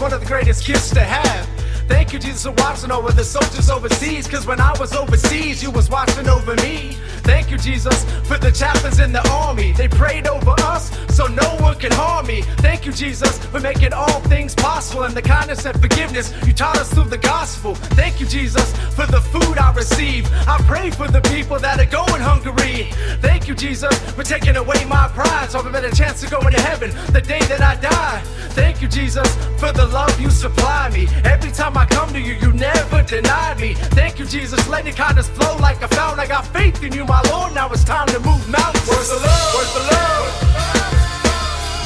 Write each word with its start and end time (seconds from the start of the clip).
one 0.00 0.14
of 0.14 0.20
the 0.20 0.26
greatest 0.26 0.66
gifts 0.66 0.90
to 0.90 1.00
have. 1.00 1.46
Thank 1.86 2.12
you, 2.12 2.18
Jesus, 2.18 2.44
for 2.44 2.52
watching 2.52 2.90
over 2.90 3.12
the 3.12 3.24
soldiers 3.24 3.68
overseas. 3.68 4.26
Cause 4.26 4.46
when 4.46 4.60
I 4.60 4.72
was 4.78 4.94
overseas, 4.94 5.62
you 5.62 5.70
was 5.70 5.90
watching 5.90 6.28
over 6.28 6.54
me. 6.56 6.96
Thank 7.30 7.52
you, 7.52 7.58
Jesus, 7.58 8.02
for 8.26 8.38
the 8.38 8.50
chaplains 8.50 8.98
in 8.98 9.12
the 9.12 9.24
army. 9.30 9.70
They 9.72 9.86
prayed 9.86 10.26
over 10.26 10.54
us 10.74 10.90
so 11.14 11.28
no 11.28 11.48
one 11.60 11.78
can 11.78 11.92
harm 11.92 12.26
me. 12.26 12.42
Thank 12.58 12.84
you, 12.84 12.92
Jesus, 12.92 13.38
for 13.46 13.60
making 13.60 13.92
all 13.92 14.20
things 14.22 14.52
possible 14.52 15.04
and 15.04 15.14
the 15.14 15.22
kindness 15.22 15.64
and 15.64 15.80
forgiveness 15.80 16.34
you 16.44 16.52
taught 16.52 16.76
us 16.76 16.92
through 16.92 17.08
the 17.08 17.18
gospel. 17.18 17.76
Thank 18.00 18.18
you, 18.18 18.26
Jesus, 18.26 18.76
for 18.96 19.06
the 19.06 19.20
food 19.20 19.58
I 19.58 19.72
receive. 19.72 20.28
I 20.48 20.58
pray 20.66 20.90
for 20.90 21.06
the 21.06 21.20
people 21.20 21.60
that 21.60 21.78
are 21.78 21.86
going 21.86 22.20
hungry. 22.20 22.88
Thank 23.20 23.46
you, 23.46 23.54
Jesus, 23.54 23.96
for 24.12 24.24
taking 24.24 24.56
away 24.56 24.84
my 24.86 25.06
pride 25.08 25.50
so 25.50 25.60
I 25.60 25.62
have 25.62 25.74
a 25.74 25.94
chance 25.94 26.20
to 26.22 26.30
go 26.30 26.38
into 26.40 26.60
heaven 26.60 26.90
the 27.12 27.20
day 27.20 27.40
that 27.50 27.60
I 27.60 27.76
die. 27.76 28.22
Thank 28.50 28.82
you, 28.82 28.88
Jesus, 28.88 29.28
for 29.60 29.72
the 29.72 29.86
love 29.86 30.20
you 30.20 30.30
supply 30.30 30.90
me. 30.90 31.06
Every 31.24 31.52
time 31.52 31.76
I 31.76 31.86
come 31.86 32.12
to 32.12 32.20
you, 32.20 32.34
you 32.34 32.52
never 32.52 33.02
denied 33.02 33.60
me. 33.60 33.74
Thank 33.74 34.18
you, 34.18 34.26
Jesus, 34.26 34.66
let 34.68 34.84
your 34.84 34.94
kindness 34.94 35.28
flow 35.28 35.56
like 35.58 35.80
a 35.82 35.88
fountain. 35.88 36.20
I 36.20 36.26
got 36.26 36.46
faith 36.48 36.82
in 36.82 36.92
you, 36.92 37.04
my 37.04 37.19
Lord. 37.28 37.54
Now 37.54 37.68
it's 37.72 37.84
time 37.84 38.06
to 38.08 38.20
move 38.20 38.48
mountains. 38.48 38.88
Where's 38.88 39.08
the 39.08 39.16
love? 39.16 39.54
Where's 39.54 39.72
the 39.74 39.84
love? 39.92 40.24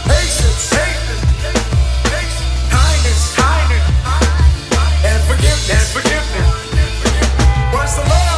Patience, 0.06 0.70
kindness, 2.70 3.22
and 5.04 5.20
forgiveness, 5.24 5.70
and 5.70 5.86
forgiveness. 5.96 6.48
Where's 7.72 7.94
the 7.96 8.02
love? 8.08 8.33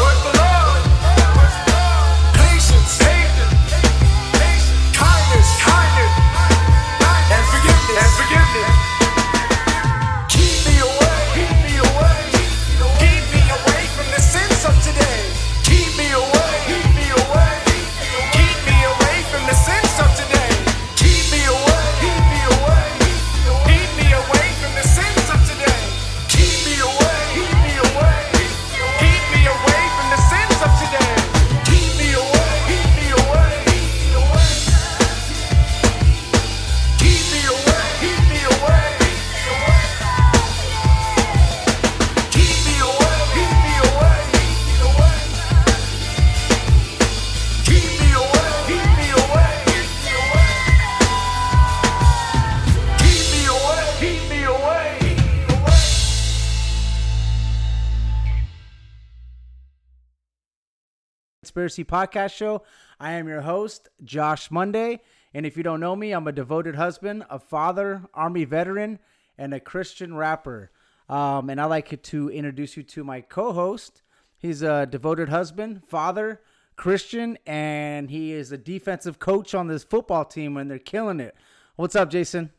Podcast 61.69 62.34
Show. 62.34 62.62
I 63.00 63.12
am 63.12 63.28
your 63.28 63.41
host, 63.42 63.89
Josh 64.05 64.50
Monday. 64.50 65.00
And 65.34 65.45
if 65.45 65.56
you 65.56 65.62
don't 65.62 65.81
know 65.81 65.97
me, 65.97 66.12
I'm 66.12 66.27
a 66.27 66.32
devoted 66.32 66.77
husband, 66.77 67.25
a 67.28 67.38
father, 67.38 68.03
Army 68.15 68.44
veteran, 68.44 68.99
and 69.37 69.53
a 69.53 69.60
Christian 69.60 70.15
rapper. 70.16 70.71
Um, 71.09 71.50
and 71.50 71.60
I'd 71.60 71.66
like 71.66 72.00
to 72.03 72.31
introduce 72.31 72.77
you 72.77 72.82
to 72.84 73.04
my 73.04 73.21
co 73.21 73.53
host. 73.53 74.03
He's 74.38 74.62
a 74.62 74.87
devoted 74.87 75.28
husband, 75.28 75.84
father, 75.87 76.41
Christian, 76.77 77.37
and 77.47 78.10
he 78.10 78.33
is 78.33 78.53
a 78.53 78.59
defensive 78.59 79.19
coach 79.19 79.54
on 79.54 79.66
this 79.66 79.83
football 79.83 80.25
team, 80.25 80.56
and 80.56 80.71
they're 80.71 80.78
killing 80.78 81.21
it. 81.21 81.34
What's 81.77 81.97
up, 81.97 82.10
Jason? 82.10 82.50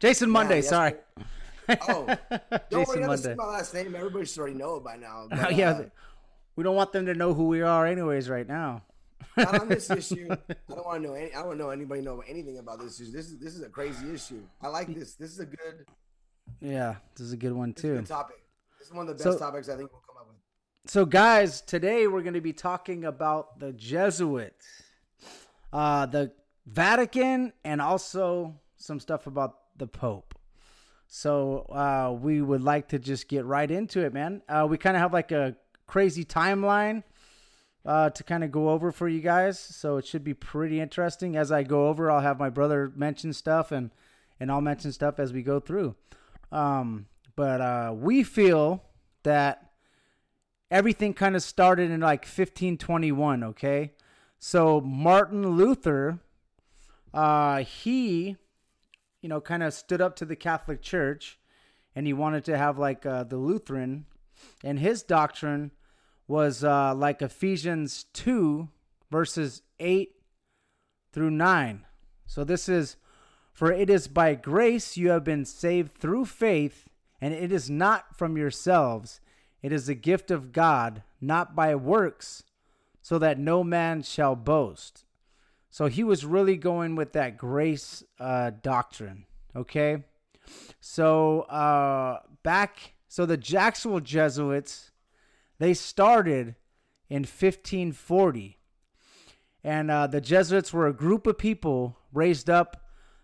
Jason 0.00 0.30
Monday, 0.30 0.56
yes, 0.56 0.68
sorry. 0.68 0.94
Oh, 1.88 2.06
don't 2.06 2.70
Jason 2.70 3.00
worry, 3.00 3.06
Monday. 3.06 3.34
my 3.36 3.46
last 3.46 3.72
name. 3.74 3.94
Everybody 3.94 4.26
should 4.26 4.38
already 4.40 4.56
know 4.56 4.76
it 4.76 4.84
by 4.84 4.96
now. 4.96 5.26
But, 5.30 5.54
yeah, 5.54 5.70
uh, 5.70 5.84
we 6.56 6.64
don't 6.64 6.76
want 6.76 6.92
them 6.92 7.06
to 7.06 7.14
know 7.14 7.34
who 7.34 7.48
we 7.48 7.62
are, 7.62 7.86
anyways, 7.86 8.28
right 8.28 8.46
now. 8.46 8.82
not 9.36 9.60
on 9.62 9.68
this 9.68 9.90
issue. 10.00 10.28
I 10.30 10.36
don't 10.74 10.84
want 10.86 11.02
to 11.02 11.08
know. 11.08 11.14
Any, 11.14 11.34
I 11.34 11.42
don't 11.42 11.58
know 11.58 11.70
anybody 11.70 12.00
know 12.02 12.22
anything 12.28 12.58
about 12.58 12.80
this 12.80 13.00
issue. 13.00 13.10
This 13.12 13.26
is 13.26 13.38
this 13.38 13.54
is 13.54 13.62
a 13.62 13.68
crazy 13.68 14.12
issue. 14.12 14.42
I 14.62 14.68
like 14.68 14.94
this. 14.94 15.14
This 15.14 15.30
is 15.30 15.40
a 15.40 15.46
good, 15.46 15.86
Yeah, 16.60 16.96
this 17.16 17.26
is 17.26 17.32
a 17.32 17.36
good 17.36 17.52
one, 17.52 17.72
this 17.72 17.84
is 17.84 17.90
a 17.90 17.94
too. 17.94 17.96
good 18.00 18.06
topic. 18.06 18.36
This 18.78 18.88
is 18.88 18.94
one 18.94 19.08
of 19.08 19.16
the 19.16 19.22
So- 19.22 19.30
best 19.30 19.40
topics 19.40 19.68
I 19.68 19.76
think 19.76 19.90
we'll 19.92 20.02
come 20.06 20.16
up 20.20 20.26
with. 20.28 20.36
So, 20.90 21.06
guys, 21.06 21.62
today 21.62 22.06
we're 22.06 22.22
going 22.22 22.34
to 22.34 22.40
be 22.42 22.52
talking 22.52 23.04
about 23.06 23.58
the 23.58 23.72
Jesuits, 23.72 24.66
uh, 25.72 26.04
the 26.06 26.32
Vatican, 26.66 27.52
and 27.64 27.80
also 27.80 28.60
some 28.76 29.00
stuff 29.00 29.26
about 29.26 29.54
the 29.78 29.86
Pope. 29.86 30.34
So, 31.06 31.60
uh, 31.70 32.14
we 32.20 32.42
would 32.42 32.62
like 32.62 32.88
to 32.88 32.98
just 32.98 33.28
get 33.28 33.44
right 33.46 33.70
into 33.70 34.00
it, 34.04 34.12
man. 34.12 34.42
Uh, 34.48 34.66
we 34.68 34.76
kind 34.78 34.96
of 34.96 35.00
have 35.00 35.12
like 35.12 35.32
a 35.32 35.56
crazy 35.94 36.24
timeline 36.24 37.04
uh, 37.86 38.10
to 38.10 38.24
kind 38.24 38.42
of 38.42 38.50
go 38.50 38.70
over 38.70 38.90
for 38.90 39.08
you 39.08 39.20
guys. 39.20 39.60
So, 39.60 39.96
it 39.96 40.04
should 40.04 40.24
be 40.24 40.34
pretty 40.34 40.80
interesting. 40.80 41.36
As 41.36 41.52
I 41.52 41.62
go 41.62 41.86
over, 41.86 42.10
I'll 42.10 42.18
have 42.18 42.36
my 42.36 42.50
brother 42.50 42.90
mention 42.96 43.32
stuff 43.32 43.70
and, 43.70 43.92
and 44.40 44.50
I'll 44.50 44.60
mention 44.60 44.90
stuff 44.90 45.20
as 45.20 45.32
we 45.32 45.44
go 45.44 45.60
through. 45.60 45.94
Um, 46.50 47.06
but 47.36 47.60
uh, 47.60 47.92
we 47.94 48.24
feel 48.24 48.82
that 49.22 49.70
everything 50.68 51.14
kind 51.14 51.36
of 51.36 51.44
started 51.44 51.92
in 51.92 52.00
like 52.00 52.22
1521 52.22 53.44
okay 53.44 53.92
so 54.40 54.80
martin 54.80 55.50
luther 55.50 56.18
uh 57.12 57.58
he 57.58 58.36
you 59.20 59.28
know 59.28 59.40
kind 59.40 59.62
of 59.62 59.72
stood 59.72 60.00
up 60.00 60.16
to 60.16 60.24
the 60.24 60.34
catholic 60.34 60.82
church 60.82 61.38
and 61.94 62.06
he 62.08 62.12
wanted 62.12 62.44
to 62.44 62.58
have 62.58 62.76
like 62.76 63.06
uh, 63.06 63.22
the 63.22 63.36
lutheran 63.36 64.04
and 64.64 64.80
his 64.80 65.02
doctrine 65.02 65.70
was 66.26 66.64
uh 66.64 66.94
like 66.94 67.22
ephesians 67.22 68.04
2 68.14 68.68
verses 69.10 69.62
8 69.78 70.12
through 71.12 71.30
9 71.30 71.84
so 72.26 72.44
this 72.44 72.68
is 72.68 72.96
for 73.52 73.70
it 73.70 73.88
is 73.88 74.08
by 74.08 74.34
grace 74.34 74.96
you 74.96 75.10
have 75.10 75.24
been 75.24 75.44
saved 75.44 75.96
through 75.96 76.24
faith 76.24 76.88
and 77.20 77.32
it 77.32 77.52
is 77.52 77.70
not 77.70 78.16
from 78.16 78.36
yourselves 78.36 79.20
it 79.64 79.72
is 79.72 79.88
a 79.88 79.94
gift 79.94 80.30
of 80.30 80.52
God, 80.52 81.04
not 81.22 81.56
by 81.56 81.74
works, 81.74 82.42
so 83.00 83.18
that 83.18 83.38
no 83.38 83.64
man 83.64 84.02
shall 84.02 84.36
boast. 84.36 85.06
So 85.70 85.86
he 85.86 86.04
was 86.04 86.26
really 86.26 86.58
going 86.58 86.96
with 86.96 87.14
that 87.14 87.38
grace 87.38 88.04
uh, 88.20 88.50
doctrine. 88.62 89.24
Okay. 89.56 90.04
So 90.80 91.40
uh, 91.48 92.18
back, 92.42 92.92
so 93.08 93.24
the 93.24 93.42
actual 93.56 94.00
Jesuits, 94.00 94.90
they 95.58 95.74
started 95.74 96.56
in 97.08 97.22
1540. 97.22 98.58
And 99.62 99.90
uh, 99.90 100.06
the 100.06 100.20
Jesuits 100.20 100.72
were 100.72 100.86
a 100.86 100.92
group 100.92 101.26
of 101.26 101.38
people 101.38 101.98
raised 102.12 102.50
up. 102.50 102.82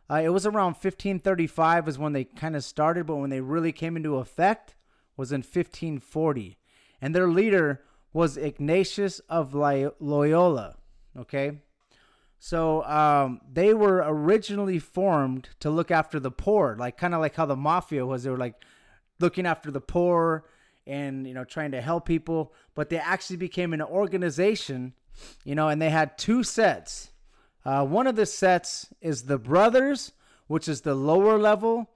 Uh, 0.08 0.22
it 0.24 0.30
was 0.30 0.46
around 0.46 0.72
1535 0.72 1.88
is 1.88 1.98
when 1.98 2.12
they 2.12 2.24
kind 2.24 2.56
of 2.56 2.64
started, 2.64 3.06
but 3.06 3.16
when 3.16 3.30
they 3.30 3.40
really 3.40 3.72
came 3.72 3.96
into 3.96 4.16
effect 4.16 4.74
was 5.16 5.32
in 5.32 5.40
1540. 5.40 6.56
And 7.00 7.14
their 7.14 7.28
leader 7.28 7.82
was 8.12 8.36
Ignatius 8.36 9.20
of 9.28 9.54
Loyola. 9.54 10.76
Okay. 11.16 11.58
So 12.38 12.82
um, 12.84 13.40
they 13.52 13.74
were 13.74 14.02
originally 14.06 14.78
formed 14.78 15.50
to 15.60 15.68
look 15.68 15.90
after 15.90 16.18
the 16.18 16.30
poor, 16.30 16.74
like 16.78 16.96
kind 16.96 17.14
of 17.14 17.20
like 17.20 17.34
how 17.34 17.44
the 17.44 17.54
mafia 17.54 18.06
was. 18.06 18.22
They 18.22 18.30
were 18.30 18.38
like 18.38 18.54
looking 19.20 19.46
after 19.46 19.70
the 19.70 19.80
poor 19.80 20.44
and 20.86 21.26
you 21.26 21.34
know 21.34 21.44
trying 21.44 21.72
to 21.72 21.80
help 21.80 22.06
people. 22.06 22.52
But 22.74 22.88
they 22.88 22.98
actually 22.98 23.36
became 23.36 23.72
an 23.72 23.82
organization, 23.82 24.94
you 25.44 25.54
know, 25.54 25.68
and 25.68 25.80
they 25.80 25.90
had 25.90 26.18
two 26.18 26.42
sets. 26.42 27.10
Uh, 27.64 27.84
one 27.84 28.06
of 28.06 28.16
the 28.16 28.26
sets 28.26 28.92
is 29.00 29.24
the 29.24 29.38
brothers, 29.38 30.12
which 30.46 30.68
is 30.68 30.80
the 30.80 30.94
lower 30.94 31.38
level, 31.38 31.90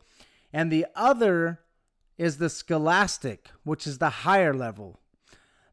and 0.52 0.70
the 0.70 0.86
other 0.94 1.60
is 2.18 2.38
the 2.38 2.50
scholastic, 2.50 3.48
which 3.64 3.86
is 3.86 3.98
the 3.98 4.10
higher 4.10 4.54
level. 4.54 5.00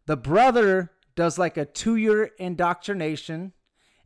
The 0.05 0.17
brother 0.17 0.91
does 1.15 1.37
like 1.37 1.57
a 1.57 1.65
two 1.65 1.95
year 1.95 2.31
indoctrination, 2.39 3.53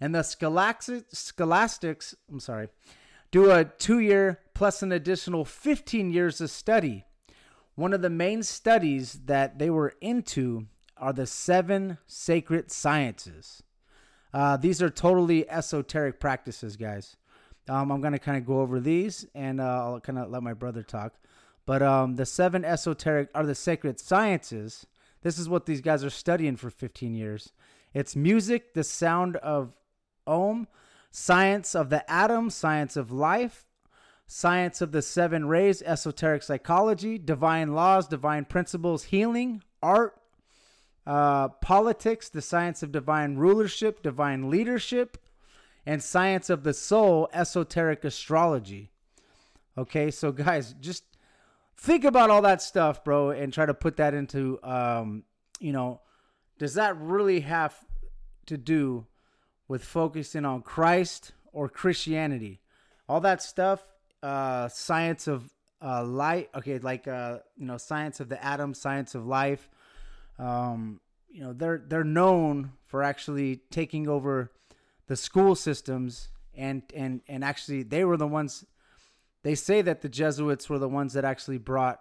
and 0.02 0.14
the 0.14 0.24
scholastic, 0.24 1.06
scholastics, 1.12 2.16
I'm 2.30 2.40
sorry, 2.40 2.70
do 3.32 3.52
a 3.52 3.64
two 3.66 4.00
year 4.00 4.40
plus 4.54 4.82
an 4.82 4.92
additional 4.92 5.46
15 5.46 6.12
years 6.12 6.42
of 6.42 6.50
study. 6.50 7.06
One 7.76 7.94
of 7.94 8.02
the 8.02 8.10
main 8.10 8.44
studies 8.44 9.20
that 9.26 9.60
they 9.60 9.70
were 9.70 9.94
into 10.00 10.68
are 10.98 11.14
the 11.14 11.28
seven 11.28 11.98
sacred 12.08 12.72
sciences. 12.72 13.64
Uh, 14.34 14.58
these 14.58 14.82
are 14.82 14.90
totally 14.90 15.50
esoteric 15.50 16.20
practices, 16.20 16.78
guys. 16.78 17.18
Um, 17.68 17.92
I'm 17.92 18.02
gonna 18.02 18.20
kind 18.20 18.38
of 18.38 18.46
go 18.46 18.62
over 18.62 18.80
these, 18.80 19.26
and 19.36 19.60
uh, 19.60 19.64
I'll 19.64 20.00
kind 20.00 20.20
of 20.20 20.30
let 20.30 20.44
my 20.44 20.54
brother 20.54 20.84
talk. 20.84 21.16
But 21.66 21.82
um, 21.82 22.16
the 22.16 22.26
seven 22.26 22.64
esoteric 22.64 23.30
are 23.34 23.46
the 23.46 23.56
sacred 23.56 24.00
sciences. 24.00 24.86
This 25.22 25.40
is 25.40 25.50
what 25.50 25.66
these 25.66 25.82
guys 25.82 26.04
are 26.04 26.10
studying 26.10 26.56
for 26.56 26.70
15 26.70 27.16
years. 27.16 27.52
It's 27.94 28.16
music, 28.16 28.74
the 28.74 28.84
sound 28.84 29.38
of 29.38 29.74
Om, 30.28 30.68
science 31.12 31.74
of 31.76 31.90
the 31.90 32.10
atom, 32.12 32.50
science 32.50 32.96
of 32.96 33.12
life, 33.12 33.68
science 34.28 34.82
of 34.82 34.92
the 34.92 35.02
seven 35.02 35.48
rays, 35.48 35.82
esoteric 35.84 36.44
psychology, 36.44 37.18
divine 37.18 37.74
laws, 37.74 38.08
divine 38.08 38.46
principles, 38.46 39.06
healing, 39.06 39.62
art, 39.82 40.20
uh, 41.06 41.50
politics, 41.50 42.30
the 42.30 42.42
science 42.42 42.82
of 42.82 42.92
divine 42.92 43.36
rulership, 43.36 44.02
divine 44.02 44.50
leadership, 44.50 45.18
and 45.86 46.02
science 46.02 46.50
of 46.50 46.64
the 46.64 46.74
soul, 46.74 47.30
esoteric 47.32 48.04
astrology. 48.04 48.92
Okay, 49.78 50.10
so 50.10 50.32
guys, 50.32 50.74
just 50.80 51.04
think 51.78 52.04
about 52.04 52.30
all 52.30 52.42
that 52.42 52.62
stuff, 52.62 53.04
bro, 53.04 53.30
and 53.30 53.54
try 53.54 53.66
to 53.66 53.74
put 53.74 53.98
that 53.98 54.14
into, 54.14 54.60
um, 54.64 55.24
you 55.60 55.72
know, 55.72 56.02
does 56.58 56.74
that 56.76 56.98
really 56.98 57.42
have 57.42 57.78
to 58.48 58.58
do 58.58 59.06
with 59.68 59.84
focusing 59.84 60.46
on 60.46 60.62
Christ 60.62 61.34
or 61.52 61.70
Christianity? 61.70 62.62
All 63.08 63.20
that 63.22 63.44
stuff, 63.44 63.84
uh, 64.26 64.68
science 64.70 65.28
of 65.28 65.54
uh, 65.82 66.04
light, 66.04 66.50
okay, 66.56 66.80
like 66.80 67.08
uh, 67.08 67.40
you 67.56 67.66
know, 67.66 67.78
science 67.78 68.20
of 68.20 68.30
the 68.30 68.44
atom, 68.44 68.74
science 68.74 69.14
of 69.14 69.26
life. 69.26 69.70
Um, 70.40 71.00
you 71.30 71.42
know, 71.42 71.54
they're 71.54 71.84
they're 71.86 72.04
known 72.04 72.72
for 72.86 73.04
actually 73.04 73.58
taking 73.70 74.08
over 74.08 74.52
the 75.08 75.16
school 75.16 75.54
systems 75.54 76.30
and 76.56 76.82
and 76.96 77.22
and 77.28 77.44
actually 77.44 77.84
they 77.84 78.04
were 78.04 78.18
the 78.18 78.28
ones 78.28 78.66
they 79.44 79.56
say 79.56 79.82
that 79.84 80.02
the 80.02 80.10
Jesuits 80.10 80.70
were 80.70 80.80
the 80.80 80.90
ones 80.90 81.14
that 81.14 81.24
actually 81.24 81.60
brought 81.60 82.00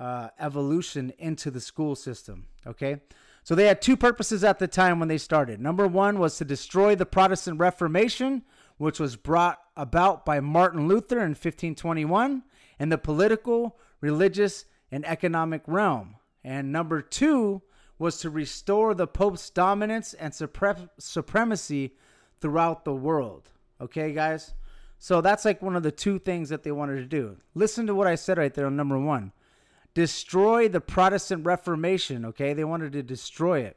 uh, 0.00 0.28
evolution 0.38 1.12
into 1.18 1.50
the 1.50 1.60
school 1.60 1.94
system. 1.94 2.46
Okay. 2.66 3.02
So 3.44 3.54
they 3.54 3.66
had 3.66 3.82
two 3.82 3.96
purposes 3.96 4.42
at 4.44 4.58
the 4.58 4.68
time 4.68 4.98
when 5.00 5.08
they 5.08 5.18
started. 5.18 5.60
Number 5.60 5.86
one 5.86 6.18
was 6.18 6.38
to 6.38 6.44
destroy 6.44 6.94
the 6.94 7.04
Protestant 7.04 7.58
Reformation, 7.58 8.42
which 8.82 8.98
was 8.98 9.14
brought 9.14 9.60
about 9.76 10.26
by 10.26 10.40
Martin 10.40 10.88
Luther 10.88 11.18
in 11.18 11.30
1521, 11.30 12.42
in 12.80 12.88
the 12.88 12.98
political, 12.98 13.78
religious, 14.00 14.64
and 14.90 15.06
economic 15.06 15.62
realm. 15.68 16.16
And 16.42 16.72
number 16.72 17.00
two 17.00 17.62
was 17.96 18.18
to 18.18 18.28
restore 18.28 18.92
the 18.92 19.06
Pope's 19.06 19.50
dominance 19.50 20.14
and 20.14 20.32
supre- 20.32 20.88
supremacy 20.98 21.94
throughout 22.40 22.84
the 22.84 22.92
world. 22.92 23.50
Okay, 23.80 24.12
guys? 24.12 24.52
So 24.98 25.20
that's 25.20 25.44
like 25.44 25.62
one 25.62 25.76
of 25.76 25.84
the 25.84 25.92
two 25.92 26.18
things 26.18 26.48
that 26.48 26.64
they 26.64 26.72
wanted 26.72 26.96
to 26.96 27.06
do. 27.06 27.36
Listen 27.54 27.86
to 27.86 27.94
what 27.94 28.08
I 28.08 28.16
said 28.16 28.36
right 28.36 28.52
there 28.52 28.66
on 28.66 28.74
number 28.74 28.98
one 28.98 29.30
destroy 29.94 30.68
the 30.68 30.80
Protestant 30.80 31.46
Reformation. 31.46 32.24
Okay, 32.24 32.52
they 32.52 32.64
wanted 32.64 32.92
to 32.94 33.02
destroy 33.04 33.60
it. 33.60 33.76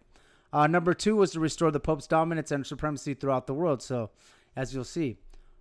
Uh, 0.51 0.65
number 0.65 0.93
two 0.93 1.17
was 1.17 1.31
to 1.31 1.39
restore 1.39 1.69
the 1.69 1.79
Pope's 1.79 2.07
dominance 2.07 2.49
and 2.49 2.65
supremacy 2.65 3.13
throughout 3.13 3.45
the 3.45 3.53
world. 3.53 3.83
So, 3.83 4.09
as 4.55 4.73
you'll 4.73 4.83
see, 4.83 5.17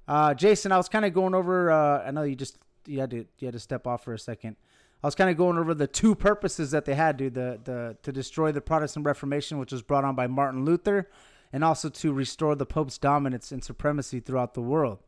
uh, 0.07 0.35
Jason, 0.35 0.73
I 0.73 0.77
was 0.77 0.89
kind 0.89 1.05
of 1.05 1.13
going 1.15 1.35
over. 1.35 1.71
Uh, 1.71 2.07
I 2.07 2.11
know 2.11 2.23
you 2.23 2.37
just 2.37 2.59
you 2.87 3.01
had 3.01 3.11
to 3.11 3.27
you 3.39 3.47
had 3.47 3.53
to 3.53 3.61
step 3.61 3.87
off 3.87 4.05
for 4.05 4.13
a 4.13 4.19
second. 4.19 4.57
I 5.03 5.07
was 5.07 5.15
kind 5.15 5.31
of 5.31 5.37
going 5.37 5.59
over 5.59 5.75
the 5.75 5.87
two 5.87 6.15
purposes 6.15 6.71
that 6.71 6.85
they 6.85 6.95
had, 6.95 7.17
dude. 7.17 7.35
The 7.35 7.61
the 7.63 7.97
to 8.03 8.13
destroy 8.13 8.53
the 8.53 8.61
Protestant 8.61 9.07
Reformation, 9.07 9.59
which 9.59 9.73
was 9.73 9.83
brought 9.83 10.05
on 10.05 10.15
by 10.15 10.27
Martin 10.27 10.65
Luther, 10.65 11.11
and 11.53 11.65
also 11.65 11.89
to 11.89 12.13
restore 12.13 12.55
the 12.55 12.67
Pope's 12.67 12.99
dominance 12.99 13.53
and 13.53 13.63
supremacy 13.63 14.21
throughout 14.21 14.55
the 14.55 14.63
world. 14.63 14.99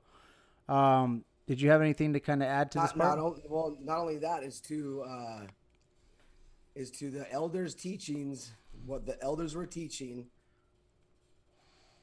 Um, 0.68 1.24
did 1.46 1.60
you 1.60 1.70
have 1.70 1.80
anything 1.80 2.12
to 2.12 2.20
kind 2.20 2.42
of 2.42 2.48
add 2.48 2.70
to 2.72 2.78
not, 2.78 2.84
this 2.84 2.92
part? 2.92 3.18
Not, 3.18 3.50
well, 3.50 3.76
not 3.82 3.98
only 3.98 4.18
that 4.18 4.42
is 4.42 4.60
to 4.62 5.04
uh, 5.08 5.40
is 6.74 6.90
to 6.92 7.10
the 7.10 7.30
elders' 7.30 7.74
teachings. 7.74 8.52
What 8.84 9.06
the 9.06 9.20
elders 9.22 9.56
were 9.56 9.66
teaching 9.66 10.26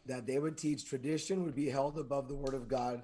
that 0.06 0.28
they 0.28 0.40
would 0.40 0.58
teach 0.58 0.86
tradition 0.86 1.44
would 1.44 1.56
be 1.56 1.70
held 1.70 1.98
above 1.98 2.28
the 2.28 2.36
word 2.36 2.54
of 2.54 2.68
God, 2.68 3.04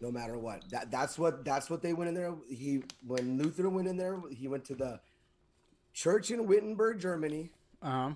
no 0.00 0.10
matter 0.10 0.38
what. 0.38 0.68
That 0.70 0.90
that's 0.90 1.18
what 1.18 1.44
that's 1.44 1.70
what 1.70 1.82
they 1.82 1.92
went 1.92 2.08
in 2.08 2.14
there. 2.14 2.34
He 2.48 2.82
when 3.06 3.38
Luther 3.38 3.68
went 3.68 3.88
in 3.88 3.96
there, 3.96 4.20
he 4.30 4.48
went 4.48 4.64
to 4.66 4.74
the 4.74 5.00
church 5.92 6.30
in 6.30 6.46
Wittenberg, 6.46 7.00
Germany. 7.00 7.50
Uh-huh. 7.82 8.14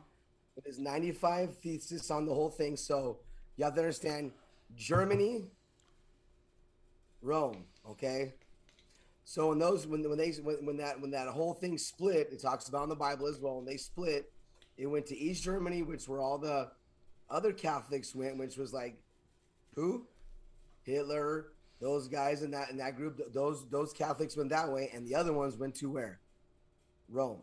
With 0.54 0.66
his 0.66 0.78
95 0.78 1.56
thesis 1.56 2.10
on 2.10 2.26
the 2.26 2.34
whole 2.34 2.50
thing. 2.50 2.76
So 2.76 3.20
you 3.56 3.64
have 3.64 3.74
to 3.74 3.80
understand 3.80 4.32
Germany 4.76 5.46
Rome. 7.22 7.64
Okay. 7.88 8.34
So 9.24 9.48
when 9.48 9.58
those 9.58 9.86
when 9.86 10.08
when 10.08 10.18
they 10.18 10.32
when, 10.32 10.66
when 10.66 10.76
that 10.78 11.00
when 11.00 11.10
that 11.12 11.28
whole 11.28 11.54
thing 11.54 11.78
split, 11.78 12.28
it 12.32 12.42
talks 12.42 12.68
about 12.68 12.82
in 12.82 12.88
the 12.88 12.96
Bible 12.96 13.28
as 13.28 13.38
well. 13.38 13.56
When 13.56 13.64
they 13.64 13.76
split, 13.76 14.30
it 14.76 14.86
went 14.86 15.06
to 15.06 15.16
East 15.16 15.44
Germany, 15.44 15.82
which 15.82 16.08
were 16.08 16.20
all 16.20 16.38
the 16.38 16.70
other 17.32 17.52
Catholics 17.52 18.14
went, 18.14 18.36
which 18.36 18.56
was 18.56 18.72
like 18.72 18.96
who, 19.74 20.06
Hitler, 20.82 21.46
those 21.80 22.06
guys 22.08 22.42
in 22.42 22.50
that 22.52 22.70
in 22.70 22.76
that 22.76 22.96
group. 22.96 23.20
Those 23.32 23.68
those 23.70 23.92
Catholics 23.92 24.36
went 24.36 24.50
that 24.50 24.70
way, 24.70 24.90
and 24.94 25.06
the 25.06 25.14
other 25.14 25.32
ones 25.32 25.56
went 25.56 25.74
to 25.76 25.90
where, 25.90 26.20
Rome. 27.08 27.38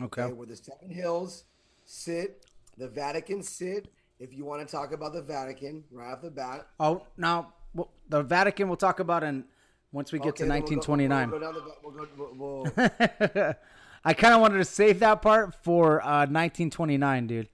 Okay. 0.00 0.22
okay 0.22 0.32
where 0.32 0.46
the 0.46 0.56
Seven 0.56 0.90
Hills 0.90 1.44
sit, 1.84 2.46
the 2.78 2.88
Vatican 2.88 3.42
sit. 3.42 3.88
If 4.20 4.32
you 4.32 4.44
want 4.44 4.66
to 4.66 4.70
talk 4.70 4.92
about 4.92 5.12
the 5.14 5.22
Vatican 5.22 5.82
right 5.90 6.12
off 6.12 6.22
the 6.22 6.30
bat. 6.30 6.68
Oh, 6.78 7.02
now 7.16 7.54
well, 7.74 7.90
the 8.08 8.22
Vatican 8.22 8.68
we'll 8.68 8.76
talk 8.76 9.00
about 9.00 9.24
in 9.24 9.44
once 9.90 10.12
we 10.12 10.18
get 10.18 10.28
Okay, 10.28 10.44
to 10.44 10.48
then 10.48 10.62
we'll 10.62 10.70
go- 10.70 10.92
1929. 10.92 11.30
We'll 11.30 11.40
go, 11.40 11.52
the, 11.52 11.74
we'll 11.82 11.92
go, 11.92 12.08
we'll, 12.38 13.32
we'll, 13.34 13.54
I 14.04 14.14
kind 14.14 14.34
of 14.34 14.40
wanted 14.40 14.58
to 14.58 14.64
save 14.64 15.00
that 15.00 15.22
part 15.22 15.54
for 15.62 16.00
uh, 16.02 16.26
1929, 16.26 17.26
dude, 17.26 17.48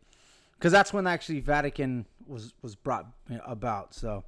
because 0.58 0.72
that's 0.72 0.92
when 0.92 1.06
actually 1.06 1.40
Vatican 1.40 2.06
was 2.26 2.54
was 2.62 2.74
brought 2.74 3.06
about. 3.46 3.94
So, 3.94 4.24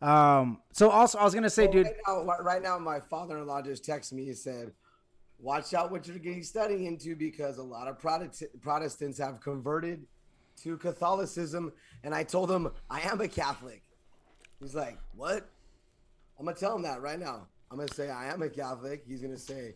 um, 0.00 0.60
so 0.72 0.88
also 0.90 1.18
I 1.18 1.24
was 1.24 1.34
gonna 1.34 1.50
say, 1.50 1.66
dude, 1.66 1.86
Right 1.86 1.96
now, 2.06 2.24
right 2.42 2.62
now, 2.62 2.78
my 2.78 3.00
father-in-law 3.00 3.62
just 3.62 3.84
texted 3.84 4.12
me. 4.12 4.24
He 4.24 4.34
said, 4.34 4.72
"Watch 5.38 5.74
out 5.74 5.90
what 5.90 6.06
you're 6.06 6.18
getting 6.18 6.42
studying 6.42 6.86
into 6.86 7.16
because 7.16 7.58
a 7.58 7.62
lot 7.62 7.88
of 7.88 7.98
Protestants 7.98 9.18
have 9.18 9.40
converted 9.40 10.06
to 10.62 10.76
Catholicism." 10.78 11.72
And 12.02 12.14
I 12.14 12.22
told 12.22 12.50
him, 12.50 12.70
"I 12.88 13.00
am 13.02 13.20
a 13.20 13.28
Catholic." 13.28 13.82
He's 14.60 14.74
like, 14.74 14.98
"What?" 15.14 15.48
I'm 16.38 16.46
gonna 16.46 16.56
tell 16.56 16.74
him 16.74 16.82
that 16.82 17.02
right 17.02 17.18
now. 17.18 17.46
I'm 17.70 17.78
gonna 17.78 17.92
say 17.92 18.10
I 18.10 18.32
am 18.32 18.42
a 18.42 18.48
Catholic. 18.48 19.04
He's 19.06 19.20
gonna 19.20 19.36
say, 19.38 19.74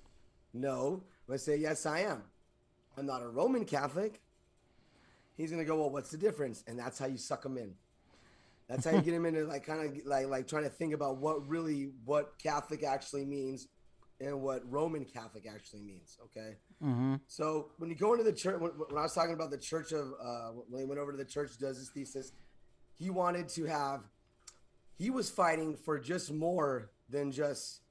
"No." 0.52 1.02
I'm 1.02 1.32
gonna 1.32 1.38
say, 1.38 1.56
"Yes, 1.56 1.84
I 1.86 2.00
am. 2.00 2.22
I'm 2.96 3.06
not 3.06 3.22
a 3.22 3.28
Roman 3.28 3.64
Catholic." 3.64 4.22
He's 5.38 5.50
gonna 5.50 5.64
go, 5.64 5.78
"Well, 5.78 5.90
what's 5.90 6.10
the 6.10 6.18
difference?" 6.18 6.62
And 6.66 6.78
that's 6.78 6.98
how 6.98 7.06
you 7.06 7.16
suck 7.16 7.46
him 7.46 7.56
in. 7.56 7.74
That's 8.68 8.84
how 8.84 8.90
you 8.90 9.00
get 9.00 9.14
him 9.14 9.24
into 9.24 9.46
like 9.46 9.64
kind 9.64 9.80
of 9.80 10.04
like 10.04 10.26
like 10.28 10.46
trying 10.46 10.64
to 10.64 10.68
think 10.68 10.92
about 10.92 11.16
what 11.16 11.48
really 11.48 11.92
what 12.04 12.38
Catholic 12.38 12.84
actually 12.84 13.24
means 13.24 13.68
and 14.20 14.42
what 14.42 14.70
Roman 14.70 15.04
Catholic 15.04 15.46
actually 15.48 15.82
means. 15.82 16.18
Okay. 16.24 16.56
mm-hmm. 16.82 17.16
So 17.28 17.70
when 17.78 17.88
you 17.88 17.96
go 17.96 18.12
into 18.12 18.24
the 18.24 18.32
church, 18.32 18.60
when, 18.60 18.72
when 18.72 18.98
I 18.98 19.02
was 19.02 19.14
talking 19.14 19.34
about 19.34 19.50
the 19.50 19.58
church 19.58 19.92
of, 19.92 20.12
uh, 20.20 20.50
when 20.68 20.82
he 20.82 20.86
went 20.86 21.00
over 21.00 21.12
to 21.12 21.18
the 21.18 21.24
church, 21.24 21.56
does 21.58 21.78
his 21.78 21.88
thesis, 21.90 22.32
he 22.98 23.10
wanted 23.10 23.48
to 23.50 23.64
have, 23.66 24.00
he 24.98 25.10
was 25.10 25.30
fighting 25.30 25.76
for 25.76 25.98
just 25.98 26.32
more 26.32 26.90
than 27.08 27.30
just 27.30 27.82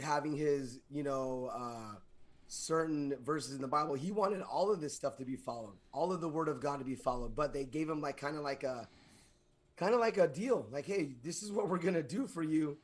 having 0.00 0.36
his, 0.36 0.80
you 0.90 1.04
know, 1.04 1.50
uh, 1.54 1.98
certain 2.54 3.14
verses 3.22 3.54
in 3.54 3.60
the 3.60 3.68
Bible. 3.68 3.94
He 3.94 4.12
wanted 4.12 4.42
all 4.42 4.72
of 4.72 4.80
this 4.80 4.94
stuff 4.94 5.16
to 5.16 5.24
be 5.24 5.36
followed, 5.36 5.74
all 5.92 6.12
of 6.12 6.20
the 6.20 6.28
word 6.28 6.48
of 6.48 6.60
God 6.60 6.78
to 6.78 6.84
be 6.84 6.94
followed. 6.94 7.34
But 7.34 7.52
they 7.52 7.64
gave 7.64 7.88
him 7.88 8.00
like 8.00 8.16
kind 8.16 8.36
of 8.36 8.42
like 8.42 8.62
a, 8.62 8.88
kind 9.76 9.94
of 9.94 10.00
like 10.00 10.18
a 10.18 10.28
deal, 10.28 10.66
like, 10.70 10.86
hey, 10.86 11.14
this 11.22 11.42
is 11.42 11.50
what 11.50 11.68
we're 11.68 11.78
gonna 11.78 12.02
do 12.02 12.26
for 12.26 12.42
you, 12.42 12.78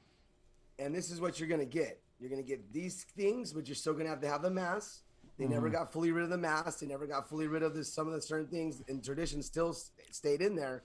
and 0.79 0.95
this 0.95 1.11
is 1.11 1.21
what 1.21 1.39
you're 1.39 1.49
gonna 1.49 1.65
get. 1.65 2.01
You're 2.19 2.31
gonna 2.31 2.43
get 2.43 2.73
these 2.73 3.05
things, 3.17 3.53
but 3.53 3.69
you're 3.69 3.75
still 3.75 3.95
gonna 3.95 4.09
have 4.09 4.21
to 4.21 4.29
have 4.29 4.43
the 4.43 4.51
mass. 4.51 5.03
They 5.39 5.47
never 5.47 5.69
mm-hmm. 5.69 5.77
got 5.77 5.93
fully 5.93 6.13
rid 6.13 6.25
of 6.25 6.31
the 6.31 6.37
mass. 6.37 6.77
They 6.77 6.87
never 6.87 7.07
got 7.07 7.27
fully 7.27 7.47
rid 7.47 7.63
of 7.63 7.75
this. 7.75 7.91
Some 7.91 8.07
of 8.07 8.13
the 8.13 8.21
certain 8.21 8.49
things 8.49 8.83
and 8.89 9.03
tradition 9.03 9.43
still 9.43 9.75
stayed 10.11 10.43
in 10.43 10.55
there. 10.55 10.83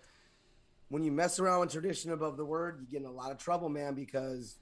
When 0.87 1.03
you 1.03 1.11
mess 1.11 1.39
around 1.39 1.59
with 1.59 1.71
tradition 1.71 2.11
above 2.11 2.37
the 2.37 2.45
word, 2.45 2.79
you 2.79 2.87
get 2.87 3.01
in 3.01 3.07
a 3.07 3.11
lot 3.11 3.31
of 3.31 3.37
trouble, 3.37 3.67
man, 3.67 3.95
because 3.95 4.59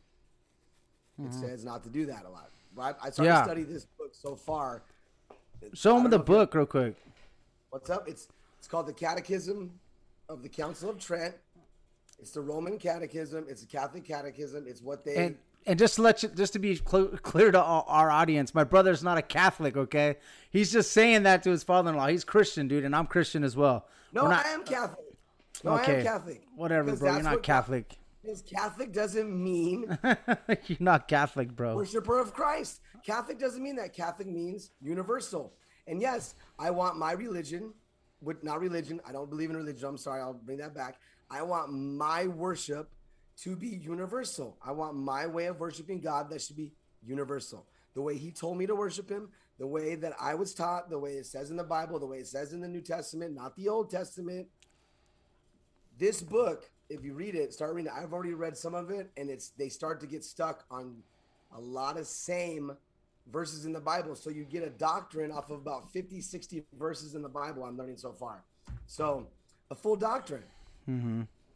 it 1.20 1.24
mm-hmm. 1.24 1.42
says 1.42 1.64
not 1.64 1.84
to 1.84 1.90
do 1.90 2.08
that 2.08 2.26
a 2.26 2.30
lot. 2.30 2.50
I 2.76 3.12
started 3.12 3.26
Yeah. 3.26 3.40
to 3.40 3.44
study 3.44 3.64
this 3.64 3.86
book 4.22 4.32
so 4.32 4.36
far. 4.36 4.82
show 5.74 5.94
I 5.96 5.98
him 5.98 6.04
the 6.04 6.10
know 6.10 6.16
if 6.16 6.20
you- 6.30 6.36
book 6.36 6.56
real 6.56 6.66
quick. 6.66 6.96
What's 7.70 7.90
up? 7.90 8.08
It's 8.08 8.28
it's 8.60 8.68
called 8.68 8.88
the 8.88 8.94
Catechism 8.94 9.72
of 10.30 10.44
the 10.44 10.50
Council 10.50 10.90
of 10.90 11.00
Trent. 11.00 11.36
It's 12.20 12.32
the 12.32 12.42
Roman 12.42 12.78
Catechism. 12.78 13.46
It's 13.50 13.64
a 13.64 13.66
Catholic 13.66 14.06
Catechism. 14.06 14.66
It's 14.68 14.82
what 14.82 15.04
they. 15.04 15.16
And 15.16 15.38
and 15.66 15.80
just 15.80 15.96
to 15.96 16.02
let 16.02 16.22
you, 16.24 16.30
just 16.30 16.54
to 16.54 16.60
be 16.60 16.76
cl- 16.76 17.08
clear 17.22 17.50
to 17.52 17.62
all, 17.62 17.86
our 17.88 18.12
audience, 18.12 18.54
my 18.54 18.64
brother's 18.64 19.02
not 19.04 19.18
a 19.18 19.22
Catholic. 19.22 19.76
Okay, 19.76 20.18
he's 20.50 20.72
just 20.72 20.92
saying 20.92 21.24
that 21.24 21.42
to 21.44 21.50
his 21.50 21.64
father-in-law. 21.64 22.08
He's 22.08 22.24
Christian, 22.24 22.68
dude, 22.68 22.84
and 22.86 22.96
I'm 22.96 23.08
Christian 23.08 23.44
as 23.44 23.56
well. 23.58 23.88
no, 24.12 24.28
not- 24.28 24.46
I 24.46 24.50
am 24.50 24.64
Catholic. 24.64 25.00
No, 25.64 25.72
I 25.74 25.82
okay, 25.82 25.98
am 26.00 26.04
Catholic. 26.04 26.44
Whatever, 26.56 26.96
bro. 26.96 27.14
You're 27.14 27.24
not 27.24 27.44
Catholic. 27.44 27.98
Because 28.22 28.42
Catholic 28.42 28.92
doesn't 28.94 29.30
mean 29.32 29.98
You're 30.68 30.78
not 30.80 31.08
Catholic, 31.08 31.56
bro. 31.56 31.76
worshiper 31.76 32.20
of 32.20 32.34
Christ. 32.34 32.80
Catholic 33.06 33.40
doesn't 33.40 33.62
mean 33.62 33.76
that. 33.76 33.94
Catholic 33.94 34.28
means 34.28 34.72
universal. 34.82 35.54
And 35.88 36.02
yes, 36.02 36.36
I 36.58 36.72
want 36.72 36.98
my 36.98 37.12
religion, 37.12 37.74
with 38.22 38.44
not 38.44 38.60
religion. 38.60 39.02
I 39.06 39.12
don't 39.12 39.30
believe 39.30 39.50
in 39.50 39.58
religion. 39.58 39.88
I'm 39.88 39.98
sorry. 39.98 40.22
I'll 40.22 40.34
bring 40.34 40.58
that 40.60 40.74
back. 40.74 41.00
I 41.30 41.42
want 41.42 41.72
my 41.72 42.28
worship 42.28 42.90
to 43.42 43.56
be 43.56 43.68
universal. 43.68 44.58
I 44.66 44.72
want 44.72 44.96
my 44.96 45.28
way 45.28 45.46
of 45.46 45.60
worshiping 45.60 46.00
God 46.00 46.30
that 46.30 46.42
should 46.42 46.56
be 46.56 46.72
universal. 47.06 47.66
The 47.94 48.02
way 48.02 48.18
He 48.18 48.32
told 48.32 48.58
me 48.58 48.66
to 48.68 48.76
worship 48.76 49.10
Him, 49.10 49.30
the 49.60 49.68
way 49.68 49.96
that 49.96 50.14
I 50.20 50.36
was 50.36 50.54
taught, 50.54 50.90
the 50.90 51.00
way 51.00 51.14
it 51.14 51.26
says 51.26 51.52
in 51.52 51.58
the 51.58 51.64
Bible, 51.64 52.00
the 52.00 52.06
way 52.06 52.20
it 52.20 52.28
says 52.28 52.54
in 52.54 52.62
the 52.62 52.68
New 52.68 52.82
Testament, 52.82 53.36
not 53.36 53.56
the 53.56 53.70
Old 53.70 53.90
Testament. 53.90 54.48
This 55.98 56.22
book, 56.22 56.70
if 56.90 57.04
you 57.04 57.14
read 57.14 57.36
it, 57.36 57.54
start 57.54 57.74
reading 57.74 57.92
it. 57.92 58.02
I've 58.02 58.14
already 58.14 58.34
read 58.34 58.58
some 58.58 58.74
of 58.74 58.90
it, 58.90 59.12
and 59.18 59.30
it's 59.30 59.50
they 59.50 59.70
start 59.70 60.00
to 60.02 60.08
get 60.08 60.24
stuck 60.24 60.66
on 60.72 61.04
a 61.56 61.60
lot 61.60 61.98
of 61.98 62.08
same 62.08 62.72
verses 63.32 63.66
in 63.66 63.74
the 63.74 63.80
Bible. 63.80 64.16
So 64.16 64.30
you 64.30 64.44
get 64.44 64.64
a 64.64 64.70
doctrine 64.70 65.32
off 65.32 65.50
of 65.50 65.60
about 65.60 65.92
50, 65.92 66.22
60 66.22 66.64
verses 66.78 67.16
in 67.16 67.22
the 67.22 67.30
Bible 67.30 67.64
I'm 67.64 67.78
learning 67.78 67.98
so 67.98 68.12
far. 68.12 68.44
So 68.88 69.28
a 69.72 69.76
full 69.76 69.96
doctrine. 69.96 70.44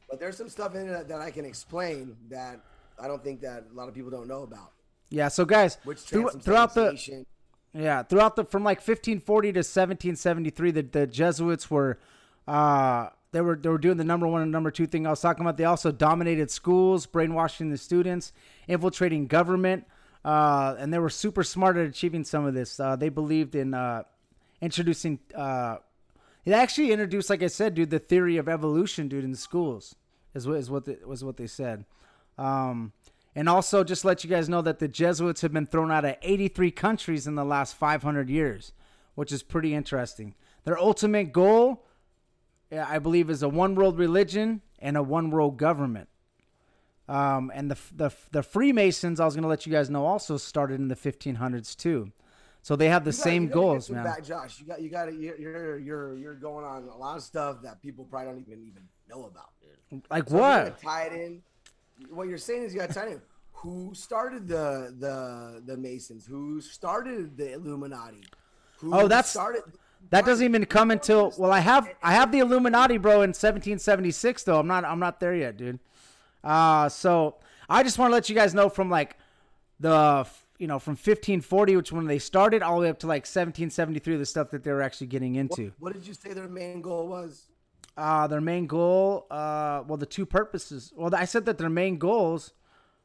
But 0.09 0.19
there's 0.19 0.37
some 0.37 0.49
stuff 0.49 0.75
in 0.75 0.87
it 0.87 1.07
that 1.07 1.19
I 1.19 1.31
can 1.31 1.45
explain 1.45 2.15
that 2.29 2.61
I 2.99 3.07
don't 3.07 3.23
think 3.23 3.41
that 3.41 3.65
a 3.71 3.75
lot 3.75 3.89
of 3.89 3.93
people 3.93 4.09
don't 4.09 4.27
know 4.27 4.43
about. 4.43 4.71
Yeah. 5.09 5.27
So 5.27 5.45
guys, 5.45 5.77
Which 5.83 5.99
through, 5.99 6.29
throughout 6.29 6.73
the 6.73 7.25
Yeah, 7.73 8.03
throughout 8.03 8.35
the 8.35 8.45
from 8.45 8.63
like 8.63 8.77
1540 8.77 9.53
to 9.53 9.59
1773, 9.59 10.71
the, 10.71 10.81
the 10.83 11.07
Jesuits 11.07 11.69
were 11.69 11.99
uh 12.47 13.09
they 13.33 13.41
were 13.41 13.57
they 13.57 13.69
were 13.69 13.77
doing 13.77 13.97
the 13.97 14.05
number 14.05 14.25
one 14.27 14.41
and 14.41 14.51
number 14.51 14.71
two 14.71 14.87
thing 14.87 15.05
I 15.05 15.09
was 15.09 15.21
talking 15.21 15.41
about. 15.41 15.57
They 15.57 15.65
also 15.65 15.91
dominated 15.91 16.49
schools, 16.49 17.05
brainwashing 17.05 17.69
the 17.69 17.77
students, 17.77 18.31
infiltrating 18.67 19.27
government, 19.27 19.85
uh, 20.27 20.75
and 20.77 20.93
they 20.93 20.99
were 20.99 21.09
super 21.09 21.41
smart 21.41 21.77
at 21.77 21.85
achieving 21.85 22.25
some 22.25 22.45
of 22.45 22.53
this. 22.53 22.81
Uh, 22.81 22.97
they 22.97 23.07
believed 23.07 23.55
in 23.55 23.73
uh, 23.73 24.03
introducing. 24.59 25.19
Uh, 25.33 25.77
it 26.43 26.51
actually 26.51 26.91
introduced, 26.91 27.29
like 27.29 27.41
I 27.41 27.47
said, 27.47 27.75
dude, 27.75 27.91
the 27.91 27.99
theory 27.99 28.35
of 28.35 28.49
evolution, 28.49 29.07
dude, 29.07 29.23
in 29.23 29.31
the 29.31 29.37
schools 29.37 29.95
is 30.35 30.45
what 30.45 30.57
is 30.57 30.69
what 30.69 30.83
the, 30.83 30.99
was 31.05 31.23
what 31.23 31.37
they 31.37 31.47
said. 31.47 31.85
Um, 32.37 32.91
and 33.35 33.47
also, 33.47 33.85
just 33.85 34.03
let 34.03 34.25
you 34.25 34.29
guys 34.29 34.49
know 34.49 34.61
that 34.63 34.79
the 34.79 34.89
Jesuits 34.89 35.39
have 35.43 35.53
been 35.53 35.65
thrown 35.65 35.93
out 35.93 36.03
of 36.03 36.17
83 36.21 36.71
countries 36.71 37.25
in 37.25 37.35
the 37.35 37.45
last 37.45 37.77
500 37.77 38.29
years, 38.29 38.73
which 39.15 39.31
is 39.31 39.43
pretty 39.43 39.73
interesting. 39.73 40.35
Their 40.65 40.77
ultimate 40.77 41.31
goal, 41.31 41.85
I 42.69 42.99
believe, 42.99 43.29
is 43.29 43.43
a 43.43 43.47
one 43.47 43.75
world 43.75 43.97
religion 43.97 44.61
and 44.79 44.97
a 44.97 45.03
one 45.03 45.31
world 45.31 45.55
government. 45.55 46.09
Um, 47.09 47.51
and 47.55 47.71
the, 47.71 47.77
the 47.95 48.11
the 48.31 48.43
Freemasons, 48.43 49.19
I 49.19 49.25
was 49.25 49.33
going 49.33 49.43
to 49.43 49.47
let 49.47 49.65
you 49.65 49.71
guys 49.71 49.89
know, 49.89 50.05
also 50.05 50.35
started 50.37 50.79
in 50.79 50.87
the 50.89 50.95
1500s 50.95 51.75
too. 51.75 52.11
So 52.63 52.75
they 52.75 52.89
have 52.89 53.05
the 53.05 53.11
gotta- 53.11 53.21
same 53.21 53.47
goals, 53.47 53.89
man. 53.89 54.03
Back, 54.03 54.25
Josh, 54.25 54.59
you 54.59 54.65
got 54.67 54.81
you 54.81 54.89
got 54.89 55.05
to 55.05 55.13
you're 55.15 55.77
you're 55.79 56.17
you're 56.17 56.35
going 56.35 56.65
on 56.65 56.83
a 56.89 56.97
lot 56.97 57.15
of 57.15 57.23
stuff 57.23 57.61
that 57.63 57.81
people 57.81 58.03
probably 58.03 58.27
don't 58.33 58.41
even 58.41 58.67
even 58.67 58.83
know 59.09 59.25
about. 59.25 59.51
Dude. 59.89 60.01
Like 60.09 60.27
So 60.27 60.35
what? 60.35 60.81
tie 60.81 61.03
it 61.05 61.13
in. 61.13 61.41
What 62.09 62.27
you're 62.27 62.37
saying 62.37 62.63
is 62.63 62.73
you 62.73 62.79
got 62.81 62.89
to 62.89 62.95
tie 62.95 63.07
in. 63.07 63.21
Who 63.53 63.91
started 63.93 64.47
the 64.49 64.93
the 64.99 65.63
the 65.65 65.77
Masons? 65.77 66.25
Who 66.25 66.59
started 66.59 67.37
the 67.37 67.53
Illuminati? 67.53 68.25
Who 68.79 68.93
Oh, 68.93 69.07
that's- 69.07 69.29
started. 69.29 69.61
That 70.11 70.25
doesn't 70.25 70.45
even 70.45 70.65
come 70.65 70.91
until 70.91 71.33
well, 71.37 71.51
I 71.51 71.59
have 71.59 71.89
I 72.03 72.11
have 72.13 72.31
the 72.33 72.39
Illuminati, 72.39 72.97
bro, 72.97 73.21
in 73.23 73.29
1776 73.29 74.43
though. 74.43 74.59
I'm 74.59 74.67
not 74.67 74.83
I'm 74.85 74.99
not 74.99 75.19
there 75.21 75.33
yet, 75.35 75.55
dude. 75.57 75.79
Uh 76.47 76.87
so 76.89 77.35
I 77.69 77.83
just 77.83 77.99
want 77.99 78.11
to 78.11 78.13
let 78.13 78.29
you 78.29 78.35
guys 78.35 78.53
know 78.53 78.69
from 78.69 78.89
like 78.89 79.17
the 79.79 80.25
you 80.57 80.67
know 80.67 80.79
from 80.79 80.93
1540, 80.93 81.75
which 81.75 81.91
when 81.91 82.05
they 82.05 82.19
started, 82.19 82.63
all 82.63 82.77
the 82.77 82.83
way 82.83 82.89
up 82.89 82.99
to 82.99 83.07
like 83.07 83.23
1773, 83.23 84.15
the 84.15 84.25
stuff 84.25 84.49
that 84.51 84.63
they 84.63 84.71
were 84.71 84.81
actually 84.81 85.07
getting 85.07 85.35
into. 85.35 85.73
What 85.79 85.93
did 85.93 86.07
you 86.07 86.13
say 86.13 86.33
their 86.33 86.47
main 86.47 86.81
goal 86.81 87.07
was? 87.07 87.47
Uh, 87.97 88.27
their 88.27 88.41
main 88.41 88.67
goal, 88.67 89.25
uh, 89.31 89.83
well, 89.87 89.97
the 89.97 90.05
two 90.05 90.25
purposes. 90.25 90.93
Well, 90.95 91.13
I 91.15 91.25
said 91.25 91.45
that 91.45 91.57
their 91.57 91.69
main 91.69 91.97
goals, 91.97 92.53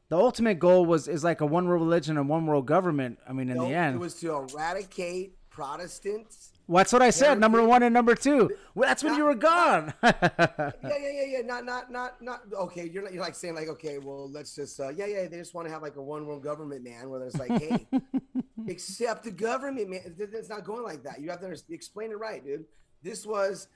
the 0.09 0.17
ultimate 0.17 0.59
goal 0.59 0.85
was 0.85 1.07
is 1.07 1.23
like 1.23 1.41
a 1.41 1.45
one 1.45 1.67
world 1.67 1.81
religion 1.81 2.17
and 2.17 2.29
one 2.29 2.45
world 2.45 2.65
government. 2.67 3.19
I 3.27 3.33
mean, 3.33 3.49
in 3.49 3.57
No, 3.57 3.67
the 3.67 3.73
end, 3.73 3.95
it 3.95 3.99
was 3.99 4.15
to 4.21 4.33
eradicate 4.35 5.35
Protestants. 5.49 6.52
That's 6.79 6.93
what 6.93 7.01
I 7.01 7.09
said. 7.09 7.39
Number 7.39 7.63
one 7.63 7.83
and 7.83 7.93
number 7.93 8.15
two. 8.15 8.51
Well, 8.75 8.87
that's 8.87 9.03
when 9.03 9.15
you 9.15 9.25
were 9.25 9.35
gone. 9.35 9.93
Yeah, 10.03 10.71
yeah, 10.83 11.11
yeah, 11.11 11.25
yeah. 11.25 11.41
Not, 11.41 11.65
not, 11.65 11.91
not, 11.91 12.21
not. 12.21 12.41
Okay, 12.53 12.89
you're 12.89 13.03
like, 13.03 13.13
you're 13.13 13.23
like 13.23 13.35
saying 13.35 13.55
like, 13.55 13.67
okay, 13.67 13.97
well, 13.97 14.29
let's 14.29 14.55
just, 14.55 14.79
uh, 14.79 14.89
yeah, 14.89 15.05
yeah. 15.05 15.27
They 15.27 15.37
just 15.37 15.53
want 15.53 15.67
to 15.67 15.73
have 15.73 15.81
like 15.81 15.95
a 15.95 16.01
one 16.01 16.25
world 16.25 16.43
government, 16.43 16.83
man. 16.83 17.09
Where 17.09 17.21
it's 17.23 17.37
like, 17.37 17.51
hey, 17.51 17.87
accept 18.69 19.23
the 19.23 19.31
government, 19.31 19.89
man. 19.89 20.15
It's 20.17 20.49
not 20.49 20.63
going 20.63 20.83
like 20.83 21.03
that. 21.03 21.21
You 21.21 21.29
have 21.29 21.39
to 21.41 21.55
explain 21.69 22.11
it 22.11 22.19
right, 22.19 22.43
dude. 22.43 22.65
This 23.01 23.25
was 23.25 23.67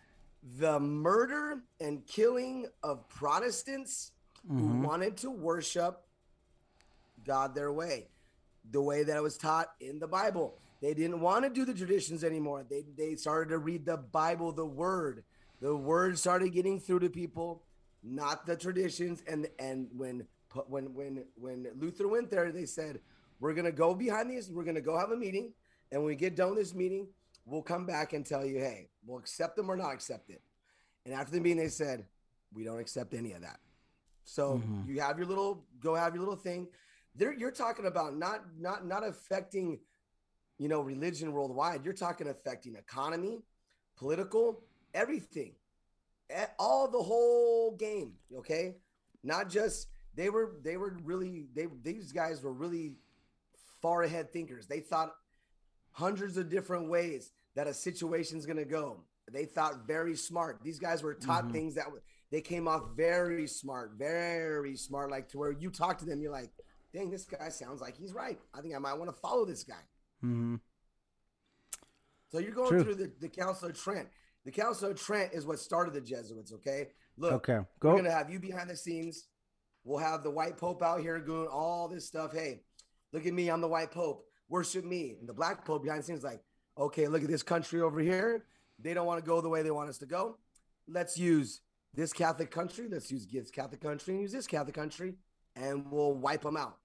the 0.60 0.80
murder 0.80 1.62
and 1.80 2.06
killing 2.06 2.68
of 2.84 3.08
Protestants 3.10 4.12
who 4.48 4.66
wanted 4.80 5.18
to 5.18 5.30
worship 5.30 6.02
God 7.26 7.54
their 7.54 7.72
way, 7.72 8.08
the 8.72 8.82
way 8.82 9.04
that 9.04 9.18
it 9.18 9.24
was 9.24 9.38
taught 9.38 9.68
in 9.82 10.00
the 10.00 10.08
Bible. 10.08 10.58
They 10.82 10.94
didn't 10.94 11.20
want 11.20 11.44
to 11.44 11.50
do 11.50 11.66
the 11.66 11.74
traditions 11.74 12.24
anymore. 12.24 12.66
They 12.70 12.86
they 12.96 13.16
started 13.16 13.50
to 13.50 13.58
read 13.58 13.86
the 13.86 13.98
Bible, 13.98 14.52
the 14.52 14.66
Word. 14.66 15.24
The 15.60 15.76
Word 15.76 16.20
started 16.20 16.54
getting 16.54 16.80
through 16.80 17.00
to 17.00 17.10
people, 17.10 17.64
not 18.04 18.46
the 18.46 18.56
traditions. 18.56 19.24
And 19.28 19.48
and 19.60 19.90
when 19.96 20.28
when 20.68 20.94
when 20.94 21.26
when 21.36 21.68
Luther 21.80 22.08
went 22.08 22.30
there, 22.30 22.52
they 22.52 22.66
said, 22.66 23.00
"We're 23.40 23.54
gonna 23.54 23.72
go 23.72 23.94
behind 23.94 24.30
these. 24.30 24.52
We're 24.52 24.64
gonna 24.64 24.82
go 24.82 24.98
have 24.98 25.12
a 25.12 25.18
meeting, 25.18 25.54
and 25.92 26.02
when 26.02 26.08
we 26.08 26.16
get 26.16 26.36
done 26.36 26.50
with 26.50 26.60
this 26.60 26.76
meeting, 26.76 27.08
we'll 27.46 27.64
come 27.64 27.86
back 27.86 28.14
and 28.14 28.26
tell 28.26 28.46
you, 28.46 28.60
hey, 28.60 28.90
we'll 29.06 29.20
accept 29.20 29.56
them 29.56 29.70
or 29.70 29.78
not 29.78 29.94
accept 29.94 30.30
it." 30.30 30.42
And 31.06 31.14
after 31.14 31.32
the 31.32 31.40
meeting, 31.40 31.58
they 31.58 31.70
said, 31.70 32.06
"We 32.54 32.64
don't 32.64 32.80
accept 32.80 33.14
any 33.14 33.34
of 33.34 33.42
that." 33.42 33.60
So 34.24 34.56
mm-hmm. 34.56 34.92
you 34.92 35.02
have 35.02 35.18
your 35.18 35.28
little 35.28 35.66
go 35.80 35.96
have 35.96 36.14
your 36.14 36.20
little 36.20 36.36
thing. 36.36 36.68
There, 37.16 37.34
you're 37.34 37.52
talking 37.52 37.86
about 37.88 38.16
not 38.16 38.44
not 38.60 38.86
not 38.86 39.08
affecting, 39.08 39.80
you 40.58 40.68
know, 40.68 40.82
religion 40.82 41.32
worldwide. 41.32 41.84
You're 41.84 41.94
talking 41.94 42.28
affecting 42.28 42.76
economy, 42.76 43.42
political, 43.98 44.64
everything, 44.94 45.54
all 46.58 46.90
the 46.90 47.02
whole 47.02 47.76
game. 47.76 48.14
Okay, 48.38 48.76
not 49.24 49.50
just 49.50 49.88
they 50.16 50.30
were 50.30 50.56
they 50.64 50.78
were 50.78 50.98
really 51.04 51.48
they 51.56 51.68
these 51.84 52.12
guys 52.12 52.44
were 52.44 52.54
really 52.54 52.96
far 53.82 54.04
ahead 54.04 54.32
thinkers. 54.32 54.68
They 54.68 54.80
thought 54.80 55.14
hundreds 55.92 56.38
of 56.38 56.50
different 56.50 56.90
ways 56.90 57.32
that 57.56 57.68
a 57.68 57.74
situation's 57.74 58.46
gonna 58.46 58.66
go. 58.66 59.04
They 59.32 59.46
thought 59.46 59.86
very 59.86 60.16
smart. 60.16 60.62
These 60.64 60.80
guys 60.80 61.04
were 61.04 61.14
taught 61.14 61.44
mm-hmm. 61.44 61.54
things 61.54 61.76
that 61.76 61.88
they 62.32 62.42
came 62.42 62.68
off 62.68 62.84
very 62.96 63.48
smart, 63.48 63.92
very 63.98 64.76
smart. 64.76 65.12
Like 65.12 65.30
to 65.30 65.38
where 65.38 65.52
you 65.52 65.70
talk 65.70 65.98
to 66.00 66.06
them, 66.06 66.22
you're 66.22 66.32
like, 66.32 66.52
"Dang, 66.94 67.12
this 67.12 67.26
guy 67.26 67.50
sounds 67.50 67.82
like 67.82 67.98
he's 67.98 68.14
right. 68.14 68.40
I 68.54 68.62
think 68.62 68.76
I 68.76 68.80
might 68.80 68.98
want 68.98 69.10
to 69.10 69.22
follow 69.22 69.46
this 69.46 69.64
guy." 69.64 69.84
Hmm 70.28 70.56
So 72.32 72.40
you're 72.40 72.52
going 72.52 72.70
True. 72.70 72.84
through 72.84 72.96
the, 72.96 73.12
the 73.22 73.30
Council 73.30 73.70
of 73.70 73.80
Trent. 73.80 74.08
The 74.46 74.52
Council 74.52 74.92
of 74.92 75.00
Trent 75.00 75.34
is 75.34 75.46
what 75.46 75.60
started 75.60 75.94
the 75.94 76.02
Jesuits. 76.02 76.52
Okay, 76.54 76.90
look, 77.18 77.34
Okay, 77.34 77.54
we're 77.60 77.66
go. 77.80 77.96
gonna 77.96 78.12
have 78.12 78.30
you 78.30 78.40
behind 78.40 78.70
the 78.70 78.76
scenes. 78.76 79.28
We'll 79.84 80.00
have 80.00 80.24
the 80.24 80.32
white 80.32 80.58
pope 80.58 80.84
out 80.84 81.00
here 81.02 81.20
doing 81.20 81.48
all 81.48 81.88
this 81.88 82.06
stuff. 82.06 82.34
Hey, 82.34 82.62
look 83.14 83.26
at 83.26 83.34
me, 83.34 83.50
I'm 83.50 83.62
the 83.62 83.68
white 83.68 83.92
pope. 83.92 84.26
Worship 84.50 84.84
me. 84.86 85.16
And 85.20 85.28
the 85.28 85.34
black 85.34 85.66
pope 85.66 85.84
behind 85.84 86.02
the 86.02 86.06
scenes 86.06 86.20
is 86.20 86.26
like, 86.26 86.42
okay, 86.78 87.08
look 87.08 87.22
at 87.24 87.30
this 87.30 87.44
country 87.44 87.82
over 87.82 88.00
here. 88.00 88.46
They 88.80 88.94
don't 88.94 89.06
want 89.08 89.24
to 89.24 89.26
go 89.28 89.40
the 89.42 89.50
way 89.50 89.62
they 89.64 89.72
want 89.72 89.90
us 89.90 89.98
to 90.00 90.06
go. 90.06 90.38
Let's 90.88 91.18
use 91.18 91.62
this 91.94 92.14
Catholic 92.14 92.52
country. 92.52 92.88
Let's 92.90 93.10
use 93.12 93.26
this 93.28 93.50
Catholic 93.50 93.82
country 93.82 94.14
and 94.14 94.22
use 94.22 94.32
this 94.32 94.48
Catholic 94.48 94.76
country, 94.76 95.16
and 95.56 95.90
we'll 95.90 96.14
wipe 96.14 96.42
them 96.44 96.58
out. 96.58 96.78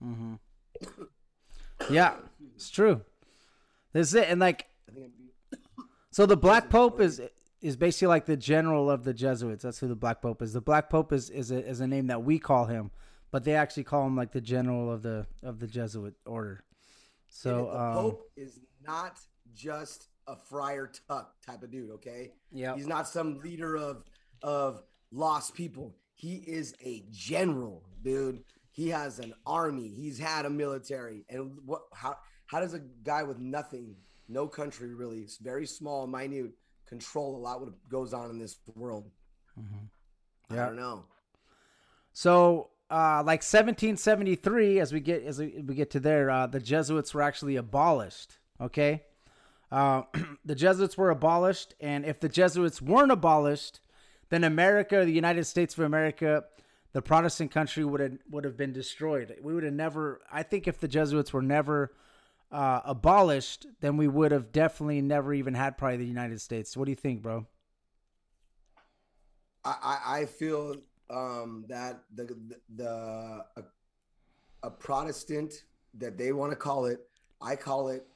hmm 0.00 0.34
Yeah, 1.88 2.14
it's 2.54 2.70
true. 2.70 3.00
This 3.92 4.08
is 4.08 4.14
it, 4.14 4.28
and 4.28 4.40
like 4.40 4.66
I 4.88 4.92
think 4.92 5.06
it'd 5.06 5.18
be- 5.18 5.56
So 6.10 6.26
the 6.26 6.36
Black 6.36 6.68
Pope 6.70 7.00
is 7.00 7.20
is 7.60 7.76
basically 7.76 8.08
like 8.08 8.26
the 8.26 8.36
general 8.36 8.90
of 8.90 9.04
the 9.04 9.12
Jesuits. 9.14 9.62
That's 9.62 9.78
who 9.78 9.88
the 9.88 9.96
Black 9.96 10.22
Pope 10.22 10.42
is. 10.42 10.52
The 10.52 10.60
Black 10.60 10.88
Pope 10.90 11.12
is 11.12 11.30
is 11.30 11.50
a, 11.50 11.64
is 11.66 11.80
a 11.80 11.86
name 11.86 12.06
that 12.08 12.22
we 12.22 12.38
call 12.38 12.66
him, 12.66 12.90
but 13.30 13.44
they 13.44 13.54
actually 13.54 13.84
call 13.84 14.06
him 14.06 14.16
like 14.16 14.32
the 14.32 14.40
general 14.40 14.92
of 14.92 15.02
the 15.02 15.26
of 15.42 15.58
the 15.58 15.66
Jesuit 15.66 16.14
order. 16.26 16.64
So 17.28 17.66
the 17.72 17.78
um, 17.80 17.94
Pope 17.94 18.30
is 18.36 18.60
not 18.84 19.18
just 19.54 20.08
a 20.26 20.36
friar 20.36 20.90
tuck 21.08 21.34
type 21.44 21.62
of 21.62 21.70
dude. 21.70 21.90
Okay, 21.92 22.32
yeah, 22.52 22.74
he's 22.76 22.86
not 22.86 23.08
some 23.08 23.38
leader 23.38 23.76
of 23.76 24.04
of 24.42 24.82
lost 25.10 25.54
people. 25.54 25.96
He 26.14 26.36
is 26.36 26.74
a 26.84 27.04
general, 27.10 27.82
dude. 28.02 28.44
He 28.80 28.88
has 28.88 29.18
an 29.18 29.34
army. 29.44 29.88
He's 29.88 30.18
had 30.18 30.46
a 30.46 30.50
military. 30.50 31.26
And 31.28 31.58
what? 31.66 31.82
How? 31.92 32.16
How 32.46 32.60
does 32.60 32.72
a 32.72 32.78
guy 33.04 33.22
with 33.22 33.38
nothing, 33.38 33.94
no 34.26 34.48
country 34.48 34.94
really, 34.94 35.18
it's 35.18 35.36
very 35.36 35.66
small, 35.66 36.06
minute, 36.06 36.52
control 36.88 37.36
a 37.36 37.40
lot 37.46 37.60
what 37.60 37.88
goes 37.90 38.14
on 38.14 38.30
in 38.30 38.38
this 38.38 38.56
world? 38.74 39.10
I 39.58 40.54
Yeah. 40.54 40.66
don't 40.66 40.76
know. 40.76 41.04
So, 42.14 42.70
uh, 42.90 43.22
like 43.24 43.42
1773, 43.42 44.80
as 44.80 44.94
we 44.94 45.00
get 45.00 45.24
as 45.24 45.38
we, 45.38 45.62
we 45.62 45.74
get 45.74 45.90
to 45.90 46.00
there, 46.00 46.30
uh, 46.30 46.46
the 46.46 46.58
Jesuits 46.58 47.12
were 47.12 47.20
actually 47.22 47.56
abolished. 47.56 48.38
Okay, 48.62 49.04
uh, 49.70 50.04
the 50.46 50.54
Jesuits 50.54 50.96
were 50.96 51.10
abolished, 51.10 51.74
and 51.80 52.06
if 52.06 52.18
the 52.18 52.30
Jesuits 52.30 52.80
weren't 52.80 53.12
abolished, 53.12 53.80
then 54.30 54.42
America, 54.42 55.04
the 55.04 55.12
United 55.12 55.44
States 55.44 55.76
of 55.76 55.84
America, 55.84 56.44
the 56.92 57.02
Protestant 57.02 57.50
country 57.50 57.84
would 57.84 58.00
have 58.00 58.18
would 58.30 58.44
have 58.44 58.56
been 58.56 58.72
destroyed. 58.72 59.36
We 59.42 59.54
would 59.54 59.64
have 59.64 59.72
never. 59.72 60.20
I 60.30 60.42
think 60.42 60.66
if 60.66 60.78
the 60.80 60.88
Jesuits 60.88 61.32
were 61.32 61.42
never 61.42 61.92
uh, 62.50 62.80
abolished, 62.84 63.66
then 63.80 63.96
we 63.96 64.08
would 64.08 64.32
have 64.32 64.52
definitely 64.52 65.00
never 65.00 65.32
even 65.32 65.54
had 65.54 65.78
probably 65.78 65.98
the 65.98 66.06
United 66.06 66.40
States. 66.40 66.76
What 66.76 66.86
do 66.86 66.90
you 66.90 66.96
think, 66.96 67.22
bro? 67.22 67.46
I, 69.64 69.98
I 70.06 70.24
feel 70.24 70.76
um, 71.10 71.64
that 71.68 72.00
the 72.14 72.24
the, 72.24 72.56
the 72.76 73.44
a, 73.56 73.62
a 74.62 74.70
Protestant 74.70 75.64
that 75.94 76.16
they 76.16 76.32
want 76.32 76.52
to 76.52 76.56
call 76.56 76.86
it, 76.86 77.00
I 77.40 77.56
call 77.56 77.88
it 77.88 78.06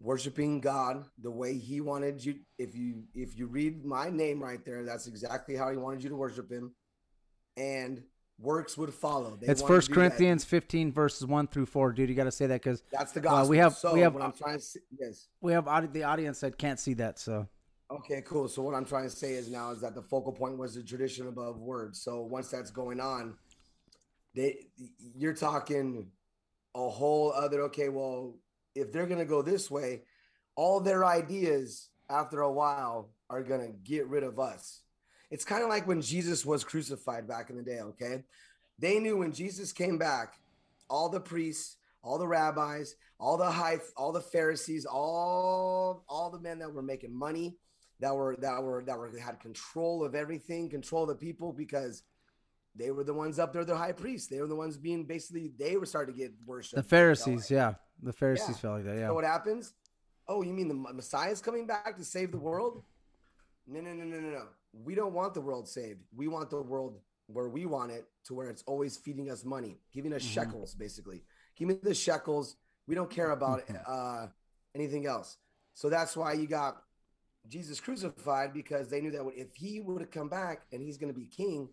worshiping 0.00 0.60
God 0.60 1.04
the 1.22 1.30
way 1.30 1.56
He 1.56 1.80
wanted 1.80 2.24
you. 2.24 2.36
If 2.58 2.74
you 2.74 3.04
if 3.14 3.38
you 3.38 3.46
read 3.46 3.84
my 3.84 4.10
name 4.10 4.42
right 4.42 4.64
there, 4.64 4.84
that's 4.84 5.06
exactly 5.06 5.54
how 5.54 5.70
He 5.70 5.76
wanted 5.76 6.02
you 6.02 6.08
to 6.10 6.16
worship 6.16 6.50
Him, 6.50 6.72
and 7.56 8.02
works 8.38 8.76
would 8.76 8.92
follow. 8.92 9.36
They 9.40 9.46
it's 9.46 9.62
First 9.62 9.92
Corinthians 9.92 10.44
15 10.44 10.92
verses 10.92 11.26
1 11.26 11.46
through 11.48 11.66
4, 11.66 11.92
dude. 11.92 12.08
You 12.08 12.14
got 12.14 12.24
to 12.24 12.32
say 12.32 12.46
that 12.46 12.62
because 12.62 12.82
That's 12.92 13.12
the 13.12 13.20
uh, 13.20 13.24
gospel. 13.24 13.48
we 13.48 13.58
have 13.58 13.74
so 13.74 13.94
we 13.94 14.00
have 14.00 14.16
I'm 14.16 14.32
trying 14.32 14.58
to 14.58 14.64
say, 14.64 14.80
yes. 14.98 15.28
we 15.40 15.52
have 15.52 15.92
the 15.92 16.04
audience 16.04 16.40
that 16.40 16.58
can't 16.58 16.80
see 16.80 16.94
that. 16.94 17.18
So 17.18 17.48
Okay, 17.92 18.22
cool. 18.22 18.48
So 18.48 18.62
what 18.62 18.74
I'm 18.74 18.86
trying 18.86 19.04
to 19.04 19.10
say 19.10 19.34
is 19.34 19.50
now 19.50 19.70
is 19.70 19.82
that 19.82 19.94
the 19.94 20.00
focal 20.00 20.32
point 20.32 20.56
was 20.56 20.74
the 20.74 20.82
tradition 20.82 21.28
above 21.28 21.60
words. 21.60 22.00
So 22.00 22.22
once 22.22 22.48
that's 22.48 22.70
going 22.70 23.00
on, 23.00 23.34
they 24.34 24.66
you're 25.14 25.34
talking 25.34 26.06
a 26.74 26.88
whole 26.88 27.32
other 27.32 27.62
okay, 27.62 27.90
well, 27.90 28.34
if 28.74 28.92
they're 28.92 29.06
gonna 29.06 29.26
go 29.26 29.42
this 29.42 29.70
way, 29.70 30.04
all 30.56 30.80
their 30.80 31.04
ideas 31.04 31.90
after 32.08 32.40
a 32.40 32.50
while 32.50 33.10
are 33.28 33.42
gonna 33.42 33.72
get 33.84 34.06
rid 34.06 34.22
of 34.22 34.38
us. 34.38 34.80
It's 35.32 35.46
kind 35.46 35.62
of 35.62 35.70
like 35.70 35.86
when 35.86 36.02
Jesus 36.02 36.44
was 36.44 36.62
crucified 36.62 37.26
back 37.26 37.48
in 37.48 37.56
the 37.56 37.62
day, 37.62 37.80
okay? 37.80 38.22
They 38.78 38.98
knew 38.98 39.16
when 39.16 39.32
Jesus 39.32 39.72
came 39.72 39.96
back, 39.96 40.34
all 40.90 41.08
the 41.08 41.20
priests, 41.20 41.78
all 42.02 42.18
the 42.18 42.26
rabbis, 42.28 42.96
all 43.18 43.38
the 43.38 43.50
high, 43.50 43.78
all 43.96 44.12
the 44.12 44.20
Pharisees, 44.20 44.84
all 44.84 46.04
all 46.06 46.28
the 46.28 46.38
men 46.38 46.58
that 46.58 46.70
were 46.70 46.82
making 46.82 47.16
money, 47.16 47.56
that 48.00 48.14
were 48.14 48.36
that 48.40 48.62
were 48.62 48.84
that 48.84 48.98
were 48.98 49.10
had 49.18 49.40
control 49.40 50.04
of 50.04 50.14
everything, 50.14 50.68
control 50.68 51.04
of 51.04 51.08
the 51.08 51.14
people 51.14 51.50
because 51.50 52.02
they 52.76 52.90
were 52.90 53.04
the 53.04 53.14
ones 53.14 53.38
up 53.38 53.54
there, 53.54 53.64
the 53.64 53.74
high 53.74 53.92
priests. 53.92 54.28
They 54.28 54.40
were 54.42 54.46
the 54.46 54.54
ones 54.54 54.76
being 54.76 55.04
basically 55.04 55.52
they 55.58 55.78
were 55.78 55.86
starting 55.86 56.14
to 56.14 56.20
get 56.20 56.32
worshipped. 56.44 56.76
the 56.76 56.82
Pharisees, 56.86 57.50
yeah, 57.50 57.74
the 58.02 58.12
Pharisees 58.12 58.48
Yeah. 58.50 58.54
felt 58.56 58.74
like 58.74 58.84
that. 58.84 58.98
Yeah, 58.98 59.06
know 59.06 59.14
what 59.14 59.24
happens? 59.24 59.72
Oh, 60.28 60.42
you 60.42 60.52
mean 60.52 60.68
the 60.68 60.92
Messiah's 60.92 61.40
coming 61.40 61.66
back 61.66 61.96
to 61.96 62.04
save 62.04 62.32
the 62.32 62.38
world? 62.38 62.82
No, 63.66 63.80
no, 63.80 63.94
no, 63.94 64.04
no, 64.04 64.20
no, 64.20 64.30
no. 64.30 64.48
We 64.72 64.94
don't 64.94 65.12
want 65.12 65.34
the 65.34 65.40
world 65.40 65.68
saved. 65.68 66.00
We 66.14 66.28
want 66.28 66.50
the 66.50 66.62
world 66.62 66.98
where 67.26 67.48
we 67.48 67.66
want 67.66 67.90
it 67.92 68.06
to 68.24 68.34
where 68.34 68.48
it's 68.48 68.62
always 68.66 68.96
feeding 68.96 69.30
us 69.30 69.44
money, 69.44 69.78
giving 69.92 70.12
us 70.12 70.22
Mhm. 70.22 70.32
shekels, 70.34 70.74
basically. 70.74 71.22
Give 71.56 71.68
me 71.68 71.74
the 71.82 71.94
shekels. 71.94 72.56
We 72.86 72.94
don't 72.94 73.10
care 73.10 73.30
about 73.30 73.62
uh, 73.86 74.26
anything 74.74 75.06
else. 75.06 75.36
So 75.74 75.88
that's 75.88 76.16
why 76.16 76.32
you 76.34 76.46
got 76.46 76.82
Jesus 77.48 77.80
crucified 77.80 78.52
because 78.52 78.88
they 78.88 79.00
knew 79.00 79.10
that 79.12 79.24
if 79.36 79.54
he 79.54 79.80
would 79.80 80.00
have 80.00 80.10
come 80.10 80.28
back 80.28 80.66
and 80.72 80.82
he's 80.82 80.96
going 80.98 81.12
to 81.12 81.18
be 81.18 81.26
king, 81.26 81.68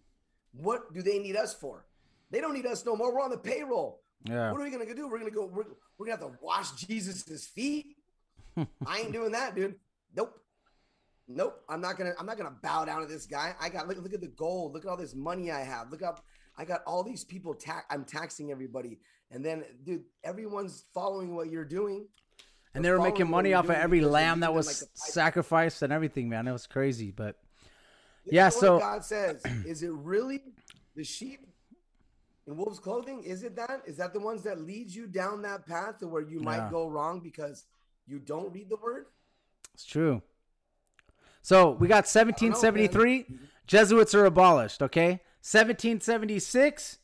what 0.53 0.93
do 0.93 1.01
they 1.01 1.19
need 1.19 1.35
us 1.35 1.53
for? 1.53 1.85
They 2.31 2.41
don't 2.41 2.53
need 2.53 2.65
us 2.65 2.85
no 2.85 2.95
more. 2.95 3.13
We're 3.13 3.21
on 3.21 3.31
the 3.31 3.37
payroll. 3.37 4.01
yeah. 4.23 4.51
What 4.51 4.59
are 4.61 4.63
we 4.63 4.69
gonna 4.71 4.93
do? 4.93 5.07
We're 5.07 5.19
gonna 5.19 5.31
go. 5.31 5.45
We're, 5.45 5.63
we're 5.97 6.05
gonna 6.07 6.21
have 6.21 6.31
to 6.31 6.37
wash 6.41 6.71
Jesus's 6.73 7.47
feet. 7.47 7.95
I 8.85 8.99
ain't 8.99 9.11
doing 9.13 9.31
that, 9.31 9.55
dude. 9.55 9.75
Nope. 10.15 10.37
Nope. 11.31 11.63
I'm 11.69 11.79
not 11.79 11.95
gonna. 11.97 12.13
I'm 12.19 12.25
not 12.25 12.37
gonna 12.37 12.55
bow 12.61 12.85
down 12.85 13.01
to 13.01 13.07
this 13.07 13.27
guy. 13.27 13.55
I 13.61 13.69
got 13.69 13.87
look. 13.87 14.01
Look 14.01 14.13
at 14.13 14.21
the 14.21 14.27
gold. 14.27 14.73
Look 14.73 14.83
at 14.83 14.89
all 14.89 14.97
this 14.97 15.13
money 15.13 15.51
I 15.51 15.61
have. 15.61 15.91
Look 15.91 16.01
up. 16.01 16.25
I 16.57 16.65
got 16.65 16.81
all 16.85 17.03
these 17.03 17.23
people. 17.23 17.55
I'm 17.89 18.03
taxing 18.03 18.51
everybody, 18.51 18.99
and 19.31 19.45
then, 19.45 19.63
dude, 19.83 20.03
everyone's 20.23 20.83
following 20.93 21.35
what 21.35 21.49
you're 21.49 21.63
doing. 21.63 22.07
And 22.73 22.83
they 22.83 22.91
were 22.91 22.99
making 22.99 23.29
money 23.29 23.53
off 23.53 23.65
of 23.65 23.71
every 23.71 24.01
lamb 24.01 24.41
that 24.41 24.53
was 24.53 24.67
like, 24.81 24.89
sacrificed 24.93 25.81
and 25.81 25.93
everything, 25.93 26.29
man. 26.29 26.47
It 26.47 26.51
was 26.51 26.67
crazy, 26.67 27.11
but 27.11 27.37
This 28.25 28.33
Yeah, 28.33 28.49
so- 28.49 28.79
God 28.79 29.03
says, 29.03 29.41
is 29.65 29.83
it 29.83 29.91
really 29.91 30.41
the 30.95 31.03
sheep 31.03 31.47
in 32.45 32.57
wolves' 32.57 32.79
clothing? 32.79 33.23
Is 33.23 33.43
it 33.43 33.55
that? 33.55 33.81
Is 33.85 33.97
that 33.97 34.13
the 34.13 34.19
ones 34.19 34.43
that 34.43 34.59
lead 34.59 34.91
you 34.91 35.07
down 35.07 35.41
that 35.43 35.65
path 35.65 35.99
to 35.99 36.07
where 36.07 36.21
you 36.21 36.39
might 36.41 36.69
go 36.69 36.87
wrong 36.87 37.21
because 37.21 37.65
you 38.05 38.19
don't 38.19 38.51
read 38.53 38.69
the 38.69 38.77
word? 38.77 39.05
it's 39.73 39.85
true. 39.85 40.21
So 41.49 41.71
we 41.71 41.87
got 41.87 42.05
1773, 42.05 43.25
Jesuits 43.65 44.13
are 44.13 44.25
abolished. 44.25 44.83
Okay, 44.83 45.19
1776, 45.41 46.99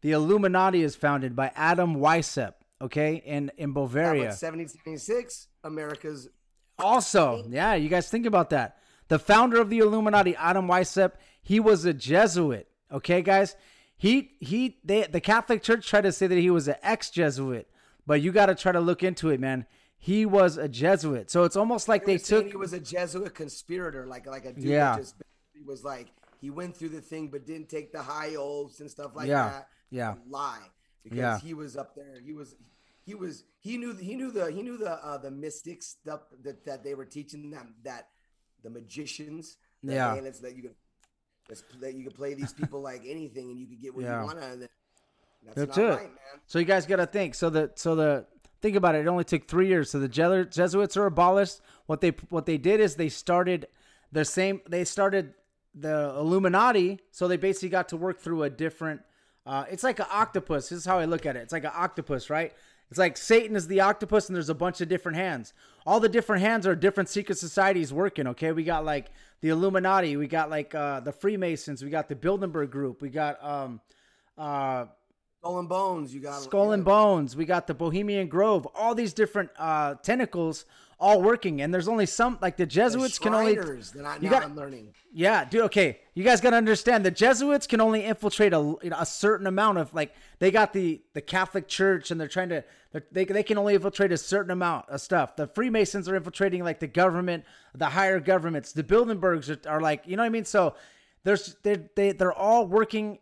the 0.00 0.12
Illuminati 0.12 0.82
is 0.82 0.96
founded 0.96 1.36
by 1.36 1.52
Adam 1.54 1.96
Weishaupt. 1.96 2.54
Okay, 2.80 3.16
in 3.16 3.52
in 3.58 3.74
Bavaria. 3.74 4.28
1776, 4.28 5.48
America's 5.64 6.30
Also, 6.78 7.44
yeah, 7.50 7.74
you 7.74 7.90
guys 7.90 8.08
think 8.08 8.24
about 8.24 8.48
that. 8.48 8.78
The 9.08 9.18
founder 9.18 9.60
of 9.60 9.68
the 9.68 9.80
Illuminati, 9.80 10.34
Adam 10.36 10.66
Weishaupt, 10.66 11.16
he 11.42 11.60
was 11.60 11.84
a 11.84 11.92
Jesuit. 11.92 12.66
Okay, 12.90 13.20
guys, 13.20 13.54
he 13.98 14.30
he 14.40 14.78
they 14.82 15.02
the 15.02 15.20
Catholic 15.20 15.62
Church 15.62 15.86
tried 15.86 16.04
to 16.04 16.12
say 16.12 16.26
that 16.26 16.38
he 16.38 16.48
was 16.48 16.68
an 16.68 16.76
ex-Jesuit, 16.82 17.68
but 18.06 18.22
you 18.22 18.32
got 18.32 18.46
to 18.46 18.54
try 18.54 18.72
to 18.72 18.80
look 18.80 19.02
into 19.02 19.28
it, 19.28 19.40
man. 19.40 19.66
He 20.10 20.26
was 20.26 20.58
a 20.58 20.68
Jesuit, 20.68 21.30
so 21.30 21.44
it's 21.44 21.56
almost 21.56 21.88
like 21.88 22.04
they 22.04 22.16
they 22.18 22.22
took. 22.22 22.46
he 22.48 22.56
was 22.56 22.72
a 22.74 22.80
Jesuit 22.80 23.34
conspirator, 23.34 24.06
like 24.06 24.26
like 24.26 24.44
a 24.44 24.52
dude 24.52 24.64
Yeah. 24.64 24.96
just 24.98 25.14
he 25.54 25.62
was 25.62 25.82
like 25.82 26.08
he 26.42 26.50
went 26.50 26.76
through 26.76 26.90
the 26.90 27.00
thing 27.00 27.28
but 27.28 27.46
didn't 27.46 27.70
take 27.70 27.90
the 27.90 28.02
high 28.02 28.34
oaths 28.36 28.80
and 28.80 28.90
stuff 28.90 29.12
like 29.16 29.28
Yeah, 29.28 29.48
that. 29.48 29.68
yeah. 29.90 30.14
lie 30.28 30.66
because 31.02 31.18
Yeah. 31.18 31.38
he 31.38 31.54
was 31.54 31.76
up 31.76 31.94
there. 31.94 32.20
He 32.22 32.32
was 32.34 32.54
he 33.06 33.14
was 33.14 33.44
he 33.60 33.78
knew 33.78 33.94
he 33.96 34.14
knew 34.14 34.30
the 34.30 34.50
he 34.52 34.62
knew 34.62 34.76
the 34.76 34.92
uh, 34.92 35.16
the 35.16 35.30
mystic 35.30 35.82
stuff 35.82 36.20
that, 36.42 36.64
that 36.66 36.84
they 36.84 36.94
were 36.94 37.06
teaching 37.06 37.50
them 37.50 37.74
that 37.84 38.08
the 38.62 38.68
magicians 38.70 39.56
that, 39.84 39.94
Yeah. 39.94 40.14
man, 40.14 40.26
it's 40.26 40.40
that 40.40 40.54
you 40.54 40.62
could 40.64 40.74
that's, 41.48 41.62
that 41.80 41.94
you 41.94 42.04
could 42.04 42.14
play 42.14 42.34
these 42.34 42.52
people 42.60 42.80
like 42.82 43.02
anything 43.06 43.50
and 43.50 43.58
you 43.58 43.66
could 43.66 43.80
get 43.80 43.94
what 43.94 44.04
Yeah. 44.04 44.20
you 44.20 44.26
want 44.26 44.38
out 44.38 44.52
of 44.52 44.60
them. 44.60 44.68
That's, 45.44 45.56
That's 45.56 45.76
not 45.78 45.84
it. 45.86 45.88
right, 45.96 46.02
man. 46.08 46.40
So 46.46 46.58
you 46.58 46.64
guys 46.66 46.84
got 46.86 46.96
to 46.96 47.06
think. 47.06 47.34
So 47.34 47.48
the 47.50 47.70
so 47.74 47.94
the 47.94 48.26
think 48.64 48.76
about 48.76 48.94
it. 48.94 49.00
It 49.00 49.08
only 49.08 49.24
took 49.24 49.46
three 49.46 49.68
years. 49.68 49.90
So 49.90 50.00
the 50.00 50.08
Jesu- 50.08 50.46
Jesuits 50.46 50.96
are 50.96 51.04
abolished. 51.04 51.60
What 51.84 52.00
they 52.00 52.10
what 52.30 52.46
they 52.46 52.56
did 52.56 52.80
is 52.80 52.94
they 52.94 53.10
started 53.10 53.68
the 54.10 54.24
same. 54.24 54.62
They 54.66 54.84
started 54.84 55.34
the 55.74 56.14
Illuminati. 56.16 57.00
So 57.10 57.28
they 57.28 57.36
basically 57.36 57.68
got 57.68 57.90
to 57.90 57.98
work 57.98 58.20
through 58.20 58.42
a 58.42 58.50
different. 58.50 59.02
Uh, 59.44 59.66
it's 59.70 59.84
like 59.84 59.98
an 59.98 60.06
octopus. 60.10 60.70
This 60.70 60.78
is 60.78 60.86
how 60.86 60.98
I 60.98 61.04
look 61.04 61.26
at 61.26 61.36
it. 61.36 61.40
It's 61.40 61.52
like 61.52 61.64
an 61.64 61.72
octopus, 61.74 62.30
right? 62.30 62.54
It's 62.88 62.98
like 62.98 63.18
Satan 63.18 63.54
is 63.54 63.66
the 63.66 63.80
octopus, 63.80 64.28
and 64.28 64.36
there's 64.36 64.48
a 64.48 64.54
bunch 64.54 64.80
of 64.80 64.88
different 64.88 65.18
hands. 65.18 65.52
All 65.84 66.00
the 66.00 66.08
different 66.08 66.42
hands 66.42 66.66
are 66.66 66.74
different 66.74 67.10
secret 67.10 67.36
societies 67.36 67.92
working. 67.92 68.26
Okay, 68.28 68.52
we 68.52 68.64
got 68.64 68.86
like 68.86 69.10
the 69.42 69.50
Illuminati, 69.50 70.16
we 70.16 70.26
got 70.26 70.48
like 70.48 70.74
uh, 70.74 71.00
the 71.00 71.12
Freemasons, 71.12 71.84
we 71.84 71.90
got 71.90 72.08
the 72.08 72.14
Bilderberg 72.14 72.70
Group, 72.70 73.02
we 73.02 73.10
got 73.10 73.42
um, 73.44 73.80
uh, 74.38 74.86
Skull 75.44 75.58
and 75.58 75.68
Bones, 75.68 76.14
you 76.14 76.20
got 76.20 76.40
Skull 76.40 76.72
and 76.72 76.84
Bones. 76.86 77.36
We 77.36 77.44
got 77.44 77.66
the 77.66 77.74
Bohemian 77.74 78.28
Grove. 78.28 78.66
All 78.74 78.94
these 78.94 79.12
different 79.12 79.50
uh, 79.58 79.94
tentacles 79.96 80.64
all 80.98 81.20
working, 81.20 81.60
and 81.60 81.74
there's 81.74 81.86
only 81.86 82.06
some 82.06 82.38
like 82.40 82.56
the 82.56 82.62
The 82.64 82.70
Jesuits 82.70 83.18
can 83.18 83.34
only. 83.34 83.58
I, 83.58 84.16
you 84.22 84.30
got- 84.30 84.42
I'm 84.42 84.56
learning. 84.56 84.94
Yeah, 85.12 85.44
dude. 85.44 85.60
Okay, 85.64 86.00
you 86.14 86.24
guys 86.24 86.40
got 86.40 86.50
to 86.50 86.56
understand 86.56 87.04
the 87.04 87.10
Jesuits 87.10 87.66
can 87.66 87.82
only 87.82 88.04
infiltrate 88.04 88.54
a, 88.54 88.74
a 88.98 89.04
certain 89.04 89.46
amount 89.46 89.76
of 89.78 89.92
like 89.92 90.14
they 90.38 90.50
got 90.50 90.72
the 90.72 91.02
the 91.12 91.20
Catholic 91.20 91.68
Church 91.68 92.10
and 92.10 92.18
they're 92.18 92.26
trying 92.26 92.48
to 92.48 92.64
they're- 92.92 93.04
they 93.12 93.26
they 93.26 93.42
can 93.42 93.58
only 93.58 93.74
infiltrate 93.74 94.12
a 94.12 94.16
certain 94.16 94.50
amount 94.50 94.88
of 94.88 95.02
stuff. 95.02 95.36
The 95.36 95.46
Freemasons 95.48 96.08
are 96.08 96.16
infiltrating 96.16 96.64
like 96.64 96.80
the 96.80 96.86
government, 96.86 97.44
the 97.74 97.90
higher 97.90 98.18
governments. 98.18 98.72
The 98.72 98.82
Bilderbergs 98.82 99.66
are, 99.66 99.68
are 99.68 99.80
like 99.82 100.04
you 100.06 100.16
know 100.16 100.22
what 100.22 100.26
I 100.28 100.30
mean. 100.30 100.46
So 100.46 100.74
there's 101.22 101.56
they 101.62 101.84
they 101.96 102.12
they're 102.12 102.32
all 102.32 102.66
working 102.66 103.18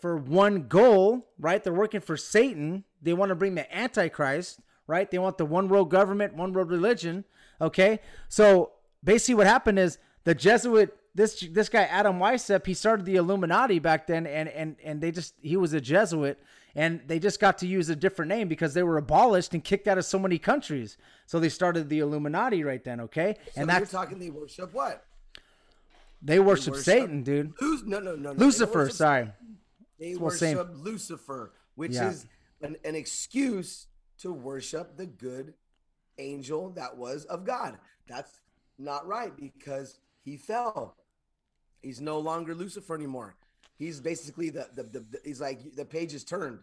for 0.00 0.16
one 0.16 0.68
goal, 0.68 1.28
right? 1.38 1.62
They're 1.62 1.72
working 1.72 2.00
for 2.00 2.16
Satan. 2.16 2.84
They 3.02 3.12
want 3.12 3.30
to 3.30 3.34
bring 3.34 3.54
the 3.54 3.74
Antichrist, 3.76 4.60
right? 4.86 5.10
They 5.10 5.18
want 5.18 5.38
the 5.38 5.44
one 5.46 5.68
world 5.68 5.90
government, 5.90 6.34
one 6.34 6.52
world 6.52 6.70
religion. 6.70 7.24
Okay, 7.60 8.00
so 8.28 8.72
basically 9.02 9.34
what 9.36 9.46
happened 9.46 9.78
is 9.78 9.98
the 10.24 10.34
Jesuit 10.34 10.96
this 11.14 11.46
this 11.52 11.68
guy 11.68 11.82
Adam 11.84 12.18
Weishaupt 12.18 12.66
he 12.66 12.74
started 12.74 13.06
the 13.06 13.14
Illuminati 13.16 13.78
back 13.78 14.06
then 14.08 14.26
and 14.26 14.48
and 14.48 14.76
and 14.82 15.00
they 15.00 15.12
just 15.12 15.34
he 15.40 15.56
was 15.56 15.72
a 15.72 15.80
Jesuit 15.80 16.42
and 16.74 17.00
they 17.06 17.20
just 17.20 17.38
got 17.38 17.58
to 17.58 17.68
use 17.68 17.88
a 17.88 17.94
different 17.94 18.28
name 18.30 18.48
because 18.48 18.74
they 18.74 18.82
were 18.82 18.96
abolished 18.98 19.54
and 19.54 19.62
kicked 19.62 19.86
out 19.86 19.96
of 19.96 20.04
so 20.04 20.18
many 20.18 20.38
countries 20.38 20.96
so 21.26 21.38
they 21.38 21.48
started 21.48 21.88
the 21.88 22.00
Illuminati 22.00 22.64
right 22.64 22.82
then 22.82 23.00
okay 23.02 23.36
So 23.54 23.60
and 23.60 23.70
you're 23.70 23.78
that's 23.78 23.92
talking 23.92 24.18
they 24.18 24.30
worship 24.30 24.74
what? 24.74 25.04
they 26.20 26.40
worship 26.40 26.72
worship- 26.72 26.84
Satan 26.84 27.22
dude 27.22 27.52
Luz- 27.60 27.84
no, 27.84 28.00
no, 28.00 28.16
no, 28.16 28.32
no. 28.32 28.44
Lucifer 28.44 28.88
sorry 28.90 29.30
They 30.04 30.16
Well, 30.16 30.30
same. 30.30 30.58
worship 30.58 30.72
Lucifer, 30.76 31.52
which 31.76 31.92
Yeah. 31.92 32.10
is 32.10 32.26
an, 32.60 32.76
an 32.84 32.94
excuse 32.94 33.86
to 34.18 34.32
worship 34.32 34.96
the 34.98 35.06
good 35.06 35.54
angel 36.18 36.70
that 36.72 36.96
was 36.96 37.24
of 37.24 37.44
God. 37.44 37.78
That's 38.06 38.42
not 38.78 39.06
right 39.06 39.34
because 39.34 39.98
he 40.22 40.36
fell. 40.36 40.96
He's 41.82 42.00
no 42.02 42.18
longer 42.18 42.54
Lucifer 42.54 42.94
anymore. 42.94 43.36
He's 43.78 44.00
basically 44.00 44.50
the 44.50 44.68
the, 44.74 44.82
the, 44.84 45.00
the- 45.00 45.20
he's 45.24 45.40
like 45.40 45.74
the 45.74 45.84
page 45.86 46.12
is 46.12 46.22
turned. 46.22 46.60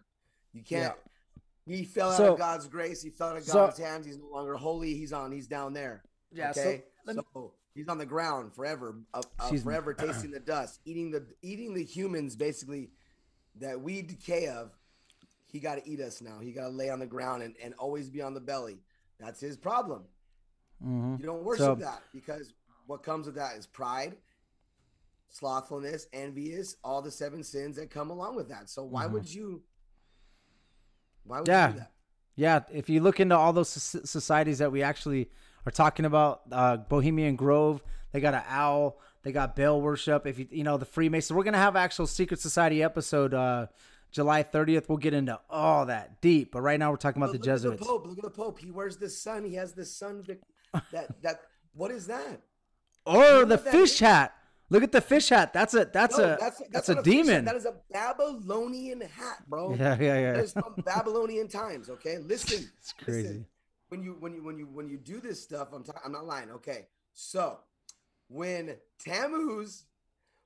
You 0.52 0.62
can't. 0.62 0.94
He 1.66 1.84
fell 1.84 2.10
out 2.12 2.20
of 2.20 2.38
God's 2.38 2.66
grace. 2.68 3.02
He 3.02 3.10
fell 3.10 3.30
out 3.30 3.36
of 3.38 3.44
so- 3.44 3.54
God's 3.54 3.78
hands. 3.78 4.06
He's 4.06 4.18
no 4.18 4.28
longer 4.28 4.54
holy. 4.54 4.94
He's 4.94 5.12
on. 5.12 5.32
He's 5.32 5.46
down 5.48 5.72
there. 5.72 6.04
Yeah, 6.32 6.52
so 6.52 6.60
Okay. 6.60 6.84
me- 7.06 7.14
So, 7.34 7.54
he's 7.74 7.88
on 7.88 7.98
the 7.98 8.06
ground 8.06 8.54
forever, 8.54 8.96
uh, 9.12 9.22
uh, 9.38 9.56
forever 9.56 9.94
tasting 9.94 10.30
the 10.30 10.40
dust, 10.40 10.80
eating 10.84 11.10
the 11.10 11.26
eating 11.42 11.74
the 11.74 11.84
humans 11.84 12.36
basically 12.36 12.90
that 13.60 13.80
we 13.80 14.02
decay 14.02 14.48
of. 14.48 14.70
He 15.46 15.60
got 15.60 15.74
to 15.76 15.86
eat 15.88 16.00
us 16.00 16.22
now. 16.22 16.38
He 16.40 16.52
got 16.52 16.62
to 16.62 16.68
lay 16.70 16.88
on 16.88 16.98
the 16.98 17.06
ground 17.06 17.42
and, 17.42 17.54
and 17.62 17.74
always 17.74 18.08
be 18.08 18.22
on 18.22 18.32
the 18.34 18.40
belly. 18.40 18.78
That's 19.20 19.38
his 19.40 19.56
problem. 19.56 20.04
Mhm. 20.82 21.18
You 21.20 21.26
don't 21.26 21.44
worship 21.44 21.64
So- 21.64 21.74
that 21.76 22.02
because 22.12 22.54
what 22.86 23.02
comes 23.02 23.26
with 23.26 23.34
that 23.36 23.56
is 23.56 23.66
pride, 23.66 24.16
slothfulness, 25.28 26.06
envious, 26.12 26.76
all 26.82 27.02
the 27.02 27.10
seven 27.10 27.42
sins 27.44 27.76
that 27.76 27.90
come 27.90 28.10
along 28.10 28.36
with 28.36 28.48
that. 28.48 28.68
So 28.70 28.84
why 28.84 29.06
Mhm. 29.06 29.12
would 29.12 29.34
you? 29.34 29.62
Why 31.24 31.38
would 31.38 31.48
Yeah. 31.48 31.68
you 31.68 31.72
do 31.74 31.78
that? 31.80 31.92
Yeah, 32.34 32.64
if 32.72 32.88
you 32.88 33.00
look 33.00 33.20
into 33.20 33.36
all 33.36 33.52
those 33.52 33.68
societies 33.68 34.58
that 34.58 34.72
we 34.72 34.82
actually 34.82 35.30
are 35.66 35.70
talking 35.70 36.04
about, 36.04 36.42
uh, 36.50 36.78
Bohemian 36.78 37.36
Grove, 37.36 37.82
they 38.12 38.20
got 38.20 38.34
an 38.34 38.42
owl, 38.48 38.98
they 39.22 39.32
got 39.32 39.56
Baal 39.56 39.80
worship. 39.80 40.26
If 40.26 40.38
you 40.38 40.46
you 40.50 40.64
know 40.64 40.76
the 40.76 40.84
Freemasons, 40.84 41.36
we're 41.36 41.44
gonna 41.44 41.58
have 41.58 41.76
actual 41.76 42.06
secret 42.06 42.40
society 42.40 42.82
episode 42.82 43.34
uh, 43.34 43.66
July 44.10 44.42
30th. 44.42 44.88
We'll 44.88 44.98
get 44.98 45.14
into 45.14 45.40
all 45.50 45.86
that 45.86 46.20
deep, 46.20 46.52
but 46.52 46.60
right 46.60 46.78
now 46.78 46.90
we're 46.90 46.96
talking 46.96 47.22
about 47.22 47.32
Look, 47.32 47.42
the 47.42 47.48
look 47.48 47.56
at 47.56 47.62
Jesuits. 47.62 47.80
the 47.80 47.86
Pope. 47.86 48.06
Look 48.06 48.18
at 48.18 48.24
the 48.24 48.30
Pope. 48.30 48.58
He 48.58 48.70
wears 48.70 48.96
the 48.96 49.08
sun. 49.10 49.44
He 49.44 49.54
has 49.54 49.72
the 49.72 49.84
sun. 49.84 50.24
That 50.92 51.22
that. 51.22 51.40
What 51.74 51.90
is 51.90 52.06
that? 52.08 52.42
Or 53.06 53.14
know 53.16 53.44
the 53.46 53.58
fish 53.58 53.94
is? 53.94 54.00
hat. 54.00 54.34
Look 54.68 54.82
at 54.82 54.92
the 54.92 55.00
fish 55.00 55.28
hat. 55.30 55.52
That's 55.52 55.74
a 55.74 55.84
that's 55.92 56.16
No, 56.18 56.24
a 56.24 56.36
that's, 56.38 56.60
a 56.60 56.64
not 56.70 56.84
fish 56.86 56.94
hat. 56.96 57.04
demon. 57.04 57.44
That 57.44 57.56
is 57.56 57.64
a 57.66 57.74
Babylonian 57.90 59.00
hat, 59.02 59.42
bro. 59.48 59.74
yeah, 59.78 59.96
yeah, 60.00 60.18
yeah. 60.18 60.32
That 60.32 60.44
is 60.44 60.52
from 60.52 60.74
Babylonian 60.84 61.48
times. 61.48 61.88
Okay, 61.90 62.18
listen. 62.22 62.70
It's 62.78 62.92
crazy. 62.92 63.22
Listen. 63.22 63.46
When 63.88 64.02
you 64.02 64.16
when 64.20 64.34
you 64.34 64.42
when 64.44 64.58
you 64.58 64.66
when 64.66 64.88
you 64.88 64.96
do 64.98 65.20
this 65.20 65.42
stuff, 65.42 65.68
I'm 65.72 65.84
ta- 65.84 66.00
I'm 66.04 66.12
not 66.12 66.26
lying. 66.26 66.50
Okay, 66.50 66.86
so 67.12 67.58
when 68.28 68.76
Tammuz, 68.98 69.84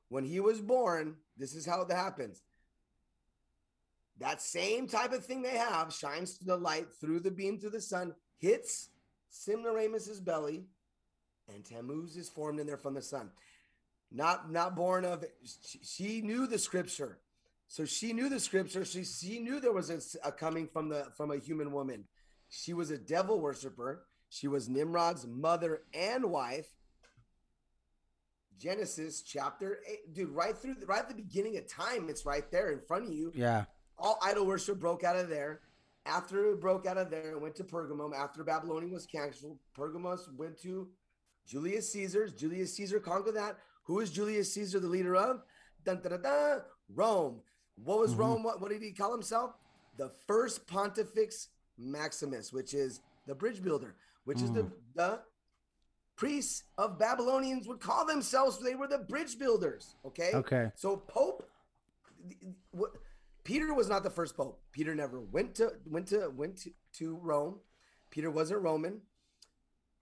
when 0.08 0.24
he 0.24 0.40
was 0.40 0.60
born, 0.60 1.16
this 1.36 1.54
is 1.54 1.66
how 1.66 1.82
it 1.82 1.90
happens. 1.90 2.42
That 4.18 4.40
same 4.40 4.88
type 4.88 5.12
of 5.12 5.24
thing 5.24 5.42
they 5.42 5.58
have 5.58 5.92
shines 5.92 6.38
to 6.38 6.44
the 6.44 6.56
light 6.56 6.86
through 7.00 7.20
the 7.20 7.30
beam 7.30 7.58
through 7.58 7.70
the 7.70 7.80
sun, 7.80 8.14
hits 8.38 8.88
Semiramis's 9.30 10.20
belly, 10.20 10.64
and 11.52 11.64
Tammuz 11.64 12.16
is 12.16 12.28
formed 12.28 12.58
in 12.58 12.66
there 12.66 12.78
from 12.78 12.94
the 12.94 13.02
sun. 13.02 13.30
Not 14.10 14.50
not 14.50 14.76
born 14.76 15.04
of. 15.04 15.24
She, 15.44 15.80
she 15.82 16.22
knew 16.22 16.46
the 16.46 16.58
scripture, 16.58 17.18
so 17.68 17.84
she 17.84 18.12
knew 18.12 18.28
the 18.28 18.40
scripture. 18.40 18.84
She 18.84 19.04
she 19.04 19.40
knew 19.40 19.60
there 19.60 19.72
was 19.72 19.90
a, 19.90 20.28
a 20.28 20.32
coming 20.32 20.68
from 20.68 20.88
the 20.88 21.08
from 21.16 21.30
a 21.30 21.38
human 21.38 21.72
woman. 21.72 22.04
She 22.48 22.72
was 22.72 22.90
a 22.90 22.98
devil 22.98 23.40
worshiper. 23.40 24.06
She 24.28 24.48
was 24.48 24.68
Nimrod's 24.68 25.26
mother 25.26 25.82
and 25.92 26.30
wife. 26.30 26.66
Genesis 28.58 29.22
chapter 29.22 29.80
eight, 29.88 30.12
dude, 30.14 30.30
right 30.30 30.56
through 30.56 30.76
right 30.86 31.00
at 31.00 31.08
the 31.08 31.14
beginning 31.14 31.56
of 31.56 31.66
time, 31.68 32.08
it's 32.08 32.24
right 32.24 32.50
there 32.50 32.70
in 32.72 32.80
front 32.80 33.04
of 33.06 33.12
you 33.12 33.30
Yeah. 33.34 33.64
all 33.98 34.18
idol 34.22 34.46
worship 34.46 34.78
broke 34.78 35.04
out 35.04 35.16
of 35.16 35.28
there. 35.28 35.60
After 36.06 36.52
it 36.52 36.60
broke 36.60 36.86
out 36.86 36.96
of 36.98 37.10
there, 37.10 37.32
it 37.32 37.40
went 37.40 37.56
to 37.56 37.64
Pergamum. 37.64 38.14
After 38.14 38.44
Babylonian 38.44 38.92
was 38.92 39.06
canceled, 39.06 39.58
Pergamos 39.74 40.28
went 40.36 40.56
to 40.62 40.88
Julius 41.46 41.90
Caesar's. 41.92 42.32
Julius 42.32 42.74
Caesar 42.76 43.00
conquered 43.00 43.34
that. 43.34 43.58
Who 43.84 43.98
is 44.00 44.10
Julius 44.12 44.52
Caesar 44.54 44.78
the 44.80 44.86
leader 44.88 45.16
of? 45.16 45.42
Dun, 45.84 46.00
dun, 46.02 46.12
dun, 46.12 46.22
dun, 46.22 46.62
Rome. 46.94 47.42
What 47.76 47.98
was 47.98 48.14
Mhm. 48.14 48.18
Rome? 48.18 48.42
What, 48.42 48.60
what 48.60 48.70
did 48.70 48.82
he 48.82 48.92
call 48.92 49.12
himself? 49.12 49.54
The 49.96 50.10
first 50.26 50.66
Pontifex 50.66 51.48
Maximus, 51.76 52.52
which 52.52 52.72
is 52.74 53.00
the 53.26 53.34
bridge 53.34 53.62
builder, 53.62 53.96
which 54.24 54.40
is 54.42 54.50
the, 54.52 54.70
the 54.94 55.22
priests 56.16 56.64
of 56.78 56.98
Babylonians 56.98 57.68
would 57.68 57.80
call 57.80 58.06
themselves. 58.06 58.58
They 58.58 58.74
were 58.74 58.88
the 58.88 58.98
bridge 58.98 59.38
builders. 59.38 59.94
Okay. 60.04 60.30
Okay. 60.34 60.70
So 60.74 60.96
Pope, 60.96 61.48
what, 62.70 62.92
Peter 63.44 63.72
was 63.74 63.88
not 63.88 64.02
the 64.02 64.10
first 64.10 64.36
pope. 64.36 64.60
Peter 64.72 64.94
never 64.94 65.20
went 65.20 65.54
to 65.56 65.72
went 65.86 66.08
to 66.08 66.30
went 66.34 66.56
to, 66.62 66.70
to 66.94 67.16
Rome. 67.22 67.60
Peter 68.10 68.30
wasn't 68.30 68.62
Roman. 68.62 69.00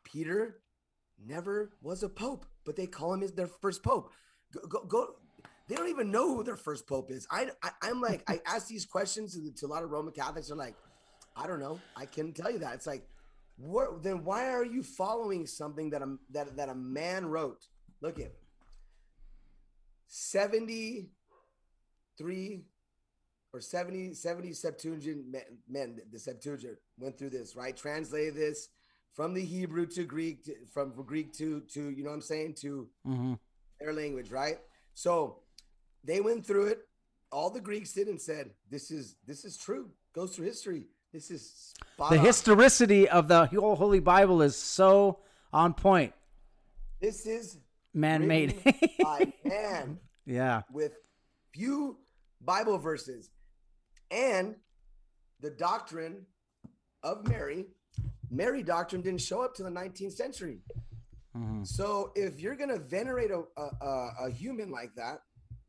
Peter 0.05 0.61
never 1.25 1.73
was 1.83 2.03
a 2.03 2.09
pope, 2.09 2.47
but 2.65 2.77
they 2.77 2.87
call 2.87 3.13
him 3.13 3.23
as 3.23 3.33
their 3.33 3.47
first 3.47 3.83
pope. 3.83 4.13
Go, 4.53 4.61
go, 4.69 4.85
go. 4.85 5.07
They 5.69 5.75
don't 5.75 5.89
even 5.89 6.11
know 6.11 6.35
who 6.35 6.45
their 6.45 6.57
first 6.57 6.87
pope 6.87 7.11
is. 7.11 7.27
I, 7.31 7.49
I 7.63 7.71
I'm 7.83 8.01
like 8.01 8.23
I 8.29 8.41
ask 8.47 8.69
these 8.69 8.87
questions 8.87 9.35
to, 9.35 9.53
to 9.61 9.67
a 9.67 9.69
lot 9.69 9.83
of 9.83 9.91
Roman 9.91 10.13
Catholics. 10.13 10.49
They're 10.49 10.57
like, 10.57 10.77
I 11.37 11.47
don't 11.47 11.61
know. 11.61 11.81
I 11.97 12.07
can 12.07 12.33
tell 12.33 12.51
you 12.51 12.61
that. 12.61 12.75
It's 12.75 12.87
like, 12.87 13.07
what? 13.57 14.03
Then 14.03 14.25
why 14.25 14.51
are 14.51 14.65
you 14.65 14.83
following 14.83 15.47
something 15.47 15.91
that 15.91 16.03
a 16.03 16.17
that 16.31 16.57
that 16.57 16.69
a 16.69 16.75
man 16.75 17.27
wrote? 17.27 17.65
Look 18.01 18.21
at 18.21 18.33
73 20.09 22.65
or 23.53 23.61
70 23.61 24.15
70 24.15 24.53
Septuagint 24.53 25.27
men, 25.31 25.43
men 25.69 26.01
the 26.13 26.19
Septuagint 26.19 26.77
went 26.99 27.19
through 27.19 27.31
this, 27.31 27.57
right? 27.57 27.77
Translated 27.77 28.35
this 28.35 28.69
from 29.13 29.33
the 29.33 29.45
Hebrew 29.45 29.87
to 29.87 30.05
Greek, 30.05 30.45
to, 30.45 30.55
from 30.73 30.91
Greek 30.91 31.33
to 31.35 31.61
to 31.73 31.91
you 31.91 32.03
know 32.03 32.11
what 32.11 32.17
I'm 32.17 32.23
saying 32.23 32.55
to 32.63 32.89
hmm 33.05 33.35
their 33.81 33.93
language, 33.93 34.31
right? 34.31 34.59
So 34.95 35.41
they 36.05 36.21
went 36.21 36.47
through 36.47 36.67
it. 36.67 36.79
All 37.33 37.51
the 37.51 37.61
Greeks 37.61 37.93
did 37.93 38.09
and 38.09 38.21
said, 38.21 38.51
"This 38.71 38.91
is 38.91 39.17
this 39.27 39.45
is 39.45 39.57
true." 39.57 39.91
Goes 40.15 40.37
through 40.37 40.47
history. 40.47 40.87
This 41.15 41.31
is 41.31 41.73
spot 41.95 42.11
The 42.11 42.19
on. 42.19 42.25
historicity 42.25 43.09
of 43.09 43.29
the 43.29 43.47
whole 43.47 43.77
Holy 43.77 44.01
Bible 44.01 44.43
is 44.43 44.57
so 44.57 45.21
on 45.53 45.73
point. 45.73 46.13
This 47.01 47.25
is 47.25 47.57
Man 47.95 48.27
made. 48.27 48.61
written 48.67 48.91
by 49.01 49.33
man 49.45 49.99
yeah. 50.27 50.63
with 50.73 50.95
few 51.53 51.99
Bible 52.41 52.79
verses 52.79 53.31
and 54.11 54.57
the 55.41 55.51
doctrine 55.51 56.27
of 57.05 57.29
Mary. 57.29 57.67
Mary 58.29 58.65
doctrine 58.65 59.01
didn't 59.01 59.21
show 59.21 59.41
up 59.41 59.55
till 59.55 59.67
the 59.67 59.71
19th 59.71 60.15
century. 60.15 60.59
Mhm. 61.37 61.65
So 61.65 62.11
if 62.17 62.41
you're 62.41 62.57
gonna 62.57 62.79
venerate 62.81 63.31
a, 63.31 63.45
a, 63.57 64.11
a 64.27 64.31
human 64.31 64.69
like 64.73 64.93
that, 64.97 65.21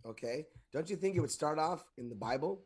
okay, 0.07 0.47
don't 0.73 0.89
you 0.89 0.95
think 0.95 1.15
it 1.15 1.19
would 1.19 1.29
start 1.29 1.59
off 1.59 1.85
in 1.99 2.09
the 2.09 2.15
Bible? 2.15 2.63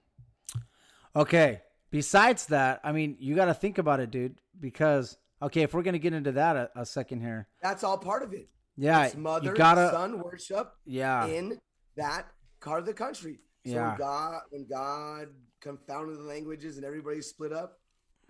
Okay. 1.14 1.62
Besides 1.92 2.46
that, 2.48 2.82
I 2.84 2.92
mean, 2.92 3.18
you 3.20 3.36
got 3.36 3.46
to 3.46 3.54
think 3.54 3.78
about 3.78 4.00
it, 4.00 4.12
dude. 4.12 4.40
Because 4.60 5.18
okay, 5.42 5.62
if 5.62 5.74
we're 5.74 5.84
gonna 5.84 6.00
get 6.00 6.14
into 6.14 6.32
that 6.34 6.56
a, 6.56 6.70
a 6.76 6.86
second 6.86 7.22
here, 7.22 7.48
That's 7.62 7.84
all 7.84 7.98
part 7.98 8.24
of 8.24 8.34
it. 8.34 8.50
yeah, 8.78 9.06
it's 9.06 9.16
mother 9.16 9.50
you 9.52 9.56
gotta, 9.56 9.90
son 9.92 10.20
worship 10.22 10.74
yeah, 10.86 11.26
in 11.26 11.58
that 11.96 12.28
part 12.62 12.80
of 12.80 12.86
the 12.86 12.94
country. 12.94 13.40
So 13.66 13.74
Yeah. 13.74 13.90
when 13.90 13.98
God 13.98 14.42
when 14.50 14.68
God 14.70 15.28
confounded 15.62 16.18
the 16.20 16.24
languages 16.24 16.78
and 16.78 16.86
everybody 16.86 17.22
split 17.22 17.54
up, 17.54 17.80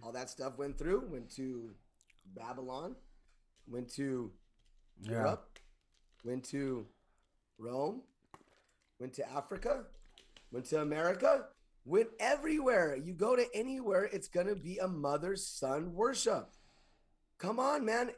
all 0.04 0.12
that 0.12 0.30
stuff 0.30 0.58
went 0.58 0.78
through, 0.78 1.08
went 1.10 1.30
to 1.36 1.72
Babylon, 2.36 2.96
went 3.68 3.90
to 3.96 4.32
yeah, 5.02 5.12
Europe, 5.12 5.60
went 6.24 6.44
to 6.46 6.86
Rome, 7.58 8.02
went 9.00 9.14
to 9.14 9.30
Africa, 9.32 9.86
went 10.52 10.66
to 10.66 10.82
America, 10.82 11.46
went 11.86 12.10
everywhere. 12.20 12.96
You 12.96 13.14
go 13.14 13.36
to 13.36 13.46
anywhere, 13.54 14.04
it's 14.12 14.28
gonna 14.28 14.56
be 14.56 14.78
a 14.78 14.88
mother 14.88 15.36
son 15.36 15.94
worship. 15.94 16.50
Come 17.38 17.60
on, 17.60 17.86
man. 17.86 18.12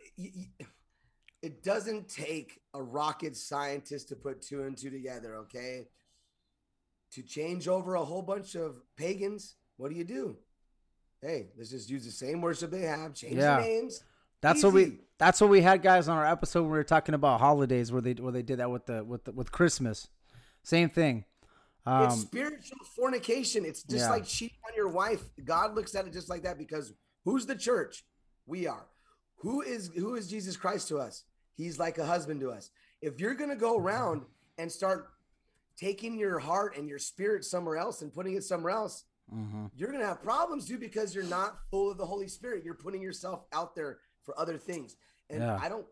It 1.41 1.63
doesn't 1.63 2.08
take 2.10 2.60
a 2.74 2.82
rocket 2.82 3.36
scientist 3.36 4.10
to 4.10 4.15
put 4.15 4.41
two 4.41 4.63
and 4.63 4.78
two 4.78 4.89
together, 4.89 5.36
okay? 5.38 5.88
To 7.13 7.21
change 7.24 7.67
over 7.67 7.95
a 7.95 8.06
whole 8.06 8.21
bunch 8.21 8.56
of 8.56 8.76
pagans, 8.95 9.56
what 9.78 9.89
do 9.91 9.97
you 9.97 10.04
do? 10.04 10.38
Hey, 11.21 11.50
let's 11.58 11.69
just 11.71 11.89
use 11.89 12.06
the 12.06 12.12
same 12.12 12.41
worship 12.41 12.71
they 12.71 12.82
have, 12.82 13.13
change 13.13 13.36
Yeah. 13.36 13.58
the 13.58 13.67
names. 13.67 14.04
That's 14.41 14.63
what 14.63 14.74
we. 14.74 15.00
That's 15.19 15.39
what 15.39 15.52
we 15.52 15.62
had, 15.62 15.84
guys, 15.84 16.08
on 16.08 16.17
our 16.17 16.26
episode. 16.26 16.62
When 16.63 16.71
we 16.71 16.78
were 16.80 16.84
talking 16.84 17.13
about 17.13 17.39
holidays, 17.39 17.91
where 17.91 18.02
they 18.02 18.13
where 18.13 18.32
they 18.32 18.41
did 18.41 18.58
that 18.58 18.71
with 18.71 18.88
the 18.88 19.04
with 19.04 19.26
the, 19.26 19.32
with 19.32 19.52
Christmas. 19.52 20.08
Same 20.63 20.89
thing. 20.89 21.26
Um, 21.85 22.05
it's 22.05 22.21
spiritual 22.21 22.77
fornication. 22.95 23.65
It's 23.65 23.83
just 23.83 24.05
yeah. 24.05 24.09
like 24.09 24.25
cheating 24.25 24.57
on 24.67 24.75
your 24.75 24.89
wife. 24.89 25.21
God 25.43 25.75
looks 25.75 25.95
at 25.95 26.05
it 26.05 26.13
just 26.13 26.29
like 26.29 26.43
that 26.43 26.57
because 26.57 26.93
who's 27.25 27.45
the 27.45 27.55
church? 27.55 28.03
We 28.45 28.67
are. 28.67 28.87
Who 29.37 29.61
is 29.61 29.89
who 29.95 30.15
is 30.15 30.29
Jesus 30.29 30.55
Christ 30.55 30.87
to 30.89 30.99
us? 30.99 31.23
He's 31.55 31.79
like 31.79 31.97
a 31.97 32.05
husband 32.05 32.39
to 32.41 32.51
us. 32.51 32.69
If 33.01 33.19
you're 33.19 33.33
gonna 33.33 33.55
go 33.55 33.77
around 33.77 34.23
and 34.57 34.71
start 34.71 35.09
taking 35.77 36.17
your 36.19 36.37
heart 36.37 36.77
and 36.77 36.87
your 36.87 36.99
spirit 36.99 37.43
somewhere 37.43 37.77
else 37.77 38.01
and 38.03 38.13
putting 38.13 38.35
it 38.35 38.43
somewhere 38.43 38.73
else, 38.73 39.05
Mm-hmm. 39.33 39.67
you're 39.77 39.91
gonna 39.93 40.05
have 40.05 40.21
problems, 40.21 40.65
dude, 40.65 40.81
because 40.81 41.15
you're 41.15 41.23
not 41.23 41.57
full 41.69 41.89
of 41.89 41.97
the 41.97 42.05
Holy 42.05 42.27
Spirit. 42.27 42.65
You're 42.65 42.73
putting 42.73 43.01
yourself 43.01 43.45
out 43.53 43.75
there 43.75 43.99
for 44.25 44.37
other 44.37 44.57
things, 44.57 44.97
and 45.29 45.39
Yeah. 45.39 45.57
I 45.61 45.69
don't, 45.69 45.85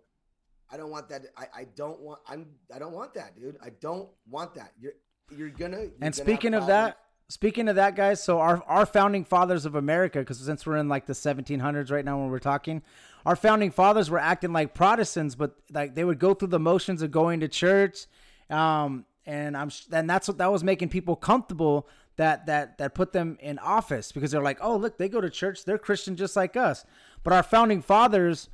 I 0.70 0.76
don't 0.76 0.90
want 0.90 1.08
that. 1.08 1.22
I, 1.38 1.46
I 1.62 1.68
don't 1.74 2.02
want. 2.02 2.20
I'm. 2.28 2.48
I 2.74 2.80
don't 2.80 2.92
want 2.92 3.14
that, 3.14 3.38
dude. 3.40 3.56
I 3.64 3.70
don't 3.80 4.10
want 4.28 4.56
that. 4.56 4.74
You're, 4.78 4.92
you're 5.36 5.50
gonna. 5.50 5.78
you're 5.78 5.86
And 5.86 6.00
gonna 6.00 6.14
speaking 6.14 6.54
of 6.54 6.66
problems. 6.66 6.68
that, 6.68 6.98
speaking 7.30 7.68
of 7.68 7.76
that, 7.76 7.96
guys, 7.96 8.24
so 8.24 8.40
our 8.40 8.64
our 8.66 8.86
founding 8.86 9.24
fathers 9.24 9.66
of 9.66 9.76
America, 9.76 10.20
because 10.20 10.40
since 10.40 10.66
we're 10.66 10.78
in 10.78 10.90
like 10.90 11.06
the 11.06 11.14
1700s 11.14 11.92
right 11.92 12.06
now 12.06 12.20
when 12.20 12.30
we're 12.30 12.40
talking, 12.40 12.82
our 13.26 13.36
founding 13.36 13.72
fathers 13.72 14.10
were 14.10 14.20
acting 14.20 14.54
like 14.54 14.74
Protestants, 14.74 15.36
but 15.36 15.56
like 15.72 15.96
they 15.96 16.04
would 16.04 16.20
go 16.20 16.34
through 16.34 16.50
the 16.50 16.60
motions 16.60 17.02
of 17.02 17.12
going 17.12 17.40
to 17.42 17.48
church, 17.48 18.06
um, 18.50 19.06
and 19.26 19.56
I'm 19.56 19.72
and 19.92 20.10
that's 20.10 20.28
what 20.28 20.38
that 20.38 20.52
was 20.52 20.64
making 20.64 20.90
people 20.90 21.16
comfortable 21.16 21.88
that 22.18 22.46
that 22.48 22.78
that 22.80 22.94
put 22.94 23.14
them 23.14 23.38
in 23.40 23.58
office 23.60 24.12
because 24.12 24.32
they're 24.32 24.44
like, 24.44 24.60
oh 24.62 24.76
look, 24.76 24.98
they 24.98 25.08
go 25.10 25.22
to 25.22 25.30
church, 25.30 25.64
they're 25.66 25.78
Christian 25.78 26.16
just 26.16 26.36
like 26.36 26.58
us. 26.58 26.86
But 27.24 27.34
our 27.34 27.44
founding 27.44 27.82
fathers, 27.82 28.50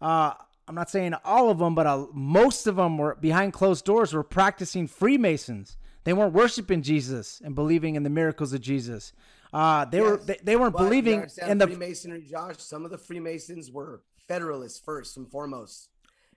uh, 0.00 0.32
I'm 0.66 0.74
not 0.74 0.88
saying 0.88 1.14
all 1.24 1.50
of 1.50 1.58
them, 1.58 1.74
but 1.74 1.86
uh, 1.86 2.06
most 2.12 2.66
of 2.66 2.76
them 2.76 2.96
were 2.96 3.16
behind 3.16 3.52
closed 3.52 3.84
doors 3.84 4.12
were 4.14 4.22
practicing 4.22 4.86
Freemasons. 4.86 5.76
They 6.04 6.12
weren't 6.12 6.32
worshiping 6.32 6.82
Jesus 6.82 7.40
and 7.44 7.54
believing 7.54 7.94
in 7.94 8.02
the 8.02 8.10
miracles 8.10 8.52
of 8.52 8.60
Jesus. 8.60 9.12
Uh, 9.52 9.84
they 9.84 10.00
were 10.00 10.16
they, 10.16 10.38
they 10.42 10.56
weren't 10.56 10.76
believing 10.76 11.26
in 11.46 11.58
the 11.58 11.66
Freemasonry, 11.66 12.22
Josh. 12.22 12.56
Some 12.58 12.84
of 12.84 12.90
the 12.90 12.98
Freemasons 12.98 13.70
were 13.70 14.02
Federalists 14.28 14.78
first 14.78 15.16
and 15.16 15.28
foremost. 15.30 15.88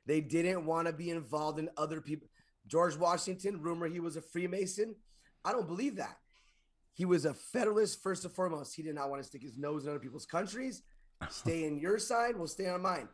They 0.05 0.19
didn't 0.19 0.65
want 0.65 0.87
to 0.87 0.93
be 0.93 1.09
involved 1.11 1.59
in 1.59 1.69
other 1.77 2.01
people. 2.01 2.27
George 2.67 2.97
Washington, 2.97 3.61
rumor 3.61 3.87
he 3.87 3.99
was 3.99 4.17
a 4.17 4.21
Freemason. 4.21 4.95
I 5.45 5.51
don't 5.51 5.67
believe 5.67 5.95
that. 5.97 6.17
He 6.93 7.05
was 7.05 7.25
a 7.25 7.33
Federalist 7.33 8.01
first 8.03 8.25
and 8.25 8.33
foremost. 8.33 8.75
He 8.75 8.81
did 8.83 8.95
not 8.95 9.09
want 9.09 9.21
to 9.21 9.27
stick 9.27 9.41
his 9.43 9.57
nose 9.57 9.83
in 9.85 9.89
other 9.89 9.99
people's 9.99 10.25
countries. 10.25 10.81
Stay 11.29 11.65
in 11.65 11.79
your 11.79 11.99
side, 11.99 12.35
we'll 12.35 12.47
stay 12.47 12.67
on 12.67 12.81
mine. 12.81 13.07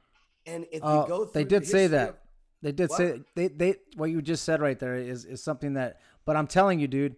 And 0.46 0.66
if 0.72 0.84
Uh, 0.84 1.06
go 1.06 1.26
through 1.26 1.32
they 1.34 1.44
the 1.44 1.50
did 1.60 1.68
say 1.68 1.88
that. 1.88 2.10
of- 2.10 2.16
They 2.62 2.72
did 2.72 2.90
What? 2.90 2.98
say 2.98 3.22
they 3.36 3.48
they 3.50 3.76
what 3.96 4.08
you 4.10 4.22
just 4.22 4.44
said 4.44 4.60
right 4.62 4.78
there 4.80 4.96
is 4.96 5.26
is 5.26 5.44
something 5.44 5.74
that. 5.76 6.00
But 6.30 6.36
I'm 6.36 6.46
telling 6.46 6.80
you, 6.80 6.88
dude, 6.88 7.16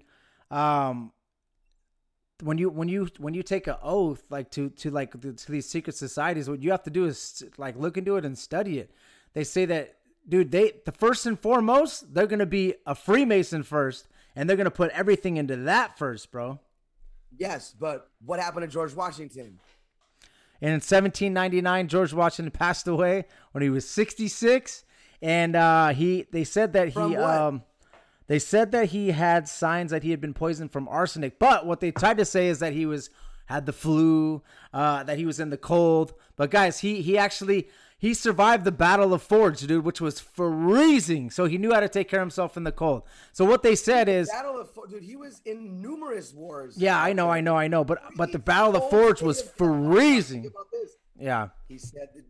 um, 0.49 1.11
when 2.41 2.57
you 2.57 2.69
when 2.69 2.87
you 2.87 3.09
when 3.17 3.33
you 3.33 3.43
take 3.43 3.67
an 3.67 3.75
oath 3.83 4.23
like 4.29 4.49
to 4.51 4.69
to 4.69 4.89
like 4.89 5.11
to 5.19 5.51
these 5.51 5.67
secret 5.67 5.97
societies, 5.97 6.49
what 6.49 6.63
you 6.63 6.71
have 6.71 6.83
to 6.83 6.89
do 6.89 7.03
is 7.03 7.43
like 7.57 7.75
look 7.75 7.97
into 7.97 8.15
it 8.15 8.23
and 8.23 8.37
study 8.37 8.79
it. 8.79 8.89
They 9.33 9.43
say 9.43 9.65
that, 9.65 9.97
dude, 10.29 10.51
they 10.51 10.75
the 10.85 10.93
first 10.93 11.25
and 11.25 11.37
foremost 11.37 12.13
they're 12.13 12.25
gonna 12.25 12.45
be 12.45 12.75
a 12.85 12.95
Freemason 12.95 13.63
first, 13.63 14.07
and 14.33 14.49
they're 14.49 14.55
gonna 14.55 14.71
put 14.71 14.91
everything 14.91 15.35
into 15.35 15.57
that 15.57 15.97
first, 15.97 16.31
bro. 16.31 16.61
yes, 17.37 17.75
but 17.77 18.09
what 18.25 18.39
happened 18.39 18.61
to 18.61 18.71
George 18.71 18.93
Washington? 18.93 19.59
And 20.61 20.69
in 20.69 20.75
1799, 20.75 21.89
George 21.89 22.13
Washington 22.13 22.51
passed 22.51 22.87
away 22.87 23.25
when 23.51 23.61
he 23.61 23.69
was 23.69 23.85
66, 23.89 24.85
and 25.21 25.57
uh, 25.57 25.89
he 25.89 26.27
they 26.31 26.45
said 26.45 26.71
that 26.71 26.87
he 26.87 27.17
um 27.17 27.63
they 28.27 28.39
said 28.39 28.71
that 28.71 28.89
he 28.89 29.11
had 29.11 29.47
signs 29.47 29.91
that 29.91 30.03
he 30.03 30.11
had 30.11 30.21
been 30.21 30.33
poisoned 30.33 30.71
from 30.71 30.87
arsenic. 30.87 31.39
But 31.39 31.65
what 31.65 31.79
they 31.79 31.91
tried 31.91 32.17
to 32.17 32.25
say 32.25 32.47
is 32.47 32.59
that 32.59 32.73
he 32.73 32.85
was 32.85 33.09
had 33.45 33.65
the 33.65 33.73
flu, 33.73 34.41
uh, 34.73 35.03
that 35.03 35.17
he 35.17 35.25
was 35.25 35.39
in 35.39 35.49
the 35.49 35.57
cold. 35.57 36.13
But 36.37 36.51
guys, 36.51 36.79
he 36.79 37.01
he 37.01 37.17
actually 37.17 37.67
he 37.97 38.13
survived 38.13 38.63
the 38.63 38.71
Battle 38.71 39.13
of 39.13 39.21
Forge, 39.21 39.61
dude, 39.61 39.85
which 39.85 40.01
was 40.01 40.19
freezing. 40.19 41.29
So 41.29 41.45
he 41.45 41.57
knew 41.57 41.71
how 41.73 41.81
to 41.81 41.89
take 41.89 42.09
care 42.09 42.19
of 42.19 42.23
himself 42.25 42.57
in 42.57 42.63
the 42.63 42.71
cold. 42.71 43.03
So 43.31 43.45
what 43.45 43.61
they 43.61 43.75
said 43.75 44.09
is, 44.09 44.29
Battle 44.29 44.59
of 44.59 44.71
Fo- 44.71 44.85
dude, 44.87 45.03
he 45.03 45.15
was 45.15 45.41
in 45.45 45.81
numerous 45.81 46.33
wars. 46.33 46.77
yeah, 46.77 46.99
I 47.01 47.13
know, 47.13 47.29
I 47.29 47.41
know, 47.41 47.55
I 47.55 47.67
know, 47.67 47.83
but 47.83 48.01
but 48.15 48.31
the 48.31 48.39
Battle 48.39 48.75
of 48.75 48.89
Forge 48.89 49.21
was 49.21 49.41
freezing. 49.41 50.49
Yeah. 51.19 51.49
He 51.67 51.77
said 51.77 52.09
that 52.15 52.23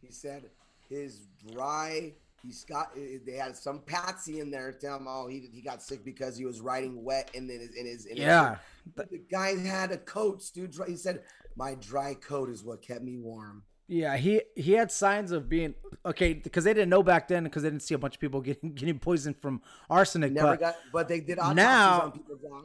he 0.00 0.10
said 0.10 0.44
his 0.88 1.26
dry. 1.52 2.14
He's 2.42 2.64
got. 2.64 2.94
They 2.94 3.32
had 3.32 3.56
some 3.56 3.80
patsy 3.80 4.40
in 4.40 4.50
there. 4.50 4.72
Tell 4.72 4.96
him, 4.96 5.06
oh, 5.08 5.28
he 5.28 5.48
he 5.52 5.60
got 5.60 5.82
sick 5.82 6.04
because 6.04 6.36
he 6.36 6.44
was 6.44 6.60
riding 6.60 7.02
wet 7.02 7.30
in 7.34 7.48
his 7.48 7.74
in 7.74 7.86
his. 7.86 8.06
In 8.06 8.16
Yeah. 8.16 8.56
But 8.94 9.10
the 9.10 9.18
guy 9.30 9.56
had 9.56 9.90
a 9.92 9.98
coat, 9.98 10.42
dude. 10.54 10.74
He 10.86 10.96
said, 10.96 11.22
"My 11.56 11.74
dry 11.74 12.14
coat 12.14 12.48
is 12.48 12.62
what 12.62 12.80
kept 12.82 13.02
me 13.02 13.18
warm." 13.18 13.64
Yeah, 13.90 14.18
he 14.18 14.42
he 14.54 14.72
had 14.72 14.92
signs 14.92 15.32
of 15.32 15.48
being 15.48 15.74
okay 16.04 16.34
because 16.34 16.64
they 16.64 16.74
didn't 16.74 16.90
know 16.90 17.02
back 17.02 17.26
then 17.26 17.44
because 17.44 17.62
they 17.62 17.70
didn't 17.70 17.82
see 17.82 17.94
a 17.94 17.98
bunch 17.98 18.16
of 18.16 18.20
people 18.20 18.42
getting 18.42 18.72
getting 18.74 18.98
poisoned 18.98 19.38
from 19.40 19.62
arsenic. 19.88 20.32
Never 20.32 20.48
but 20.48 20.60
got, 20.60 20.76
but 20.92 21.08
they 21.08 21.20
did 21.20 21.38
now-. 21.38 22.12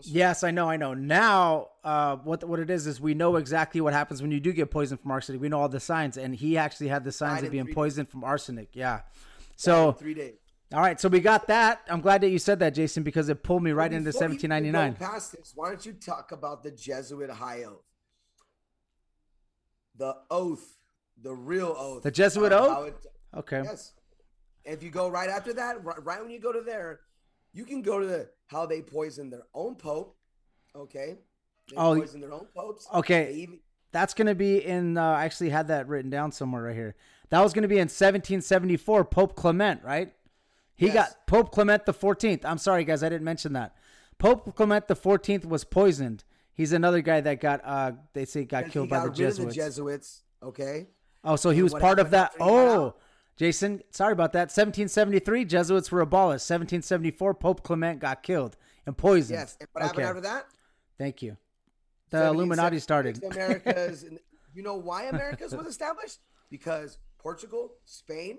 Yes, 0.04 0.44
I 0.44 0.52
know, 0.52 0.70
I 0.70 0.76
know. 0.76 0.94
Now, 0.94 1.70
uh, 1.86 2.18
what 2.18 2.44
what 2.44 2.60
it 2.60 2.70
is 2.70 2.88
is 2.88 3.00
we 3.00 3.14
know 3.14 3.38
exactly 3.38 3.80
what 3.80 3.94
happens 3.94 4.22
when 4.22 4.32
you 4.32 4.42
do 4.42 4.52
get 4.52 4.70
poisoned 4.70 5.00
from 5.00 5.12
arsenic. 5.12 5.40
We 5.40 5.48
know 5.48 5.62
all 5.62 5.70
the 5.70 5.80
signs, 5.80 6.18
and 6.18 6.36
he 6.36 6.58
actually 6.58 6.90
had 6.90 7.06
the 7.06 7.12
signs 7.14 7.42
of 7.42 7.52
being 7.52 7.66
three 7.66 7.74
poisoned 7.74 8.10
from 8.10 8.26
arsenic. 8.26 8.72
Yeah. 8.74 9.00
So 9.56 9.92
three 9.94 10.14
days. 10.14 10.36
all 10.74 10.82
right, 10.82 11.00
so 11.00 11.08
we 11.10 11.20
got 11.20 11.48
that. 11.48 11.82
I'm 11.90 12.02
glad 12.02 12.22
that 12.22 12.30
you 12.30 12.40
said 12.40 12.60
that, 12.60 12.74
Jason, 12.74 13.04
because 13.04 13.30
it 13.30 13.44
pulled 13.44 13.64
me 13.64 13.72
right 13.72 13.92
into 13.92 14.10
you 14.12 14.18
even 14.18 14.40
1799. 14.40 14.94
go 14.94 14.98
Past 15.12 15.32
this, 15.34 15.52
why 15.56 15.70
don't 15.70 15.86
you 15.86 15.94
talk 15.94 16.32
about 16.32 16.64
the 16.64 16.72
Jesuit 16.72 17.30
high 17.30 17.64
oath? 17.64 17.84
The 19.96 20.16
oath, 20.32 20.78
the 21.22 21.34
real 21.34 21.76
oath. 21.78 22.04
The 22.04 22.12
Jesuit 22.12 22.52
oath? 22.52 22.88
it- 22.88 23.06
Okay. 23.36 23.62
yes. 23.64 23.94
If 24.64 24.84
you 24.84 24.90
go 24.92 25.10
right 25.10 25.30
after 25.30 25.54
that, 25.54 25.84
right, 25.84 26.04
right 26.04 26.22
when 26.22 26.30
you 26.30 26.40
go 26.40 26.52
to 26.52 26.62
there, 26.62 27.02
you 27.52 27.66
can 27.66 27.82
go 27.82 28.00
to 28.00 28.06
the 28.06 28.30
how 28.48 28.66
they 28.66 28.82
poisoned 28.82 29.34
their 29.34 29.44
own 29.54 29.76
pope. 29.76 30.16
Okay. 30.76 31.18
They 31.70 31.76
Oh, 31.76 31.96
poisoned 31.96 32.24
their 32.24 32.32
own 32.34 32.48
popes. 32.56 32.88
okay. 32.94 33.34
Even, 33.34 33.60
That's 33.92 34.14
going 34.14 34.28
to 34.28 34.36
be 34.36 34.64
in. 34.64 34.98
Uh, 34.98 35.04
I 35.04 35.26
actually 35.26 35.50
had 35.50 35.68
that 35.68 35.88
written 35.88 36.10
down 36.10 36.32
somewhere 36.32 36.64
right 36.64 36.76
here. 36.76 36.96
That 37.34 37.42
was 37.42 37.52
going 37.52 37.64
to 37.64 37.68
be 37.68 37.78
in 37.78 37.88
1774. 37.90 39.06
Pope 39.06 39.36
Clement, 39.36 39.84
right? 39.84 40.14
He 40.76 40.86
Yes. 40.86 40.94
got 40.94 41.26
Pope 41.26 41.52
Clement 41.52 41.84
the 41.88 41.92
14th. 41.94 42.46
I'm 42.46 42.60
sorry, 42.60 42.84
guys, 42.84 43.02
I 43.02 43.10
didn't 43.10 43.24
mention 43.24 43.54
that. 43.54 43.76
Pope 44.20 44.56
Clement 44.56 44.88
the 44.88 44.96
14th 44.96 45.44
was 45.44 45.64
poisoned. 45.64 46.24
He's 46.54 46.74
another 46.74 47.02
guy 47.02 47.22
that 47.22 47.42
got. 47.42 47.62
Uh, 47.66 47.94
they 48.14 48.26
say 48.26 48.44
got 48.44 48.70
killed 48.70 48.92
got 48.92 49.00
by 49.02 49.08
the 49.08 49.14
Jesuits. 49.16 49.56
the 49.56 49.62
Jesuits. 49.62 50.22
Okay. 50.44 50.90
oh, 51.24 51.36
so 51.36 51.50
he 51.50 51.62
And 51.62 51.64
was 51.64 51.74
part 51.74 51.98
of 51.98 52.12
that. 52.12 52.34
after 52.34 52.44
he 52.44 52.50
got 52.50 52.56
Oh? 52.78 52.96
Jason, 53.36 53.82
sorry 53.90 54.14
about 54.14 54.34
that. 54.34 54.52
1773, 54.52 55.44
Jesuits 55.46 55.92
were 55.92 56.02
abolished. 56.02 56.48
1774, 56.48 57.34
Pope 57.34 57.64
Clement 57.64 58.00
got 58.00 58.22
killed 58.22 58.58
and 58.86 58.96
poisoned. 58.96 59.40
Yes. 59.40 59.58
And 59.60 59.68
what 59.72 59.82
happened 59.82 60.00
Okay. 60.02 60.08
after 60.08 60.22
that? 60.22 60.46
Thank 61.00 61.24
you. 61.24 61.38
The 62.12 62.28
Illuminati 62.28 62.78
started. 62.78 63.24
America's. 63.24 64.06
you 64.54 64.62
know 64.62 64.76
why 64.76 65.06
America's 65.06 65.56
was 65.56 65.66
established? 65.66 66.20
Because 66.52 67.00
Portugal, 67.24 67.72
Spain, 67.86 68.38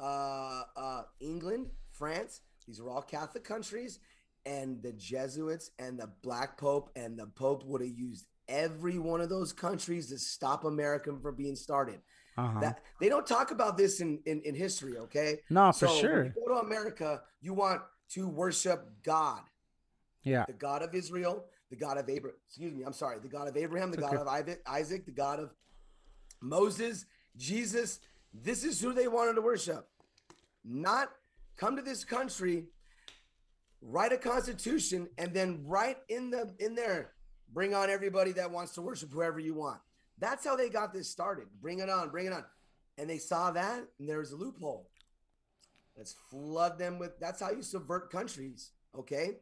uh, 0.00 0.62
uh, 0.76 1.02
England, 1.20 1.66
France. 1.92 2.40
These 2.66 2.80
are 2.80 2.88
all 2.88 3.02
Catholic 3.02 3.44
countries, 3.44 3.98
and 4.44 4.80
the 4.82 4.92
Jesuits 4.92 5.72
and 5.78 5.98
the 5.98 6.08
Black 6.22 6.56
Pope 6.56 6.90
and 6.96 7.18
the 7.18 7.26
Pope 7.26 7.64
would 7.64 7.80
have 7.80 7.90
used 7.90 8.26
every 8.48 8.98
one 8.98 9.20
of 9.20 9.28
those 9.28 9.52
countries 9.52 10.08
to 10.10 10.18
stop 10.18 10.64
America 10.64 11.12
from 11.20 11.34
being 11.34 11.56
started. 11.56 12.00
Uh-huh. 12.38 12.60
That 12.60 12.80
they 13.00 13.08
don't 13.08 13.26
talk 13.26 13.50
about 13.50 13.76
this 13.78 14.00
in 14.00 14.20
in, 14.26 14.40
in 14.42 14.54
history. 14.54 14.98
Okay. 14.98 15.40
No, 15.50 15.72
for 15.72 15.86
So 15.86 15.92
when 15.92 16.00
sure. 16.00 16.24
you 16.26 16.32
go 16.46 16.54
to 16.54 16.60
America, 16.66 17.22
you 17.40 17.54
want 17.54 17.80
to 18.10 18.28
worship 18.28 18.88
God 19.02 19.40
Yeah. 20.22 20.44
the 20.46 20.52
God 20.52 20.82
of 20.82 20.94
Israel, 20.94 21.46
the 21.70 21.76
God 21.76 21.96
of 21.98 22.08
Abraham. 22.10 22.36
Excuse 22.46 22.74
me, 22.74 22.84
I'm 22.84 22.92
sorry, 22.92 23.18
the 23.20 23.28
God 23.28 23.48
of 23.48 23.56
Abraham, 23.56 23.90
the 23.90 23.96
God 23.96 24.16
of 24.16 24.28
Isaac, 24.68 25.06
the 25.06 25.12
God 25.12 25.40
of 25.40 25.54
Moses, 26.42 27.06
Jesus. 27.36 28.00
This 28.32 28.64
is 28.64 28.80
who 28.80 28.92
they 28.92 29.08
wanted 29.08 29.34
to 29.34 29.42
worship. 29.42 29.88
Not 30.64 31.10
come 31.56 31.76
to 31.76 31.82
this 31.82 32.04
country, 32.04 32.64
write 33.80 34.12
a 34.12 34.18
constitution, 34.18 35.08
and 35.16 35.32
then 35.32 35.64
right 35.66 35.98
in 36.08 36.30
the 36.30 36.54
in 36.58 36.74
there, 36.74 37.12
bring 37.52 37.74
on 37.74 37.88
everybody 37.88 38.32
that 38.32 38.50
wants 38.50 38.72
to 38.74 38.82
worship 38.82 39.12
whoever 39.12 39.38
you 39.38 39.54
want. 39.54 39.80
That's 40.18 40.44
how 40.44 40.56
they 40.56 40.68
got 40.68 40.92
this 40.92 41.08
started. 41.08 41.46
Bring 41.60 41.78
it 41.80 41.90
on, 41.90 42.10
bring 42.10 42.26
it 42.26 42.32
on. 42.32 42.44
And 42.98 43.08
they 43.08 43.18
saw 43.18 43.50
that, 43.52 43.84
and 43.98 44.08
there 44.08 44.18
was 44.18 44.32
a 44.32 44.36
loophole. 44.36 44.88
Let's 45.96 46.14
flood 46.30 46.78
them 46.78 46.98
with. 46.98 47.18
That's 47.20 47.40
how 47.40 47.50
you 47.50 47.62
subvert 47.62 48.10
countries. 48.10 48.72
Okay. 48.98 49.36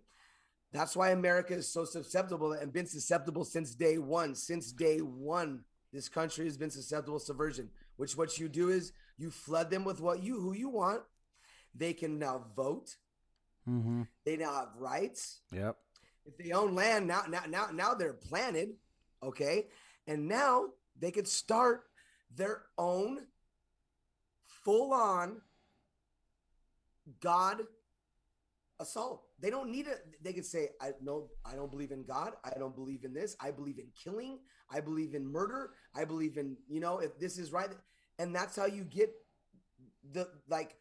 That's 0.73 0.97
why 0.97 1.11
America 1.11 1.55
is 1.55 1.69
so 1.69 1.85
susceptible 1.85 2.53
and 2.53 2.73
been 2.73 2.87
susceptible 2.87 3.45
since 3.45 3.77
day 3.77 3.99
one. 3.99 4.35
Since 4.35 4.73
day 4.73 4.99
one, 4.99 5.61
this 5.93 6.09
country 6.09 6.47
has 6.47 6.57
been 6.57 6.71
susceptible 6.71 7.21
to 7.21 7.25
subversion. 7.25 7.71
Which 7.97 8.17
what 8.17 8.39
you 8.39 8.49
do 8.49 8.71
is 8.71 8.93
you 9.17 9.31
flood 9.31 9.71
them 9.71 9.85
with 9.85 10.01
what 10.01 10.23
you 10.23 10.41
who 10.41 10.53
you 10.53 10.69
want. 10.69 11.03
They 11.75 11.93
can 11.93 12.19
now 12.19 12.45
vote. 12.55 12.97
Mm-hmm. 13.69 14.03
They 14.25 14.37
now 14.37 14.55
have 14.55 14.69
rights. 14.79 15.41
Yep. 15.53 15.77
If 16.27 16.37
they 16.39 16.53
own 16.53 16.75
land, 16.75 17.07
now 17.07 17.25
now 17.29 17.43
now 17.49 17.69
now 17.73 17.95
they're 17.95 18.13
planted. 18.15 18.75
Okay. 19.23 19.67
And 20.07 20.29
now 20.29 20.67
they 20.99 21.11
could 21.11 21.29
start 21.29 21.85
their 22.35 22.63
own 22.77 23.27
full 24.65 24.93
on 24.93 25.41
God 27.21 27.63
assault. 28.81 29.23
They 29.41 29.51
don't 29.51 29.71
need 29.71 29.87
it. 29.87 30.01
They 30.23 30.33
could 30.33 30.47
say, 30.47 30.71
"I 30.81 30.93
no, 31.03 31.31
I 31.45 31.55
don't 31.55 31.71
believe 31.71 31.91
in 31.91 32.05
God. 32.05 32.35
I 32.45 32.59
don't 32.59 32.75
believe 32.75 33.05
in 33.05 33.13
this. 33.13 33.37
I 33.41 33.51
believe 33.51 33.79
in 33.79 33.91
killing. 33.93 34.39
I 34.71 34.81
believe 34.81 35.15
in 35.15 35.27
murder. 35.27 35.75
I 35.95 36.05
believe 36.05 36.39
in 36.39 36.57
you 36.69 36.81
know 36.81 36.99
if 36.99 37.19
this 37.19 37.39
is 37.39 37.53
right." 37.53 37.71
And 38.19 38.35
that's 38.35 38.57
how 38.57 38.67
you 38.67 38.85
get 38.85 39.13
the 40.13 40.29
like 40.49 40.77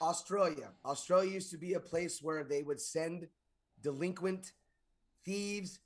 Australia. 0.00 0.70
Australia 0.84 1.32
used 1.32 1.50
to 1.50 1.58
be 1.58 1.74
a 1.74 1.80
place 1.80 2.22
where 2.22 2.44
they 2.44 2.62
would 2.62 2.80
send 2.80 3.28
delinquent 3.82 4.52
thieves. 5.24 5.80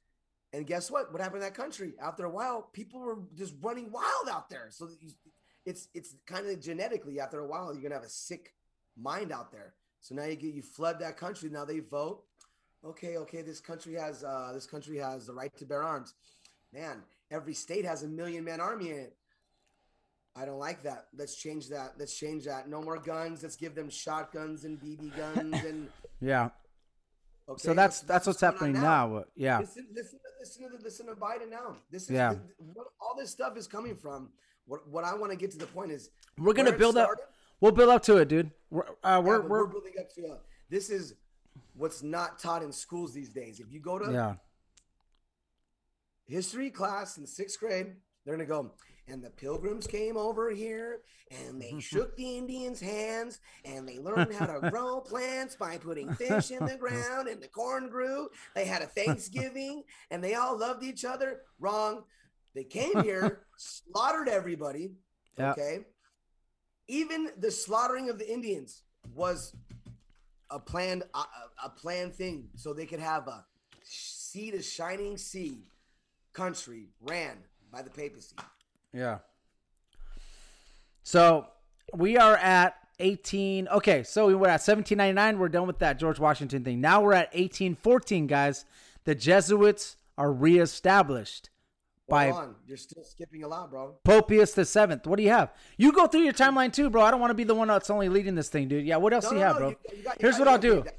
And 0.52 0.66
guess 0.66 0.90
what? 0.90 1.12
What 1.12 1.20
happened 1.20 1.42
in 1.42 1.48
that 1.48 1.54
country? 1.54 1.94
After 2.00 2.24
a 2.24 2.30
while, 2.30 2.62
people 2.72 3.00
were 3.00 3.18
just 3.34 3.54
running 3.60 3.90
wild 3.90 4.28
out 4.30 4.50
there. 4.50 4.68
So 4.70 4.88
it's 5.64 5.88
it's 5.94 6.16
kind 6.26 6.46
of 6.46 6.60
genetically. 6.60 7.20
After 7.20 7.40
a 7.40 7.46
while, 7.46 7.72
you're 7.72 7.82
gonna 7.82 7.94
have 7.94 8.04
a 8.04 8.08
sick 8.08 8.54
mind 8.96 9.32
out 9.32 9.52
there. 9.52 9.74
So 10.00 10.14
now 10.14 10.24
you 10.24 10.36
get 10.36 10.54
you 10.54 10.62
flood 10.62 10.98
that 11.00 11.16
country. 11.16 11.50
Now 11.50 11.64
they 11.64 11.80
vote. 11.80 12.22
Okay, 12.84 13.18
okay, 13.18 13.42
this 13.42 13.60
country 13.60 13.94
has 13.94 14.24
uh, 14.24 14.52
this 14.54 14.66
country 14.66 14.96
has 14.98 15.26
the 15.26 15.34
right 15.34 15.54
to 15.58 15.66
bear 15.66 15.82
arms. 15.82 16.14
Man, 16.72 17.02
every 17.30 17.54
state 17.54 17.84
has 17.84 18.02
a 18.02 18.08
million 18.08 18.44
man 18.44 18.60
army 18.60 18.90
in 18.90 18.98
it. 18.98 19.16
I 20.36 20.44
don't 20.44 20.58
like 20.58 20.84
that. 20.84 21.06
Let's 21.16 21.36
change 21.36 21.68
that. 21.68 21.94
Let's 21.98 22.16
change 22.16 22.44
that. 22.44 22.68
No 22.68 22.80
more 22.80 22.98
guns. 22.98 23.42
Let's 23.42 23.56
give 23.56 23.74
them 23.74 23.90
shotguns 23.90 24.64
and 24.64 24.80
BB 24.80 25.16
guns 25.16 25.64
and 25.64 25.88
yeah. 26.20 26.50
Okay, 27.48 27.60
so 27.62 27.74
that's 27.74 28.00
that's 28.02 28.26
what's, 28.26 28.40
happening 28.40 28.74
now. 28.74 29.08
now. 29.08 29.24
Yeah. 29.34 29.58
Listen, 29.58 29.86
listen, 29.92 30.18
listen 30.38 30.70
to 30.70 30.84
listen 30.84 31.06
to 31.06 31.14
Biden 31.14 31.50
now. 31.50 31.76
This 31.90 32.04
is 32.04 32.10
yeah. 32.10 32.34
what 32.74 32.86
all 33.00 33.16
this 33.18 33.30
stuff 33.30 33.56
is 33.56 33.66
coming 33.66 33.96
from. 33.96 34.30
What 34.66 34.88
what 34.88 35.04
I 35.04 35.14
want 35.14 35.32
to 35.32 35.36
get 35.36 35.50
to 35.50 35.58
the 35.58 35.66
point 35.66 35.90
is 35.90 36.10
we're 36.38 36.52
gonna 36.54 36.70
build 36.72 36.94
started, 36.94 37.22
up. 37.22 37.32
We'll 37.60 37.72
build 37.72 37.90
up 37.90 38.02
to 38.04 38.16
it, 38.16 38.28
dude. 38.28 38.50
We're 38.70 38.84
uh, 39.02 39.20
we're, 39.24 39.42
yeah, 39.42 39.46
we're, 39.46 39.48
we're 39.48 39.66
building 39.66 39.92
up 39.98 40.12
to. 40.14 40.26
Uh, 40.28 40.36
this 40.68 40.90
is 40.90 41.14
what's 41.74 42.02
not 42.02 42.38
taught 42.38 42.62
in 42.62 42.72
schools 42.72 43.12
these 43.12 43.30
days. 43.30 43.60
If 43.60 43.72
you 43.72 43.80
go 43.80 43.98
to 43.98 44.12
yeah. 44.12 44.34
history 46.26 46.70
class 46.70 47.18
in 47.18 47.26
sixth 47.26 47.58
grade, 47.58 47.94
they're 48.24 48.36
gonna 48.36 48.46
go 48.46 48.72
and 49.10 49.22
the 49.22 49.30
pilgrims 49.30 49.86
came 49.86 50.16
over 50.16 50.50
here 50.50 51.00
and 51.30 51.60
they 51.60 51.74
shook 51.80 52.16
the 52.16 52.38
Indians' 52.38 52.80
hands 52.80 53.40
and 53.64 53.88
they 53.88 53.98
learned 53.98 54.32
how 54.32 54.46
to 54.46 54.70
grow 54.70 55.00
plants 55.00 55.56
by 55.56 55.78
putting 55.78 56.12
fish 56.14 56.50
in 56.50 56.64
the 56.64 56.76
ground 56.76 57.28
and 57.28 57.42
the 57.42 57.48
corn 57.48 57.88
grew. 57.88 58.28
They 58.54 58.64
had 58.64 58.82
a 58.82 58.86
Thanksgiving 58.86 59.82
and 60.10 60.22
they 60.22 60.34
all 60.34 60.58
loved 60.58 60.84
each 60.84 61.04
other. 61.04 61.40
Wrong. 61.58 62.04
They 62.54 62.64
came 62.64 63.02
here, 63.02 63.46
slaughtered 63.56 64.28
everybody. 64.28 64.92
Yeah. 65.38 65.52
Okay. 65.52 65.80
Even 66.90 67.30
the 67.38 67.52
slaughtering 67.52 68.10
of 68.10 68.18
the 68.18 68.28
Indians 68.28 68.82
was 69.14 69.54
a 70.50 70.58
planned 70.58 71.04
uh, 71.14 71.22
a, 71.62 71.66
a 71.66 71.70
planned 71.70 72.14
thing 72.14 72.48
so 72.56 72.72
they 72.72 72.84
could 72.84 72.98
have 72.98 73.28
a 73.28 73.44
sea 73.84 74.50
to 74.50 74.60
shining 74.60 75.16
sea 75.16 75.62
country 76.32 76.88
ran 77.00 77.36
by 77.72 77.82
the 77.82 77.90
papacy. 77.90 78.34
Yeah. 78.92 79.18
So 81.04 81.46
we 81.94 82.16
are 82.16 82.36
at 82.36 82.74
18. 82.98 83.68
Okay, 83.68 84.02
so 84.02 84.26
we 84.26 84.34
were 84.34 84.48
at 84.48 84.60
1799. 84.60 85.38
We're 85.38 85.48
done 85.48 85.68
with 85.68 85.78
that 85.78 85.96
George 85.96 86.18
Washington 86.18 86.64
thing. 86.64 86.80
Now 86.80 87.02
we're 87.02 87.12
at 87.12 87.32
1814, 87.32 88.26
guys. 88.26 88.64
The 89.04 89.14
Jesuits 89.14 89.96
are 90.18 90.32
reestablished 90.32 91.50
by 92.10 92.30
on. 92.30 92.54
You're 92.66 92.76
still 92.76 93.04
skipping 93.04 93.44
a 93.44 93.48
lot, 93.48 93.70
bro. 93.70 93.96
Pope 94.04 94.28
Pius 94.28 94.52
the 94.52 94.64
Seventh. 94.64 95.06
What 95.06 95.16
do 95.16 95.22
you 95.22 95.30
have? 95.30 95.54
You 95.78 95.92
go 95.92 96.06
through 96.06 96.22
your 96.22 96.32
timeline 96.32 96.72
too, 96.72 96.90
bro. 96.90 97.02
I 97.02 97.10
don't 97.10 97.20
want 97.20 97.30
to 97.30 97.34
be 97.34 97.44
the 97.44 97.54
one 97.54 97.68
that's 97.68 97.90
only 97.90 98.08
leading 98.08 98.34
this 98.34 98.48
thing, 98.48 98.68
dude. 98.68 98.86
Yeah. 98.86 98.96
What 98.96 99.14
else 99.14 99.24
no, 99.24 99.30
do 99.30 99.36
you 99.36 99.40
no, 99.40 99.46
have, 99.46 99.56
bro? 99.56 99.68
You, 99.70 99.76
you 99.96 100.02
got, 100.02 100.20
Here's 100.20 100.38
what 100.38 100.48
I'll 100.48 100.58
do. 100.58 100.82
That, 100.82 100.98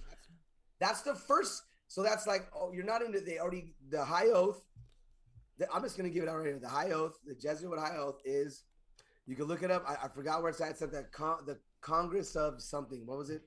that's 0.79 1.01
the 1.01 1.13
first. 1.13 1.63
So 1.87 2.01
that's 2.01 2.25
like, 2.25 2.47
oh, 2.55 2.71
you're 2.73 2.85
not 2.85 3.01
into 3.01 3.19
the 3.19 3.39
already 3.39 3.73
the 3.89 4.03
high 4.03 4.27
oath. 4.27 4.63
I'm 5.71 5.83
just 5.83 5.95
gonna 5.95 6.09
give 6.09 6.23
it 6.23 6.29
out 6.29 6.37
right 6.37 6.47
here. 6.47 6.59
The 6.59 6.67
high 6.67 6.91
oath, 6.91 7.19
the 7.25 7.35
Jesuit 7.35 7.77
high 7.77 7.97
oath 7.97 8.19
is. 8.25 8.63
You 9.27 9.35
can 9.35 9.45
look 9.45 9.61
it 9.61 9.69
up. 9.69 9.85
I, 9.87 10.05
I 10.05 10.07
forgot 10.07 10.41
where 10.41 10.49
it's 10.49 10.59
at. 10.59 10.71
It's 10.71 10.81
at 10.81 10.91
the 10.91 11.05
con- 11.11 11.45
the 11.45 11.59
Congress 11.81 12.35
of 12.35 12.61
something. 12.61 13.05
What 13.05 13.17
was 13.17 13.29
it? 13.29 13.43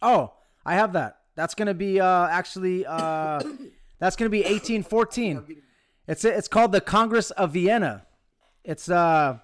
Oh, 0.00 0.32
I 0.64 0.74
have 0.74 0.92
that. 0.94 1.18
That's 1.34 1.54
gonna 1.54 1.74
be 1.74 2.00
uh 2.00 2.28
actually 2.28 2.86
uh 2.86 3.40
that's 3.98 4.16
gonna 4.16 4.30
be 4.30 4.38
1814. 4.38 5.62
It's 6.06 6.24
it's 6.24 6.48
called 6.48 6.72
the 6.72 6.80
Congress 6.80 7.30
of 7.32 7.52
Vienna. 7.52 8.06
It's 8.64 8.88
uh 8.88 9.38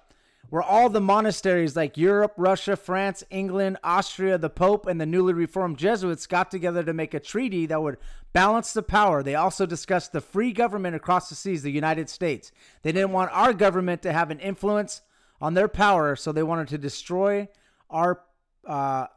where 0.49 0.61
all 0.61 0.87
the 0.87 1.01
monasteries 1.01 1.75
like 1.75 1.97
Europe, 1.97 2.33
Russia, 2.37 2.75
France, 2.75 3.23
England, 3.31 3.77
Austria, 3.83 4.37
the 4.37 4.51
Pope, 4.51 4.85
and 4.85 5.01
the 5.01 5.05
newly 5.05 5.33
reformed 5.33 5.77
Jesuits 5.77 6.27
got 6.27 6.51
together 6.51 6.83
to 6.83 6.93
make 6.93 7.15
a 7.15 7.19
treaty 7.19 7.65
that 7.65 7.81
would 7.81 7.97
balance 8.33 8.71
the 8.71 8.83
power. 8.83 9.23
They 9.23 9.33
also 9.33 9.65
discussed 9.65 10.11
the 10.11 10.21
free 10.21 10.51
government 10.51 10.95
across 10.95 11.29
the 11.29 11.35
seas, 11.35 11.63
the 11.63 11.71
United 11.71 12.07
States. 12.07 12.51
They 12.83 12.91
didn't 12.91 13.13
want 13.13 13.31
our 13.31 13.51
government 13.53 14.03
to 14.03 14.13
have 14.13 14.29
an 14.29 14.39
influence 14.39 15.01
on 15.41 15.55
their 15.55 15.67
power, 15.67 16.15
so 16.15 16.31
they 16.31 16.43
wanted 16.43 16.67
to 16.67 16.77
destroy 16.77 17.47
our 17.89 18.21
uh, 18.67 19.07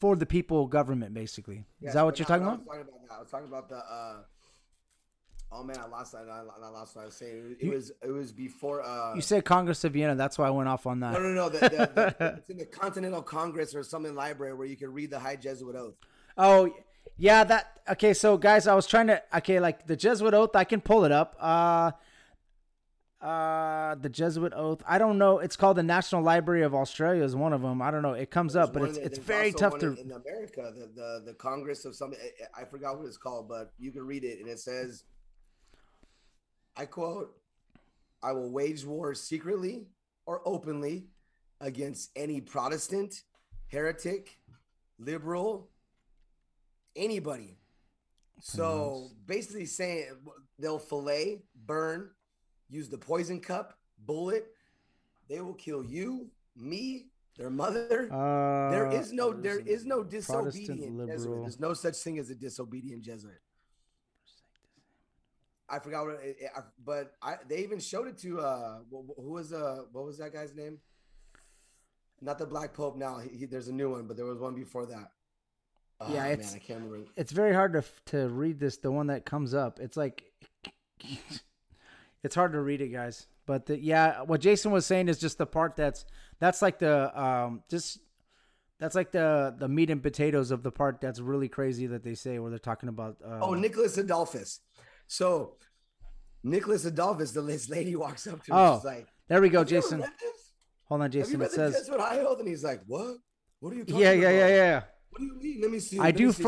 for 0.00 0.16
the 0.16 0.26
people 0.26 0.66
government, 0.68 1.12
basically. 1.12 1.64
Is 1.82 1.94
that 1.94 2.04
what 2.04 2.18
you're 2.18 2.26
talking 2.26 2.46
about? 2.46 2.62
I 2.70 2.78
was 2.78 2.80
talking 2.80 2.88
about 2.88 3.08
that. 3.08 3.14
I 3.14 3.20
was 3.20 3.30
talking 3.30 3.48
about 3.48 3.68
the. 3.68 3.76
Uh 3.76 4.22
Oh 5.50 5.64
man, 5.64 5.78
I 5.78 5.86
lost 5.86 6.12
that. 6.12 6.28
I 6.28 6.68
lost 6.68 6.94
what 6.94 7.02
I 7.02 7.04
was 7.06 7.14
saying. 7.14 7.56
It 7.58 7.70
was 7.70 7.90
it 8.02 8.10
was 8.10 8.32
before. 8.32 8.82
Uh, 8.82 9.14
you 9.14 9.22
said 9.22 9.46
Congress 9.46 9.82
of 9.84 9.94
Vienna. 9.94 10.14
That's 10.14 10.36
why 10.36 10.46
I 10.46 10.50
went 10.50 10.68
off 10.68 10.86
on 10.86 11.00
that. 11.00 11.14
No, 11.14 11.20
no, 11.20 11.32
no. 11.32 11.48
The, 11.48 11.58
the, 11.58 12.14
the, 12.18 12.34
it's 12.38 12.50
in 12.50 12.58
the 12.58 12.66
Continental 12.66 13.22
Congress 13.22 13.74
or 13.74 13.82
something 13.82 14.14
library 14.14 14.52
where 14.52 14.66
you 14.66 14.76
can 14.76 14.92
read 14.92 15.10
the 15.10 15.18
High 15.18 15.36
Jesuit 15.36 15.74
Oath. 15.74 15.94
Oh 16.36 16.70
yeah, 17.16 17.44
that 17.44 17.80
okay. 17.90 18.12
So 18.12 18.36
guys, 18.36 18.66
I 18.66 18.74
was 18.74 18.86
trying 18.86 19.06
to 19.06 19.22
okay, 19.36 19.58
like 19.58 19.86
the 19.86 19.96
Jesuit 19.96 20.34
Oath. 20.34 20.54
I 20.54 20.64
can 20.64 20.82
pull 20.82 21.04
it 21.04 21.12
up. 21.12 21.34
Uh, 21.40 21.92
uh, 23.22 23.94
the 23.94 24.10
Jesuit 24.10 24.52
Oath. 24.54 24.82
I 24.86 24.98
don't 24.98 25.16
know. 25.16 25.38
It's 25.38 25.56
called 25.56 25.78
the 25.78 25.82
National 25.82 26.22
Library 26.22 26.62
of 26.62 26.74
Australia. 26.74 27.24
Is 27.24 27.34
one 27.34 27.54
of 27.54 27.62
them. 27.62 27.80
I 27.80 27.90
don't 27.90 28.02
know. 28.02 28.12
It 28.12 28.30
comes 28.30 28.52
there's 28.52 28.68
up, 28.68 28.74
but 28.74 28.82
it's 28.82 28.98
it's 28.98 29.18
very 29.18 29.52
tough 29.52 29.78
to. 29.78 29.94
In 29.94 30.12
America, 30.12 30.72
the, 30.76 30.90
the 30.94 31.22
the 31.24 31.34
Congress 31.34 31.86
of 31.86 31.96
something. 31.96 32.18
I 32.54 32.64
forgot 32.64 32.98
what 32.98 33.06
it's 33.06 33.16
called, 33.16 33.48
but 33.48 33.72
you 33.78 33.92
can 33.92 34.06
read 34.06 34.24
it, 34.24 34.40
and 34.40 34.48
it 34.48 34.60
says 34.60 35.04
I 36.78 36.86
quote, 36.86 37.34
I 38.22 38.30
will 38.32 38.50
wage 38.50 38.84
war 38.84 39.12
secretly 39.12 39.88
or 40.26 40.40
openly 40.44 41.08
against 41.60 42.10
any 42.14 42.40
Protestant, 42.40 43.22
heretic, 43.66 44.38
liberal, 44.98 45.70
anybody. 46.94 47.58
So 48.40 49.10
basically 49.26 49.66
saying 49.66 50.06
they'll 50.60 50.78
fillet, 50.78 51.42
burn, 51.66 52.10
use 52.70 52.88
the 52.88 52.98
poison 52.98 53.40
cup, 53.40 53.76
bullet. 54.06 54.46
They 55.28 55.40
will 55.40 55.54
kill 55.54 55.84
you, 55.84 56.30
me, 56.56 57.06
their 57.36 57.50
mother. 57.50 58.08
Uh, 58.12 58.70
there 58.70 58.90
is 58.92 59.12
no 59.12 59.32
there 59.32 59.58
is 59.58 59.84
no 59.84 60.04
disobedient 60.04 61.08
Jesuit. 61.08 61.40
There's 61.42 61.60
no 61.60 61.74
such 61.74 61.96
thing 61.96 62.18
as 62.18 62.30
a 62.30 62.36
disobedient 62.36 63.02
Jesuit. 63.02 63.40
I 65.70 65.78
forgot 65.78 66.06
what, 66.06 66.20
it, 66.22 66.36
it, 66.40 66.50
but 66.84 67.12
I 67.22 67.36
they 67.48 67.58
even 67.58 67.78
showed 67.78 68.08
it 68.08 68.18
to 68.18 68.40
uh 68.40 68.78
who 68.90 69.30
was 69.30 69.52
uh 69.52 69.82
what 69.92 70.04
was 70.04 70.18
that 70.18 70.32
guy's 70.32 70.54
name? 70.54 70.78
Not 72.20 72.38
the 72.38 72.46
Black 72.46 72.74
Pope 72.74 72.96
now. 72.96 73.18
He, 73.18 73.38
he, 73.38 73.46
there's 73.46 73.68
a 73.68 73.72
new 73.72 73.90
one, 73.92 74.06
but 74.06 74.16
there 74.16 74.26
was 74.26 74.38
one 74.38 74.54
before 74.54 74.86
that. 74.86 75.12
Oh, 76.00 76.12
yeah, 76.12 76.26
it's 76.26 76.52
man, 76.52 76.60
I 76.62 76.66
can't 76.66 76.82
remember. 76.84 77.10
It's 77.16 77.32
very 77.32 77.54
hard 77.54 77.72
to 77.74 77.84
to 78.06 78.28
read 78.28 78.58
this. 78.58 78.78
The 78.78 78.90
one 78.90 79.08
that 79.08 79.24
comes 79.24 79.54
up, 79.54 79.78
it's 79.80 79.96
like 79.96 80.22
it's 82.22 82.34
hard 82.34 82.52
to 82.52 82.60
read 82.60 82.80
it, 82.80 82.88
guys. 82.88 83.26
But 83.46 83.66
the, 83.66 83.78
yeah, 83.78 84.22
what 84.22 84.40
Jason 84.40 84.72
was 84.72 84.86
saying 84.86 85.08
is 85.08 85.18
just 85.18 85.38
the 85.38 85.46
part 85.46 85.76
that's 85.76 86.04
that's 86.38 86.62
like 86.62 86.78
the 86.78 87.20
um 87.20 87.62
just 87.68 87.98
that's 88.78 88.94
like 88.94 89.10
the 89.10 89.54
the 89.58 89.68
meat 89.68 89.90
and 89.90 90.02
potatoes 90.02 90.50
of 90.50 90.62
the 90.62 90.70
part 90.70 91.00
that's 91.00 91.20
really 91.20 91.48
crazy 91.48 91.86
that 91.88 92.04
they 92.04 92.14
say 92.14 92.38
where 92.38 92.50
they're 92.50 92.58
talking 92.58 92.88
about. 92.88 93.16
Um, 93.24 93.42
oh, 93.42 93.54
Nicholas 93.54 93.98
Adolphus. 93.98 94.60
So 95.08 95.56
Nicholas 96.44 96.84
Adolphus, 96.84 97.32
the 97.32 97.42
lady 97.42 97.96
walks 97.96 98.26
up 98.26 98.44
to 98.44 98.52
him. 98.52 98.56
Oh, 98.56 98.76
she's 98.76 98.84
like, 98.84 99.06
there 99.28 99.40
we 99.40 99.48
go, 99.48 99.64
Jason. 99.64 100.04
Hold 100.84 101.02
on, 101.02 101.10
Jason. 101.10 101.42
it 101.42 101.50
says 101.50 101.74
that's 101.74 101.90
what 101.90 102.00
I 102.00 102.22
hold, 102.22 102.38
and 102.38 102.48
he's 102.48 102.64
like, 102.64 102.80
"What? 102.86 103.16
What 103.60 103.72
are 103.72 103.76
you 103.76 103.84
talking 103.84 104.00
yeah, 104.00 104.12
yeah, 104.12 104.28
about? 104.28 104.34
Yeah, 104.34 104.48
yeah, 104.48 104.54
yeah. 104.54 104.82
What 105.10 105.18
do 105.18 105.24
you 105.24 105.34
mean? 105.34 105.60
Let 105.60 105.70
me 105.70 105.80
see. 105.80 105.98
I 105.98 106.04
Let 106.04 106.16
do. 106.16 106.32
See. 106.32 106.44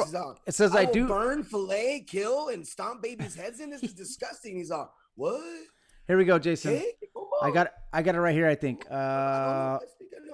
it 0.46 0.54
says 0.54 0.74
I, 0.74 0.80
I 0.80 0.84
do 0.86 1.08
burn, 1.08 1.42
fillet, 1.42 2.06
kill, 2.08 2.48
and 2.48 2.66
stomp 2.66 3.02
babies' 3.02 3.34
heads 3.34 3.60
in. 3.60 3.68
This 3.70 3.82
is 3.82 3.92
disgusting. 3.92 4.56
He's 4.56 4.70
all, 4.70 4.94
what? 5.14 5.42
Here 6.06 6.16
we 6.16 6.24
go, 6.24 6.38
Jason. 6.38 6.76
Hey, 6.76 6.92
I 7.42 7.50
got 7.50 7.72
I 7.92 8.02
got 8.02 8.14
it 8.14 8.20
right 8.20 8.34
here. 8.34 8.48
I 8.48 8.54
think. 8.54 8.86
Uh, 8.90 8.94
I 8.94 9.78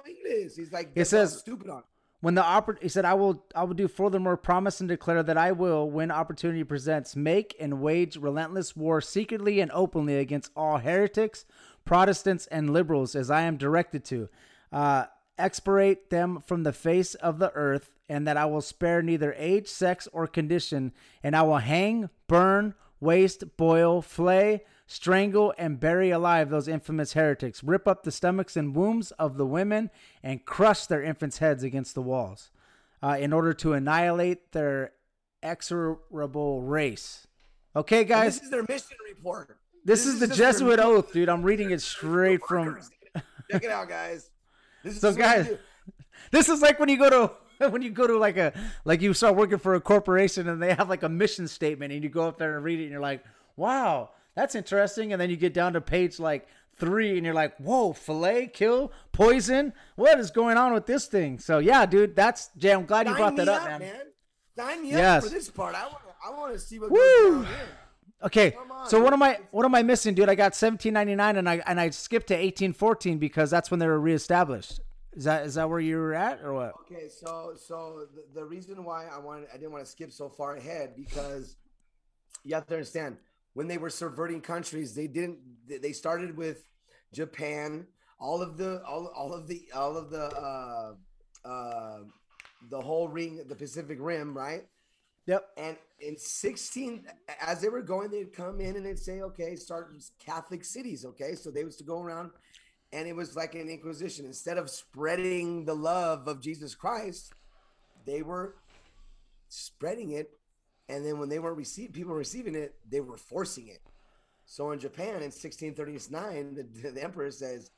English. 0.07 0.55
He's 0.55 0.71
like, 0.71 0.91
it 0.95 1.05
says 1.05 1.39
stupid 1.39 1.69
on. 1.69 1.83
When 2.27 2.35
the 2.35 2.41
oppor- 2.41 2.81
he 2.81 2.89
said, 2.89 3.05
"I 3.05 3.13
will, 3.13 3.45
I 3.55 3.63
will 3.63 3.73
do 3.73 3.87
furthermore 3.87 4.35
promise 4.35 4.81
and 4.81 4.89
declare 4.89 5.23
that 5.23 5.37
I 5.37 5.53
will, 5.53 5.89
when 5.89 6.11
opportunity 6.11 6.65
presents, 6.65 7.15
make 7.15 7.55
and 7.57 7.79
wage 7.79 8.17
relentless 8.17 8.75
war 8.75 8.99
secretly 8.99 9.61
and 9.61 9.71
openly 9.71 10.17
against 10.17 10.51
all 10.53 10.79
heretics, 10.79 11.45
Protestants, 11.85 12.45
and 12.47 12.73
liberals, 12.73 13.15
as 13.15 13.31
I 13.31 13.43
am 13.43 13.55
directed 13.55 14.03
to." 14.11 14.27
Uh, 14.73 15.05
expirate 15.37 16.09
them 16.09 16.43
from 16.45 16.63
the 16.63 16.73
face 16.73 17.15
of 17.15 17.39
the 17.39 17.53
earth, 17.53 17.93
and 18.09 18.27
that 18.27 18.35
I 18.35 18.43
will 18.43 18.59
spare 18.59 19.01
neither 19.01 19.33
age, 19.37 19.69
sex, 19.69 20.05
or 20.11 20.27
condition, 20.27 20.91
and 21.23 21.33
I 21.33 21.43
will 21.43 21.59
hang, 21.59 22.09
burn, 22.27 22.73
waste, 22.99 23.55
boil, 23.55 24.01
flay, 24.01 24.65
strangle, 24.87 25.53
and 25.57 25.79
bury 25.79 26.09
alive 26.09 26.49
those 26.49 26.67
infamous 26.67 27.13
heretics, 27.13 27.63
rip 27.63 27.87
up 27.87 28.03
the 28.03 28.11
stomachs 28.11 28.57
and 28.57 28.73
wombs 28.75 29.11
of 29.11 29.37
the 29.37 29.45
women, 29.45 29.91
and 30.23 30.45
crush 30.45 30.87
their 30.87 31.03
infants' 31.03 31.37
heads 31.37 31.61
against 31.61 31.93
the 31.93 32.01
walls, 32.01 32.49
uh, 33.03 33.17
in 33.19 33.33
order 33.33 33.53
to 33.53 33.73
annihilate 33.73 34.53
their 34.53 34.93
exorable 35.43 36.67
race. 36.67 37.27
Okay, 37.75 37.99
And 37.99 38.07
guys, 38.07 38.35
this 38.35 38.45
is 38.45 38.49
their 38.49 38.65
mission 38.67 38.97
report. 39.07 39.57
this, 39.85 40.05
is, 40.05 40.19
the 40.19 40.27
Jesuit 40.27 40.79
oath, 40.79 41.13
dude. 41.13 41.29
I'm 41.29 41.43
reading 41.43 41.71
it 41.71 41.81
straight 41.81 42.41
from. 42.47 42.79
Check 43.51 43.63
it 43.63 43.69
out, 43.69 43.87
guys. 43.87 44.31
This 44.83 44.95
is 44.95 45.01
So, 45.01 45.13
guys. 45.13 45.49
This 46.31 46.49
is 46.49 46.61
like 46.61 46.79
when 46.79 46.89
you 46.89 46.97
go 46.97 47.09
to 47.09 47.31
when 47.69 47.81
you 47.81 47.89
go 47.89 48.07
to 48.07 48.17
like 48.17 48.37
a 48.37 48.53
like 48.85 49.01
you 49.01 49.13
start 49.13 49.35
working 49.35 49.57
for 49.57 49.75
a 49.75 49.81
corporation 49.81 50.47
and 50.47 50.61
they 50.61 50.73
have 50.73 50.89
like 50.89 51.03
a 51.03 51.09
mission 51.09 51.47
statement 51.47 51.91
and 51.93 52.03
you 52.03 52.09
go 52.09 52.27
up 52.27 52.37
there 52.37 52.55
and 52.55 52.63
read 52.63 52.79
it 52.79 52.83
and 52.83 52.91
you're 52.91 53.01
like, 53.01 53.23
wow, 53.55 54.09
that's 54.37 54.53
interesting. 54.53 55.11
And 55.11 55.19
then 55.19 55.31
you 55.31 55.35
get 55.35 55.53
down 55.53 55.73
to 55.73 55.81
page 55.81 56.19
like 56.19 56.47
three 56.75 57.17
and 57.17 57.25
you're 57.25 57.33
like, 57.33 57.57
whoa, 57.57 57.91
fillet, 57.91 58.51
kill, 58.53 58.91
poison. 59.11 59.73
What 59.95 60.19
is 60.19 60.29
going 60.29 60.57
on 60.57 60.73
with 60.73 60.85
this 60.85 61.07
thing? 61.07 61.39
So 61.39 61.57
yeah, 61.57 61.87
dude, 61.87 62.15
that's 62.15 62.51
Jay. 62.55 62.71
I'm 62.71 62.85
glad 62.85 63.07
you 63.07 63.15
brought 63.15 63.35
that 63.37 63.47
up, 63.49 63.79
man. 63.79 63.95
Sign 64.55 64.83
me 64.83 64.91
Yes. 64.91 65.23
up 65.23 65.29
for 65.29 65.35
this 65.35 65.49
part. 65.49 65.73
I 65.75 65.85
want. 65.87 65.97
I 66.25 66.29
want 66.31 66.53
to 66.53 66.59
see 66.59 66.77
what 66.79 66.91
Woo! 66.91 67.43
goes. 67.43 67.47
Okay, 68.23 68.55
on, 68.71 68.89
so 68.89 69.01
what 69.01 69.13
am 69.13 69.21
I 69.21 69.39
what 69.51 69.65
am 69.65 69.75
I 69.75 69.83
missing, 69.83 70.15
dude? 70.15 70.29
I 70.29 70.35
got 70.35 70.55
1799 70.55 71.37
and 71.37 71.47
I 71.49 71.61
and 71.67 71.79
I 71.79 71.89
skipped 71.91 72.27
to 72.27 72.33
1814 72.33 73.19
because 73.19 73.49
that's 73.51 73.69
when 73.71 73.79
they 73.79 73.87
were 73.87 73.99
reestablished. 73.99 74.81
Is 75.13 75.23
that 75.23 75.45
is 75.45 75.55
that 75.55 75.69
where 75.69 75.79
you 75.79 75.97
were 75.97 76.13
at 76.13 76.41
or 76.43 76.53
what? 76.53 76.73
Okay, 76.81 77.09
so 77.09 77.53
so 77.55 78.07
the, 78.15 78.39
the 78.41 78.45
reason 78.45 78.83
why 78.83 79.05
I 79.07 79.19
wanted 79.19 79.49
I 79.51 79.57
didn't 79.57 79.71
want 79.71 79.85
to 79.85 79.89
skip 79.89 80.11
so 80.11 80.29
far 80.29 80.55
ahead 80.55 80.95
because 80.95 81.55
you 82.43 82.55
have 82.55 82.67
to 82.67 82.73
understand 82.75 83.17
when 83.57 83.67
they 83.67 83.79
were 83.79 83.89
subverting 83.89 84.39
countries, 84.39 84.93
they 84.93 85.07
didn't 85.07 85.39
they- 85.67 85.91
started 85.91 86.37
with 86.37 86.69
Japan, 87.11 87.87
all 88.19 88.39
of 88.39 88.55
the 88.55 88.83
all, 88.85 89.07
all 89.07 89.33
of 89.33 89.47
the 89.47 89.63
all 89.73 89.97
of 89.97 90.11
the 90.11 90.25
uh 90.25 90.93
uh 91.43 91.99
the 92.69 92.79
whole 92.79 93.07
ring, 93.07 93.41
the 93.47 93.55
Pacific 93.55 93.97
Rim, 93.99 94.37
right? 94.37 94.67
Yep. 95.25 95.43
And 95.57 95.75
in 95.99 96.17
16, 96.19 97.07
as 97.41 97.59
they 97.59 97.69
were 97.69 97.81
going, 97.81 98.11
they'd 98.11 98.31
come 98.31 98.61
in 98.61 98.75
and 98.75 98.85
they'd 98.85 98.99
say, 98.99 99.21
okay, 99.21 99.55
start 99.55 99.91
Catholic 100.23 100.63
cities. 100.63 101.03
Okay. 101.03 101.33
So 101.33 101.49
they 101.49 101.63
was 101.63 101.77
to 101.77 101.83
go 101.83 101.99
around 101.99 102.29
and 102.93 103.07
it 103.07 103.15
was 103.15 103.35
like 103.35 103.55
an 103.55 103.69
inquisition. 103.69 104.25
Instead 104.25 104.59
of 104.59 104.69
spreading 104.69 105.65
the 105.65 105.75
love 105.75 106.27
of 106.27 106.41
Jesus 106.41 106.75
Christ, 106.75 107.33
they 108.05 108.21
were 108.21 108.53
spreading 109.49 110.11
it. 110.11 110.36
And 110.89 111.05
then 111.05 111.19
when 111.19 111.29
they 111.29 111.39
weren't 111.39 111.57
receiving, 111.57 111.91
people 111.91 112.11
were 112.11 112.19
receiving 112.19 112.55
it, 112.55 112.75
they 112.89 113.01
were 113.01 113.17
forcing 113.17 113.67
it. 113.67 113.81
So 114.45 114.71
in 114.71 114.79
Japan 114.79 115.15
in 115.15 115.31
1639, 115.31 116.55
the, 116.55 116.91
the 116.91 117.03
emperor 117.03 117.29
says, 117.31 117.71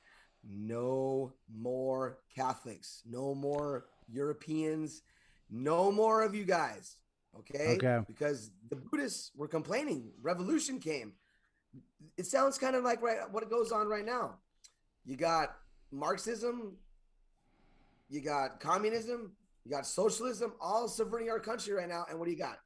no 0.47 1.33
more 1.53 2.19
Catholics, 2.35 3.01
no 3.09 3.33
more 3.33 3.87
Europeans, 4.07 5.01
no 5.49 5.91
more 5.91 6.21
of 6.21 6.35
you 6.35 6.45
guys. 6.45 6.97
Okay. 7.37 7.75
Okay. 7.75 7.99
Because 8.07 8.51
the 8.69 8.75
Buddhists 8.75 9.31
were 9.35 9.47
complaining. 9.47 10.11
Revolution 10.21 10.79
came. 10.79 11.13
It 12.17 12.25
sounds 12.25 12.57
kind 12.57 12.75
of 12.75 12.83
like 12.83 13.01
right 13.01 13.19
what 13.31 13.49
goes 13.49 13.71
on 13.71 13.87
right 13.87 14.05
now. 14.05 14.35
You 15.05 15.15
got 15.15 15.55
Marxism, 15.91 16.77
you 18.09 18.21
got 18.21 18.59
communism, 18.59 19.31
you 19.63 19.71
got 19.71 19.85
socialism, 19.85 20.53
all 20.59 20.87
subverting 20.87 21.29
our 21.29 21.39
country 21.39 21.73
right 21.73 21.87
now. 21.89 22.05
And 22.09 22.19
what 22.19 22.25
do 22.25 22.31
you 22.31 22.37
got? 22.37 22.59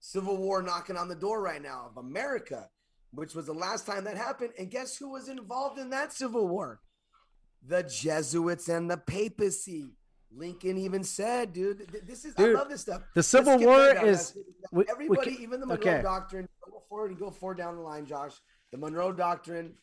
Civil 0.00 0.36
war 0.36 0.62
knocking 0.62 0.96
on 0.96 1.08
the 1.08 1.14
door 1.14 1.42
right 1.42 1.60
now 1.62 1.86
of 1.90 1.96
America, 1.96 2.68
which 3.12 3.34
was 3.34 3.46
the 3.46 3.52
last 3.54 3.86
time 3.86 4.04
that 4.04 4.16
happened. 4.16 4.50
And 4.58 4.70
guess 4.70 4.96
who 4.96 5.10
was 5.10 5.28
involved 5.28 5.78
in 5.78 5.90
that 5.90 6.12
civil 6.12 6.46
war? 6.48 6.80
The 7.66 7.82
Jesuits 7.82 8.68
and 8.68 8.90
the 8.90 8.96
papacy. 8.96 9.94
Lincoln 10.30 10.76
even 10.76 11.02
said, 11.04 11.54
dude, 11.54 11.90
th- 11.90 12.04
this 12.04 12.24
is 12.26 12.34
Dude, 12.34 12.54
I 12.54 12.58
love 12.58 12.68
this 12.68 12.82
stuff. 12.82 13.00
the 13.14 13.22
Civil 13.22 13.58
War 13.60 13.88
is- 14.04 14.36
we- 14.70 14.84
we 14.84 14.84
everybody, 14.90 15.34
can- 15.34 15.42
even 15.42 15.60
the 15.60 15.66
Monroe 15.66 15.80
okay. 15.94 16.02
Doctrine. 16.02 16.46
Go 16.70 16.82
forward 16.86 17.10
and 17.12 17.18
go 17.18 17.30
forward 17.30 17.56
down 17.56 17.76
the 17.76 17.80
line, 17.80 18.04
Josh. 18.04 18.38
The 18.70 18.76
Monroe 18.76 19.12
Doctrine. 19.12 19.78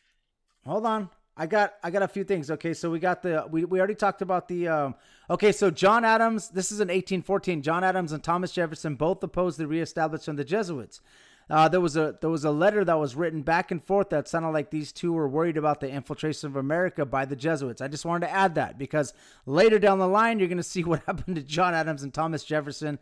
Hold 0.64 0.86
on. 0.86 1.10
I 1.36 1.46
got 1.46 1.74
I 1.82 1.90
got 1.90 2.02
a 2.02 2.08
few 2.08 2.24
things. 2.24 2.50
Okay, 2.50 2.72
so 2.72 2.90
we 2.90 2.98
got 2.98 3.22
the 3.22 3.46
we, 3.50 3.64
we 3.64 3.78
already 3.78 3.94
talked 3.94 4.22
about 4.22 4.48
the 4.48 4.68
um 4.68 4.94
okay, 5.28 5.52
so 5.52 5.70
John 5.70 6.04
Adams, 6.04 6.48
this 6.48 6.72
is 6.72 6.80
in 6.80 6.88
1814. 6.88 7.62
John 7.62 7.84
Adams 7.84 8.12
and 8.12 8.24
Thomas 8.24 8.52
Jefferson 8.52 8.94
both 8.94 9.22
opposed 9.22 9.58
the 9.58 9.66
reestablishment 9.66 10.40
of 10.40 10.46
the 10.46 10.50
Jesuits. 10.50 11.00
Uh, 11.48 11.68
there 11.68 11.80
was 11.80 11.96
a 11.96 12.16
there 12.20 12.30
was 12.30 12.44
a 12.44 12.50
letter 12.50 12.84
that 12.84 12.98
was 12.98 13.14
written 13.14 13.42
back 13.42 13.70
and 13.70 13.84
forth 13.84 14.08
that 14.10 14.26
sounded 14.26 14.50
like 14.50 14.70
these 14.70 14.92
two 14.92 15.12
were 15.12 15.28
worried 15.28 15.56
about 15.56 15.80
the 15.80 15.88
infiltration 15.88 16.48
of 16.48 16.56
America 16.56 17.04
by 17.04 17.24
the 17.24 17.36
Jesuits. 17.36 17.80
I 17.80 17.88
just 17.88 18.04
wanted 18.04 18.26
to 18.26 18.32
add 18.32 18.56
that 18.56 18.78
because 18.78 19.12
later 19.44 19.78
down 19.78 19.98
the 19.98 20.08
line 20.08 20.38
you're 20.38 20.48
going 20.48 20.56
to 20.56 20.62
see 20.62 20.82
what 20.84 21.02
happened 21.04 21.36
to 21.36 21.42
John 21.42 21.74
Adams 21.74 22.02
and 22.02 22.12
Thomas 22.12 22.44
Jefferson. 22.44 22.98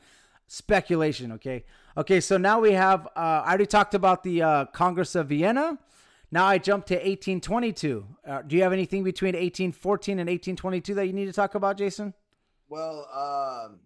Speculation, 0.47 1.33
okay? 1.33 1.65
Okay, 1.97 2.21
so 2.21 2.37
now 2.37 2.61
we 2.61 2.73
have 2.73 3.07
uh, 3.07 3.43
I 3.45 3.49
already 3.49 3.65
talked 3.65 3.95
about 3.95 4.23
the 4.25 4.43
uh, 4.43 4.65
Congress 4.67 5.15
of 5.15 5.29
Vienna. 5.29 5.79
Now 6.35 6.47
I 6.47 6.59
jump 6.59 6.87
to 6.87 6.95
1822. 6.95 8.05
Uh, 8.27 8.43
do 8.43 8.57
you 8.57 8.65
have 8.65 8.73
anything 8.73 9.05
between 9.05 9.35
1814 9.35 10.19
and 10.19 10.29
1822 10.29 10.95
that 10.95 11.07
you 11.07 11.13
need 11.13 11.27
to 11.27 11.33
talk 11.33 11.55
about, 11.55 11.79
Jason? 11.79 12.13
Well, 12.69 13.09
um, 13.15 13.79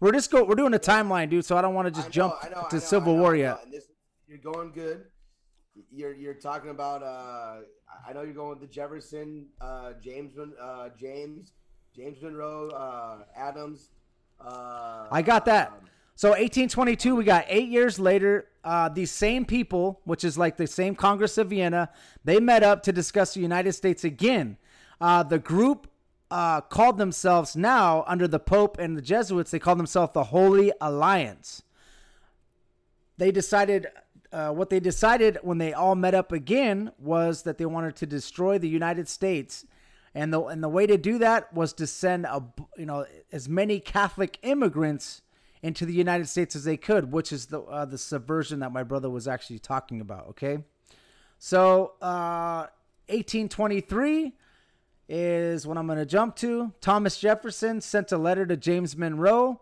We're 0.00 0.12
just 0.12 0.30
go. 0.30 0.44
We're 0.44 0.54
doing 0.54 0.74
a 0.74 0.78
timeline, 0.78 1.30
dude. 1.30 1.46
So 1.46 1.56
I 1.56 1.62
don't 1.62 1.72
want 1.72 1.86
to 1.86 1.92
just 1.92 2.08
know, 2.08 2.12
jump 2.12 2.34
know, 2.44 2.66
to 2.68 2.76
know, 2.76 2.80
Civil 2.80 3.16
War 3.16 3.34
yet. 3.34 3.58
This, 3.72 3.86
you're 4.28 4.36
going 4.36 4.72
good. 4.72 5.06
You're 5.90 6.12
you're 6.12 6.34
talking 6.34 6.68
about. 6.68 7.02
Uh, 7.02 7.60
I 8.06 8.12
know 8.12 8.20
you're 8.20 8.34
going 8.34 8.50
with 8.50 8.60
the 8.60 8.66
Jefferson, 8.66 9.46
uh, 9.62 9.94
James, 9.98 10.34
uh, 10.38 10.90
James, 10.98 11.52
James 11.96 12.20
Monroe, 12.20 12.68
uh, 12.68 13.24
Adams. 13.34 13.88
Uh, 14.38 15.06
I 15.10 15.22
got 15.22 15.46
that. 15.46 15.68
um, 15.68 15.74
So 16.20 16.32
1822, 16.32 17.16
we 17.16 17.24
got 17.24 17.46
eight 17.48 17.70
years 17.70 17.98
later. 17.98 18.48
Uh, 18.62 18.90
these 18.90 19.10
same 19.10 19.46
people, 19.46 20.02
which 20.04 20.22
is 20.22 20.36
like 20.36 20.58
the 20.58 20.66
same 20.66 20.94
Congress 20.94 21.38
of 21.38 21.48
Vienna, 21.48 21.88
they 22.26 22.38
met 22.38 22.62
up 22.62 22.82
to 22.82 22.92
discuss 22.92 23.32
the 23.32 23.40
United 23.40 23.72
States 23.72 24.04
again. 24.04 24.58
Uh, 25.00 25.22
the 25.22 25.38
group 25.38 25.86
uh, 26.30 26.60
called 26.60 26.98
themselves 26.98 27.56
now 27.56 28.04
under 28.06 28.28
the 28.28 28.38
Pope 28.38 28.76
and 28.78 28.98
the 28.98 29.00
Jesuits. 29.00 29.50
They 29.50 29.58
called 29.58 29.78
themselves 29.78 30.12
the 30.12 30.24
Holy 30.24 30.70
Alliance. 30.78 31.62
They 33.16 33.32
decided. 33.32 33.86
Uh, 34.30 34.50
what 34.50 34.68
they 34.68 34.78
decided 34.78 35.38
when 35.40 35.56
they 35.56 35.72
all 35.72 35.94
met 35.94 36.14
up 36.14 36.32
again 36.32 36.92
was 36.98 37.44
that 37.44 37.56
they 37.56 37.64
wanted 37.64 37.96
to 37.96 38.04
destroy 38.06 38.58
the 38.58 38.68
United 38.68 39.08
States, 39.08 39.64
and 40.14 40.34
the 40.34 40.44
and 40.44 40.62
the 40.62 40.68
way 40.68 40.86
to 40.86 40.98
do 40.98 41.16
that 41.16 41.50
was 41.54 41.72
to 41.72 41.86
send 41.86 42.26
a 42.26 42.44
you 42.76 42.84
know 42.84 43.06
as 43.32 43.48
many 43.48 43.80
Catholic 43.80 44.38
immigrants 44.42 45.22
into 45.62 45.84
the 45.84 45.92
United 45.92 46.28
States 46.28 46.56
as 46.56 46.64
they 46.64 46.76
could, 46.76 47.12
which 47.12 47.32
is 47.32 47.46
the 47.46 47.60
uh, 47.62 47.84
the 47.84 47.98
subversion 47.98 48.60
that 48.60 48.72
my 48.72 48.82
brother 48.82 49.10
was 49.10 49.28
actually 49.28 49.58
talking 49.58 50.00
about. 50.00 50.28
Okay, 50.28 50.58
so 51.38 51.92
uh, 52.00 52.66
1823 53.08 54.34
is 55.08 55.66
what 55.66 55.76
I'm 55.76 55.86
going 55.86 55.98
to 55.98 56.06
jump 56.06 56.36
to. 56.36 56.72
Thomas 56.80 57.18
Jefferson 57.18 57.80
sent 57.80 58.12
a 58.12 58.18
letter 58.18 58.46
to 58.46 58.56
James 58.56 58.96
Monroe 58.96 59.60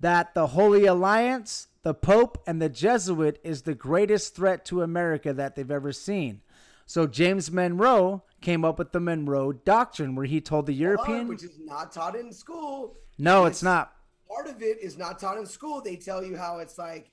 that 0.00 0.34
the 0.34 0.48
Holy 0.48 0.84
Alliance, 0.84 1.68
the 1.82 1.94
Pope, 1.94 2.42
and 2.46 2.60
the 2.60 2.68
Jesuit 2.68 3.40
is 3.42 3.62
the 3.62 3.74
greatest 3.74 4.36
threat 4.36 4.64
to 4.66 4.82
America 4.82 5.32
that 5.32 5.56
they've 5.56 5.70
ever 5.70 5.92
seen. 5.92 6.42
So 6.84 7.06
James 7.06 7.50
Monroe 7.50 8.22
came 8.42 8.64
up 8.64 8.78
with 8.78 8.92
the 8.92 9.00
Monroe 9.00 9.52
Doctrine, 9.52 10.14
where 10.14 10.26
he 10.26 10.40
told 10.40 10.66
the 10.66 10.74
European. 10.74 11.28
which 11.28 11.42
is 11.42 11.58
not 11.58 11.92
taught 11.92 12.14
in 12.16 12.32
school. 12.32 12.96
no, 13.16 13.46
it's 13.46 13.62
not. 13.62 13.94
Part 14.32 14.48
of 14.48 14.62
it 14.62 14.78
is 14.80 14.96
not 14.96 15.18
taught 15.18 15.38
in 15.38 15.46
school. 15.46 15.80
They 15.80 15.96
tell 15.96 16.24
you 16.24 16.36
how 16.36 16.58
it's 16.58 16.78
like 16.78 17.10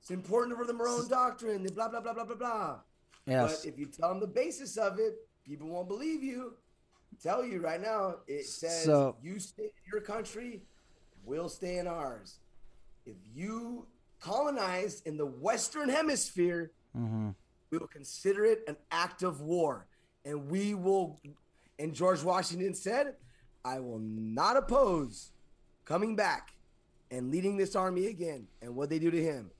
it's 0.00 0.10
important 0.10 0.56
for 0.58 0.64
the 0.66 0.72
Monroe 0.72 1.06
Doctrine. 1.08 1.62
the 1.62 1.72
Blah 1.72 1.88
blah 1.88 2.00
blah 2.00 2.12
blah 2.12 2.24
blah 2.24 2.34
blah. 2.36 2.76
Yes. 3.26 3.60
But 3.62 3.68
if 3.68 3.78
you 3.78 3.86
tell 3.86 4.10
them 4.10 4.20
the 4.20 4.26
basis 4.26 4.76
of 4.76 4.98
it, 4.98 5.14
people 5.46 5.68
won't 5.68 5.88
believe 5.88 6.22
you. 6.22 6.54
Tell 7.22 7.44
you 7.44 7.60
right 7.60 7.80
now, 7.80 8.16
it 8.26 8.44
says 8.46 8.84
So- 8.84 9.16
you 9.22 9.38
stay 9.38 9.64
in 9.64 9.70
your 9.90 10.00
country, 10.00 10.62
we'll 11.24 11.48
stay 11.48 11.78
in 11.78 11.86
ours. 11.86 12.40
If 13.06 13.16
you 13.34 13.86
colonize 14.20 15.00
in 15.02 15.16
the 15.16 15.26
Western 15.26 15.88
Hemisphere, 15.88 16.72
Mm-hmm. 16.96 17.30
we 17.70 17.78
will 17.78 17.88
consider 17.88 18.44
it 18.44 18.62
an 18.68 18.76
act 18.92 19.22
of 19.24 19.40
war. 19.40 19.86
And 20.24 20.48
we 20.48 20.74
will, 20.74 21.20
and 21.78 21.92
George 21.92 22.22
Washington 22.22 22.72
said, 22.72 23.16
I 23.64 23.80
will 23.80 23.98
not 23.98 24.56
oppose 24.56 25.32
coming 25.84 26.16
back 26.16 26.54
and 27.10 27.30
leading 27.30 27.56
this 27.56 27.76
army 27.76 28.06
again. 28.06 28.46
And 28.62 28.74
what 28.74 28.90
they 28.90 28.98
do 28.98 29.10
to 29.10 29.22
him, 29.22 29.50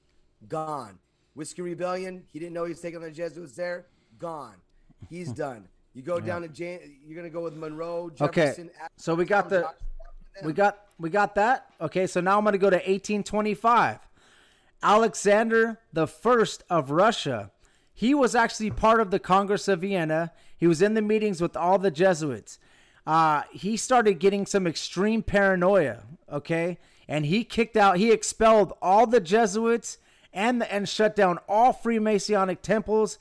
gone. 0.49 0.99
Whiskey 1.35 1.63
Rebellion, 1.63 2.25
he 2.33 2.39
didn't 2.39 2.55
know 2.55 2.65
he 2.65 2.71
was 2.71 2.81
taking 2.81 2.99
on 2.99 3.05
the 3.05 3.11
Jesuits 3.11 3.55
there, 3.55 3.87
gone. 4.19 4.57
He's 5.09 5.29
hmm. 5.29 5.35
done. 5.35 5.69
You 5.95 6.03
go 6.03 6.19
down 6.19 6.43
to 6.43 6.49
Jan- 6.49 6.81
you're 7.07 7.17
gonna 7.17 7.31
go 7.31 7.41
with 7.41 7.55
Monroe. 7.55 8.11
Jefferson, 8.11 8.67
Okay, 8.67 8.89
so 8.97 9.15
we 9.15 9.25
got 9.25 9.49
the 9.49 9.69
we 10.43 10.53
got 10.53 10.79
we 10.99 11.11
got 11.11 11.35
that. 11.37 11.67
Okay, 11.81 12.07
so 12.07 12.21
now 12.21 12.39
I'm 12.39 12.45
going 12.45 12.53
to 12.53 12.59
go 12.59 12.71
to 12.71 12.77
1825. 12.77 14.01
Alexander 14.83 15.79
the 15.93 16.07
First 16.07 16.65
of 16.69 16.91
Russia. 16.91 17.51
He 17.93 18.13
was 18.15 18.35
actually 18.35 18.71
part 18.71 19.01
of 19.01 19.11
the 19.11 19.21
Congress 19.21 19.69
of 19.69 19.81
Vienna. 19.81 20.33
He 20.57 20.67
was 20.67 20.83
in 20.83 20.95
the 20.95 21.03
meetings 21.03 21.41
with 21.41 21.57
all 21.57 21.79
the 21.79 21.91
Jesuits. 21.91 22.59
Uh, 23.07 23.43
he 23.53 23.77
started 23.77 24.15
getting 24.15 24.47
some 24.47 24.67
extreme 24.67 25.23
paranoia. 25.23 26.03
Okay, 26.33 26.79
and 27.09 27.27
he 27.27 27.45
kicked 27.45 27.77
out, 27.77 27.99
he 27.99 28.11
expelled 28.11 28.73
all 28.81 29.07
the 29.07 29.21
Jesuits 29.21 29.99
and 30.33 30.63
and 30.65 30.89
shut 30.89 31.15
down 31.15 31.39
all 31.49 31.73
Freemasonic 31.73 32.61
temples 32.63 33.19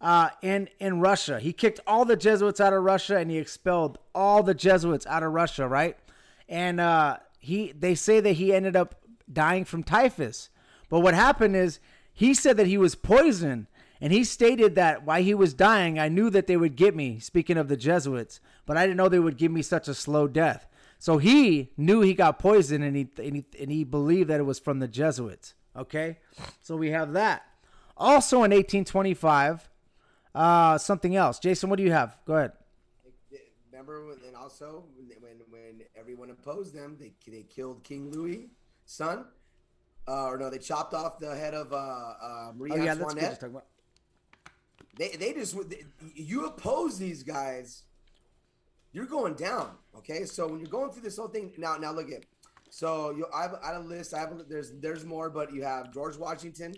uh, 0.00 0.30
in 0.42 0.68
in 0.78 1.00
Russia. 1.00 1.38
He 1.38 1.52
kicked 1.52 1.80
all 1.86 2.04
the 2.04 2.16
Jesuits 2.16 2.60
out 2.60 2.72
of 2.72 2.82
Russia 2.82 3.16
and 3.16 3.30
he 3.30 3.38
expelled 3.38 3.98
all 4.14 4.42
the 4.42 4.54
Jesuits 4.54 5.06
out 5.06 5.22
of 5.22 5.32
Russia. 5.32 5.68
Right, 5.68 5.96
and 6.48 6.80
uh, 6.80 7.18
he 7.38 7.72
they 7.72 7.94
say 7.94 8.20
that 8.20 8.32
he 8.32 8.52
ended 8.52 8.76
up 8.76 8.96
dying 9.32 9.64
from 9.64 9.82
typhus. 9.82 10.50
But 10.88 11.00
what 11.00 11.14
happened 11.14 11.56
is 11.56 11.78
he 12.12 12.34
said 12.34 12.56
that 12.56 12.66
he 12.66 12.78
was 12.78 12.94
poisoned. 12.94 13.66
And 14.00 14.12
he 14.12 14.24
stated 14.24 14.74
that 14.74 15.04
while 15.04 15.22
he 15.22 15.34
was 15.34 15.54
dying, 15.54 15.98
I 15.98 16.08
knew 16.08 16.30
that 16.30 16.46
they 16.46 16.56
would 16.56 16.76
get 16.76 16.94
me, 16.94 17.18
speaking 17.18 17.56
of 17.56 17.68
the 17.68 17.76
Jesuits, 17.76 18.40
but 18.66 18.76
I 18.76 18.86
didn't 18.86 18.98
know 18.98 19.08
they 19.08 19.18
would 19.18 19.38
give 19.38 19.52
me 19.52 19.62
such 19.62 19.88
a 19.88 19.94
slow 19.94 20.28
death. 20.28 20.66
So 20.98 21.18
he 21.18 21.72
knew 21.76 22.00
he 22.00 22.14
got 22.14 22.38
poisoned 22.38 22.84
and 22.84 22.96
he, 22.96 23.08
and 23.18 23.36
he, 23.36 23.44
and 23.60 23.70
he 23.70 23.84
believed 23.84 24.28
that 24.30 24.40
it 24.40 24.44
was 24.44 24.58
from 24.58 24.78
the 24.80 24.88
Jesuits. 24.88 25.54
Okay? 25.74 26.18
So 26.62 26.76
we 26.76 26.90
have 26.90 27.12
that. 27.12 27.46
Also 27.96 28.38
in 28.38 28.50
1825, 28.50 29.68
uh, 30.34 30.78
something 30.78 31.16
else. 31.16 31.38
Jason, 31.38 31.70
what 31.70 31.76
do 31.76 31.82
you 31.82 31.92
have? 31.92 32.18
Go 32.26 32.34
ahead. 32.34 32.52
Remember, 33.72 34.06
when, 34.06 34.18
and 34.26 34.36
also 34.36 34.84
when 35.20 35.36
when 35.50 35.82
everyone 35.94 36.30
opposed 36.30 36.74
them, 36.74 36.96
they 36.98 37.12
they 37.30 37.42
killed 37.42 37.84
King 37.84 38.10
Louis' 38.10 38.48
son, 38.86 39.26
uh, 40.08 40.24
or 40.24 40.38
no, 40.38 40.48
they 40.48 40.58
chopped 40.58 40.94
off 40.94 41.18
the 41.18 41.34
head 41.34 41.52
of 41.52 41.72
uh, 41.72 41.76
uh, 41.76 42.52
Marie 42.56 42.70
Oh, 42.72 42.76
yeah, 42.76 42.94
that's 42.94 43.14
good 43.14 43.20
to 43.20 43.26
Antoinette. 43.26 43.64
They 44.98 45.10
they 45.10 45.32
just 45.34 45.56
they, 45.68 45.84
you 46.14 46.46
oppose 46.46 46.98
these 46.98 47.22
guys, 47.22 47.82
you're 48.92 49.06
going 49.06 49.34
down. 49.34 49.72
Okay, 49.98 50.24
so 50.24 50.46
when 50.48 50.60
you're 50.60 50.68
going 50.70 50.90
through 50.90 51.02
this 51.02 51.16
whole 51.16 51.28
thing 51.28 51.52
now, 51.58 51.76
now 51.76 51.92
look 51.92 52.10
at. 52.10 52.24
So 52.70 53.10
you, 53.10 53.26
I 53.34 53.42
have, 53.42 53.54
I 53.62 53.72
have 53.74 53.84
a 53.84 53.88
list. 53.88 54.12
I 54.14 54.18
have 54.20 54.32
a, 54.32 54.42
there's 54.42 54.72
there's 54.80 55.04
more, 55.04 55.30
but 55.30 55.52
you 55.52 55.62
have 55.62 55.92
George 55.92 56.16
Washington, 56.16 56.74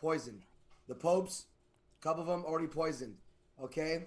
poisoned. 0.00 0.42
The 0.88 0.94
popes, 0.94 1.46
a 2.00 2.02
couple 2.02 2.22
of 2.22 2.28
them 2.28 2.44
already 2.44 2.66
poisoned. 2.68 3.16
Okay, 3.62 4.06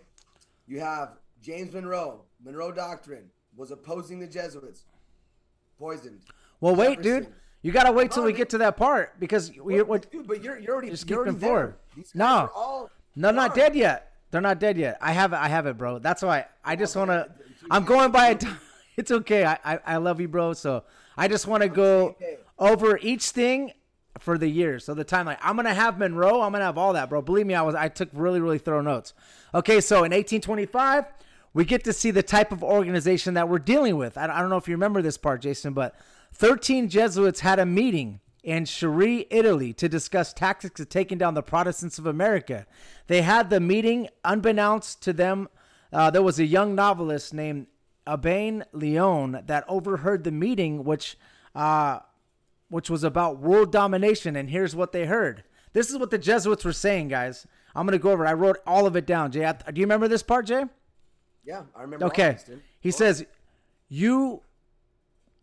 you 0.68 0.80
have 0.80 1.18
James 1.42 1.74
Monroe, 1.74 2.24
Monroe 2.44 2.72
Doctrine 2.72 3.30
was 3.56 3.72
opposing 3.72 4.20
the 4.20 4.28
Jesuits, 4.28 4.86
poisoned. 5.80 6.22
Well, 6.62 6.76
wait, 6.76 7.02
dude. 7.02 7.28
You 7.62 7.72
gotta 7.72 7.92
wait 7.92 8.12
till 8.12 8.24
we 8.24 8.32
get 8.32 8.50
to 8.52 8.60
that 8.60 8.78
part 8.78 9.20
because 9.20 9.52
we, 9.58 9.76
Well, 9.78 9.86
what, 9.86 10.12
dude, 10.12 10.28
but 10.28 10.44
you're 10.44 10.60
you're 10.60 10.74
already 10.74 10.92
Just 10.92 11.10
you're 11.10 11.18
keep 11.26 11.26
already 11.26 11.40
them 11.40 11.50
forward. 11.50 11.68
there. 11.70 11.78
These 11.96 12.12
guys 12.12 12.16
No. 12.16 12.50
all 12.54 12.92
No, 13.16 13.32
not 13.32 13.56
dead 13.56 13.76
yet. 13.76 14.14
They're 14.32 14.42
not 14.42 14.60
dead 14.60 14.78
yet. 14.78 14.98
I 15.02 15.14
have 15.14 15.34
it. 15.34 15.38
I 15.38 15.48
have 15.48 15.66
it, 15.66 15.78
bro. 15.78 16.00
That's 16.00 16.22
why 16.22 16.46
I 16.64 16.76
just 16.76 16.96
want 16.96 17.10
to. 17.10 17.30
I'm 17.72 17.86
going 17.86 18.12
by 18.12 18.30
it. 18.32 18.44
It's 18.98 19.12
okay. 19.12 19.44
I, 19.44 19.60
I 19.66 19.80
I 19.86 19.98
love 19.98 20.22
you, 20.22 20.30
bro. 20.30 20.54
So 20.54 20.86
I 21.18 21.28
just 21.28 21.48
want 21.48 21.64
to 21.64 21.68
go 21.68 22.16
over 22.58 22.98
each 23.02 23.26
thing 23.32 23.74
for 24.20 24.38
the 24.38 24.48
year. 24.48 24.80
So 24.80 24.94
the 24.94 25.04
timeline. 25.04 25.38
I'm 25.42 25.58
gonna 25.58 25.74
have 25.74 26.00
Monroe. 26.00 26.40
I'm 26.40 26.54
gonna 26.54 26.64
have 26.64 26.78
all 26.78 26.94
that, 26.94 27.10
bro. 27.10 27.22
Believe 27.22 27.46
me, 27.46 27.56
I 27.56 27.62
was. 27.62 27.76
I 27.76 27.90
took 27.90 28.08
really 28.14 28.40
really 28.40 28.58
thorough 28.58 28.80
notes. 28.82 29.14
Okay, 29.54 29.82
so 29.82 29.98
in 29.98 30.14
1825, 30.14 31.06
we 31.54 31.66
get 31.66 31.84
to 31.84 31.92
see 31.92 32.10
the 32.12 32.24
type 32.24 32.54
of 32.54 32.64
organization 32.64 33.34
that 33.34 33.50
we're 33.50 33.60
dealing 33.60 33.98
with. 33.98 34.18
I, 34.18 34.34
I 34.34 34.40
don't 34.40 34.50
know 34.50 34.56
if 34.56 34.70
you 34.70 34.76
remember 34.76 35.02
this 35.02 35.18
part, 35.18 35.42
Jason, 35.42 35.74
but 35.74 35.96
13 36.34 36.88
Jesuits 36.90 37.42
had 37.42 37.60
a 37.60 37.66
meeting 37.66 38.22
in 38.46 38.64
Chieri, 38.64 39.26
Italy, 39.32 39.74
to 39.74 39.90
discuss 39.90 40.32
tactics 40.32 40.80
of 40.80 40.88
taking 40.88 41.18
down 41.18 41.34
the 41.34 41.42
Protestants 41.42 41.98
of 41.98 42.06
America. 42.06 42.68
They 43.08 43.24
had 43.24 43.50
the 43.50 43.60
meeting 43.60 44.08
unbeknownst 44.24 45.02
to 45.02 45.14
them. 45.14 45.50
Uh, 45.92 46.12
there 46.12 46.22
was 46.22 46.40
a 46.40 46.46
young 46.46 46.76
novelist 46.76 47.34
named 47.34 47.66
Abbé 48.06 48.64
Leone 48.72 49.42
that 49.48 49.66
overheard 49.68 50.24
the 50.24 50.32
meeting, 50.32 50.84
which 50.84 51.18
uh, 51.56 52.00
which 52.70 52.90
was 52.90 53.04
about 53.04 53.40
world 53.40 53.72
domination. 53.72 54.36
And 54.36 54.50
here's 54.50 54.76
what 54.76 54.92
they 54.92 55.08
heard. 55.08 55.44
This 55.74 55.90
is 55.90 55.98
what 55.98 56.12
the 56.12 56.18
Jesuits 56.20 56.64
were 56.64 56.74
saying, 56.74 57.08
guys. 57.08 57.48
I'm 57.74 57.88
gonna 57.88 57.98
go 57.98 58.12
over. 58.12 58.26
it. 58.26 58.30
I 58.30 58.34
wrote 58.34 58.60
all 58.68 58.86
of 58.86 58.96
it 58.96 59.08
down. 59.08 59.32
Jay, 59.32 59.52
do 59.74 59.82
you 59.82 59.86
remember 59.86 60.08
this 60.08 60.24
part, 60.24 60.46
Jay? 60.46 60.66
Yeah, 61.44 61.64
I 61.76 61.82
remember. 61.82 62.06
Okay. 62.06 62.38
He 62.80 62.92
says, 62.92 63.26
"You, 63.90 64.44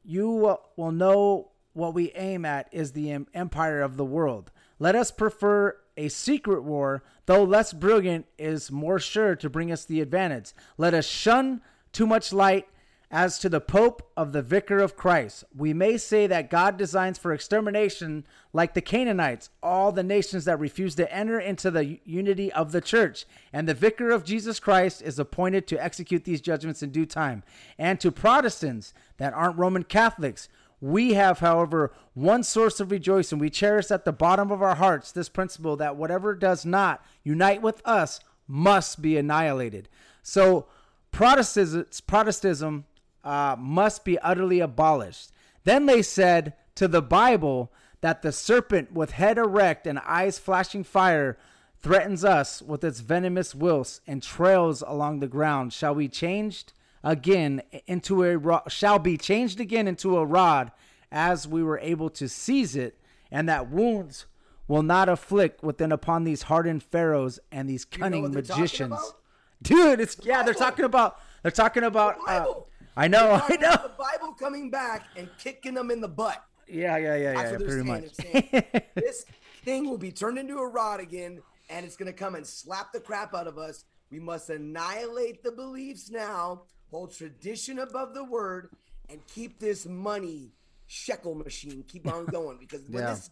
you 0.05 0.47
uh, 0.47 0.57
will 0.77 0.93
know 0.93 1.52
what 1.73 1.95
we 1.95 2.13
aim 2.13 2.45
at 2.45 2.69
is 2.73 2.93
the 2.93 3.11
em- 3.11 3.27
empire 3.35 3.81
of 3.83 3.97
the 3.97 4.05
world. 4.05 4.51
Let 4.79 4.95
us 4.95 5.11
prefer 5.11 5.77
a 5.97 6.09
secret 6.09 6.63
war, 6.63 7.03
though 7.27 7.45
less 7.45 7.73
brilliant, 7.73 8.27
is 8.39 8.71
more 8.71 8.99
sure 8.99 9.37
to 9.37 9.51
bring 9.51 9.71
us 9.71 9.85
the 9.85 10.01
advantage. 10.01 10.53
Let 10.77 10.95
us 10.95 11.07
shun 11.07 11.61
too 11.93 12.07
much 12.07 12.33
light." 12.33 12.67
As 13.15 13.39
to 13.41 13.51
the 13.51 13.61
Pope 13.61 14.11
of 14.17 14.33
the 14.33 14.41
Vicar 14.41 14.79
of 14.79 14.97
Christ, 14.97 15.45
we 15.55 15.75
may 15.75 15.99
say 15.99 16.27
that 16.27 16.49
God 16.49 16.79
designs 16.79 17.19
for 17.19 17.35
extermination, 17.35 18.27
like 18.55 18.73
the 18.73 18.81
Canaanites, 18.81 19.51
all 19.63 19.93
the 19.93 20.03
nations 20.03 20.47
that 20.47 20.59
refuse 20.59 20.95
to 20.95 21.15
enter 21.15 21.39
into 21.39 21.71
the 21.71 22.01
unity 22.07 22.51
of 22.51 22.73
the 22.73 22.81
church. 22.81 23.27
And 23.53 23.69
the 23.69 23.75
Vicar 23.75 24.11
of 24.11 24.25
Jesus 24.25 24.59
Christ 24.59 25.03
is 25.03 25.19
appointed 25.19 25.67
to 25.67 25.85
execute 25.85 26.25
these 26.25 26.41
judgments 26.41 26.83
in 26.83 26.89
due 26.89 27.05
time. 27.05 27.43
And 27.77 28.01
to 28.01 28.11
Protestants 28.11 28.95
that 29.19 29.35
aren't 29.35 29.59
Roman 29.59 29.85
Catholics, 29.85 30.49
we 30.83 31.15
have, 31.15 31.39
however, 31.39 31.93
one 32.13 32.43
source 32.43 32.81
of 32.81 32.91
rejoicing. 32.91 33.39
We 33.39 33.51
cherish 33.51 33.93
at 33.93 34.05
the 34.05 34.13
bottom 34.13 34.51
of 34.51 34.61
our 34.63 34.75
hearts 34.75 35.13
this 35.13 35.29
principle 35.29 35.77
that 35.77 35.95
whatever 35.95 36.35
does 36.35 36.67
not 36.67 37.07
unite 37.23 37.63
with 37.63 37.81
us 37.85 38.19
must 38.49 39.01
be 39.01 39.17
annihilated. 39.17 39.89
So, 40.25 40.67
Protestantism, 41.13 41.87
Protestantism 42.09 42.85
uh, 43.23 43.55
must 43.57 44.05
be 44.05 44.19
utterly 44.19 44.59
abolished. 44.59 45.31
Then 45.63 45.87
they 45.87 46.03
said 46.03 46.55
to 46.75 46.89
the 46.89 47.03
Bible 47.03 47.73
that 48.01 48.23
the 48.23 48.33
serpent 48.33 48.93
with 48.93 49.13
head 49.13 49.39
erect 49.39 49.87
and 49.87 50.01
eyes 50.01 50.41
flashing 50.41 50.83
fire 50.83 51.39
threatens 51.79 52.25
us 52.25 52.61
with 52.61 52.83
its 52.83 52.99
venomous 52.99 53.55
wills 53.55 54.01
and 54.09 54.21
trails 54.21 54.83
along 54.85 55.21
the 55.21 55.29
ground. 55.29 55.73
Shall 55.73 55.95
we 55.95 56.09
changed 56.09 56.73
again 57.03 57.63
into 57.87 58.23
a 58.25 58.37
ro- 58.37 58.63
shall 58.69 58.99
be 58.99 59.17
changed 59.17 59.61
again 59.61 59.89
into 59.89 60.17
a 60.17 60.25
rod 60.25 60.73
as 61.11 61.47
we 61.47 61.63
were 61.63 61.79
able 61.81 62.11
to 62.11 62.29
seize 62.29 62.75
it, 62.77 62.99
and 63.31 63.49
that 63.49 63.71
wounds 63.71 64.27
will 64.69 64.83
not 64.83 65.09
afflict 65.09 65.63
within 65.63 65.93
upon 65.93 66.25
these 66.25 66.43
hardened 66.43 66.83
pharaohs 66.83 67.39
and 67.51 67.69
these 67.69 67.85
cunning 67.85 68.23
what 68.23 68.33
they're 68.33 68.43
magicians. 68.43 69.15
Dude, 69.63 70.01
it's 70.01 70.17
yeah, 70.23 70.43
they're 70.43 70.55
talking 70.55 70.85
about 70.85 71.19
they're 71.43 71.51
talking 71.51 71.85
about 71.85 72.17
uh, 72.27 72.41
Bible. 72.41 72.69
I 72.97 73.09
know, 73.09 73.41
I 73.49 73.57
know. 73.57 73.73
The 73.73 73.93
Bible 73.99 74.35
coming 74.35 74.71
back 74.71 75.07
and 75.17 75.29
kicking 75.39 75.75
them 75.75 75.91
in 75.91 76.01
the 76.01 76.09
butt. 76.09 76.43
Yeah, 76.69 76.97
yeah, 76.97 77.17
yeah, 77.17 77.35
That's 77.35 77.53
yeah, 77.53 77.67
pretty 77.67 77.83
much. 77.83 78.15
Saying 78.15 78.65
this 78.95 79.27
thing 79.65 79.89
will 79.89 79.99
be 79.99 80.11
turned 80.11 80.39
into 80.39 80.59
a 80.59 80.67
rod 80.67 81.01
again, 81.01 81.43
and 81.69 81.85
it's 81.85 81.97
gonna 81.97 82.13
come 82.13 82.35
and 82.35 82.47
slap 82.47 82.93
the 82.93 83.01
crap 83.01 83.35
out 83.35 83.47
of 83.47 83.59
us. 83.59 83.85
We 84.11 84.21
must 84.21 84.51
annihilate 84.51 85.43
the 85.43 85.53
beliefs 85.53 86.11
now, 86.11 86.63
hold 86.93 87.13
tradition 87.13 87.81
above 87.81 88.15
the 88.15 88.23
word, 88.23 88.69
and 89.09 89.27
keep 89.27 89.59
this 89.59 89.87
money 89.87 90.53
shekel 90.87 91.35
machine 91.35 91.83
keep 91.89 92.07
on 92.07 92.27
going. 92.27 92.59
Because 92.59 92.83
when 92.89 93.03
Yeah. 93.03 93.15
this 93.15 93.31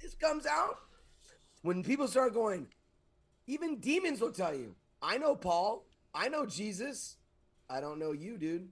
this 0.00 0.14
comes 0.14 0.46
out, 0.46 0.78
when 1.62 1.82
people 1.84 2.08
start 2.08 2.34
going, 2.34 2.66
even 3.46 3.78
demons 3.78 4.20
will 4.20 4.32
tell 4.32 4.54
you, 4.54 4.74
I 5.00 5.18
know 5.18 5.36
Paul, 5.36 5.84
I 6.14 6.28
know 6.28 6.46
Jesus, 6.46 7.16
I 7.70 7.80
don't 7.80 7.98
know 7.98 8.12
you, 8.12 8.36
dude. 8.38 8.68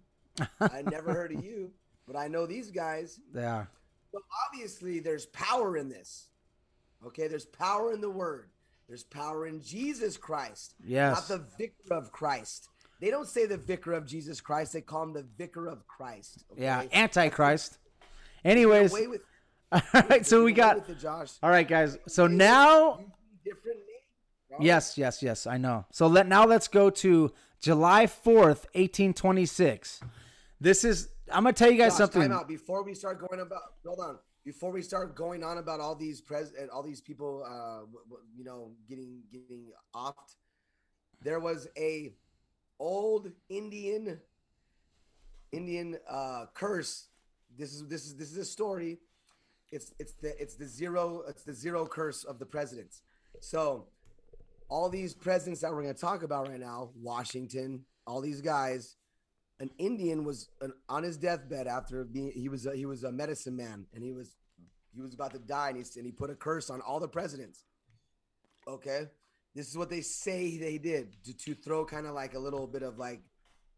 I 0.60 0.82
never 0.82 1.12
heard 1.12 1.32
of 1.32 1.44
you, 1.44 1.72
but 2.06 2.16
I 2.16 2.28
know 2.28 2.46
these 2.46 2.70
guys. 2.70 3.20
yeah. 3.34 3.66
So 4.12 4.18
obviously, 4.48 4.98
there's 4.98 5.26
power 5.26 5.76
in 5.76 5.88
this. 5.88 6.30
Okay, 7.06 7.28
there's 7.28 7.44
power 7.46 7.92
in 7.92 8.00
the 8.00 8.10
word. 8.10 8.50
There's 8.88 9.04
power 9.04 9.46
in 9.46 9.60
Jesus 9.62 10.16
Christ, 10.16 10.74
Yes. 10.84 11.14
not 11.14 11.28
the 11.28 11.46
victor 11.56 11.94
of 11.94 12.10
Christ. 12.10 12.69
They 13.00 13.10
don't 13.10 13.28
say 13.28 13.46
the 13.46 13.56
vicar 13.56 13.94
of 13.94 14.06
Jesus 14.06 14.40
Christ. 14.40 14.74
They 14.74 14.82
call 14.82 15.04
him 15.04 15.12
the 15.14 15.26
vicar 15.38 15.66
of 15.66 15.86
Christ. 15.86 16.44
okay? 16.52 16.62
Yeah, 16.62 16.84
Antichrist. 16.92 17.78
Anyways, 18.44 18.92
with, 18.92 19.22
all 19.72 19.80
right, 20.08 20.26
so 20.26 20.44
we 20.44 20.52
got 20.52 20.88
all 21.42 21.50
right, 21.50 21.66
guys. 21.66 21.96
So 22.08 22.26
now, 22.26 23.00
yes, 24.58 24.98
yes, 24.98 25.22
yes, 25.22 25.46
I 25.46 25.56
know. 25.56 25.86
So 25.92 26.06
let 26.06 26.26
now 26.26 26.44
let's 26.44 26.68
go 26.68 26.90
to 26.90 27.32
July 27.60 28.06
fourth, 28.06 28.66
eighteen 28.74 29.14
twenty 29.14 29.46
six. 29.46 30.00
This 30.60 30.84
is 30.84 31.08
I'm 31.32 31.44
gonna 31.44 31.52
tell 31.52 31.70
you 31.70 31.78
guys 31.78 31.92
Josh, 31.92 31.98
something. 31.98 32.22
Time 32.22 32.32
out 32.32 32.48
before 32.48 32.82
we 32.82 32.94
start 32.94 33.26
going 33.26 33.40
about. 33.40 33.62
Hold 33.86 34.00
on. 34.00 34.18
Before 34.44 34.72
we 34.72 34.82
start 34.82 35.14
going 35.14 35.44
on 35.44 35.58
about 35.58 35.80
all 35.80 35.94
these 35.94 36.20
pres 36.20 36.52
all 36.72 36.82
these 36.82 37.00
people, 37.00 37.44
uh, 37.46 37.86
you 38.34 38.44
know, 38.44 38.72
getting 38.88 39.22
getting 39.30 39.66
offed, 39.94 40.36
there 41.22 41.38
was 41.38 41.68
a 41.76 42.12
old 42.80 43.30
Indian 43.48 44.18
Indian 45.52 45.98
uh, 46.08 46.46
curse. 46.54 47.06
This 47.56 47.74
is 47.74 47.86
this 47.86 48.06
is 48.06 48.16
this 48.16 48.32
is 48.32 48.38
a 48.38 48.44
story. 48.44 48.98
It's 49.70 49.92
it's 50.00 50.14
the 50.14 50.40
it's 50.40 50.54
the 50.56 50.66
zero 50.66 51.22
it's 51.28 51.44
the 51.44 51.54
zero 51.54 51.86
curse 51.86 52.24
of 52.24 52.38
the 52.38 52.46
presidents. 52.46 53.02
So 53.40 53.86
all 54.68 54.88
these 54.88 55.14
presidents 55.14 55.60
that 55.60 55.72
we're 55.72 55.82
going 55.82 55.94
to 55.94 56.00
talk 56.00 56.22
about 56.22 56.48
right 56.48 56.60
now, 56.60 56.90
Washington, 57.00 57.84
all 58.06 58.20
these 58.20 58.40
guys, 58.40 58.96
an 59.58 59.70
Indian 59.78 60.24
was 60.24 60.48
an, 60.60 60.72
on 60.88 61.02
his 61.02 61.16
deathbed 61.16 61.66
after 61.66 62.04
being 62.04 62.32
he 62.32 62.48
was 62.48 62.66
a, 62.66 62.74
he 62.74 62.86
was 62.86 63.04
a 63.04 63.12
medicine 63.12 63.56
man 63.56 63.86
and 63.94 64.02
he 64.02 64.12
was 64.12 64.36
he 64.94 65.00
was 65.00 65.14
about 65.14 65.32
to 65.32 65.38
die 65.38 65.68
and 65.68 65.76
he, 65.76 65.84
and 65.96 66.06
he 66.06 66.12
put 66.12 66.30
a 66.30 66.34
curse 66.34 66.70
on 66.70 66.80
all 66.80 66.98
the 66.98 67.08
presidents. 67.08 67.64
Okay, 68.66 69.06
this 69.54 69.68
is 69.68 69.76
what 69.76 69.90
they 69.90 70.00
say 70.00 70.56
they 70.58 70.78
did 70.78 71.16
to, 71.24 71.36
to 71.36 71.54
throw 71.54 71.84
kind 71.84 72.06
of 72.06 72.14
like 72.14 72.34
a 72.34 72.38
little 72.38 72.66
bit 72.66 72.82
of 72.82 72.98
like 72.98 73.22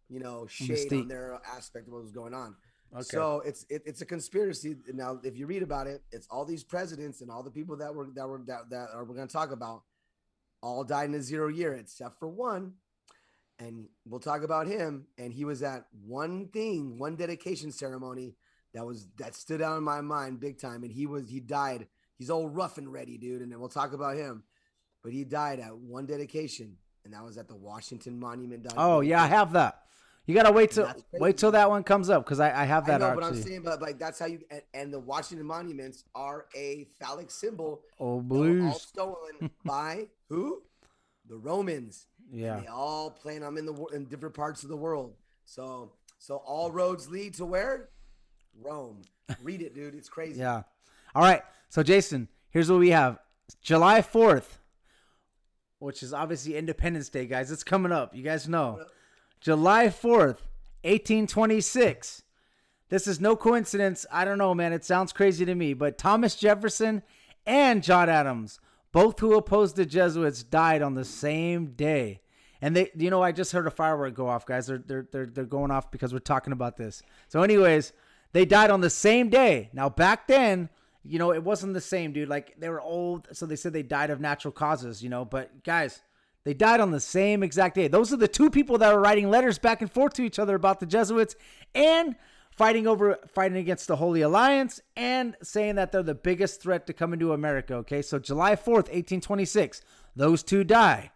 you 0.08 0.20
know 0.20 0.46
shade 0.46 0.90
Mystique. 0.90 1.02
on 1.02 1.08
their 1.08 1.40
aspect 1.50 1.86
of 1.86 1.94
what 1.94 2.02
was 2.02 2.12
going 2.12 2.34
on. 2.34 2.54
Okay. 2.94 3.02
So 3.04 3.42
it's 3.44 3.64
it, 3.70 3.82
it's 3.86 4.02
a 4.02 4.06
conspiracy. 4.06 4.76
Now, 4.92 5.18
if 5.22 5.36
you 5.36 5.46
read 5.46 5.62
about 5.62 5.86
it, 5.86 6.02
it's 6.12 6.26
all 6.30 6.44
these 6.44 6.62
presidents 6.62 7.22
and 7.22 7.30
all 7.30 7.42
the 7.42 7.50
people 7.50 7.76
that 7.78 7.94
were 7.94 8.08
that 8.14 8.28
were 8.28 8.42
that, 8.46 8.68
that 8.70 8.88
are, 8.92 9.04
we're 9.04 9.14
going 9.14 9.28
to 9.28 9.32
talk 9.32 9.50
about 9.50 9.82
all 10.62 10.84
died 10.84 11.08
in 11.08 11.14
a 11.14 11.22
zero 11.22 11.48
year 11.48 11.74
except 11.74 12.18
for 12.18 12.28
one, 12.28 12.74
and 13.58 13.88
we'll 14.04 14.20
talk 14.20 14.42
about 14.42 14.66
him. 14.66 15.06
And 15.16 15.32
he 15.32 15.46
was 15.46 15.62
at 15.62 15.86
one 16.06 16.48
thing, 16.48 16.98
one 16.98 17.16
dedication 17.16 17.72
ceremony 17.72 18.36
that 18.74 18.84
was 18.84 19.08
that 19.18 19.34
stood 19.34 19.62
out 19.62 19.78
in 19.78 19.84
my 19.84 20.02
mind 20.02 20.40
big 20.40 20.60
time. 20.60 20.82
And 20.82 20.92
he 20.92 21.06
was 21.06 21.30
he 21.30 21.40
died. 21.40 21.86
He's 22.18 22.28
all 22.30 22.46
rough 22.46 22.76
and 22.76 22.92
ready, 22.92 23.16
dude. 23.16 23.40
And 23.40 23.50
then 23.50 23.58
we'll 23.58 23.70
talk 23.70 23.94
about 23.94 24.16
him. 24.16 24.44
But 25.02 25.12
he 25.12 25.24
died 25.24 25.58
at 25.60 25.76
one 25.76 26.06
dedication, 26.06 26.76
and 27.04 27.12
that 27.14 27.24
was 27.24 27.36
at 27.38 27.48
the 27.48 27.56
Washington 27.56 28.18
Monument. 28.18 28.66
Oh 28.76 29.00
yeah, 29.00 29.22
I 29.22 29.26
have 29.26 29.52
that. 29.52 29.82
You 30.26 30.34
gotta 30.36 30.52
wait 30.52 30.70
till 30.70 30.88
wait 31.14 31.36
till 31.36 31.50
that 31.50 31.68
one 31.68 31.82
comes 31.82 32.08
up 32.08 32.24
because 32.24 32.38
I, 32.38 32.62
I 32.62 32.64
have 32.64 32.84
I 32.84 32.92
that 32.92 33.00
know, 33.00 33.14
but 33.16 33.24
I'm 33.24 33.42
saying, 33.42 33.62
but 33.62 33.82
like 33.82 33.98
that's 33.98 34.20
how 34.20 34.26
you 34.26 34.40
and, 34.50 34.62
and 34.72 34.94
the 34.94 35.00
Washington 35.00 35.46
monuments 35.46 36.04
are 36.14 36.46
a 36.54 36.86
phallic 37.00 37.30
symbol. 37.30 37.82
oh 37.98 38.04
were 38.06 38.12
all 38.12 38.20
blues. 38.20 38.82
stolen 38.82 39.50
by 39.64 40.06
who? 40.28 40.62
The 41.28 41.36
Romans. 41.36 42.06
Yeah. 42.30 42.56
And 42.56 42.64
they 42.64 42.68
all 42.68 43.10
plan 43.10 43.40
them 43.40 43.58
in 43.58 43.66
the 43.66 43.74
in 43.86 44.04
different 44.04 44.34
parts 44.34 44.62
of 44.62 44.68
the 44.68 44.76
world. 44.76 45.14
So 45.44 45.92
so 46.18 46.36
all 46.36 46.70
roads 46.70 47.08
lead 47.08 47.34
to 47.34 47.44
where? 47.44 47.88
Rome. 48.60 49.02
Read 49.42 49.60
it, 49.60 49.74
dude. 49.74 49.94
It's 49.94 50.08
crazy. 50.08 50.38
Yeah. 50.38 50.62
All 51.16 51.22
right. 51.22 51.42
So 51.68 51.82
Jason, 51.82 52.28
here's 52.50 52.70
what 52.70 52.78
we 52.78 52.90
have. 52.90 53.18
July 53.60 54.02
4th, 54.02 54.58
which 55.82 56.02
is 56.02 56.14
obviously 56.14 56.56
Independence 56.56 57.08
Day, 57.08 57.26
guys. 57.26 57.50
It's 57.50 57.64
coming 57.64 57.92
up. 57.92 58.14
You 58.14 58.22
guys 58.22 58.48
know. 58.48 58.84
July 59.40 59.86
4th, 59.86 60.38
1826. 60.84 62.22
This 62.88 63.06
is 63.06 63.20
no 63.20 63.34
coincidence. 63.34 64.06
I 64.10 64.24
don't 64.24 64.38
know, 64.38 64.54
man. 64.54 64.72
It 64.72 64.84
sounds 64.84 65.12
crazy 65.12 65.44
to 65.44 65.54
me, 65.54 65.74
but 65.74 65.98
Thomas 65.98 66.36
Jefferson 66.36 67.02
and 67.44 67.82
John 67.82 68.08
Adams, 68.08 68.60
both 68.92 69.18
who 69.18 69.34
opposed 69.34 69.76
the 69.76 69.84
Jesuits, 69.84 70.44
died 70.44 70.82
on 70.82 70.94
the 70.94 71.04
same 71.04 71.72
day. 71.72 72.20
And 72.60 72.76
they, 72.76 72.90
you 72.94 73.10
know, 73.10 73.22
I 73.22 73.32
just 73.32 73.50
heard 73.50 73.66
a 73.66 73.70
firework 73.70 74.14
go 74.14 74.28
off, 74.28 74.46
guys. 74.46 74.68
They're 74.68 74.78
they're 74.78 75.08
they're, 75.10 75.26
they're 75.26 75.44
going 75.44 75.72
off 75.72 75.90
because 75.90 76.12
we're 76.12 76.20
talking 76.20 76.52
about 76.52 76.76
this. 76.76 77.02
So, 77.26 77.42
anyways, 77.42 77.92
they 78.32 78.44
died 78.44 78.70
on 78.70 78.82
the 78.82 78.90
same 78.90 79.30
day. 79.30 79.70
Now, 79.72 79.88
back 79.88 80.28
then, 80.28 80.68
you 81.04 81.18
know, 81.18 81.32
it 81.32 81.42
wasn't 81.42 81.74
the 81.74 81.80
same, 81.80 82.12
dude. 82.12 82.28
Like 82.28 82.54
they 82.58 82.68
were 82.68 82.80
old, 82.80 83.28
so 83.32 83.46
they 83.46 83.56
said 83.56 83.72
they 83.72 83.82
died 83.82 84.10
of 84.10 84.20
natural 84.20 84.52
causes, 84.52 85.02
you 85.02 85.08
know. 85.08 85.24
But 85.24 85.64
guys, 85.64 86.00
they 86.44 86.54
died 86.54 86.80
on 86.80 86.90
the 86.90 87.00
same 87.00 87.42
exact 87.42 87.74
day. 87.74 87.88
Those 87.88 88.12
are 88.12 88.16
the 88.16 88.28
two 88.28 88.50
people 88.50 88.78
that 88.78 88.94
were 88.94 89.00
writing 89.00 89.30
letters 89.30 89.58
back 89.58 89.80
and 89.80 89.90
forth 89.90 90.14
to 90.14 90.22
each 90.22 90.38
other 90.38 90.54
about 90.54 90.80
the 90.80 90.86
Jesuits 90.86 91.34
and 91.74 92.16
fighting 92.50 92.86
over 92.86 93.18
fighting 93.28 93.58
against 93.58 93.88
the 93.88 93.96
Holy 93.96 94.20
Alliance 94.20 94.80
and 94.96 95.36
saying 95.42 95.76
that 95.76 95.90
they're 95.90 96.02
the 96.02 96.14
biggest 96.14 96.60
threat 96.60 96.86
to 96.86 96.92
come 96.92 97.12
into 97.12 97.32
America. 97.32 97.74
Okay, 97.76 98.02
so 98.02 98.18
July 98.18 98.54
4th, 98.54 98.88
1826, 98.88 99.82
those 100.14 100.42
two 100.42 100.64
die. 100.64 101.10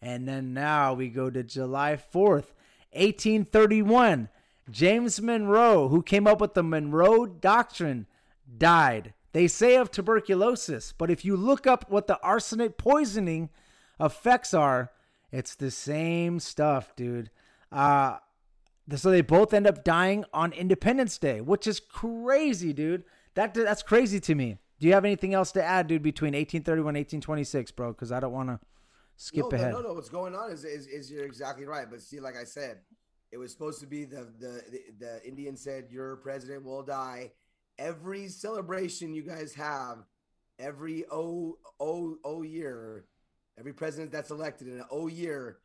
And 0.00 0.26
then 0.26 0.52
now 0.52 0.94
we 0.94 1.08
go 1.08 1.30
to 1.30 1.42
July 1.42 1.96
4th, 1.96 2.50
1831. 2.92 4.28
James 4.70 5.20
Monroe, 5.20 5.88
who 5.88 6.02
came 6.02 6.26
up 6.26 6.40
with 6.40 6.54
the 6.54 6.62
Monroe 6.62 7.26
Doctrine, 7.26 8.06
died. 8.58 9.14
They 9.32 9.48
say 9.48 9.76
of 9.76 9.90
tuberculosis, 9.90 10.92
but 10.96 11.10
if 11.10 11.24
you 11.24 11.36
look 11.36 11.66
up 11.66 11.90
what 11.90 12.06
the 12.06 12.20
arsenic 12.20 12.76
poisoning 12.76 13.48
effects 13.98 14.52
are, 14.52 14.92
it's 15.30 15.54
the 15.54 15.70
same 15.70 16.38
stuff, 16.38 16.94
dude. 16.94 17.30
Uh, 17.70 18.18
so 18.94 19.10
they 19.10 19.22
both 19.22 19.54
end 19.54 19.66
up 19.66 19.84
dying 19.84 20.24
on 20.34 20.52
Independence 20.52 21.16
Day, 21.16 21.40
which 21.40 21.66
is 21.66 21.80
crazy, 21.80 22.72
dude. 22.72 23.04
That 23.34 23.54
that's 23.54 23.82
crazy 23.82 24.20
to 24.20 24.34
me. 24.34 24.58
Do 24.78 24.86
you 24.86 24.92
have 24.92 25.04
anything 25.04 25.32
else 25.32 25.52
to 25.52 25.62
add, 25.62 25.86
dude, 25.86 26.02
between 26.02 26.34
1831 26.34 26.96
and 26.96 26.96
1826, 26.98 27.70
bro? 27.70 27.92
Because 27.92 28.12
I 28.12 28.20
don't 28.20 28.32
want 28.32 28.48
to 28.48 28.60
skip 29.16 29.44
no, 29.50 29.56
ahead. 29.56 29.72
No, 29.72 29.80
no, 29.80 29.88
no. 29.88 29.94
What's 29.94 30.08
going 30.08 30.34
on 30.34 30.50
is, 30.50 30.64
is 30.64 30.86
is 30.86 31.10
you're 31.10 31.24
exactly 31.24 31.64
right. 31.64 31.86
But 31.88 32.02
see, 32.02 32.20
like 32.20 32.36
I 32.36 32.44
said, 32.44 32.78
it 33.30 33.38
was 33.38 33.52
supposed 33.52 33.80
to 33.80 33.86
be 33.86 34.04
the 34.04 34.28
the 34.38 34.62
the, 34.70 34.80
the 34.98 35.26
Indian 35.26 35.56
said 35.56 35.86
your 35.90 36.16
president 36.16 36.64
will 36.64 36.82
die. 36.82 37.30
Every 37.82 38.28
celebration 38.28 39.12
you 39.12 39.22
guys 39.22 39.52
have, 39.54 39.98
every 40.60 41.04
o 41.10 41.58
o 41.80 42.16
o 42.24 42.42
year, 42.42 43.06
every 43.58 43.72
president 43.72 44.12
that's 44.12 44.30
elected 44.30 44.68
in 44.68 44.74
an 44.78 44.84
o 44.90 45.08
year, 45.08 45.58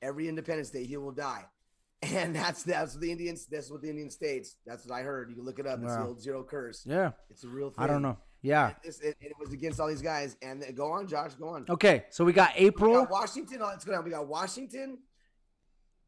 every 0.00 0.26
Independence 0.28 0.70
Day 0.70 0.84
he 0.84 0.96
will 0.96 1.12
die. 1.12 1.44
And 2.02 2.34
that's 2.36 2.62
that's 2.62 2.94
what 2.94 3.00
the 3.02 3.10
Indians. 3.12 3.46
That's 3.46 3.70
what 3.70 3.80
the 3.82 3.88
Indian 3.88 4.10
states. 4.10 4.56
That's 4.66 4.86
what 4.86 4.94
I 4.98 5.02
heard. 5.02 5.28
You 5.30 5.36
can 5.36 5.44
look 5.44 5.58
it 5.58 5.66
up. 5.66 5.80
It's 5.82 5.94
the 5.94 6.02
old 6.02 6.20
zero 6.20 6.42
curse. 6.44 6.84
Yeah, 6.86 7.12
It's 7.30 7.44
a 7.44 7.48
real 7.48 7.70
thing. 7.70 7.82
I 7.82 7.86
don't 7.86 8.02
know. 8.02 8.16
Yeah. 8.42 8.66
And 8.66 8.76
This, 8.84 9.00
it, 9.00 9.16
it 9.20 9.32
was 9.40 9.52
against 9.54 9.80
all 9.80 9.88
these 9.88 10.02
guys. 10.02 10.36
And 10.42 10.62
go 10.74 10.92
on, 10.92 11.06
Josh. 11.08 11.32
Go 11.34 11.48
on. 11.48 11.64
Okay, 11.68 12.04
so 12.10 12.24
we 12.24 12.32
got 12.34 12.50
We 12.58 12.66
April. 12.66 12.92
got 12.92 13.10
Washington. 13.10 13.58
oh, 13.62 13.66
Let's 13.68 13.84
go 13.86 13.92
down. 13.92 14.04
We 14.04 14.10
got 14.10 14.26
Washington, 14.26 14.98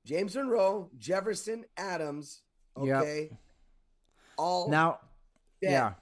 James 0.05 0.35
Monroe, 0.37 0.91
Jefferson, 0.99 1.65
Adams. 1.79 2.43
Yep. 2.83 3.03
Okay. 3.03 3.31
All 4.37 4.69
Now. 4.71 4.99
Yeah, 5.61 5.93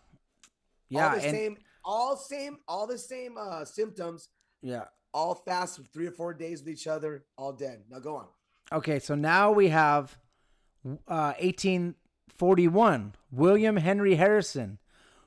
yeah, 0.88 1.04
all 1.08 1.16
the 1.16 1.22
and 1.26 1.36
same, 1.36 1.56
all 1.84 2.16
same, 2.16 2.56
all 2.68 2.86
the 2.86 2.98
same 2.98 3.36
uh, 3.38 3.64
symptoms. 3.64 4.28
yeah. 4.62 4.84
All 5.16 5.36
fast, 5.36 5.78
three 5.92 6.08
or 6.08 6.10
four 6.10 6.34
days 6.34 6.60
with 6.60 6.70
each 6.70 6.88
other. 6.88 7.24
All 7.38 7.52
dead. 7.52 7.82
Now 7.88 8.00
go 8.00 8.16
on. 8.16 8.26
Okay, 8.72 8.98
so 8.98 9.14
now 9.14 9.52
we 9.52 9.68
have 9.68 10.18
uh, 11.06 11.34
1841. 11.38 13.14
William 13.30 13.76
Henry 13.76 14.16
Harrison, 14.16 14.78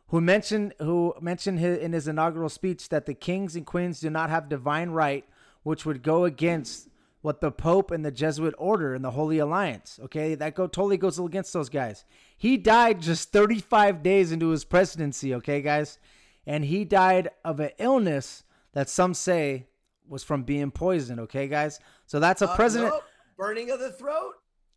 who 0.08 0.20
mentioned 0.22 0.74
who 0.80 1.14
mentioned 1.22 1.60
hi- 1.60 1.68
in 1.68 1.94
his 1.94 2.08
inaugural 2.08 2.50
speech 2.50 2.90
that 2.90 3.06
the 3.06 3.14
kings 3.14 3.56
and 3.56 3.66
queens 3.66 4.00
do 4.00 4.10
not 4.10 4.30
have 4.30 4.50
divine 4.50 4.90
right, 4.90 5.26
which 5.64 5.86
would 5.86 6.04
go 6.04 6.26
against 6.26 6.87
what 7.22 7.42
the 7.42 7.52
Pope 7.52 7.92
and 7.92 8.06
the 8.06 8.12
Jesuit 8.12 8.54
order 8.58 8.94
and 8.94 9.04
the 9.04 9.12
Holy 9.12 9.40
Alliance. 9.40 10.00
Okay, 10.06 10.36
that 10.36 10.56
go 10.56 10.68
totally 10.68 10.98
goes 10.98 11.18
against 11.20 11.52
those 11.54 11.70
guys. 11.70 12.06
He 12.38 12.58
died 12.58 13.02
just 13.02 13.32
35 13.32 14.04
days 14.04 14.32
into 14.32 14.50
his 14.50 14.64
presidency. 14.64 15.34
Okay, 15.36 15.62
guys, 15.62 15.98
and 16.46 16.64
he 16.66 16.86
died 16.86 17.30
of 17.44 17.60
an 17.60 17.72
illness 17.80 18.44
that 18.74 18.90
some 18.90 19.14
say 19.14 19.68
was 20.08 20.24
from 20.24 20.44
being 20.44 20.72
poisoned. 20.72 21.20
Okay, 21.22 21.48
guys, 21.48 21.80
so 22.06 22.20
that's 22.20 22.42
a 22.42 22.50
Uh, 22.50 22.56
president. 22.56 22.92
nope. 22.94 23.04
Burning 23.38 23.70
of 23.72 23.80
the 23.80 23.92
throat. 23.92 24.34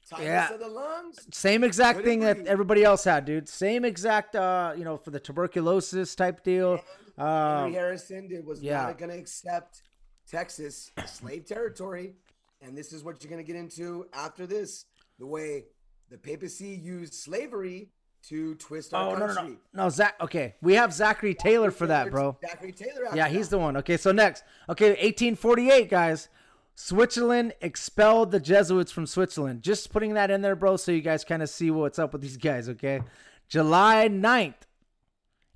Tightness 0.09 0.27
Yeah. 0.27 0.53
of 0.55 0.59
the 0.61 0.67
lungs. 0.69 1.19
Same 1.33 1.63
exact 1.63 1.99
Good 1.99 2.05
thing 2.05 2.21
that 2.21 2.47
everybody 2.49 2.83
else 2.83 3.05
had, 3.05 3.25
dude. 3.27 3.49
Same 3.49 3.85
exact, 3.85 4.35
uh, 4.35 4.73
you 4.77 4.83
know, 4.83 4.97
for 4.97 5.11
the 5.11 5.21
tuberculosis 5.21 6.17
type 6.17 6.43
deal. 6.43 6.81
Henry 7.17 7.33
Um, 7.33 7.73
Harrison 7.73 8.27
did, 8.27 8.45
was 8.45 8.61
yeah. 8.61 8.83
not 8.83 8.99
going 8.99 9.11
to 9.13 9.17
accept 9.19 9.83
Texas 10.29 10.91
slave 11.07 11.45
territory, 11.45 12.17
and 12.63 12.77
this 12.77 12.93
is 12.93 13.03
what 13.03 13.23
you're 13.23 13.31
going 13.31 13.45
to 13.45 13.47
get 13.47 13.59
into 13.59 14.07
after 14.13 14.47
this: 14.47 14.85
the 15.19 15.27
way 15.27 15.65
the 16.11 16.19
papacy 16.19 16.69
used 16.69 17.15
slavery 17.15 17.91
to 18.29 18.55
twist 18.57 18.93
our 18.93 19.17
oh 19.17 19.19
no, 19.19 19.27
no, 19.27 19.35
country. 19.35 19.57
no, 19.73 19.85
no, 19.85 19.89
Zach. 19.89 20.15
Okay, 20.21 20.55
we 20.61 20.75
have 20.75 20.93
Zachary 20.93 21.35
Taylor 21.35 21.71
for 21.71 21.87
that, 21.87 22.11
bro. 22.11 22.37
Zachary 22.47 22.73
Taylor. 22.73 23.09
Yeah, 23.15 23.29
he's 23.29 23.49
the 23.49 23.59
one. 23.59 23.77
Okay, 23.79 23.97
so 23.97 24.13
next, 24.13 24.45
okay, 24.69 24.91
1848, 24.91 25.89
guys. 25.89 26.29
Switzerland 26.75 27.53
expelled 27.61 28.31
the 28.31 28.41
Jesuits 28.41 28.91
from 28.91 29.07
Switzerland. 29.07 29.63
Just 29.63 29.93
putting 29.93 30.15
that 30.15 30.31
in 30.31 30.41
there, 30.41 30.57
bro, 30.57 30.77
so 30.79 30.93
you 30.93 31.03
guys 31.03 31.25
kind 31.25 31.43
of 31.43 31.51
see 31.51 31.71
what's 31.71 31.99
up 31.99 32.13
with 32.13 32.23
these 32.23 32.39
guys, 32.39 32.71
okay? 32.71 33.03
July 33.49 34.09
9th 34.09 34.55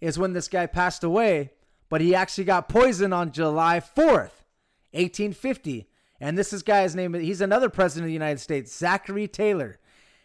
is 0.02 0.18
when 0.18 0.34
this 0.34 0.48
guy 0.48 0.66
passed 0.66 1.02
away, 1.02 1.52
but 1.88 2.02
he 2.02 2.14
actually 2.14 2.44
got 2.44 2.68
poisoned 2.68 3.14
on 3.14 3.32
July 3.32 3.80
4th, 3.80 4.42
1850. 4.92 5.88
And 6.20 6.38
this 6.38 6.52
is 6.52 6.62
guy's 6.62 6.94
name. 6.94 7.14
He's 7.14 7.40
another 7.40 7.68
president 7.68 8.04
of 8.04 8.08
the 8.08 8.12
United 8.14 8.40
States, 8.40 8.74
Zachary 8.74 9.28
Taylor. 9.28 9.78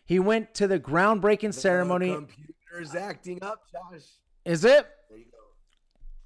He 0.06 0.20
went 0.20 0.54
to 0.56 0.68
the 0.68 0.80
groundbreaking 0.80 1.54
ceremony. 1.54 2.14
Computers 2.14 2.96
acting 2.96 3.44
up, 3.44 3.64
Josh. 3.72 4.02
Is 4.46 4.64
it? 4.66 4.88
There 5.10 5.18
you 5.18 5.26
go. 5.32 5.38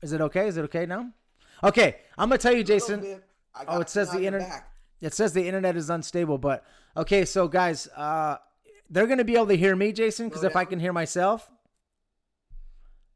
Is 0.01 0.14
it 0.14 0.22
okay? 0.22 0.47
Is 0.47 0.57
it 0.57 0.64
okay 0.66 0.86
now? 0.86 1.11
Okay, 1.64 1.97
I'm 2.18 2.30
gonna 2.30 2.38
tell 2.38 2.53
you, 2.53 2.64
Jason. 2.64 3.22
Oh, 3.68 3.80
it 3.80 3.89
says 3.89 4.11
the 4.11 4.26
internet- 4.26 4.68
It 5.01 5.14
says 5.14 5.34
the 5.34 5.45
internet 5.45 5.76
is 5.76 5.89
unstable, 5.89 6.38
but 6.38 6.66
okay. 6.95 7.26
So 7.26 7.47
guys, 7.47 7.88
uh, 7.95 8.38
they're 8.89 9.07
gonna 9.07 9.24
be 9.26 9.36
able 9.36 9.47
to 9.47 9.57
hear 9.57 9.76
me, 9.76 9.91
Jason, 9.91 10.28
because 10.30 10.43
if 10.43 10.55
I 10.55 10.66
can 10.66 10.80
hear 10.80 10.93
myself, 10.93 11.49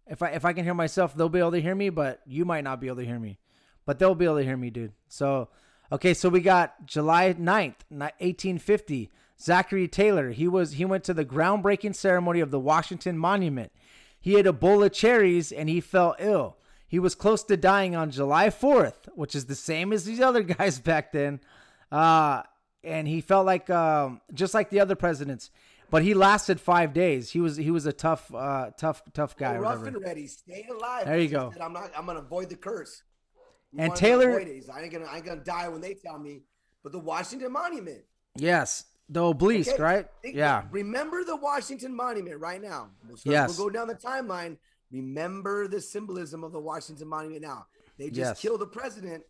if 0.05 0.21
I 0.21 0.29
if 0.31 0.45
I 0.45 0.53
can 0.53 0.63
hear 0.63 0.73
myself, 0.73 1.13
they'll 1.15 1.29
be 1.29 1.39
able 1.39 1.51
to 1.51 1.61
hear 1.61 1.75
me. 1.75 1.89
But 1.89 2.21
you 2.25 2.45
might 2.45 2.63
not 2.63 2.79
be 2.81 2.87
able 2.87 2.97
to 2.97 3.05
hear 3.05 3.19
me, 3.19 3.39
but 3.85 3.99
they'll 3.99 4.15
be 4.15 4.25
able 4.25 4.37
to 4.37 4.43
hear 4.43 4.57
me, 4.57 4.69
dude. 4.69 4.93
So 5.07 5.49
okay, 5.91 6.13
so 6.13 6.29
we 6.29 6.41
got 6.41 6.85
July 6.85 7.33
9th, 7.33 7.83
1850. 7.89 9.11
Zachary 9.39 9.87
Taylor. 9.87 10.31
He 10.31 10.47
was 10.47 10.73
he 10.73 10.85
went 10.85 11.03
to 11.05 11.13
the 11.13 11.25
groundbreaking 11.25 11.95
ceremony 11.95 12.39
of 12.39 12.51
the 12.51 12.59
Washington 12.59 13.17
Monument. 13.17 13.71
He 14.19 14.35
ate 14.35 14.47
a 14.47 14.53
bowl 14.53 14.83
of 14.83 14.91
cherries 14.91 15.51
and 15.51 15.69
he 15.69 15.79
fell 15.79 16.15
ill. 16.19 16.57
He 16.87 16.99
was 16.99 17.15
close 17.15 17.43
to 17.43 17.57
dying 17.57 17.95
on 17.95 18.11
July 18.11 18.47
4th, 18.47 19.09
which 19.13 19.35
is 19.35 19.45
the 19.45 19.55
same 19.55 19.91
as 19.91 20.05
these 20.05 20.19
other 20.21 20.41
guys 20.41 20.79
back 20.79 21.11
then. 21.11 21.39
Uh, 21.91 22.43
and 22.83 23.07
he 23.07 23.21
felt 23.21 23.45
like 23.45 23.69
um, 23.69 24.21
just 24.33 24.53
like 24.53 24.69
the 24.69 24.79
other 24.79 24.95
presidents, 24.95 25.51
but 25.89 26.03
he 26.03 26.13
lasted 26.13 26.59
five 26.59 26.93
days. 26.93 27.31
He 27.31 27.39
was 27.39 27.57
he 27.57 27.71
was 27.71 27.85
a 27.85 27.93
tough, 27.93 28.33
uh, 28.33 28.71
tough, 28.77 29.01
tough 29.13 29.35
guy. 29.37 29.57
Oh, 29.57 29.61
rough 29.61 29.85
and 29.85 30.01
ready, 30.01 30.27
stay 30.27 30.65
alive. 30.69 31.05
There 31.05 31.19
you 31.19 31.29
go. 31.29 31.51
Said, 31.51 31.61
I'm 31.61 31.73
not. 31.73 31.91
I'm 31.97 32.05
gonna 32.05 32.19
avoid 32.19 32.49
the 32.49 32.55
curse. 32.55 33.03
And 33.77 33.95
Taylor, 33.95 34.39
I 34.39 34.81
ain't 34.81 34.91
gonna. 34.91 35.05
I 35.05 35.17
ain't 35.17 35.25
gonna 35.25 35.43
die 35.43 35.67
when 35.67 35.81
they 35.81 35.93
tell 35.93 36.17
me. 36.17 36.41
But 36.83 36.91
the 36.91 36.99
Washington 36.99 37.51
Monument. 37.51 38.03
Yes, 38.35 38.85
the 39.09 39.23
obelisk, 39.23 39.73
okay. 39.73 39.83
right? 39.83 40.05
Think, 40.21 40.35
yeah. 40.35 40.63
Remember 40.71 41.23
the 41.23 41.35
Washington 41.35 41.95
Monument 41.95 42.39
right 42.39 42.61
now. 42.61 42.89
So 43.15 43.31
yes. 43.31 43.57
We'll 43.57 43.67
go 43.67 43.73
down 43.73 43.87
the 43.87 43.95
timeline. 43.95 44.57
Remember 44.91 45.67
the 45.67 45.81
symbolism 45.81 46.43
of 46.43 46.51
the 46.51 46.59
Washington 46.59 47.07
Monument 47.07 47.41
now. 47.41 47.67
They 47.97 48.07
just 48.07 48.17
yes. 48.17 48.41
killed 48.41 48.61
the 48.61 48.67
president. 48.67 49.23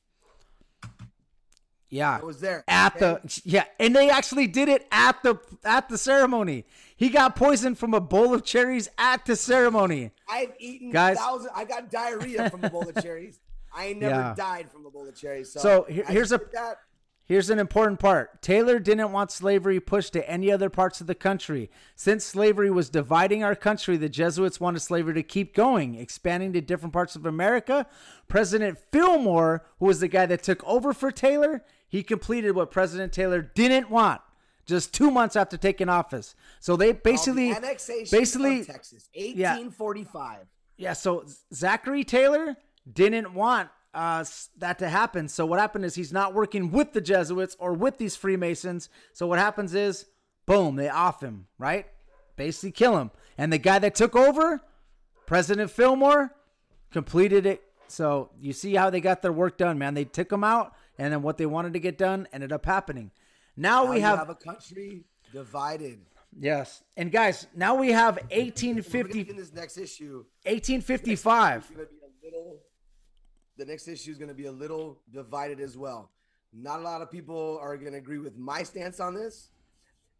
Yeah. 1.89 2.17
it 2.17 2.23
was 2.25 2.41
there. 2.41 2.63
At 2.67 2.95
okay? 2.95 3.19
the 3.23 3.41
yeah, 3.45 3.63
and 3.79 3.95
they 3.95 4.09
actually 4.09 4.47
did 4.47 4.67
it 4.67 4.85
at 4.91 5.23
the 5.23 5.39
at 5.63 5.87
the 5.89 5.97
ceremony. 5.97 6.65
He 6.95 7.09
got 7.09 7.35
poisoned 7.35 7.77
from 7.77 7.93
a 7.93 8.01
bowl 8.01 8.33
of 8.33 8.43
cherries 8.43 8.89
at 8.97 9.25
the 9.25 9.35
ceremony. 9.35 10.11
I've 10.27 10.53
eaten 10.59 10.91
Guys. 10.91 11.17
thousands 11.17 11.51
I 11.55 11.63
got 11.63 11.89
diarrhea 11.89 12.49
from 12.49 12.63
a 12.63 12.69
bowl 12.69 12.89
of 12.89 12.95
cherries. 13.01 13.39
I 13.77 13.93
never 13.93 14.15
yeah. 14.15 14.33
died 14.35 14.71
from 14.71 14.85
a 14.85 14.89
bowl 14.89 15.07
of 15.07 15.15
cherries. 15.15 15.51
So, 15.51 15.59
so 15.59 15.85
here's 15.87 16.31
a 16.31 16.41
that. 16.53 16.79
Here's 17.27 17.49
an 17.49 17.59
important 17.59 17.99
part. 17.99 18.41
Taylor 18.41 18.79
didn't 18.79 19.11
want 19.11 19.31
slavery 19.31 19.81
pushed 19.81 20.13
to 20.13 20.29
any 20.29 20.49
other 20.49 20.69
parts 20.69 21.01
of 21.01 21.07
the 21.07 21.15
country. 21.15 21.69
Since 21.93 22.23
slavery 22.23 22.71
was 22.71 22.89
dividing 22.89 23.43
our 23.43 23.53
country, 23.53 23.97
the 23.97 24.07
Jesuits 24.07 24.61
wanted 24.61 24.79
slavery 24.79 25.13
to 25.15 25.23
keep 25.23 25.53
going, 25.53 25.95
expanding 25.95 26.53
to 26.53 26.61
different 26.61 26.93
parts 26.93 27.17
of 27.17 27.25
America. 27.25 27.85
President 28.29 28.77
Fillmore, 28.93 29.65
who 29.77 29.87
was 29.87 29.99
the 29.99 30.07
guy 30.07 30.25
that 30.25 30.41
took 30.41 30.63
over 30.63 30.93
for 30.93 31.11
Taylor, 31.11 31.65
he 31.89 32.01
completed 32.01 32.55
what 32.55 32.71
President 32.71 33.11
Taylor 33.11 33.41
didn't 33.41 33.89
want 33.89 34.21
just 34.65 34.93
two 34.93 35.11
months 35.11 35.35
after 35.35 35.57
taking 35.57 35.89
office. 35.89 36.33
So 36.61 36.77
they 36.77 36.93
basically 36.93 37.49
the 37.51 37.57
annexation 37.57 38.17
basically 38.17 38.63
Texas, 38.63 39.09
1845. 39.13 40.47
Yeah, 40.77 40.89
yeah, 40.89 40.93
so 40.93 41.25
Zachary 41.53 42.05
Taylor 42.05 42.55
didn't 42.93 43.33
want 43.33 43.69
uh, 43.93 44.23
that 44.57 44.79
to 44.79 44.89
happen. 44.89 45.27
So 45.27 45.45
what 45.45 45.59
happened 45.59 45.83
is 45.83 45.95
he's 45.95 46.13
not 46.13 46.33
working 46.33 46.71
with 46.71 46.93
the 46.93 47.01
Jesuits 47.01 47.55
or 47.59 47.73
with 47.73 47.97
these 47.97 48.15
Freemasons. 48.15 48.89
So 49.11 49.25
what 49.25 49.39
happens 49.39 49.73
is, 49.73 50.05
boom, 50.45 50.75
they 50.75 50.87
off 50.87 51.21
him, 51.21 51.47
right? 51.57 51.87
Basically 52.35 52.71
kill 52.71 52.97
him. 52.97 53.11
And 53.37 53.51
the 53.51 53.57
guy 53.57 53.79
that 53.79 53.95
took 53.95 54.15
over, 54.15 54.61
President 55.25 55.71
Fillmore, 55.71 56.31
completed 56.91 57.45
it. 57.45 57.63
So 57.87 58.29
you 58.39 58.53
see 58.53 58.75
how 58.75 58.89
they 58.89 59.01
got 59.01 59.21
their 59.21 59.31
work 59.31 59.57
done, 59.57 59.77
man. 59.77 59.93
They 59.93 60.05
took 60.05 60.31
him 60.31 60.43
out, 60.43 60.73
and 60.99 61.11
then 61.11 61.21
what 61.21 61.37
they 61.37 61.45
wanted 61.45 61.73
to 61.73 61.79
get 61.79 61.97
done 61.97 62.27
ended 62.31 62.51
up 62.51 62.65
happening. 62.65 63.11
Now, 63.55 63.85
now 63.85 63.91
we 63.91 63.99
have, 64.01 64.19
have, 64.19 64.29
a 64.29 64.35
country 64.35 65.05
divided. 65.33 65.99
Yes, 66.37 66.83
and 66.97 67.11
guys, 67.11 67.47
now 67.55 67.75
we 67.75 67.91
have 67.93 68.17
1850. 68.29 69.29
In 69.29 69.37
this 69.37 69.53
next 69.53 69.77
issue, 69.77 70.25
1855 70.43 71.71
the 73.57 73.65
next 73.65 73.87
issue 73.87 74.11
is 74.11 74.17
going 74.17 74.29
to 74.29 74.35
be 74.35 74.45
a 74.45 74.51
little 74.51 74.99
divided 75.11 75.59
as 75.59 75.77
well. 75.77 76.11
Not 76.53 76.79
a 76.79 76.83
lot 76.83 77.01
of 77.01 77.11
people 77.11 77.59
are 77.61 77.75
going 77.77 77.91
to 77.91 77.97
agree 77.97 78.19
with 78.19 78.37
my 78.37 78.63
stance 78.63 78.99
on 78.99 79.13
this. 79.13 79.49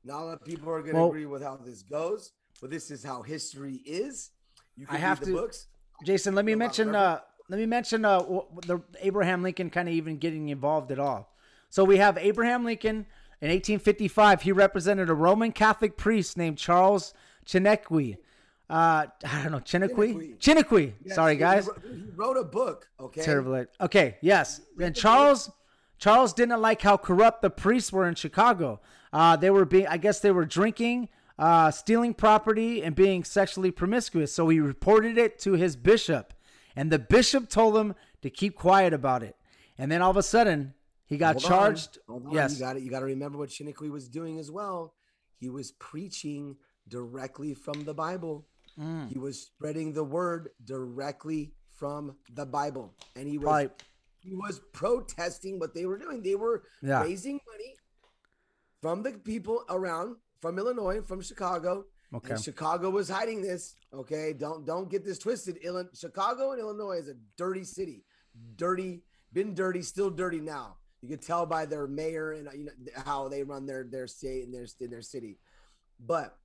Not 0.04 0.22
a 0.22 0.26
lot 0.26 0.34
of 0.34 0.46
people 0.46 0.70
are 0.70 0.82
going 0.82 0.94
to 0.94 1.02
well, 1.02 1.10
agree 1.10 1.26
with 1.26 1.42
how 1.42 1.58
this 1.58 1.84
goes, 1.84 2.32
but 2.62 2.70
this 2.70 2.92
is 2.92 3.04
how 3.04 3.22
history 3.22 3.82
is. 3.86 4.32
You 4.76 4.86
can 4.86 4.96
I 4.96 5.00
have 5.00 5.20
to, 5.22 5.34
books. 5.34 5.68
Jason, 6.04 6.36
let 6.36 6.46
me 6.46 6.56
mention. 6.56 6.96
Uh, 6.96 7.20
let 7.50 7.60
me 7.60 7.66
mention 7.66 8.04
uh, 8.04 8.20
the 8.66 8.82
Abraham 9.00 9.42
Lincoln 9.42 9.70
kind 9.70 9.88
of 9.88 9.94
even 9.94 10.18
getting 10.18 10.50
involved 10.50 10.92
at 10.92 11.00
all. 11.00 11.34
So 11.70 11.84
we 11.84 11.98
have 11.98 12.18
Abraham 12.18 12.66
Lincoln 12.66 13.06
in 13.42 13.50
1855. 13.50 14.42
He 14.42 14.52
represented 14.52 15.10
a 15.10 15.14
Roman 15.14 15.52
Catholic 15.54 15.98
priest 15.98 16.38
named 16.38 16.58
Charles 16.58 17.14
Chiniquy 17.46 18.18
uh, 18.70 19.06
I 19.26 19.44
don't 19.44 19.52
know, 19.52 19.60
Chiniquy. 19.60 20.38
Chiniquy. 20.40 20.94
Yes, 21.04 21.16
Sorry, 21.16 21.36
guys. 21.36 21.70
He 21.90 22.04
wrote, 22.16 22.38
a 22.38 22.44
book. 22.44 22.90
Okay. 23.00 23.22
Terrible. 23.22 23.66
Okay. 23.80 24.18
Yes. 24.22 24.62
And 24.80 24.96
Charles, 24.96 25.50
Charles 26.00 26.34
didn't 26.34 26.62
like 26.62 26.82
how 26.82 26.98
corrupt 26.98 27.42
the 27.42 27.50
priests 27.50 27.92
were 27.94 28.08
in 28.08 28.16
Chicago. 28.16 28.82
Uh, 29.14 29.38
they 29.38 29.50
were 29.50 29.66
being, 29.66 29.88
I 29.88 29.98
guess, 29.98 30.20
they 30.20 30.32
were 30.32 30.46
drinking, 30.46 31.08
uh, 31.40 31.72
stealing 31.72 32.14
property, 32.14 32.84
and 32.84 32.94
being 32.94 33.24
sexually 33.24 33.72
promiscuous. 33.72 34.34
So 34.34 34.50
he 34.50 34.60
reported 34.60 35.18
it 35.18 35.40
to 35.40 35.54
his 35.54 35.78
bishop, 35.78 36.34
and 36.76 36.92
the 36.92 37.00
bishop 37.00 37.50
told 37.50 37.78
him 37.78 37.96
to 38.22 38.30
keep 38.30 38.56
quiet 38.56 38.94
about 38.94 39.24
it. 39.24 39.38
And 39.78 39.90
then 39.92 40.02
all 40.02 40.12
of 40.12 40.18
a 40.18 40.24
sudden, 40.24 40.74
he 41.06 41.18
got 41.18 41.36
Hold 41.36 41.46
charged. 41.46 41.98
On. 42.10 42.28
On. 42.28 42.34
Yes. 42.34 42.54
You 42.56 42.60
got 42.60 42.76
it. 42.76 42.84
You 42.84 42.90
got 42.90 43.00
to 43.00 43.06
remember 43.06 43.38
what 43.38 43.50
Chiniquy 43.50 43.90
was 43.90 44.10
doing 44.10 44.40
as 44.40 44.52
well. 44.52 44.94
He 45.40 45.50
was 45.50 45.72
preaching 45.72 46.58
directly 46.88 47.54
from 47.54 47.86
the 47.86 47.94
Bible. 47.94 48.46
Mm. 48.80 49.10
He 49.12 49.18
was 49.18 49.42
spreading 49.42 49.94
the 49.94 50.04
word 50.04 50.50
directly 50.64 51.54
from 51.74 52.16
the 52.34 52.46
Bible, 52.46 52.94
and 53.16 53.28
he 53.28 53.38
was 53.38 53.46
Probably. 53.46 53.70
he 54.20 54.34
was 54.34 54.62
protesting 54.74 55.60
what 55.60 55.74
they 55.74 55.86
were 55.86 55.98
doing. 55.98 56.22
They 56.22 56.36
were 56.36 56.64
yeah. 56.82 57.02
raising 57.02 57.40
money 57.52 57.76
from 58.82 59.04
the 59.04 59.12
people 59.14 59.64
around, 59.70 60.18
from 60.42 60.60
Illinois, 60.60 61.02
from 61.02 61.22
Chicago. 61.22 61.86
Okay. 62.14 62.34
And 62.34 62.44
Chicago 62.44 62.90
was 62.90 63.10
hiding 63.10 63.42
this. 63.42 63.76
Okay, 63.94 64.34
don't 64.34 64.66
don't 64.66 64.90
get 64.90 65.04
this 65.04 65.20
twisted. 65.20 65.58
Illinois, 65.58 65.90
Chicago 65.94 66.52
and 66.52 66.60
Illinois 66.62 66.98
is 66.98 67.10
a 67.10 67.16
dirty 67.38 67.64
city. 67.64 68.06
Dirty, 68.56 69.02
been 69.34 69.54
dirty, 69.56 69.82
still 69.82 70.10
dirty 70.10 70.40
now. 70.40 70.78
You 71.02 71.10
can 71.10 71.20
tell 71.20 71.46
by 71.46 71.66
their 71.66 71.88
mayor 71.88 72.32
and 72.32 72.48
you 72.56 72.66
know 72.66 72.72
how 73.06 73.28
they 73.28 73.44
run 73.44 73.66
their 73.66 73.88
their 73.90 74.08
state 74.08 74.46
and 74.46 74.54
their 74.54 74.68
in 74.80 74.90
their 74.90 75.02
city. 75.02 75.40
But 76.00 76.38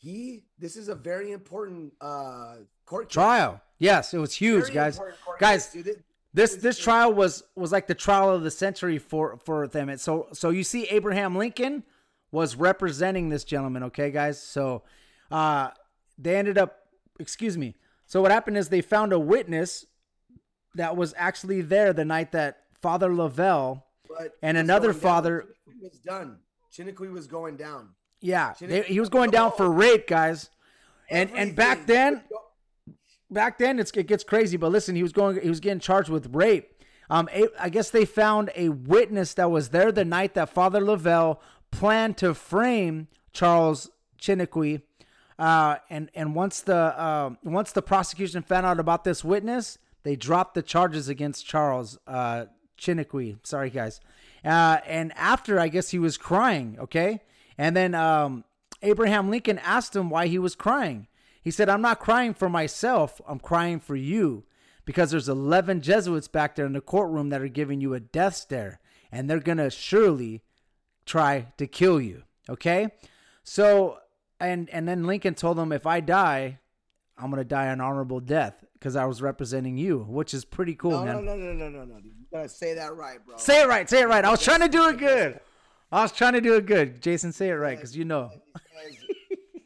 he 0.00 0.44
this 0.58 0.76
is 0.76 0.88
a 0.88 0.94
very 0.94 1.30
important 1.30 1.92
uh 2.00 2.56
court 2.86 3.08
case. 3.08 3.14
trial. 3.14 3.60
Yes, 3.78 4.14
it 4.14 4.18
was 4.18 4.34
huge, 4.34 4.64
very 4.64 4.74
guys. 4.74 5.00
Guys, 5.38 5.68
case, 5.68 5.88
this 6.32 6.56
this 6.56 6.78
trial 6.78 7.12
was 7.12 7.44
was 7.54 7.70
like 7.70 7.86
the 7.86 7.94
trial 7.94 8.30
of 8.30 8.42
the 8.42 8.50
century 8.50 8.98
for 8.98 9.36
for 9.44 9.68
them. 9.68 9.88
And 9.88 10.00
so 10.00 10.28
so 10.32 10.50
you 10.50 10.64
see 10.64 10.84
Abraham 10.84 11.36
Lincoln 11.36 11.84
was 12.32 12.56
representing 12.56 13.28
this 13.28 13.44
gentleman, 13.44 13.82
okay, 13.84 14.10
guys? 14.10 14.42
So 14.42 14.84
uh 15.30 15.70
they 16.18 16.36
ended 16.36 16.56
up 16.56 16.78
excuse 17.18 17.58
me. 17.58 17.76
So 18.06 18.22
what 18.22 18.30
happened 18.30 18.56
is 18.56 18.70
they 18.70 18.80
found 18.80 19.12
a 19.12 19.18
witness 19.18 19.86
that 20.76 20.96
was 20.96 21.12
actually 21.16 21.60
there 21.60 21.92
the 21.92 22.04
night 22.04 22.32
that 22.32 22.62
Father 22.80 23.14
Lavelle 23.14 23.86
but 24.08 24.32
and 24.42 24.56
another 24.56 24.94
father 24.94 25.46
was 25.82 25.98
done. 25.98 26.38
Chiniquy 26.72 27.12
was 27.12 27.26
going 27.26 27.56
down. 27.56 27.90
Yeah, 28.20 28.54
they, 28.60 28.82
he 28.82 29.00
was 29.00 29.08
going 29.08 29.30
down 29.30 29.52
for 29.52 29.70
rape, 29.70 30.06
guys. 30.06 30.50
And 31.10 31.30
and 31.34 31.56
back 31.56 31.86
then, 31.86 32.22
back 33.30 33.58
then 33.58 33.78
it's, 33.78 33.90
it 33.92 34.06
gets 34.06 34.24
crazy. 34.24 34.56
But 34.56 34.70
listen, 34.70 34.94
he 34.94 35.02
was 35.02 35.12
going, 35.12 35.40
he 35.40 35.48
was 35.48 35.60
getting 35.60 35.80
charged 35.80 36.08
with 36.10 36.34
rape. 36.34 36.70
Um, 37.08 37.28
I 37.58 37.68
guess 37.70 37.90
they 37.90 38.04
found 38.04 38.50
a 38.54 38.68
witness 38.68 39.34
that 39.34 39.50
was 39.50 39.70
there 39.70 39.90
the 39.90 40.04
night 40.04 40.34
that 40.34 40.48
Father 40.48 40.80
Lavelle 40.80 41.40
planned 41.72 42.16
to 42.18 42.34
frame 42.34 43.08
Charles 43.32 43.90
Chiniquy. 44.20 44.82
Uh, 45.38 45.76
and 45.88 46.10
and 46.14 46.34
once 46.34 46.60
the 46.60 46.76
uh, 46.76 47.30
once 47.42 47.72
the 47.72 47.82
prosecution 47.82 48.42
found 48.42 48.66
out 48.66 48.78
about 48.78 49.04
this 49.04 49.24
witness, 49.24 49.78
they 50.02 50.14
dropped 50.14 50.54
the 50.54 50.62
charges 50.62 51.08
against 51.08 51.46
Charles 51.46 51.98
uh, 52.06 52.44
Chiniquy. 52.78 53.38
Sorry, 53.42 53.70
guys. 53.70 54.00
Uh, 54.44 54.78
and 54.86 55.12
after, 55.16 55.58
I 55.58 55.68
guess 55.68 55.90
he 55.90 55.98
was 55.98 56.16
crying. 56.16 56.76
Okay, 56.78 57.20
and 57.58 57.76
then 57.76 57.94
um, 57.94 58.44
Abraham 58.82 59.30
Lincoln 59.30 59.58
asked 59.58 59.94
him 59.94 60.10
why 60.10 60.26
he 60.26 60.38
was 60.38 60.54
crying. 60.54 61.06
He 61.42 61.50
said, 61.50 61.68
I'm 61.68 61.82
not 61.82 62.00
crying 62.00 62.34
for 62.34 62.48
myself, 62.48 63.20
I'm 63.26 63.40
crying 63.40 63.80
for 63.80 63.96
you 63.96 64.44
because 64.84 65.10
there's 65.10 65.28
11 65.28 65.80
Jesuits 65.82 66.28
back 66.28 66.54
there 66.56 66.66
in 66.66 66.72
the 66.72 66.80
courtroom 66.80 67.28
that 67.30 67.40
are 67.42 67.48
giving 67.48 67.80
you 67.80 67.94
a 67.94 68.00
death 68.00 68.34
stare, 68.36 68.80
and 69.12 69.28
they're 69.28 69.38
going 69.40 69.58
to 69.58 69.70
surely 69.70 70.42
try 71.06 71.46
to 71.58 71.66
kill 71.66 72.00
you. 72.00 72.24
Okay? 72.48 72.88
So, 73.42 73.98
and, 74.40 74.68
and 74.70 74.88
then 74.88 75.06
Lincoln 75.06 75.34
told 75.34 75.58
him, 75.58 75.72
if 75.72 75.86
I 75.86 76.00
die, 76.00 76.58
I'm 77.22 77.30
gonna 77.30 77.44
die 77.44 77.66
an 77.66 77.80
honorable 77.80 78.20
death 78.20 78.64
because 78.72 78.96
I 78.96 79.04
was 79.04 79.20
representing 79.20 79.76
you, 79.76 79.98
which 80.08 80.32
is 80.32 80.44
pretty 80.44 80.74
cool, 80.74 80.92
No, 80.92 81.04
man. 81.04 81.24
no, 81.26 81.36
no, 81.36 81.52
no, 81.52 81.52
no, 81.52 81.68
no, 81.68 81.84
no. 81.84 81.96
You 81.98 82.12
gotta 82.32 82.48
say 82.48 82.74
that 82.74 82.96
right, 82.96 83.18
bro. 83.26 83.36
Say 83.36 83.60
it 83.62 83.68
right, 83.68 83.88
say 83.88 84.00
it 84.00 84.08
right. 84.08 84.24
I 84.24 84.30
was 84.30 84.42
trying 84.42 84.60
to 84.60 84.68
do 84.68 84.88
it 84.88 84.96
good. 84.96 85.38
I 85.92 86.02
was 86.02 86.12
trying 86.12 86.34
to 86.34 86.40
do 86.40 86.54
it 86.54 86.66
good. 86.66 87.02
Jason, 87.02 87.32
say 87.32 87.48
it 87.48 87.54
right, 87.54 87.76
because 87.76 87.96
you 87.96 88.04
know. 88.04 88.30
He 88.30 88.38
says, 88.62 88.96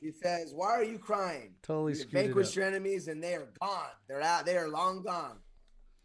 he 0.01 0.13
says, 0.13 0.55
"Why 0.55 0.71
are 0.71 0.85
you 0.85 0.99
crying? 0.99 1.55
Totally 1.63 1.93
you 1.93 1.99
screwed 1.99 2.13
vanquish 2.13 2.57
your 2.57 2.65
enemies, 2.65 3.09
and 3.09 3.23
they 3.23 3.35
are 3.35 3.49
gone. 3.61 3.91
They're 4.09 4.23
out. 4.23 4.47
They 4.47 4.57
are 4.57 4.69
long 4.69 5.03
gone." 5.03 5.39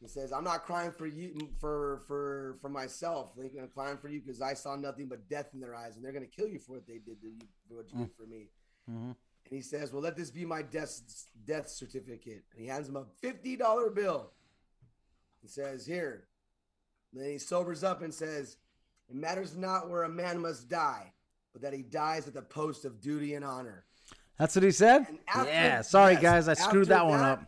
He 0.02 0.08
says, 0.08 0.32
"I'm 0.32 0.44
not 0.44 0.64
crying 0.64 0.92
for 0.92 1.08
you, 1.08 1.50
for 1.60 2.04
for 2.08 2.58
for 2.62 2.70
myself. 2.70 3.32
Lincoln, 3.38 3.62
I'm 3.62 3.70
crying 3.70 3.98
for 3.98 4.10
you 4.10 4.22
because 4.22 4.42
I 4.42 4.54
saw 4.54 4.76
nothing 4.76 5.08
but 5.08 5.28
death 5.30 5.50
in 5.54 5.60
their 5.60 5.76
eyes, 5.76 5.96
and 5.96 6.04
they're 6.04 6.14
gonna 6.14 6.26
kill 6.28 6.48
you 6.48 6.60
for 6.60 6.74
what 6.74 6.88
they 6.88 7.00
did 7.00 7.22
to 7.22 7.28
you, 7.28 7.48
for 7.68 7.76
what 7.76 7.92
you 7.92 8.00
did 8.00 8.16
for 8.16 8.26
me." 8.26 8.50
Mhm. 8.90 9.16
And 9.46 9.56
he 9.58 9.62
says, 9.62 9.92
"Well, 9.92 10.02
let 10.02 10.16
this 10.16 10.32
be 10.32 10.46
my 10.46 10.62
death 10.62 11.02
death 11.46 11.70
certificate." 11.70 12.44
And 12.52 12.62
he 12.62 12.68
hands 12.68 12.90
him 12.90 12.98
a 12.98 13.06
fifty 13.22 13.56
dollar 13.56 13.90
bill. 13.90 14.34
He 15.42 15.48
says, 15.48 15.86
"Here." 15.86 16.28
And 17.12 17.22
then 17.22 17.32
he 17.32 17.38
sobers 17.40 17.84
up 17.84 18.02
and 18.02 18.14
says, 18.14 18.58
"It 19.10 19.16
matters 19.16 19.56
not 19.56 19.90
where 19.90 20.04
a 20.04 20.10
man 20.10 20.42
must 20.42 20.70
die, 20.70 21.14
but 21.54 21.62
that 21.62 21.74
he 21.74 21.82
dies 21.82 22.28
at 22.28 22.34
the 22.34 22.42
post 22.42 22.86
of 22.86 23.02
duty 23.02 23.36
and 23.36 23.44
honor." 23.44 23.86
That's 24.38 24.56
what 24.56 24.64
he 24.64 24.72
said. 24.72 25.06
After- 25.28 25.50
yeah. 25.50 25.82
Sorry, 25.82 26.14
yes, 26.14 26.22
guys, 26.22 26.48
I 26.48 26.54
screwed 26.54 26.84
after 26.84 26.94
that 26.94 27.06
one 27.06 27.20
that, 27.20 27.40
up. 27.40 27.48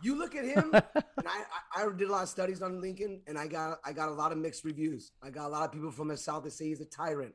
You 0.00 0.18
look 0.18 0.34
at 0.34 0.44
him, 0.44 0.70
and 0.72 1.26
I, 1.26 1.44
I 1.74 1.84
I 1.84 1.88
did 1.96 2.08
a 2.08 2.12
lot 2.12 2.22
of 2.22 2.28
studies 2.28 2.62
on 2.62 2.80
Lincoln, 2.80 3.20
and 3.26 3.38
I 3.38 3.46
got 3.46 3.78
I 3.84 3.92
got 3.92 4.08
a 4.08 4.12
lot 4.12 4.32
of 4.32 4.38
mixed 4.38 4.64
reviews. 4.64 5.12
I 5.22 5.30
got 5.30 5.46
a 5.46 5.48
lot 5.48 5.64
of 5.64 5.72
people 5.72 5.90
from 5.90 6.08
the 6.08 6.16
South 6.16 6.44
that 6.44 6.52
say 6.52 6.66
he's 6.66 6.80
a 6.80 6.86
tyrant. 6.86 7.34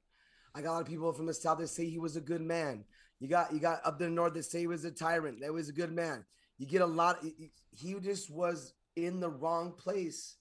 I 0.53 0.61
got 0.61 0.71
a 0.71 0.73
lot 0.73 0.81
of 0.81 0.87
people 0.87 1.13
from 1.13 1.27
the 1.27 1.33
South 1.33 1.59
that 1.59 1.67
say 1.67 1.89
he 1.89 1.99
was 1.99 2.15
a 2.15 2.21
good 2.21 2.41
man. 2.41 2.83
You 3.19 3.27
got 3.27 3.53
you 3.53 3.59
got 3.59 3.85
up 3.85 3.99
the 3.99 4.09
north 4.09 4.33
that 4.33 4.43
say 4.43 4.61
he 4.61 4.67
was 4.67 4.83
a 4.83 4.91
tyrant. 4.91 5.41
That 5.41 5.53
was 5.53 5.69
a 5.69 5.73
good 5.73 5.91
man. 5.91 6.25
You 6.57 6.65
get 6.65 6.81
a 6.81 6.85
lot. 6.85 7.23
He 7.71 7.93
just 8.01 8.29
was 8.29 8.73
in 8.95 9.19
the 9.19 9.29
wrong 9.29 9.73
place 9.77 10.37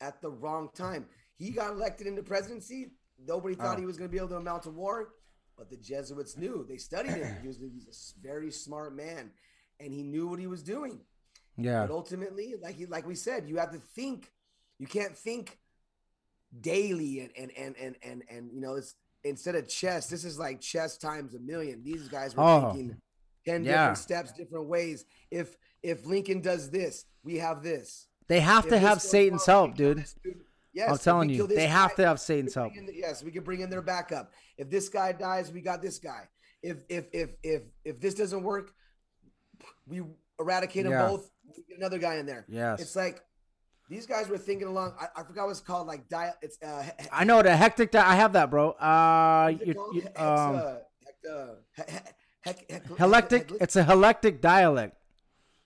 at 0.00 0.20
the 0.20 0.30
wrong 0.30 0.68
time. 0.74 1.06
He 1.38 1.50
got 1.50 1.72
elected 1.72 2.06
into 2.06 2.22
presidency. 2.22 2.92
Nobody 3.24 3.54
thought 3.54 3.76
Oh. 3.76 3.80
he 3.80 3.86
was 3.86 3.96
going 3.96 4.08
to 4.08 4.12
be 4.12 4.18
able 4.18 4.28
to 4.30 4.36
amount 4.36 4.64
to 4.64 4.70
war, 4.70 5.10
but 5.56 5.70
the 5.70 5.76
Jesuits 5.76 6.36
knew. 6.36 6.64
They 6.68 6.76
studied 6.76 7.12
him. 7.12 7.36
He 7.42 7.48
was, 7.48 7.58
he 7.58 7.70
was 7.86 8.14
a 8.16 8.26
very 8.26 8.50
smart 8.50 8.94
man, 8.96 9.30
and 9.80 9.92
he 9.92 10.02
knew 10.02 10.26
what 10.28 10.38
he 10.38 10.46
was 10.46 10.62
doing. 10.62 11.00
Yeah. 11.56 11.86
But 11.86 11.92
ultimately, 11.92 12.54
like 12.60 12.76
he, 12.76 12.86
like 12.86 13.06
we 13.06 13.14
said, 13.14 13.48
you 13.48 13.56
have 13.58 13.72
to 13.72 13.78
think. 13.78 14.30
You 14.78 14.86
can't 14.86 15.16
think 15.16 15.58
daily 16.60 17.20
and 17.20 17.30
and 17.36 17.50
and 17.56 17.76
and 17.76 17.96
and, 18.02 18.22
and 18.30 18.50
you 18.52 18.60
know 18.60 18.74
it's 18.74 18.94
instead 19.24 19.54
of 19.54 19.68
chess. 19.68 20.08
This 20.08 20.24
is 20.24 20.38
like 20.38 20.60
chess 20.60 20.96
times 20.96 21.34
a 21.34 21.38
million. 21.38 21.82
These 21.84 22.08
guys 22.08 22.34
were 22.34 22.42
Oh, 22.42 22.72
thinking 22.72 22.96
ten 23.46 23.64
yeah. 23.64 23.72
different 23.72 23.98
steps, 23.98 24.32
different 24.32 24.66
ways. 24.66 25.04
If 25.30 25.56
if 25.82 26.06
Lincoln 26.06 26.40
does 26.40 26.70
this, 26.70 27.04
we 27.22 27.36
have 27.38 27.62
this. 27.62 28.06
They 28.28 28.40
have 28.40 28.64
If 28.64 28.70
to 28.70 28.78
have 28.78 29.02
Satan's 29.02 29.46
help, 29.46 29.74
dude. 29.76 30.04
Yes, 30.74 30.90
I'm 30.90 30.98
telling 30.98 31.28
you, 31.30 31.46
they 31.46 31.66
have 31.66 31.94
to 31.96 32.06
have 32.06 32.18
Satan's 32.18 32.54
help. 32.54 32.72
the- 32.74 32.94
yes, 32.94 33.22
we 33.22 33.30
can 33.30 33.44
bring 33.44 33.60
in 33.60 33.68
their 33.70 33.82
backup. 33.82 34.32
If 34.56 34.70
this 34.70 34.88
guy 34.88 35.12
dies, 35.12 35.52
we 35.52 35.60
got 35.60 35.82
this 35.82 35.98
guy. 35.98 36.28
If 36.62 36.78
if 36.88 37.06
if 37.12 37.30
if 37.42 37.62
if 37.84 38.00
this 38.00 38.14
doesn't 38.14 38.42
work, 38.42 38.72
we 39.86 40.02
eradicate 40.38 40.84
them 40.84 40.92
Yeah. 40.92 41.08
both. 41.08 41.30
We 41.46 41.62
get 41.64 41.76
another 41.78 41.98
guy 41.98 42.14
in 42.16 42.26
there. 42.26 42.46
Yes. 42.48 42.80
It's 42.80 42.96
like 42.96 43.20
these 43.90 44.06
guys 44.06 44.28
were 44.28 44.38
thinking 44.38 44.68
along. 44.68 44.94
I, 44.98 45.20
I 45.20 45.24
forgot 45.24 45.44
what 45.44 45.50
it's 45.50 45.60
called. 45.60 45.86
Like 45.88 46.08
dial. 46.08 46.34
It's 46.40 46.56
uh. 46.62 46.82
he- 46.82 46.90
I 47.12 47.24
know 47.24 47.42
the 47.42 47.54
hectic. 47.54 47.90
Di- 47.90 47.98
I 48.08 48.14
have 48.14 48.32
that, 48.34 48.48
bro. 48.50 48.70
Uh, 48.70 49.52
you, 49.64 49.74
you, 49.92 50.02
um, 50.16 50.54
uh, 50.56 50.74
hex- 51.04 51.28
uh, 51.30 51.54
he- 51.76 51.82
he- 51.92 51.98
heck- 52.42 52.70
heck- 52.70 52.86
helectic. 52.98 53.50
heck- 53.50 53.60
It's 53.60 53.76
a 53.76 53.82
helectic 53.84 54.40
dialect. 54.40 54.96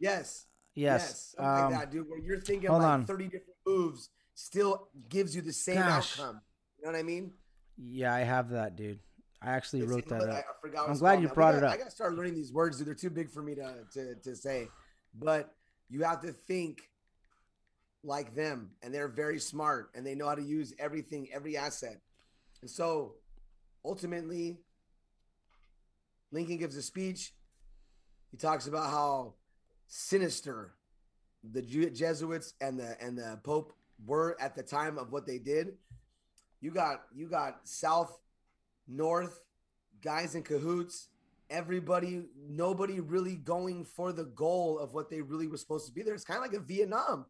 Yes. 0.00 0.46
Yes. 0.74 1.34
something 1.36 1.46
Um, 1.64 1.70
like 1.72 1.80
that, 1.80 1.90
dude. 1.90 2.08
Where 2.08 2.18
you're 2.18 2.40
thinking 2.40 2.68
hold 2.70 2.82
like 2.82 2.90
on. 2.92 3.06
30 3.06 3.24
different 3.26 3.56
moves 3.66 4.10
still 4.46 4.88
gives 5.08 5.34
you 5.34 5.42
the 5.42 5.52
same 5.52 5.76
Gosh. 5.76 6.20
outcome. 6.20 6.40
You 6.78 6.84
know 6.86 6.92
what 6.92 6.98
I 6.98 7.02
mean? 7.02 7.32
yeah, 7.78 8.14
I 8.14 8.20
have 8.20 8.50
that, 8.50 8.76
dude. 8.76 9.00
I 9.42 9.50
actually 9.50 9.80
It's- 9.80 9.94
wrote 9.94 10.08
that 10.08 10.22
I, 10.30 10.38
up. 10.38 10.44
I 10.48 10.60
forgot. 10.60 10.82
what 10.84 10.90
I'm 10.92 10.98
glad 10.98 11.20
you 11.22 11.28
brought 11.28 11.54
it 11.56 11.62
up. 11.64 11.72
I 11.72 11.76
gotta 11.76 11.90
start 11.90 12.14
learning 12.14 12.34
these 12.34 12.52
words, 12.52 12.78
dude. 12.78 12.86
They're 12.86 12.94
too 12.94 13.10
big 13.10 13.30
for 13.30 13.42
me 13.42 13.54
to 13.56 13.84
to, 13.92 14.14
to 14.14 14.36
say. 14.36 14.68
But 15.14 15.54
you 15.88 16.02
have 16.04 16.20
to 16.22 16.32
think 16.32 16.80
like 18.02 18.34
them, 18.34 18.70
and 18.82 18.94
they're 18.94 19.08
very 19.08 19.38
smart, 19.38 19.90
and 19.94 20.06
they 20.06 20.14
know 20.14 20.26
how 20.28 20.34
to 20.36 20.42
use 20.42 20.72
everything, 20.78 21.28
every 21.32 21.56
asset. 21.56 22.00
And 22.62 22.70
so, 22.70 23.16
ultimately, 23.84 24.58
Lincoln 26.32 26.56
gives 26.56 26.76
a 26.76 26.82
speech. 26.82 27.34
He 28.30 28.36
talks 28.38 28.66
about 28.66 28.90
how 28.90 29.34
sinister 29.86 30.74
the 31.44 31.62
Jesuits 31.62 32.54
and 32.60 32.78
the 32.80 32.96
and 33.02 33.18
the 33.18 33.38
Pope 33.44 33.75
were 34.04 34.36
at 34.40 34.54
the 34.54 34.62
time 34.62 34.98
of 34.98 35.12
what 35.12 35.26
they 35.26 35.38
did. 35.38 35.74
You 36.60 36.70
got 36.70 37.02
you 37.14 37.28
got 37.28 37.60
South, 37.64 38.18
North, 38.88 39.40
guys 40.02 40.34
in 40.34 40.42
cahoots. 40.42 41.08
Everybody, 41.48 42.24
nobody 42.48 42.98
really 42.98 43.36
going 43.36 43.84
for 43.84 44.12
the 44.12 44.24
goal 44.24 44.80
of 44.80 44.94
what 44.94 45.10
they 45.10 45.20
really 45.20 45.46
were 45.46 45.56
supposed 45.56 45.86
to 45.86 45.92
be 45.92 46.02
there. 46.02 46.12
It's 46.14 46.24
kind 46.24 46.38
of 46.38 46.42
like 46.50 46.60
a 46.60 46.62
Vietnam. 46.64 47.26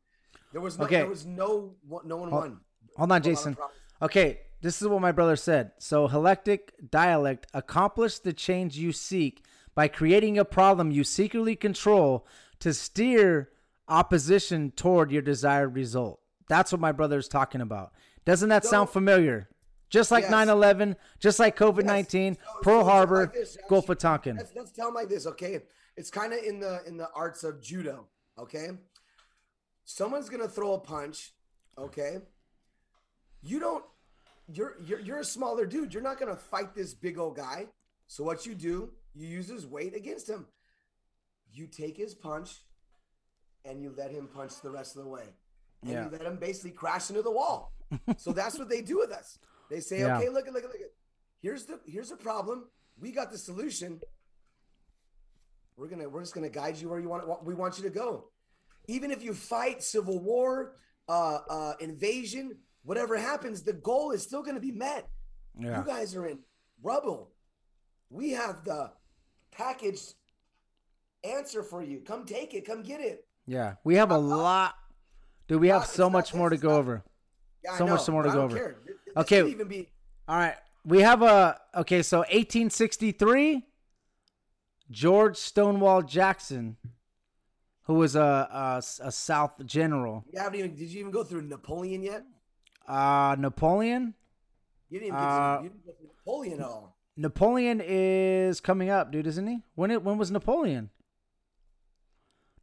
There 0.53 0.63
was 0.63 0.79
no, 0.79 0.87
Okay. 0.87 0.97
there 0.97 1.09
was 1.09 1.27
no, 1.27 1.75
no 2.05 2.17
one 2.17 2.31
Hold- 2.31 2.31
won. 2.31 2.31
Hold 2.33 2.51
on, 2.51 2.61
Hold 2.97 3.13
on, 3.13 3.17
I 3.17 3.19
Jason. 3.21 3.57
Okay, 4.01 4.41
this 4.63 4.81
is 4.81 4.89
what 4.89 5.03
my 5.03 5.13
brother 5.13 5.37
said. 5.37 5.73
So, 5.79 6.09
helectic 6.09 6.73
dialect 6.91 7.47
accomplish 7.53 8.19
the 8.19 8.33
change 8.33 8.79
you 8.79 8.91
seek 8.93 9.45
by 9.75 9.87
creating 9.89 10.39
a 10.39 10.47
problem 10.47 10.91
you 10.91 11.05
secretly 11.05 11.55
control 11.55 12.27
to 12.61 12.73
steer 12.73 13.51
opposition 13.87 14.71
toward 14.71 15.11
your 15.13 15.23
desired 15.23 15.75
result. 15.75 16.21
That's 16.49 16.73
what 16.73 16.81
my 16.81 16.93
brother's 16.93 17.29
talking 17.29 17.61
about. 17.61 17.93
Doesn't 18.25 18.49
that 18.49 18.65
So- 18.65 18.71
sound 18.71 18.91
familiar? 18.91 19.49
Just 19.89 20.11
like 20.11 20.23
Yes. 20.23 20.31
9 20.33 20.49
11, 20.49 20.97
just 21.21 21.39
like 21.39 21.57
COVID 21.57 21.85
19, 21.85 22.35
Yes. 22.35 22.43
So- 22.45 22.61
Pearl 22.61 22.81
so 22.83 22.91
Harbor, 22.91 23.21
like 23.21 23.33
this, 23.35 23.57
Gulf 23.69 23.89
of 23.89 23.99
Tonkin. 23.99 24.37
Let's, 24.37 24.55
let's 24.55 24.73
tell 24.73 24.87
them 24.87 24.95
like 24.95 25.09
this, 25.09 25.27
okay? 25.29 25.63
It's 25.97 26.11
kind 26.11 26.33
of 26.33 26.41
in 26.43 26.59
the 26.61 26.83
in 26.87 26.97
the 26.97 27.09
arts 27.13 27.45
of 27.45 27.61
judo, 27.63 28.09
okay? 28.37 28.71
Someone's 29.85 30.29
gonna 30.29 30.49
throw 30.49 30.73
a 30.75 30.81
punch, 30.81 31.33
okay? 31.79 32.19
You 33.43 33.61
don't. 33.61 33.85
You're 34.49 34.77
you're 34.83 35.01
you're 35.01 35.19
a 35.21 35.25
smaller 35.25 35.67
dude. 35.67 35.95
You're 35.95 36.03
not 36.03 36.19
gonna 36.19 36.37
fight 36.37 36.75
this 36.75 36.93
big 36.93 37.19
old 37.19 37.37
guy. 37.37 37.69
So 38.09 38.25
what 38.25 38.45
you 38.45 38.55
do? 38.55 38.93
You 39.15 39.27
use 39.29 39.49
his 39.49 39.67
weight 39.67 39.95
against 39.95 40.29
him. 40.29 40.47
You 41.53 41.67
take 41.69 41.97
his 41.97 42.15
punch, 42.15 42.63
and 43.65 43.81
you 43.81 43.95
let 43.97 44.11
him 44.11 44.27
punch 44.29 44.61
the 44.61 44.71
rest 44.71 44.97
of 44.97 45.05
the 45.05 45.09
way, 45.09 45.29
and 45.83 45.91
Yeah. 45.93 46.05
you 46.05 46.11
let 46.11 46.23
them 46.23 46.37
basically 46.37 46.71
crash 46.73 47.11
into 47.11 47.23
the 47.23 47.31
wall. 47.31 47.73
so 48.17 48.33
that's 48.33 48.59
what 48.59 48.69
they 48.69 48.81
do 48.83 48.99
with 48.99 49.13
us. 49.13 49.39
They 49.71 49.81
say, 49.81 50.01
Yeah. 50.01 50.19
okay, 50.19 50.29
look 50.29 50.47
at 50.47 50.53
look 50.53 50.65
at 50.65 50.71
look 50.71 50.81
at. 50.81 50.93
Here's 51.41 51.65
the 51.67 51.81
here's 51.87 52.11
a 52.11 52.17
problem. 52.17 52.65
We 52.99 53.13
got 53.13 53.31
the 53.31 53.39
solution. 53.39 54.01
We're 55.77 55.89
gonna 55.89 56.09
we're 56.09 56.23
just 56.23 56.35
gonna 56.35 56.49
guide 56.49 56.77
you 56.79 56.89
where 56.89 56.99
you 56.99 57.09
want 57.09 57.45
we 57.45 57.55
want 57.55 57.77
you 57.77 57.85
to 57.85 57.91
go. 57.91 58.31
Even 58.89 59.11
if 59.11 59.23
you 59.23 59.35
fight 59.35 59.83
civil 59.83 60.19
war, 60.23 60.77
uh, 61.09 61.39
uh, 61.51 61.73
invasion, 61.81 62.57
whatever 62.85 63.17
happens, 63.17 63.63
the 63.63 63.73
goal 63.73 64.13
is 64.13 64.23
still 64.23 64.43
gonna 64.43 64.61
be 64.61 64.73
met. 64.73 65.09
Yeah. 65.59 65.79
You 65.81 65.85
guys 65.87 66.15
are 66.15 66.27
in 66.27 66.39
rubble. 66.83 67.33
We 68.11 68.31
have 68.31 68.65
the 68.65 68.93
packaged 69.51 70.15
answer 71.25 71.63
for 71.63 71.83
you. 71.83 72.01
Come 72.01 72.25
take 72.25 72.55
it. 72.55 72.65
Come 72.65 72.83
get 72.83 73.01
it. 73.01 73.27
Yeah. 73.47 73.75
We 73.85 73.97
have 73.97 74.11
a 74.11 74.19
lot. 74.19 74.75
Dude, 75.49 75.61
we 75.61 75.69
have 75.69 75.83
Not- 75.83 75.87
so 75.89 75.93
it's 75.93 75.99
not 75.99 76.13
much 76.13 76.35
more 76.35 76.51
to 76.51 76.57
go 76.57 76.71
not- 76.71 76.79
over. 76.79 77.05
Yeah, 77.65 77.77
So 77.79 77.87
much 77.87 78.09
more 78.09 78.23
to 78.23 78.31
go 78.31 78.41
over. 78.43 78.57
care. 78.57 78.77
Okay. 79.17 79.47
even 79.49 79.69
be 79.69 79.89
All 80.29 80.37
right. 80.37 80.57
We 80.85 81.01
have 81.03 81.23
a 81.23 81.61
okay, 81.75 82.03
so 82.03 82.19
1863 82.19 83.67
George 84.91 85.37
Stonewall 85.37 86.03
Jackson 86.03 86.77
who 87.83 87.95
was 87.95 88.15
a 88.17 88.21
a, 88.21 88.83
a 89.03 89.13
South 89.13 89.65
general. 89.67 90.25
you 90.33 90.39
haven't 90.39 90.59
even 90.59 90.75
did 90.75 90.89
you 90.89 91.01
even 91.01 91.13
go 91.13 91.25
through 91.25 91.43
Napoleon 91.43 92.03
yet? 92.03 92.25
Uh 92.87 93.35
Napoleon? 93.39 94.15
You 94.91 95.01
didn't 95.01 95.15
even 95.15 95.19
get 95.21 95.29
Uh, 95.29 95.61
you 95.63 95.69
didn't 95.71 95.87
go 95.87 95.93
through 95.93 96.07
Napoleon 96.09 96.61
at 96.61 96.67
all. 96.67 96.97
Napoleon 97.17 97.81
is 97.85 98.61
coming 98.61 98.91
up, 98.91 99.11
dude, 99.11 99.27
isn't 99.27 99.47
he? 99.47 99.63
When 99.75 99.91
it 99.91 100.03
when 100.05 100.19
was 100.19 100.31
Napoleon? 100.31 100.91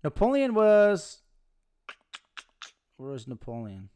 Napoleon 0.03 0.53
was 0.53 1.22
Where 2.97 3.11
was 3.11 3.27
Napoleon? 3.27 3.89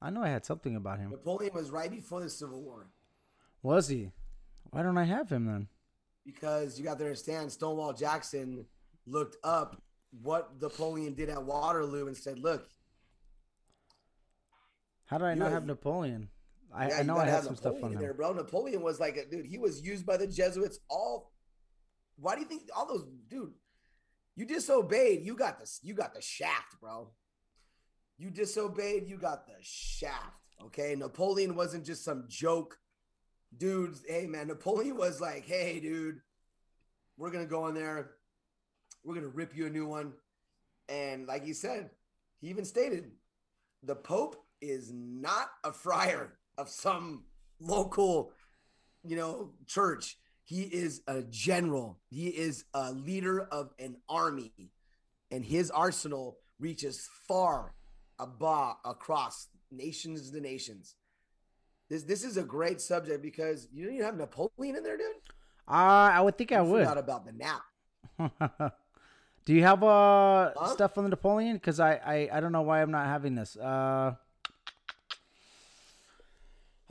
I 0.00 0.10
know 0.10 0.22
I 0.22 0.28
had 0.28 0.44
something 0.44 0.76
about 0.76 0.98
him. 0.98 1.10
Napoleon 1.10 1.54
was 1.54 1.70
right 1.70 1.90
before 1.90 2.20
the 2.20 2.28
Civil 2.28 2.60
War. 2.62 2.88
Was 3.62 3.88
he? 3.88 4.10
Why 4.70 4.82
don't 4.82 4.98
I 4.98 5.04
have 5.04 5.30
him 5.30 5.46
then? 5.46 5.68
because 6.24 6.78
you 6.78 6.84
got 6.84 6.98
to 6.98 7.04
understand 7.04 7.50
Stonewall 7.50 7.92
Jackson 7.92 8.64
looked 9.06 9.36
up 9.44 9.82
what 10.22 10.50
Napoleon 10.60 11.14
did 11.14 11.28
at 11.28 11.42
Waterloo 11.42 12.06
and 12.06 12.16
said, 12.16 12.38
"Look, 12.38 12.68
How 15.06 15.18
did 15.18 15.26
I 15.26 15.34
not 15.34 15.50
have 15.52 15.66
Napoleon? 15.66 16.28
I, 16.72 16.88
yeah, 16.88 16.98
I 16.98 17.02
know 17.02 17.16
I 17.16 17.24
had 17.24 17.34
have 17.34 17.44
some 17.44 17.56
stuff 17.56 17.74
Napoleon 17.74 17.96
on 17.96 18.02
there, 18.02 18.10
him. 18.12 18.16
bro." 18.16 18.32
Napoleon 18.32 18.82
was 18.82 19.00
like, 19.00 19.16
a, 19.16 19.26
dude, 19.26 19.46
he 19.46 19.58
was 19.58 19.82
used 19.82 20.06
by 20.06 20.16
the 20.16 20.26
Jesuits. 20.26 20.78
All, 20.88 21.32
why 22.16 22.34
do 22.34 22.40
you 22.40 22.46
think 22.46 22.62
all 22.74 22.86
those, 22.86 23.04
dude? 23.28 23.52
You 24.36 24.46
disobeyed. 24.46 25.22
You 25.22 25.34
got 25.34 25.58
this. 25.58 25.80
You 25.82 25.94
got 25.94 26.14
the 26.14 26.22
shaft, 26.22 26.80
bro. 26.80 27.10
You 28.18 28.30
disobeyed. 28.30 29.08
You 29.08 29.18
got 29.18 29.46
the 29.46 29.54
shaft. 29.60 30.36
Okay. 30.64 30.94
Napoleon 30.96 31.54
wasn't 31.54 31.84
just 31.84 32.04
some 32.04 32.24
joke, 32.28 32.78
dudes. 33.56 34.02
Hey 34.06 34.26
man, 34.26 34.48
Napoleon 34.48 34.96
was 34.96 35.20
like, 35.20 35.44
hey, 35.46 35.80
dude, 35.80 36.20
we're 37.16 37.30
gonna 37.30 37.46
go 37.46 37.66
in 37.66 37.74
there. 37.74 38.12
We're 39.04 39.14
gonna 39.14 39.28
rip 39.28 39.56
you 39.56 39.66
a 39.66 39.70
new 39.70 39.86
one. 39.86 40.12
And 40.88 41.26
like 41.26 41.44
he 41.44 41.52
said, 41.52 41.90
he 42.40 42.48
even 42.48 42.64
stated, 42.64 43.10
the 43.82 43.96
Pope 43.96 44.36
is 44.60 44.92
not 44.92 45.48
a 45.64 45.72
friar 45.72 46.34
of 46.58 46.68
some 46.68 47.24
local, 47.58 48.32
you 49.02 49.16
know, 49.16 49.50
church. 49.66 50.18
He 50.44 50.62
is 50.62 51.02
a 51.06 51.22
general. 51.22 52.00
He 52.08 52.28
is 52.28 52.64
a 52.74 52.92
leader 52.92 53.40
of 53.40 53.70
an 53.78 53.96
army, 54.08 54.52
and 55.30 55.44
his 55.44 55.70
arsenal 55.70 56.38
reaches 56.58 57.08
far 57.26 57.74
above 58.22 58.76
across 58.84 59.48
nations 59.70 60.30
to 60.30 60.40
nations. 60.40 60.94
This 61.88 62.02
this 62.04 62.24
is 62.24 62.36
a 62.36 62.42
great 62.42 62.80
subject 62.80 63.22
because 63.22 63.68
you 63.72 63.84
don't 63.84 63.94
even 63.94 64.06
have 64.06 64.16
Napoleon 64.16 64.76
in 64.76 64.82
there, 64.82 64.96
dude. 64.96 65.06
Uh, 65.68 66.10
I 66.16 66.20
would 66.20 66.36
think 66.38 66.52
I 66.52 66.58
I 66.58 66.60
would. 66.62 66.80
forgot 66.86 66.98
about 66.98 67.24
the 67.26 67.32
nap. 67.32 67.62
Do 69.44 69.52
you 69.54 69.62
have 69.62 69.82
uh 69.82 70.52
Huh? 70.56 70.68
stuff 70.74 70.96
on 70.98 71.04
the 71.04 71.10
Napoleon? 71.10 71.54
Because 71.56 71.80
I, 71.80 71.94
I 71.96 72.28
I 72.36 72.40
don't 72.40 72.52
know 72.52 72.62
why 72.62 72.80
I'm 72.82 72.90
not 72.92 73.06
having 73.06 73.34
this. 73.34 73.56
Uh, 73.56 74.14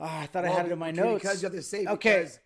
I 0.00 0.26
thought 0.26 0.44
I 0.44 0.48
had 0.50 0.66
it 0.66 0.72
in 0.72 0.78
my 0.78 0.90
notes. 0.90 1.22
Because 1.22 1.42
you 1.42 1.46
have 1.46 1.54
to 1.56 1.62
say 1.62 1.86
Okay. 1.86 2.18
because 2.20 2.38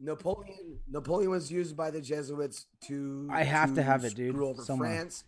Napoleon 0.00 0.78
Napoleon 0.88 1.30
was 1.30 1.50
used 1.50 1.76
by 1.76 1.90
the 1.90 2.00
Jesuits 2.00 2.66
to 2.86 3.28
I 3.30 3.42
have 3.44 3.74
to 3.74 3.82
have 3.82 4.04
it, 4.04 4.14
dude, 4.14 4.36
over 4.36 4.62
somewhere. 4.62 4.96
France. 4.96 5.24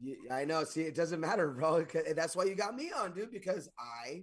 Yeah, 0.00 0.34
I 0.34 0.44
know. 0.44 0.64
See, 0.64 0.82
it 0.82 0.94
doesn't 0.94 1.20
matter, 1.20 1.48
bro. 1.58 1.84
That's 2.14 2.36
why 2.36 2.44
you 2.44 2.54
got 2.54 2.74
me 2.74 2.90
on, 2.96 3.12
dude, 3.12 3.30
because 3.32 3.68
I 3.78 4.22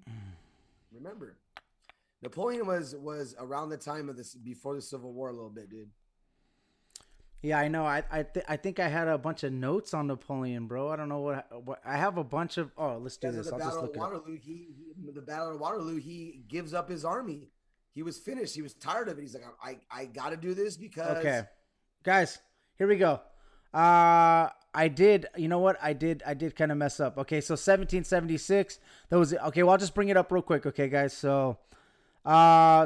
remember 0.92 1.38
Napoleon 2.22 2.66
was 2.66 2.96
was 2.96 3.36
around 3.40 3.70
the 3.70 3.78
time 3.78 4.10
of 4.10 4.18
this 4.18 4.34
before 4.34 4.76
the 4.76 4.82
Civil 4.82 5.14
War 5.14 5.30
a 5.30 5.34
little 5.34 5.50
bit, 5.50 5.70
dude. 5.70 5.90
Yeah, 7.42 7.60
I 7.60 7.68
know. 7.68 7.86
I 7.86 8.04
I, 8.10 8.24
th- 8.24 8.46
I 8.50 8.58
think 8.58 8.80
I 8.80 8.88
had 8.88 9.08
a 9.08 9.18
bunch 9.18 9.44
of 9.44 9.54
notes 9.54 9.94
on 9.94 10.08
Napoleon, 10.08 10.66
bro. 10.66 10.90
I 10.90 10.96
don't 10.96 11.10
know 11.10 11.20
what 11.20 11.64
what 11.64 11.80
I 11.86 11.98
have 11.98 12.18
a 12.18 12.24
bunch 12.24 12.58
of. 12.58 12.72
Oh, 12.78 12.98
let's 12.98 13.18
do 13.18 13.32
this. 13.32 13.48
the 13.48 13.54
I'll 13.54 13.60
just 13.60 13.70
Battle 13.72 13.82
look 13.84 13.92
of 13.92 13.96
it. 13.96 14.00
Waterloo, 14.00 14.38
he, 14.42 14.68
he 14.76 15.12
the 15.12 15.22
Battle 15.22 15.52
of 15.52 15.60
Waterloo, 15.60 15.98
he 15.98 16.44
gives 16.48 16.74
up 16.74 16.90
his 16.90 17.06
army. 17.06 17.50
He 17.94 18.02
was 18.02 18.18
finished. 18.18 18.56
He 18.56 18.62
was 18.62 18.74
tired 18.74 19.10
of 19.10 19.20
it. 19.20 19.22
He's 19.22 19.36
like, 19.36 19.44
I 19.64 19.78
I 19.92 20.06
got 20.06 20.32
to 20.32 20.38
do 20.38 20.56
this 20.56 20.76
because 20.78 21.18
Okay, 21.18 21.44
guys, 22.04 22.40
here 22.78 22.88
we 22.88 22.96
go. 22.98 23.22
Uh, 23.72 24.50
I 24.76 24.90
did. 24.90 25.28
You 25.38 25.48
know 25.48 25.60
what? 25.60 25.78
I 25.82 25.94
did. 25.94 26.22
I 26.26 26.34
did 26.34 26.56
kind 26.56 26.72
of 26.72 26.78
mess 26.78 27.00
up. 27.00 27.18
Okay, 27.18 27.40
so 27.40 27.54
1776. 27.54 28.80
That 29.10 29.18
was 29.18 29.34
okay. 29.34 29.64
Well, 29.64 29.72
I'll 29.72 29.78
just 29.78 29.96
bring 29.96 30.10
it 30.10 30.18
up 30.18 30.32
real 30.32 30.42
quick. 30.42 30.66
Okay, 30.66 30.90
guys. 30.90 31.14
So, 31.14 31.58
uh, 32.26 32.86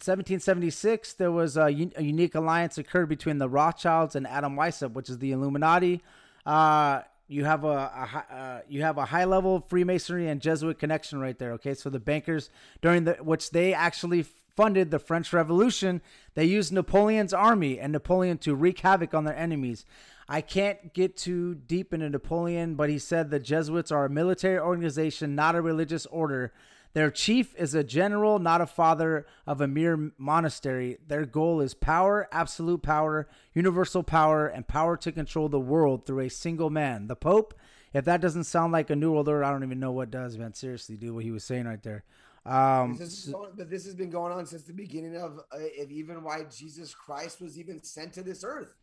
1776. 0.00 1.12
There 1.12 1.30
was 1.30 1.56
a, 1.56 1.66
un- 1.66 1.92
a 1.96 2.02
unique 2.02 2.34
alliance 2.34 2.78
occurred 2.78 3.10
between 3.10 3.38
the 3.38 3.48
Rothschilds 3.48 4.16
and 4.16 4.26
Adam 4.26 4.56
Weishaupt, 4.56 4.92
which 4.94 5.10
is 5.10 5.18
the 5.18 5.32
Illuminati. 5.32 6.02
Uh, 6.46 7.02
you 7.28 7.44
have 7.44 7.62
a, 7.64 7.68
a 7.68 8.34
uh, 8.34 8.60
you 8.66 8.82
have 8.82 8.96
a 8.96 9.04
high 9.04 9.24
level 9.24 9.60
Freemasonry 9.60 10.28
and 10.28 10.40
Jesuit 10.40 10.78
connection 10.78 11.20
right 11.20 11.38
there. 11.38 11.52
Okay, 11.52 11.74
so 11.74 11.90
the 11.90 12.00
bankers 12.00 12.48
during 12.80 13.04
the 13.04 13.12
which 13.20 13.50
they 13.50 13.74
actually 13.74 14.22
funded 14.22 14.90
the 14.90 14.98
French 14.98 15.32
Revolution, 15.32 16.00
they 16.34 16.44
used 16.44 16.72
Napoleon's 16.72 17.34
army 17.34 17.78
and 17.78 17.92
Napoleon 17.92 18.38
to 18.38 18.54
wreak 18.54 18.80
havoc 18.80 19.14
on 19.14 19.24
their 19.24 19.36
enemies. 19.36 19.84
I 20.28 20.42
can't 20.42 20.92
get 20.92 21.16
too 21.16 21.54
deep 21.54 21.94
into 21.94 22.10
Napoleon, 22.10 22.74
but 22.74 22.90
he 22.90 22.98
said 22.98 23.30
the 23.30 23.38
Jesuits 23.40 23.90
are 23.90 24.04
a 24.04 24.10
military 24.10 24.58
organization, 24.58 25.34
not 25.34 25.54
a 25.56 25.62
religious 25.62 26.04
order. 26.06 26.52
Their 26.92 27.10
chief 27.10 27.54
is 27.56 27.74
a 27.74 27.84
general, 27.84 28.38
not 28.38 28.60
a 28.60 28.66
father 28.66 29.26
of 29.46 29.60
a 29.60 29.68
mere 29.68 30.12
monastery. 30.18 30.98
Their 31.06 31.24
goal 31.26 31.60
is 31.60 31.72
power, 31.74 32.28
absolute 32.32 32.82
power, 32.82 33.28
universal 33.54 34.02
power, 34.02 34.46
and 34.46 34.66
power 34.66 34.96
to 34.98 35.12
control 35.12 35.48
the 35.48 35.60
world 35.60 36.04
through 36.06 36.20
a 36.20 36.30
single 36.30 36.70
man, 36.70 37.06
the 37.06 37.16
Pope. 37.16 37.54
If 37.94 38.04
that 38.04 38.20
doesn't 38.20 38.44
sound 38.44 38.72
like 38.72 38.90
a 38.90 38.96
new 38.96 39.12
world 39.12 39.28
order, 39.28 39.44
I 39.44 39.50
don't 39.50 39.64
even 39.64 39.80
know 39.80 39.92
what 39.92 40.10
does, 40.10 40.36
man. 40.36 40.52
Seriously, 40.54 40.96
dude, 40.96 41.14
what 41.14 41.24
he 41.24 41.30
was 41.30 41.44
saying 41.44 41.66
right 41.66 41.82
there. 41.82 42.04
Um, 42.44 42.96
This 42.96 43.26
is 43.26 43.34
but 43.56 43.70
this 43.70 43.84
has 43.84 43.94
been 43.94 44.10
going 44.10 44.32
on 44.32 44.46
since 44.46 44.62
the 44.62 44.72
beginning 44.72 45.16
of, 45.16 45.40
uh, 45.52 45.58
even 45.88 46.22
why 46.22 46.44
Jesus 46.44 46.94
Christ 46.94 47.40
was 47.40 47.58
even 47.58 47.82
sent 47.82 48.12
to 48.14 48.22
this 48.22 48.44
earth. 48.44 48.74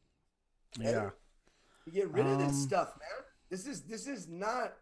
yeah. 0.80 0.92
To 0.92 1.14
get 1.92 2.10
rid 2.12 2.26
of 2.26 2.34
Um, 2.34 2.48
this 2.48 2.62
stuff, 2.62 2.94
man. 3.00 3.26
This 3.50 3.66
is 3.68 3.82
this 3.84 4.08
is 4.08 4.28
not 4.28 4.74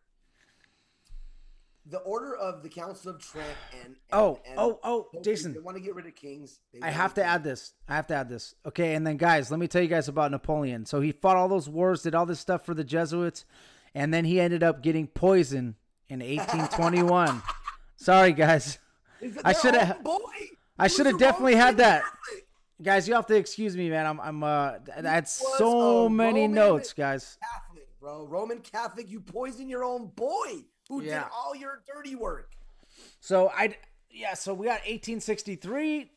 the 1.85 1.97
order 1.99 2.33
of 2.35 2.63
the 2.63 2.69
Council 2.69 3.11
of 3.11 3.19
Trent 3.19 3.45
and, 3.73 3.87
and 3.87 3.95
Oh, 4.13 4.39
and 4.47 4.57
oh, 4.57 4.79
oh, 4.83 5.07
Jason. 5.21 5.53
They 5.53 5.59
want 5.59 5.75
to 5.75 5.83
get 5.83 5.95
rid 5.95 6.05
of 6.05 6.15
kings. 6.15 6.59
I 6.81 6.89
have 6.89 7.13
to 7.15 7.23
add 7.23 7.43
this. 7.43 7.73
I 7.89 7.95
have 7.95 8.07
to 8.07 8.15
add 8.15 8.29
this. 8.29 8.55
Okay, 8.65 8.95
and 8.95 9.05
then 9.05 9.17
guys, 9.17 9.51
let 9.51 9.59
me 9.59 9.67
tell 9.67 9.81
you 9.81 9.89
guys 9.89 10.07
about 10.07 10.31
Napoleon. 10.31 10.85
So 10.85 11.01
he 11.01 11.11
fought 11.11 11.35
all 11.35 11.49
those 11.49 11.67
wars, 11.67 12.01
did 12.03 12.15
all 12.15 12.25
this 12.25 12.39
stuff 12.39 12.65
for 12.65 12.73
the 12.73 12.85
Jesuits, 12.85 13.43
and 13.93 14.13
then 14.13 14.23
he 14.23 14.39
ended 14.39 14.63
up 14.63 14.81
getting 14.81 15.07
poisoned 15.07 15.75
in 16.07 16.19
1821. 16.21 17.41
Sorry, 17.97 18.31
guys. 18.31 18.79
I 19.43 19.51
shoulda- 19.53 19.97
I 20.79 20.87
shoulda 20.87 21.13
definitely 21.17 21.55
had 21.55 21.77
that. 21.77 22.03
Catholic? 22.03 22.47
Guys, 22.83 23.07
you 23.07 23.13
have 23.15 23.25
to 23.27 23.35
excuse 23.35 23.75
me, 23.77 23.89
man. 23.89 24.05
I'm 24.05 24.19
I'm 24.19 24.43
uh 24.43 24.73
that's 24.99 25.31
so 25.57 26.09
many 26.09 26.41
Roman 26.41 26.53
notes, 26.55 26.93
guys. 26.93 27.37
Catholic, 27.41 27.87
bro. 27.99 28.25
Roman 28.27 28.59
Catholic. 28.59 29.09
You 29.09 29.21
poison 29.21 29.69
your 29.69 29.83
own 29.83 30.07
boy 30.07 30.63
who 30.89 31.01
Yeah. 31.01 31.23
did 31.23 31.29
all 31.33 31.55
your 31.55 31.81
dirty 31.87 32.15
work. 32.15 32.51
So 33.19 33.49
I 33.49 33.77
yeah, 34.11 34.33
so 34.33 34.53
we 34.53 34.65
got 34.67 34.81
1863 34.81 36.11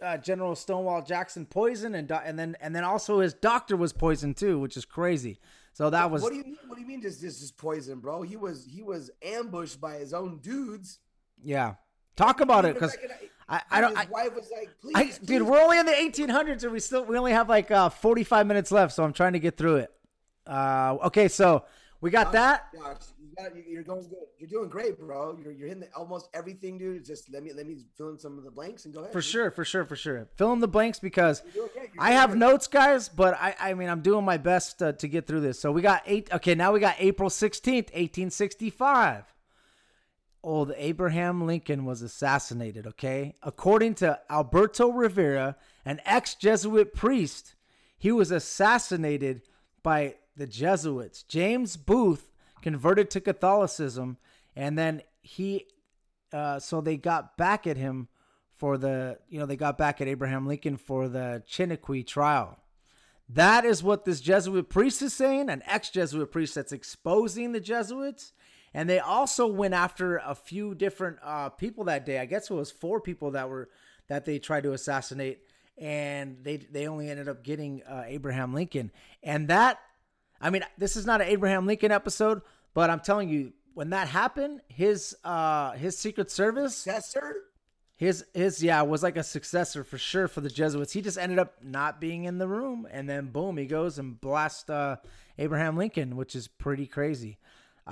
uh, 0.00 0.16
General 0.18 0.54
Stonewall 0.54 1.02
Jackson 1.02 1.44
poisoned 1.44 1.94
and 1.96 2.10
and 2.10 2.38
then 2.38 2.56
and 2.60 2.74
then 2.74 2.84
also 2.84 3.20
his 3.20 3.34
doctor 3.34 3.76
was 3.76 3.92
poisoned 3.92 4.36
too, 4.36 4.58
which 4.58 4.76
is 4.76 4.84
crazy. 4.84 5.38
So 5.72 5.90
that 5.90 6.10
was 6.10 6.22
What 6.22 6.30
do 6.32 6.36
you 6.38 6.44
mean? 6.44 6.58
What 6.66 6.76
do 6.76 6.80
you 6.80 6.88
mean? 6.88 7.02
Just 7.02 7.20
this 7.20 7.42
is 7.42 7.52
poison, 7.52 8.00
bro? 8.00 8.22
He 8.22 8.36
was 8.36 8.64
he 8.64 8.82
was 8.82 9.10
ambushed 9.22 9.80
by 9.80 9.94
his 9.96 10.14
own 10.14 10.38
dudes. 10.38 11.00
yeah. 11.42 11.74
Talk 12.18 12.40
about 12.40 12.64
it 12.64 12.78
back 12.78 12.90
I, 13.48 13.62
I 13.70 13.80
don't 13.80 13.96
His 13.96 14.06
I, 14.06 14.10
wife 14.10 14.34
was 14.34 14.50
like, 14.52 14.68
please, 14.80 14.92
I, 14.94 15.04
please, 15.04 15.18
dude, 15.18 15.42
we're 15.42 15.60
only 15.60 15.78
in 15.78 15.86
the 15.86 15.92
1800s 15.92 16.64
and 16.64 16.72
we 16.72 16.80
still 16.80 17.04
we 17.04 17.16
only 17.16 17.32
have 17.32 17.48
like 17.48 17.70
uh 17.70 17.88
45 17.88 18.46
minutes 18.46 18.70
left, 18.70 18.92
so 18.92 19.04
I'm 19.04 19.12
trying 19.12 19.32
to 19.32 19.38
get 19.38 19.56
through 19.56 19.76
it. 19.76 19.92
Uh 20.46 20.98
okay, 21.04 21.28
so 21.28 21.64
we 22.00 22.10
got 22.10 22.32
that. 22.32 22.66
Josh, 22.74 22.96
you 23.20 23.28
got, 23.36 23.56
you- 23.56 23.64
you're 23.66 23.82
going 23.82 24.02
good. 24.02 24.18
You're 24.38 24.50
doing 24.50 24.68
great, 24.68 24.98
bro. 24.98 25.38
You're 25.42 25.52
you're 25.52 25.68
hitting 25.68 25.80
the, 25.80 25.92
almost 25.96 26.28
everything, 26.34 26.76
dude. 26.78 27.04
Just 27.04 27.32
let 27.32 27.42
me 27.42 27.52
let 27.54 27.66
me 27.66 27.78
fill 27.96 28.10
in 28.10 28.18
some 28.18 28.36
of 28.36 28.44
the 28.44 28.50
blanks 28.50 28.84
and 28.84 28.92
go 28.92 29.00
ahead. 29.00 29.12
For 29.12 29.20
dude. 29.20 29.24
sure, 29.30 29.50
for 29.50 29.64
sure, 29.64 29.84
for 29.86 29.96
sure. 29.96 30.28
Fill 30.36 30.52
in 30.52 30.60
the 30.60 30.68
blanks 30.68 30.98
because 30.98 31.42
You're 31.46 31.66
doing 31.66 31.70
great. 31.74 31.90
You're 31.94 32.04
I 32.04 32.10
have 32.10 32.36
notes, 32.36 32.66
guys, 32.66 33.08
but 33.08 33.34
I, 33.40 33.54
I 33.58 33.74
mean, 33.74 33.88
I'm 33.88 34.02
doing 34.02 34.24
my 34.24 34.36
best 34.36 34.82
uh, 34.82 34.92
to 34.92 35.08
get 35.08 35.26
through 35.26 35.40
this. 35.40 35.58
So 35.58 35.72
we 35.72 35.80
got 35.82 36.02
eight. 36.06 36.28
Okay, 36.32 36.54
now 36.54 36.72
we 36.72 36.80
got 36.80 36.96
April 36.98 37.30
16th, 37.30 37.92
1865. 37.94 39.24
Old 40.48 40.72
Abraham 40.78 41.46
Lincoln 41.46 41.84
was 41.84 42.00
assassinated, 42.00 42.86
okay? 42.86 43.34
According 43.42 43.96
to 43.96 44.18
Alberto 44.30 44.90
Rivera, 44.90 45.56
an 45.84 46.00
ex 46.06 46.34
Jesuit 46.34 46.94
priest, 46.94 47.54
he 47.98 48.10
was 48.10 48.30
assassinated 48.30 49.42
by 49.82 50.14
the 50.38 50.46
Jesuits. 50.46 51.22
James 51.22 51.76
Booth 51.76 52.32
converted 52.62 53.10
to 53.10 53.20
Catholicism, 53.20 54.16
and 54.56 54.78
then 54.78 55.02
he, 55.20 55.66
uh, 56.32 56.58
so 56.58 56.80
they 56.80 56.96
got 56.96 57.36
back 57.36 57.66
at 57.66 57.76
him 57.76 58.08
for 58.56 58.78
the, 58.78 59.18
you 59.28 59.38
know, 59.38 59.44
they 59.44 59.54
got 59.54 59.76
back 59.76 60.00
at 60.00 60.08
Abraham 60.08 60.46
Lincoln 60.46 60.78
for 60.78 61.08
the 61.08 61.42
Chiniquy 61.46 62.06
trial. 62.06 62.58
That 63.28 63.66
is 63.66 63.82
what 63.82 64.06
this 64.06 64.22
Jesuit 64.22 64.70
priest 64.70 65.02
is 65.02 65.12
saying, 65.12 65.50
an 65.50 65.62
ex 65.66 65.90
Jesuit 65.90 66.32
priest 66.32 66.54
that's 66.54 66.72
exposing 66.72 67.52
the 67.52 67.60
Jesuits. 67.60 68.32
And 68.74 68.88
they 68.88 68.98
also 68.98 69.46
went 69.46 69.74
after 69.74 70.18
a 70.18 70.34
few 70.34 70.74
different 70.74 71.18
uh, 71.22 71.48
people 71.50 71.84
that 71.84 72.04
day. 72.06 72.18
I 72.18 72.26
guess 72.26 72.50
it 72.50 72.54
was 72.54 72.70
four 72.70 73.00
people 73.00 73.32
that 73.32 73.48
were 73.48 73.68
that 74.08 74.24
they 74.24 74.38
tried 74.38 74.62
to 74.62 74.72
assassinate, 74.72 75.40
and 75.76 76.38
they 76.42 76.56
they 76.56 76.86
only 76.86 77.10
ended 77.10 77.28
up 77.28 77.42
getting 77.42 77.82
uh, 77.84 78.04
Abraham 78.06 78.54
Lincoln. 78.54 78.90
And 79.22 79.48
that, 79.48 79.80
I 80.40 80.50
mean, 80.50 80.64
this 80.76 80.96
is 80.96 81.06
not 81.06 81.20
an 81.20 81.28
Abraham 81.28 81.66
Lincoln 81.66 81.92
episode, 81.92 82.42
but 82.74 82.90
I'm 82.90 83.00
telling 83.00 83.28
you, 83.28 83.52
when 83.74 83.90
that 83.90 84.08
happened, 84.08 84.60
his 84.68 85.16
uh 85.24 85.72
his 85.72 85.98
Secret 85.98 86.30
Service 86.30 86.76
Successor? 86.76 87.48
his 87.98 88.24
his 88.32 88.62
yeah 88.62 88.80
was 88.82 89.02
like 89.02 89.16
a 89.16 89.24
successor 89.24 89.82
for 89.82 89.98
sure 89.98 90.28
for 90.28 90.40
the 90.40 90.48
Jesuits. 90.48 90.92
He 90.92 91.02
just 91.02 91.18
ended 91.18 91.38
up 91.40 91.56
not 91.62 92.00
being 92.00 92.24
in 92.24 92.38
the 92.38 92.48
room, 92.48 92.86
and 92.90 93.08
then 93.08 93.26
boom, 93.26 93.56
he 93.56 93.66
goes 93.66 93.98
and 93.98 94.18
blasts 94.20 94.70
uh, 94.70 94.96
Abraham 95.36 95.76
Lincoln, 95.76 96.16
which 96.16 96.36
is 96.36 96.46
pretty 96.46 96.86
crazy. 96.86 97.38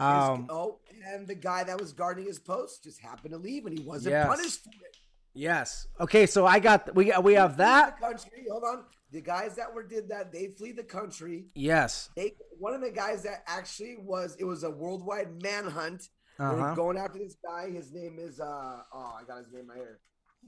Um, 0.02 0.46
oh, 0.50 0.78
and 1.06 1.26
the 1.26 1.34
guy 1.34 1.64
that 1.64 1.80
was 1.80 1.92
guarding 1.92 2.26
his 2.26 2.38
post 2.38 2.84
just 2.84 3.00
happened 3.00 3.32
to 3.32 3.38
leave, 3.38 3.66
and 3.66 3.78
he 3.78 3.84
wasn't 3.84 4.12
Yes. 4.12 4.26
punished 4.26 4.64
for 4.64 4.70
it. 4.84 4.96
Yes. 5.34 5.86
Okay, 6.00 6.26
so 6.26 6.46
I 6.46 6.58
got 6.58 6.94
we 6.94 7.12
we 7.22 7.34
have 7.34 7.56
that. 7.58 7.96
The 8.00 8.06
country. 8.06 8.46
Hold 8.50 8.64
on. 8.64 8.84
The 9.12 9.20
guys 9.20 9.54
that 9.56 9.72
were 9.72 9.82
did 9.84 10.08
that, 10.08 10.32
they 10.32 10.48
flee 10.48 10.72
the 10.72 10.82
country. 10.82 11.46
Yes. 11.54 12.10
They 12.16 12.34
one 12.58 12.74
of 12.74 12.80
the 12.80 12.90
guys 12.90 13.22
that 13.24 13.42
actually 13.46 13.96
was 13.98 14.36
it 14.38 14.44
was 14.44 14.64
a 14.64 14.70
worldwide 14.70 15.42
manhunt. 15.42 16.08
They 16.38 16.44
Uh 16.44 16.54
were 16.54 16.60
huh. 16.68 16.74
going 16.74 16.96
after 16.98 17.18
this 17.18 17.36
guy. 17.44 17.70
His 17.70 17.92
name 17.92 18.16
is 18.18 18.40
uh 18.40 18.82
oh 18.92 19.14
I 19.20 19.24
got 19.26 19.38
his 19.38 19.52
name 19.52 19.68
right 19.68 19.78
here. 19.78 20.00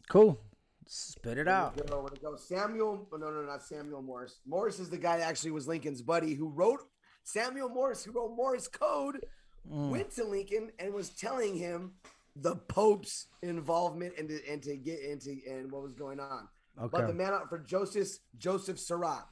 Cool. 0.09 0.41
Spit 0.87 1.37
it 1.37 1.49
out. 1.49 1.77
Go? 1.87 2.01
Where'd 2.01 2.21
go? 2.23 2.37
Samuel. 2.37 3.07
oh, 3.13 3.17
No, 3.19 3.31
no, 3.31 3.43
not 3.43 3.63
Samuel 3.63 4.01
Morris. 4.01 4.41
Morris 4.47 4.79
is 4.79 4.89
the 4.89 4.97
guy 4.97 5.19
that 5.19 5.29
actually 5.29 5.51
was 5.51 5.69
Lincoln's 5.69 6.01
buddy 6.01 6.33
who 6.35 6.49
wrote 6.49 6.81
Samuel 7.25 7.69
Morris, 7.69 8.03
who 8.05 8.13
wrote 8.13 8.35
Morris 8.35 8.69
Code, 8.69 9.25
Mm. 9.71 9.91
went 9.91 10.11
to 10.13 10.25
Lincoln 10.25 10.71
and 10.79 10.93
was 10.95 11.11
telling 11.11 11.55
him 11.57 11.93
the 12.37 12.57
Pope's 12.57 13.27
involvement 13.43 14.15
and 14.19 14.29
to, 14.29 14.41
and 14.51 14.63
to 14.63 14.77
get 14.77 15.01
into 15.01 15.37
and 15.51 15.71
what 15.73 15.83
was 15.83 15.93
going 15.95 16.21
on. 16.21 16.49
But 16.91 17.07
the 17.09 17.13
man 17.13 17.33
out 17.35 17.49
for 17.49 17.59
Joseph 17.59 18.09
Joseph 18.37 18.79
Surratt. 18.79 19.27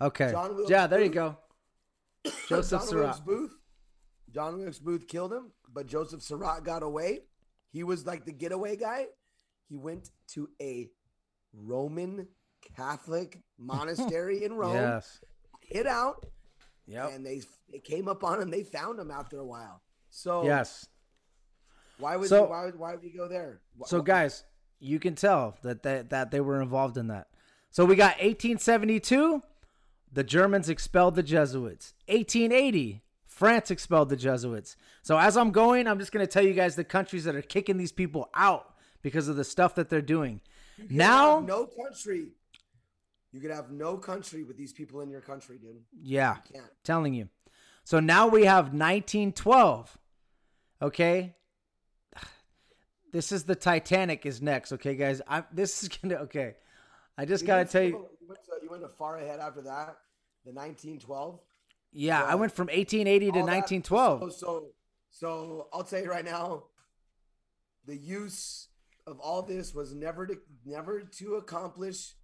Okay. 0.00 0.30
John 0.32 0.56
Wilkes 0.56 0.70
Yeah, 0.70 0.86
there 0.86 1.02
you 1.02 1.08
go. 1.10 1.36
Joseph 2.48 2.80
John 2.86 2.98
Wilkes 2.98 3.16
Surratt. 3.18 3.24
Booth. 3.26 3.54
John 4.34 4.58
Wilkes 4.58 4.78
Booth 4.78 5.06
killed 5.06 5.32
him, 5.32 5.52
but 5.72 5.86
Joseph 5.86 6.22
Surratt 6.22 6.64
got 6.64 6.82
away. 6.82 7.20
He 7.72 7.84
was 7.84 8.06
like 8.06 8.24
the 8.24 8.32
getaway 8.32 8.76
guy. 8.76 9.06
He 9.68 9.76
went 9.76 10.10
to 10.34 10.48
a 10.60 10.88
Roman 11.52 12.26
Catholic 12.76 13.38
monastery 13.58 14.44
in 14.44 14.52
Rome, 14.56 14.74
Yes. 14.74 15.20
hid 15.60 15.86
out, 15.86 16.26
Yep. 16.90 17.12
and 17.14 17.24
they 17.24 17.42
they 17.70 17.78
came 17.78 18.08
up 18.08 18.24
on 18.24 18.42
him. 18.42 18.50
They 18.50 18.62
found 18.64 18.98
him 18.98 19.10
after 19.10 19.38
a 19.38 19.44
while. 19.44 19.80
So 20.10 20.44
Yes. 20.44 20.86
why 21.98 22.16
would 22.16 22.28
So- 22.28 22.44
he, 22.46 22.50
why 22.50 22.64
would 22.66 22.78
why 22.78 22.94
would 22.94 23.04
he 23.04 23.10
go 23.10 23.28
there? 23.28 23.60
So 23.86 24.02
guys, 24.02 24.44
you 24.80 24.98
can 24.98 25.14
tell 25.14 25.56
that 25.62 25.82
they, 25.82 26.02
that 26.08 26.30
they 26.30 26.40
were 26.40 26.60
involved 26.60 26.96
in 26.96 27.06
that. 27.08 27.28
So 27.70 27.84
we 27.84 27.94
got 27.94 28.16
1872, 28.20 29.42
the 30.12 30.24
Germans 30.24 30.68
expelled 30.68 31.14
the 31.14 31.22
Jesuits. 31.22 31.94
1880, 32.08 33.02
France 33.24 33.70
expelled 33.70 34.08
the 34.08 34.16
Jesuits. 34.16 34.76
So 35.02 35.16
as 35.18 35.36
I'm 35.36 35.52
going, 35.52 35.86
I'm 35.86 35.98
just 36.00 36.10
going 36.10 36.26
to 36.26 36.30
tell 36.30 36.44
you 36.44 36.52
guys 36.54 36.74
the 36.74 36.82
countries 36.84 37.24
that 37.24 37.36
are 37.36 37.42
kicking 37.42 37.76
these 37.76 37.92
people 37.92 38.28
out 38.34 38.74
because 39.02 39.28
of 39.28 39.36
the 39.36 39.44
stuff 39.44 39.76
that 39.76 39.88
they're 39.88 40.02
doing. 40.02 40.40
Now, 40.88 41.38
no 41.40 41.66
country. 41.66 42.32
You 43.32 43.40
could 43.40 43.50
have 43.50 43.70
no 43.70 43.96
country 43.96 44.42
with 44.42 44.56
these 44.56 44.72
people 44.72 45.00
in 45.02 45.10
your 45.10 45.20
country, 45.20 45.56
dude. 45.58 45.82
yeah, 46.02 46.36
You 46.52 46.62
telling 46.82 47.14
you. 47.14 47.28
So 47.84 48.00
now 48.00 48.26
we 48.26 48.44
have 48.44 48.66
1912. 48.74 49.98
Okay? 50.82 51.34
This 53.12 53.32
is 53.32 53.42
the 53.42 53.56
Titanic 53.56 54.24
is 54.24 54.40
next, 54.40 54.70
okay 54.72 54.94
guys? 54.94 55.20
I 55.26 55.42
this 55.52 55.82
is 55.82 55.88
going 55.88 56.10
to 56.10 56.20
okay. 56.22 56.54
I 57.18 57.24
just 57.24 57.44
got 57.44 57.56
to 57.58 57.64
tell 57.64 57.82
you 57.82 57.88
You 58.20 58.28
went, 58.28 58.44
to, 58.44 58.52
you 58.62 58.70
went 58.70 58.82
to 58.82 58.88
far 58.88 59.16
ahead 59.18 59.40
after 59.40 59.62
that, 59.62 59.96
the 60.44 60.52
1912. 60.52 61.40
Yeah, 61.92 62.22
I 62.22 62.36
went 62.36 62.52
from 62.52 62.68
1880 62.68 63.32
to 63.32 63.40
All 63.40 63.46
that- 63.46 63.52
1912. 63.52 64.20
So, 64.20 64.28
so, 64.38 64.66
so 65.10 65.68
I'll 65.72 65.82
tell 65.82 66.00
you 66.00 66.08
right 66.08 66.24
now, 66.24 66.64
the 67.84 67.96
use 67.96 68.68
of 69.08 69.18
all 69.18 69.42
this 69.42 69.74
was 69.74 69.92
never 69.92 70.24
to 70.28 70.38
never 70.64 71.00
to 71.00 71.34
accomplish 71.34 72.14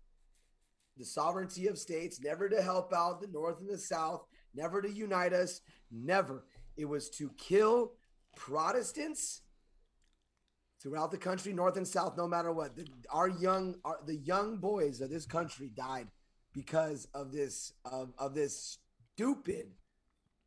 the 0.97 1.05
sovereignty 1.05 1.67
of 1.67 1.79
states, 1.79 2.21
never 2.21 2.49
to 2.49 2.63
help 2.63 2.93
out 2.93 3.21
the 3.21 3.29
North 3.29 3.61
and 3.61 3.69
the 3.69 3.79
South, 3.79 4.25
never 4.55 4.81
to 4.81 4.91
unite 4.91 5.33
us, 5.33 5.61
never. 5.91 6.45
It 6.77 6.87
was 6.87 7.11
to 7.11 7.31
kill 7.39 7.93
Protestants 8.35 9.43
throughout 10.81 11.11
the 11.11 11.19
country, 11.19 11.53
North 11.53 11.77
and 11.77 11.89
South, 11.89 12.17
no 12.17 12.29
matter 12.29 12.53
what. 12.53 12.77
The, 12.77 12.87
our 13.11 13.29
young, 13.29 13.77
our, 13.85 13.99
the 14.07 14.17
young 14.17 14.59
boys 14.59 15.01
of 15.01 15.11
this 15.11 15.27
country 15.27 15.71
died 15.75 16.09
because 16.53 17.07
of 17.15 17.33
this 17.33 17.73
of, 17.85 18.13
of 18.19 18.35
this 18.35 18.79
stupid 19.15 19.73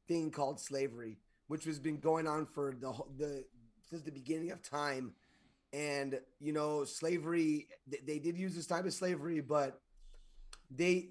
thing 0.08 0.32
called 0.32 0.60
slavery, 0.60 1.18
which 1.48 1.66
has 1.66 1.80
been 1.80 2.00
going 2.00 2.28
on 2.28 2.46
for 2.46 2.74
the 2.80 2.94
the 3.18 3.46
since 3.90 4.04
the 4.04 4.12
beginning 4.12 4.52
of 4.52 4.62
time. 4.62 5.14
And 5.72 6.20
you 6.40 6.54
know, 6.54 6.84
slavery 6.84 7.68
they, 7.88 8.00
they 8.06 8.20
did 8.20 8.38
use 8.38 8.56
this 8.56 8.68
type 8.68 8.86
of 8.86 8.94
slavery, 8.94 9.42
but 9.42 9.82
they 10.70 11.10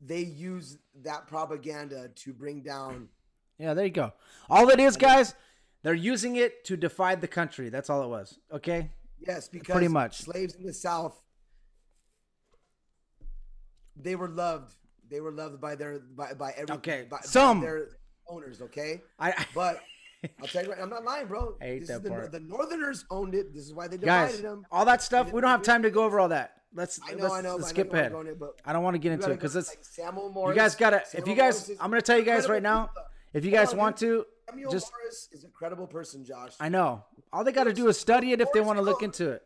they 0.00 0.20
use 0.20 0.78
that 1.02 1.26
propaganda 1.26 2.08
to 2.16 2.32
bring 2.32 2.62
down 2.62 3.08
Yeah, 3.58 3.74
there 3.74 3.84
you 3.84 3.90
go. 3.90 4.12
All 4.48 4.68
it 4.70 4.80
is, 4.80 4.96
guys, 4.96 5.34
they're 5.82 5.92
using 5.94 6.36
it 6.36 6.64
to 6.66 6.76
divide 6.76 7.20
the 7.20 7.28
country. 7.28 7.68
That's 7.68 7.90
all 7.90 8.02
it 8.02 8.08
was. 8.08 8.38
Okay? 8.52 8.90
Yes, 9.26 9.48
because 9.48 9.72
Pretty 9.74 9.88
much. 9.88 10.22
slaves 10.22 10.54
in 10.54 10.64
the 10.64 10.72
South, 10.72 11.20
they 13.96 14.16
were 14.16 14.28
loved. 14.28 14.74
They 15.10 15.20
were 15.20 15.32
loved 15.32 15.60
by 15.60 15.74
their 15.74 15.98
by 15.98 16.32
by 16.34 16.52
every 16.56 16.76
Okay, 16.76 17.06
by, 17.10 17.18
by 17.18 17.22
some. 17.22 17.60
their 17.60 17.88
owners. 18.28 18.62
Okay, 18.62 19.02
I, 19.18 19.32
I 19.32 19.46
but 19.54 19.80
I'll 20.40 20.46
tell 20.46 20.64
you 20.64 20.70
right, 20.70 20.80
I'm 20.80 20.88
not 20.90 21.04
lying, 21.04 21.26
bro. 21.26 21.56
I 21.60 21.64
hate 21.64 21.78
this 21.80 21.88
that 21.88 22.02
the, 22.02 22.10
part. 22.10 22.32
the 22.32 22.40
Northerners 22.40 23.04
owned 23.10 23.34
it. 23.34 23.52
This 23.52 23.64
is 23.66 23.74
why 23.74 23.88
they 23.88 23.96
divided 23.96 24.32
guys, 24.32 24.42
them. 24.42 24.64
all 24.70 24.84
that 24.84 25.02
stuff, 25.02 25.32
we 25.32 25.40
don't 25.40 25.50
have 25.50 25.62
time 25.62 25.82
to 25.82 25.90
go 25.90 26.04
over 26.04 26.20
all 26.20 26.28
that. 26.28 26.59
Let's 26.72 27.00
I 27.04 27.14
know, 27.14 27.22
let's, 27.24 27.34
I 27.34 27.40
know. 27.40 27.56
let's 27.56 27.70
skip 27.70 27.92
ahead. 27.92 28.12
it, 28.12 28.38
I 28.64 28.72
don't 28.72 28.84
want 28.84 28.94
to 28.94 28.98
get 28.98 29.12
into 29.12 29.30
it 29.30 29.34
because 29.34 29.56
it's 29.56 29.68
like 29.68 29.78
Samuel 29.82 30.32
you 30.48 30.54
guys 30.54 30.76
gotta. 30.76 31.02
If 31.12 31.26
you 31.26 31.34
guys, 31.34 31.68
Morris 31.68 31.80
I'm 31.80 31.90
gonna 31.90 32.02
tell 32.02 32.18
you 32.18 32.24
guys 32.24 32.48
right 32.48 32.62
now. 32.62 32.90
If 33.32 33.44
you 33.44 33.50
guys 33.50 33.74
want 33.74 33.96
to, 33.98 34.24
Samuel 34.48 34.70
just 34.70 34.92
Morris 34.92 35.28
is 35.32 35.44
a 35.44 35.48
credible 35.48 35.86
person, 35.86 36.24
Josh. 36.24 36.52
I 36.60 36.68
know. 36.68 37.04
All 37.32 37.44
they 37.44 37.52
got 37.52 37.64
to 37.64 37.72
do 37.72 37.88
is 37.88 37.98
study 37.98 38.32
it 38.32 38.40
if 38.40 38.48
they 38.52 38.60
want 38.60 38.78
to 38.78 38.82
look 38.82 39.02
into 39.02 39.30
it. 39.30 39.42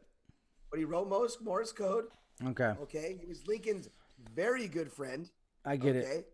But 0.70 0.78
he 0.78 0.84
wrote 0.84 1.08
Morse 1.08 1.38
Morse 1.42 1.72
code. 1.72 2.06
Okay, 2.44 2.74
Okay, 2.82 3.16
he 3.20 3.26
was 3.26 3.46
Lincoln's 3.46 3.88
very 4.34 4.66
good 4.68 4.90
friend. 4.92 5.30
I 5.64 5.76
get 5.76 5.96
it. 5.96 6.26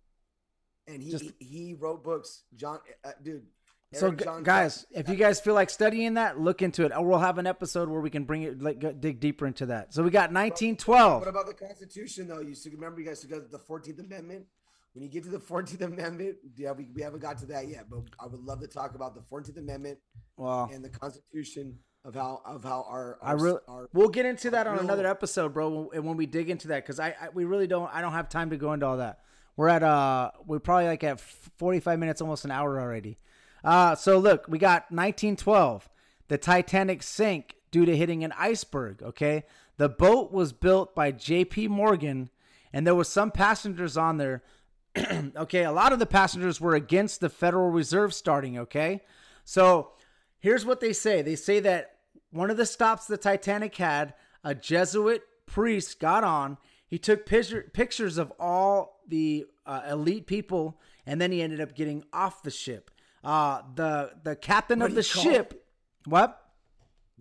And 0.86 1.02
he 1.02 1.10
Just- 1.10 1.32
he 1.38 1.74
wrote 1.74 2.02
books. 2.02 2.42
John, 2.56 2.80
uh, 3.04 3.12
dude. 3.22 3.46
So, 3.92 4.06
Eric 4.06 4.18
gu- 4.18 4.24
John 4.24 4.42
guys, 4.44 4.86
if 4.92 5.08
you 5.08 5.16
guys 5.16 5.40
feel 5.40 5.54
like 5.54 5.68
studying 5.68 6.14
that, 6.14 6.38
look 6.38 6.62
into 6.62 6.84
it. 6.84 6.92
Or 6.96 7.04
we'll 7.04 7.18
have 7.18 7.38
an 7.38 7.46
episode 7.46 7.88
where 7.88 8.00
we 8.00 8.08
can 8.10 8.22
bring 8.24 8.42
it, 8.42 8.62
like, 8.62 8.78
go- 8.78 8.92
dig 8.92 9.18
deeper 9.18 9.46
into 9.48 9.66
that. 9.66 9.92
So 9.92 10.02
we 10.04 10.10
got 10.10 10.30
1912. 10.32 11.20
What 11.22 11.28
about 11.28 11.46
the 11.46 11.54
Constitution, 11.54 12.28
though? 12.28 12.40
You 12.40 12.54
still 12.54 12.72
remember 12.72 13.00
you 13.00 13.06
guys 13.06 13.24
got 13.24 13.50
the 13.50 13.58
Fourteenth 13.58 13.98
Amendment. 13.98 14.46
When 14.92 15.02
you 15.04 15.10
get 15.10 15.24
to 15.24 15.28
the 15.30 15.40
Fourteenth 15.40 15.82
Amendment, 15.82 16.36
yeah, 16.56 16.70
we, 16.72 16.88
we 16.94 17.02
haven't 17.02 17.20
got 17.20 17.38
to 17.38 17.46
that 17.46 17.66
yet, 17.68 17.86
but 17.90 18.00
I 18.20 18.26
would 18.26 18.40
love 18.40 18.60
to 18.60 18.68
talk 18.68 18.94
about 18.94 19.14
the 19.16 19.22
Fourteenth 19.22 19.58
Amendment 19.58 19.98
Well, 20.36 20.70
and 20.72 20.84
the 20.84 20.88
Constitution 20.88 21.78
of 22.04 22.14
how 22.14 22.42
of 22.46 22.62
how 22.64 22.86
our, 22.88 23.18
I 23.22 23.32
really, 23.32 23.58
our 23.68 23.88
we'll 23.92 24.08
get 24.08 24.24
into 24.24 24.50
that 24.50 24.66
on 24.68 24.74
real- 24.74 24.84
another 24.84 25.06
episode, 25.08 25.52
bro. 25.52 25.68
when- 25.68 25.88
And 25.96 26.06
when 26.06 26.16
we 26.16 26.26
dig 26.26 26.48
into 26.48 26.68
that, 26.68 26.84
because 26.84 27.00
I, 27.00 27.08
I, 27.20 27.28
we 27.34 27.44
really 27.44 27.66
don't, 27.66 27.92
I 27.92 28.00
don't 28.02 28.12
have 28.12 28.28
time 28.28 28.50
to 28.50 28.56
go 28.56 28.72
into 28.72 28.86
all 28.86 28.96
that. 28.98 29.18
We're 29.56 29.68
at, 29.68 29.82
uh, 29.82 30.30
we're 30.46 30.60
probably 30.60 30.86
like 30.86 31.02
at 31.04 31.20
45 31.20 31.98
minutes, 31.98 32.20
almost 32.20 32.44
an 32.44 32.50
hour 32.52 32.80
already. 32.80 33.18
Uh, 33.64 33.94
so 33.94 34.18
look, 34.18 34.46
we 34.48 34.58
got 34.58 34.90
1912. 34.90 35.88
The 36.28 36.38
Titanic 36.38 37.02
sank 37.02 37.56
due 37.70 37.84
to 37.84 37.96
hitting 37.96 38.24
an 38.24 38.32
iceberg. 38.38 39.02
Okay, 39.02 39.44
the 39.76 39.88
boat 39.88 40.32
was 40.32 40.52
built 40.52 40.94
by 40.94 41.10
J.P. 41.10 41.68
Morgan, 41.68 42.30
and 42.72 42.86
there 42.86 42.94
was 42.94 43.08
some 43.08 43.30
passengers 43.30 43.96
on 43.96 44.16
there. 44.16 44.42
okay, 45.36 45.64
a 45.64 45.72
lot 45.72 45.92
of 45.92 45.98
the 45.98 46.06
passengers 46.06 46.60
were 46.60 46.74
against 46.74 47.20
the 47.20 47.28
Federal 47.28 47.70
Reserve 47.70 48.14
starting. 48.14 48.58
Okay, 48.58 49.02
so 49.44 49.92
here's 50.38 50.64
what 50.64 50.80
they 50.80 50.92
say. 50.92 51.22
They 51.22 51.36
say 51.36 51.60
that 51.60 51.96
one 52.30 52.50
of 52.50 52.56
the 52.56 52.66
stops 52.66 53.06
the 53.06 53.16
Titanic 53.16 53.76
had, 53.76 54.14
a 54.44 54.54
Jesuit 54.54 55.22
priest 55.46 56.00
got 56.00 56.24
on. 56.24 56.58
He 56.86 56.98
took 56.98 57.26
picture, 57.26 57.70
pictures 57.72 58.18
of 58.18 58.32
all 58.38 59.00
the 59.06 59.46
uh, 59.66 59.82
elite 59.90 60.26
people, 60.26 60.80
and 61.06 61.20
then 61.20 61.32
he 61.32 61.42
ended 61.42 61.60
up 61.60 61.74
getting 61.74 62.04
off 62.12 62.42
the 62.42 62.50
ship. 62.50 62.90
Uh, 63.22 63.62
the 63.74 64.12
the 64.22 64.34
captain 64.36 64.80
What 64.80 64.90
of 64.90 64.94
the 64.94 65.02
ship. 65.02 65.66
What? 66.06 66.36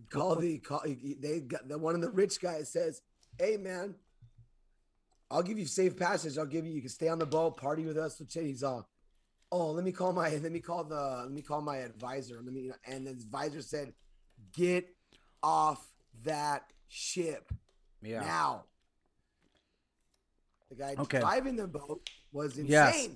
call 0.10 0.36
the 0.38 0.58
call 0.60 0.82
they 0.86 1.42
got 1.42 1.68
the 1.68 1.78
one 1.78 1.94
of 1.94 2.02
the 2.02 2.10
rich 2.10 2.40
guys 2.40 2.72
says, 2.72 3.02
"Hey 3.38 3.58
man, 3.58 3.96
I'll 5.30 5.44
give 5.44 5.60
you 5.60 5.66
safe 5.66 5.98
passage. 5.98 6.38
I'll 6.38 6.46
give 6.46 6.66
you 6.66 6.72
you 6.74 6.82
can 6.82 6.90
stay 6.90 7.10
on 7.10 7.20
the 7.20 7.26
boat, 7.26 7.58
party 7.58 7.86
with 7.86 7.98
us." 7.98 8.18
Which 8.20 8.34
he's 8.34 8.64
all, 8.64 8.88
"Oh, 9.52 9.72
let 9.72 9.84
me 9.84 9.92
call 9.92 10.14
my 10.14 10.30
let 10.38 10.52
me 10.52 10.62
call 10.62 10.86
the 10.86 11.24
let 11.24 11.32
me 11.32 11.42
call 11.42 11.62
my 11.62 11.78
advisor." 11.78 12.36
Let 12.42 12.54
me 12.54 12.72
and 12.86 13.06
the 13.08 13.12
advisor 13.12 13.62
said, 13.62 13.94
"Get 14.54 14.88
off 15.44 15.86
that 16.24 16.72
ship 16.88 17.52
Yeah. 18.02 18.22
now." 18.22 18.64
The 20.70 20.76
guy 20.76 20.96
Okay. 20.98 21.20
driving 21.20 21.56
the 21.56 21.68
boat 21.68 22.10
was 22.32 22.58
insane. 22.58 22.70
Yes. 22.70 23.10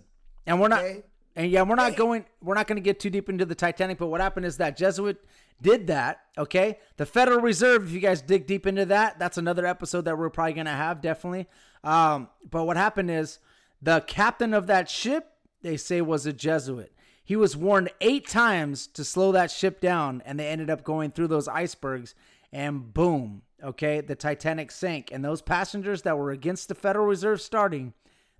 And 0.48 0.60
we're 0.60 0.68
not. 0.68 0.82
Okay? 0.84 1.04
And 1.36 1.50
yeah, 1.50 1.64
we're 1.64 1.76
not 1.76 1.96
going. 1.96 2.26
We're 2.42 2.56
not 2.56 2.68
going 2.68 2.78
to 2.78 2.82
get 2.82 3.00
too 3.00 3.10
deep 3.10 3.30
into 3.30 3.46
the 3.46 3.56
Titanic. 3.56 3.98
But 3.98 4.08
what 4.08 4.22
happened 4.22 4.46
is 4.46 4.58
that 4.58 4.78
Jesuit 4.78 5.24
did 5.62 5.88
that. 5.88 6.22
Okay, 6.38 6.80
the 6.98 7.06
Federal 7.06 7.40
Reserve. 7.40 7.86
If 7.86 7.92
you 7.92 8.00
guys 8.00 8.22
dig 8.22 8.46
deep 8.46 8.68
into 8.68 8.86
that, 8.86 9.18
that's 9.18 9.38
another 9.38 9.66
episode 9.66 10.06
that 10.06 10.18
we're 10.18 10.30
probably 10.30 10.54
going 10.54 10.66
to 10.66 10.72
have 10.72 11.02
definitely. 11.02 11.48
Um, 11.84 12.30
but 12.50 12.66
what 12.66 12.78
happened 12.78 13.10
is 13.10 13.40
the 13.82 14.02
captain 14.02 14.54
of 14.54 14.68
that 14.68 14.90
ship, 14.90 15.34
they 15.62 15.78
say, 15.78 16.02
was 16.02 16.26
a 16.26 16.34
Jesuit. 16.34 16.94
He 17.24 17.36
was 17.36 17.56
warned 17.56 17.90
eight 18.02 18.28
times 18.28 18.86
to 18.88 19.04
slow 19.04 19.32
that 19.32 19.50
ship 19.50 19.80
down, 19.80 20.22
and 20.26 20.40
they 20.40 20.48
ended 20.50 20.70
up 20.70 20.84
going 20.84 21.12
through 21.12 21.30
those 21.30 21.48
icebergs, 21.48 22.16
and 22.52 22.94
boom. 22.94 23.44
okay, 23.64 24.02
the 24.02 24.16
Titanic 24.16 24.72
sank, 24.72 25.10
and 25.12 25.24
those 25.24 25.42
passengers 25.42 26.02
that 26.02 26.18
were 26.18 26.32
against 26.32 26.68
the 26.68 26.76
Federal 26.76 27.06
Reserve 27.06 27.42
starting, 27.42 27.94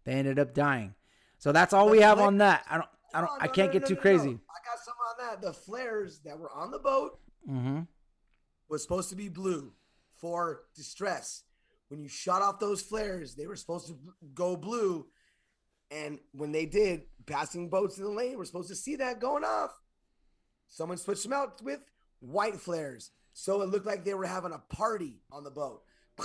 they 0.03 0.14
ended 0.14 0.38
up 0.38 0.53
dying. 0.53 0.95
So 1.44 1.52
that's 1.52 1.74
all 1.74 1.90
we 1.90 1.99
have 1.99 2.20
on 2.20 2.38
that. 2.38 2.65
I 2.70 2.78
don't, 2.78 2.88
I 3.14 3.20
don't, 3.20 3.30
Oh, 3.30 3.38
I 3.41 3.48
can't 3.49 3.68
no, 3.68 3.74
get 3.74 3.82
no, 3.82 3.88
too 3.90 3.95
no, 3.95 3.99
crazy. 4.02 4.30
no. 4.30 4.40
I 4.49 4.60
got 4.65 4.80
some 4.82 4.94
on 5.10 5.28
that. 5.28 5.41
The 5.41 5.52
flares 5.52 6.22
that 6.24 6.40
were 6.40 6.49
on 6.49 6.72
the 6.72 6.80
boat 6.80 7.20
Mm-hmm. 7.52 7.82
was 8.70 8.82
supposed 8.82 9.10
to 9.10 9.18
be 9.18 9.28
blue 9.28 9.74
for 10.15 10.61
distress. 10.74 11.44
When 11.90 12.02
you 12.02 12.07
shot 12.07 12.41
off 12.41 12.61
those 12.61 12.82
flares, 12.82 13.36
they 13.36 13.45
were 13.45 13.57
supposed 13.57 13.88
to 13.88 13.98
go 14.34 14.56
blue. 14.56 15.06
And 15.91 16.18
when 16.32 16.53
they 16.53 16.65
did, 16.65 17.02
passing 17.26 17.68
boats 17.70 17.98
in 17.98 18.06
the 18.06 18.10
lane 18.10 18.38
were 18.38 18.45
supposed 18.45 18.70
to 18.70 18.76
see 18.78 18.95
that 18.95 19.20
going 19.20 19.44
off. 19.44 19.72
Someone 20.70 20.98
switched 20.98 21.24
them 21.24 21.34
out 21.34 21.61
with 21.61 21.82
white 22.22 22.56
flares. 22.56 23.11
So 23.34 23.61
it 23.64 23.68
looked 23.70 23.86
like 23.86 24.06
they 24.06 24.14
were 24.14 24.26
having 24.26 24.53
a 24.53 24.60
party 24.74 25.20
on 25.30 25.44
the 25.44 25.52
boat. 25.52 25.82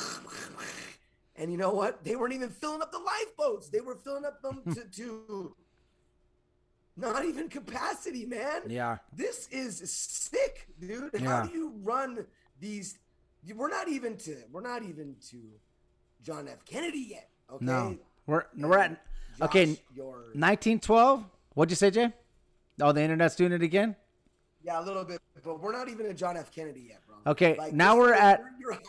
And 1.39 1.51
you 1.53 1.57
know 1.57 1.71
what? 1.73 2.03
They 2.05 2.17
weren't 2.17 2.35
even 2.35 2.51
filling 2.51 2.83
up 2.83 2.91
the 2.93 2.99
lifeboats. 2.99 3.69
They 3.69 3.81
were 3.81 3.95
filling 3.95 4.25
up 4.25 4.43
them 4.43 4.63
to, 4.75 4.85
to 4.97 5.55
not 6.97 7.25
even 7.25 7.49
capacity, 7.49 8.25
man. 8.27 8.63
Yeah. 8.67 8.99
This 9.13 9.49
is 9.53 9.89
sick, 9.91 10.67
dude. 10.81 11.11
How 11.21 11.43
Yeah. 11.45 11.47
do 11.47 11.53
you 11.57 11.73
run 11.83 12.27
these? 12.61 12.99
We're 13.55 13.69
not 13.71 13.89
even 13.89 14.17
to. 14.19 14.37
We're 14.51 14.61
not 14.63 14.83
even 14.83 15.15
to 15.31 15.39
John 16.23 16.49
F. 16.49 16.65
Kennedy 16.65 17.07
yet. 17.11 17.31
Okay. 17.51 17.65
No, 17.65 17.97
we're 18.27 18.45
we're 18.57 18.77
at 18.79 19.01
Josh, 19.39 19.49
okay. 19.49 19.65
Your 19.95 20.17
1912. 20.35 21.25
What'd 21.55 21.71
you 21.71 21.77
say, 21.77 21.91
Jay? 21.91 22.13
Oh, 22.81 22.93
the 22.93 23.01
internet's 23.03 23.37
doing 23.37 23.53
it 23.53 23.63
again. 23.63 23.97
yeah, 24.63 24.81
a 24.81 24.85
little 24.85 25.05
bit, 25.05 25.21
but 25.43 25.61
we're 25.61 25.73
not 25.73 25.89
even 25.89 26.07
at 26.07 26.17
John 26.17 26.37
F. 26.37 26.51
Kennedy 26.51 26.87
yet, 26.89 27.01
bro. 27.07 27.17
Okay, 27.33 27.57
now 27.73 27.97
we're 27.97 28.13
at- 28.13 28.41
You're, 28.61 28.73
you're 28.73 28.81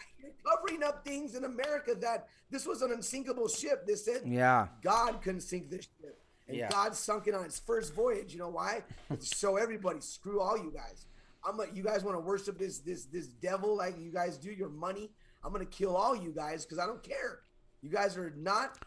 covering 0.50 0.84
up 0.84 1.06
things 1.06 1.36
in 1.36 1.44
America 1.44 1.96
that 1.96 2.28
this 2.50 2.66
was 2.66 2.82
an 2.82 2.92
unsinkable 2.92 3.48
ship. 3.48 3.86
This 3.86 4.06
said 4.06 4.22
Yeah. 4.26 4.68
God 4.82 5.22
couldn't 5.22 5.42
sink 5.42 5.70
this 5.70 5.88
ship. 6.02 6.20
And 6.48 6.58
Yeah. 6.58 6.70
God 6.70 6.96
sunk 6.96 7.28
it 7.28 7.36
on 7.36 7.46
its 7.46 7.60
first 7.60 7.94
voyage. 7.94 8.34
You 8.34 8.40
know 8.40 8.50
why? 8.50 8.84
show 9.22 9.58
everybody, 9.58 10.02
screw 10.02 10.40
all 10.42 10.58
you 10.58 10.72
guys. 10.72 11.06
I'm 11.46 11.56
like, 11.58 11.76
you 11.76 11.84
guys 11.84 12.04
want 12.04 12.18
to 12.18 12.22
worship 12.22 12.58
this 12.58 12.80
this 12.80 13.06
this 13.06 13.28
devil 13.28 13.76
like 13.78 13.98
you 14.00 14.12
guys 14.12 14.38
do 14.38 14.52
your 14.52 14.70
money. 14.70 15.10
I'm 15.44 15.52
gonna 15.54 15.66
kill 15.66 15.96
all 15.96 16.16
you 16.16 16.32
guys 16.32 16.66
because 16.66 16.80
I 16.80 16.86
don't 16.86 17.02
care. 17.04 17.40
You 17.82 17.90
guys 17.90 18.18
are 18.18 18.34
not. 18.36 18.78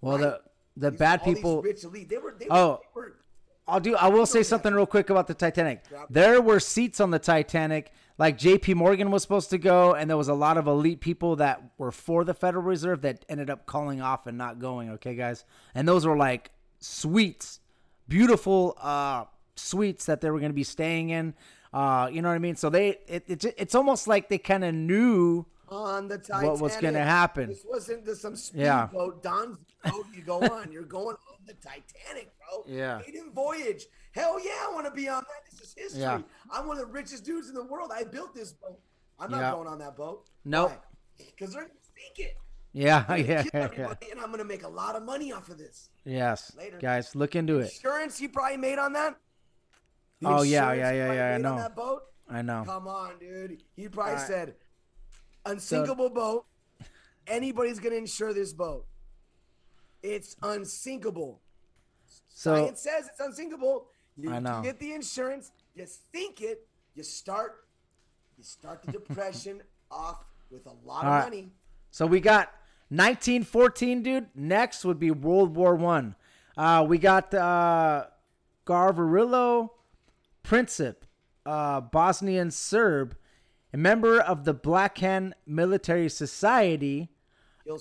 Well, 0.00 0.14
right. 0.18 0.22
the 0.22 0.40
the 0.76 0.90
These- 0.90 0.98
bad 0.98 1.22
people. 1.22 1.62
rich 1.62 1.84
elite. 1.84 2.08
They 2.08 2.18
were. 2.18 2.34
They 2.38 2.48
Oh. 2.50 2.80
were, 2.94 3.02
they 3.04 3.10
were 3.10 3.16
I'll 3.68 3.78
do. 3.78 3.94
I 3.94 4.08
will 4.08 4.26
say 4.26 4.42
something 4.42 4.74
real 4.74 4.86
quick 4.86 5.10
about 5.10 5.28
the 5.28 5.34
Titanic. 5.34 5.84
There 6.08 6.40
were 6.42 6.58
seats 6.58 6.98
on 6.98 7.12
the 7.12 7.20
Titanic, 7.20 7.92
like 8.20 8.36
J.P. 8.36 8.74
Morgan 8.74 9.10
was 9.10 9.22
supposed 9.22 9.48
to 9.48 9.56
go, 9.56 9.94
and 9.94 10.10
there 10.10 10.16
was 10.18 10.28
a 10.28 10.34
lot 10.34 10.58
of 10.58 10.66
elite 10.66 11.00
people 11.00 11.36
that 11.36 11.62
were 11.78 11.90
for 11.90 12.22
the 12.22 12.34
Federal 12.34 12.62
Reserve 12.62 13.00
that 13.00 13.24
ended 13.30 13.48
up 13.48 13.64
calling 13.64 14.02
off 14.02 14.26
and 14.26 14.36
not 14.36 14.58
going. 14.58 14.90
Okay, 14.90 15.14
guys, 15.14 15.46
and 15.74 15.88
those 15.88 16.06
were 16.06 16.18
like 16.18 16.50
suites, 16.80 17.60
beautiful 18.08 18.76
uh 18.78 19.24
suites 19.56 20.04
that 20.04 20.20
they 20.20 20.30
were 20.30 20.38
going 20.38 20.50
to 20.50 20.54
be 20.54 20.64
staying 20.64 21.08
in. 21.08 21.32
Uh, 21.72 22.10
you 22.12 22.20
know 22.20 22.28
what 22.28 22.34
I 22.34 22.40
mean? 22.40 22.56
So 22.56 22.68
they, 22.68 22.98
it, 23.06 23.24
it 23.26 23.44
it's 23.56 23.74
almost 23.74 24.06
like 24.06 24.28
they 24.28 24.38
kind 24.38 24.64
of 24.64 24.74
knew. 24.74 25.46
On 25.70 26.08
the 26.08 26.18
Titanic. 26.18 26.50
What 26.50 26.60
was 26.60 26.76
gonna 26.76 27.04
happen. 27.04 27.48
This 27.48 27.64
wasn't 27.64 28.04
just 28.04 28.22
some 28.22 28.34
Yeah. 28.54 28.86
speedboat. 28.88 29.22
Don's 29.22 29.58
boat. 29.84 30.06
You 30.14 30.22
go 30.22 30.40
on. 30.40 30.72
You're 30.72 30.82
going 30.84 31.16
on 31.16 31.36
the 31.46 31.54
Titanic, 31.54 32.32
bro. 32.38 32.64
Yeah. 32.66 33.00
Maiden 33.06 33.32
voyage. 33.32 33.86
Hell 34.12 34.38
yeah, 34.44 34.66
I 34.68 34.70
want 34.72 34.86
to 34.86 34.92
be 34.92 35.08
on 35.08 35.22
that. 35.22 35.50
This 35.50 35.60
is 35.60 35.74
history. 35.76 36.00
Yeah. 36.02 36.22
I'm 36.50 36.66
one 36.66 36.78
of 36.78 36.86
the 36.86 36.92
richest 36.92 37.24
dudes 37.24 37.48
in 37.48 37.54
the 37.54 37.64
world. 37.64 37.90
I 37.94 38.04
built 38.04 38.34
this 38.34 38.52
boat. 38.52 38.80
I'm 39.18 39.30
not 39.30 39.40
Yeah. 39.40 39.50
going 39.52 39.68
on 39.68 39.78
that 39.78 39.96
boat. 39.96 40.28
Nope. 40.44 40.72
Because 41.16 41.52
they're 41.52 41.62
gonna 41.62 41.74
sink 41.96 42.18
it. 42.28 42.36
Yeah, 42.72 43.14
yeah, 43.16 43.44
yeah. 43.52 43.94
and 44.10 44.20
I'm 44.20 44.30
gonna 44.30 44.44
make 44.44 44.62
a 44.62 44.68
lot 44.68 44.94
of 44.96 45.02
money 45.02 45.32
off 45.32 45.48
of 45.48 45.58
this. 45.58 45.90
Yes, 46.04 46.54
Later. 46.56 46.78
guys, 46.78 47.14
look 47.16 47.34
into 47.34 47.58
it. 47.58 47.64
Insurance 47.64 48.20
you 48.20 48.28
probably 48.28 48.56
made 48.58 48.78
on 48.78 48.92
that. 48.94 49.16
The 50.20 50.28
Oh, 50.28 50.42
yeah, 50.42 50.72
yeah, 50.72 50.92
yeah, 50.92 51.12
yeah, 51.12 51.34
I 51.34 51.38
know. 51.38 51.56
that 51.56 51.74
boat. 51.74 52.02
I 52.28 52.42
know. 52.42 52.62
Come 52.64 52.86
on, 52.86 53.18
dude. 53.18 53.62
He 53.74 53.88
probably 53.88 54.12
Alright. 54.12 54.26
said, 54.26 54.54
unsinkable 55.46 56.10
boat. 56.10 56.46
Anybody's 57.26 57.78
gonna 57.78 57.96
insure 57.96 58.32
this 58.32 58.52
boat. 58.52 58.86
It's 60.02 60.36
unsinkable. 60.42 61.40
So 62.28 62.54
Science 62.54 62.80
says 62.80 63.08
it's 63.08 63.20
unsinkable. 63.20 63.86
You 64.16 64.32
I 64.32 64.38
know. 64.38 64.62
get 64.62 64.78
the 64.78 64.92
insurance, 64.92 65.52
you 65.74 65.86
sink 66.12 66.40
it, 66.40 66.66
you 66.94 67.02
start 67.02 67.64
you 68.36 68.44
start 68.44 68.82
the 68.82 68.92
depression 68.98 69.62
off 69.90 70.24
with 70.50 70.66
a 70.66 70.72
lot 70.86 71.04
of 71.04 71.10
Alright. 71.10 71.24
money. 71.24 71.52
So 71.90 72.06
we 72.06 72.20
got 72.20 72.52
1914, 72.88 74.02
dude. 74.02 74.26
Next 74.34 74.84
would 74.84 74.98
be 74.98 75.10
World 75.10 75.54
War 75.54 75.74
One. 75.74 76.14
Uh, 76.56 76.84
we 76.88 76.98
got 76.98 77.32
uh, 77.34 78.06
Gavrilo 78.66 79.70
Princip, 80.44 80.96
uh, 81.46 81.80
Bosnian 81.80 82.50
Serb, 82.50 83.16
a 83.72 83.76
member 83.76 84.20
of 84.20 84.44
the 84.44 84.54
Black 84.54 84.98
Hand 84.98 85.34
Military 85.46 86.08
Society, 86.08 87.10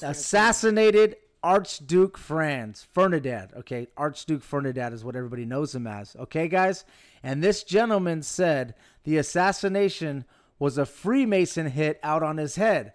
assassinated 0.01 1.15
Archduke 1.43 2.17
Franz 2.17 2.85
Ferdinand. 2.91 3.51
Okay, 3.57 3.87
Archduke 3.97 4.43
Ferdinand 4.43 4.93
is 4.93 5.03
what 5.03 5.15
everybody 5.15 5.45
knows 5.45 5.73
him 5.73 5.87
as. 5.87 6.15
Okay, 6.15 6.47
guys? 6.47 6.85
And 7.23 7.43
this 7.43 7.63
gentleman 7.63 8.21
said 8.21 8.75
the 9.03 9.17
assassination 9.17 10.25
was 10.57 10.77
a 10.77 10.85
Freemason 10.85 11.67
hit 11.67 11.99
out 12.03 12.23
on 12.23 12.37
his 12.37 12.55
head. 12.55 12.93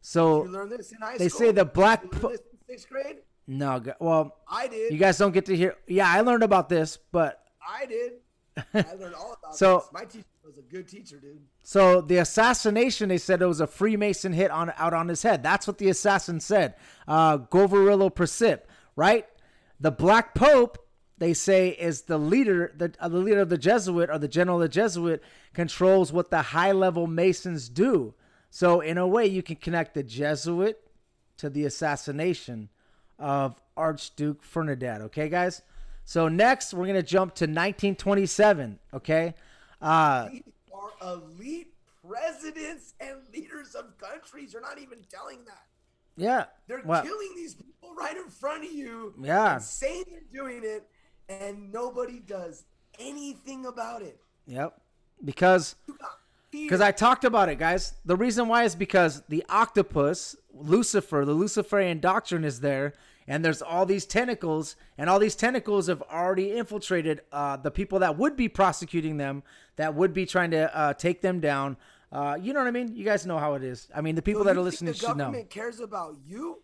So 0.00 0.44
You 0.44 0.50
learned 0.50 0.72
this 0.72 0.92
in 0.92 0.98
high 0.98 1.16
They 1.16 1.28
school. 1.28 1.38
say 1.46 1.52
the 1.52 1.64
black 1.64 2.02
You 2.02 2.10
learned 2.10 2.22
po- 2.22 2.28
this 2.30 2.40
in 2.40 2.58
sixth 2.68 2.88
grade. 2.88 3.16
no, 3.46 3.82
well, 4.00 4.36
I 4.48 4.66
did. 4.68 4.92
you 4.92 4.98
guys 4.98 5.16
don't 5.18 5.32
get 5.32 5.46
to 5.46 5.56
hear. 5.56 5.76
Yeah, 5.86 6.10
I 6.10 6.20
learned 6.20 6.42
about 6.42 6.68
this, 6.68 6.98
but 7.12 7.42
I 7.66 7.86
did. 7.86 8.12
I 8.74 8.94
learned 8.94 9.14
all 9.14 9.36
about 9.38 9.56
So- 9.56 9.78
this. 9.78 9.88
My 9.92 10.04
teacher 10.04 10.24
was 10.44 10.58
a 10.58 10.62
good 10.62 10.86
teacher, 10.86 11.18
dude. 11.18 11.40
So 11.62 12.00
the 12.00 12.18
assassination, 12.18 13.08
they 13.08 13.18
said 13.18 13.40
it 13.40 13.46
was 13.46 13.60
a 13.60 13.66
Freemason 13.66 14.32
hit 14.32 14.50
on 14.50 14.72
out 14.76 14.92
on 14.92 15.08
his 15.08 15.22
head. 15.22 15.42
That's 15.42 15.66
what 15.66 15.78
the 15.78 15.88
assassin 15.88 16.40
said. 16.40 16.74
Uh, 17.08 17.38
Goverillo 17.38 18.12
Princip, 18.14 18.60
right? 18.94 19.26
The 19.80 19.90
Black 19.90 20.34
Pope, 20.34 20.78
they 21.18 21.32
say, 21.32 21.70
is 21.70 22.02
the 22.02 22.18
leader, 22.18 22.72
the, 22.76 22.92
uh, 23.00 23.08
the 23.08 23.18
leader 23.18 23.40
of 23.40 23.48
the 23.48 23.58
Jesuit 23.58 24.10
or 24.10 24.18
the 24.18 24.28
general 24.28 24.58
of 24.58 24.62
the 24.62 24.68
Jesuit 24.68 25.22
controls 25.54 26.12
what 26.12 26.30
the 26.30 26.42
high 26.42 26.72
level 26.72 27.06
Masons 27.06 27.68
do. 27.68 28.14
So 28.50 28.80
in 28.80 28.98
a 28.98 29.06
way, 29.06 29.26
you 29.26 29.42
can 29.42 29.56
connect 29.56 29.94
the 29.94 30.02
Jesuit 30.02 30.80
to 31.38 31.48
the 31.48 31.64
assassination 31.64 32.68
of 33.18 33.60
Archduke 33.76 34.42
Ferdinand. 34.42 35.02
Okay, 35.02 35.28
guys. 35.28 35.62
So 36.04 36.28
next, 36.28 36.74
we're 36.74 36.86
gonna 36.86 37.02
jump 37.02 37.34
to 37.36 37.44
1927. 37.44 38.78
Okay. 38.92 39.34
Uh, 39.84 40.28
are 40.72 41.12
elite 41.12 41.72
presidents 42.06 42.94
and 43.00 43.16
leaders 43.32 43.74
of 43.74 43.96
countries. 43.98 44.52
You're 44.52 44.62
not 44.62 44.78
even 44.78 44.98
telling 45.10 45.44
that. 45.44 45.64
yeah. 46.16 46.44
They're 46.66 46.82
well, 46.84 47.02
killing 47.02 47.32
these 47.36 47.54
people 47.54 47.94
right 47.94 48.16
in 48.16 48.28
front 48.28 48.64
of 48.64 48.72
you. 48.72 49.14
Yeah. 49.20 49.58
saying 49.58 50.04
they're 50.10 50.42
doing 50.44 50.62
it, 50.64 50.86
and 51.28 51.72
nobody 51.72 52.20
does 52.20 52.64
anything 52.98 53.66
about 53.66 54.02
it. 54.02 54.18
Yep. 54.46 54.80
Because 55.24 55.76
because 56.50 56.80
I 56.80 56.92
talked 56.92 57.24
about 57.24 57.48
it, 57.48 57.58
guys. 57.58 57.94
The 58.04 58.16
reason 58.16 58.48
why 58.48 58.64
is 58.64 58.76
because 58.76 59.22
the 59.28 59.44
octopus, 59.48 60.36
Lucifer, 60.52 61.24
the 61.24 61.32
Luciferian 61.32 61.98
doctrine 61.98 62.44
is 62.44 62.60
there, 62.60 62.94
and 63.26 63.44
there's 63.44 63.62
all 63.62 63.86
these 63.86 64.06
tentacles, 64.06 64.76
and 64.98 65.08
all 65.08 65.18
these 65.18 65.34
tentacles 65.36 65.86
have 65.86 66.02
already 66.02 66.52
infiltrated 66.52 67.22
uh, 67.32 67.56
the 67.56 67.70
people 67.70 67.98
that 68.00 68.18
would 68.18 68.36
be 68.36 68.48
prosecuting 68.48 69.16
them, 69.16 69.42
that 69.76 69.94
would 69.94 70.12
be 70.12 70.26
trying 70.26 70.50
to 70.50 70.76
uh, 70.76 70.94
take 70.94 71.20
them 71.20 71.40
down. 71.40 71.76
Uh, 72.12 72.38
you 72.40 72.52
know 72.52 72.60
what 72.60 72.68
I 72.68 72.70
mean? 72.70 72.94
You 72.94 73.04
guys 73.04 73.26
know 73.26 73.38
how 73.38 73.54
it 73.54 73.64
is. 73.64 73.88
I 73.94 74.00
mean, 74.00 74.14
the 74.14 74.22
people 74.22 74.42
So 74.42 74.48
that 74.48 74.56
are 74.56 74.62
listening 74.62 74.92
the 74.92 74.98
should 74.98 75.08
know. 75.16 75.24
government 75.24 75.50
cares 75.50 75.80
about 75.80 76.16
you. 76.26 76.62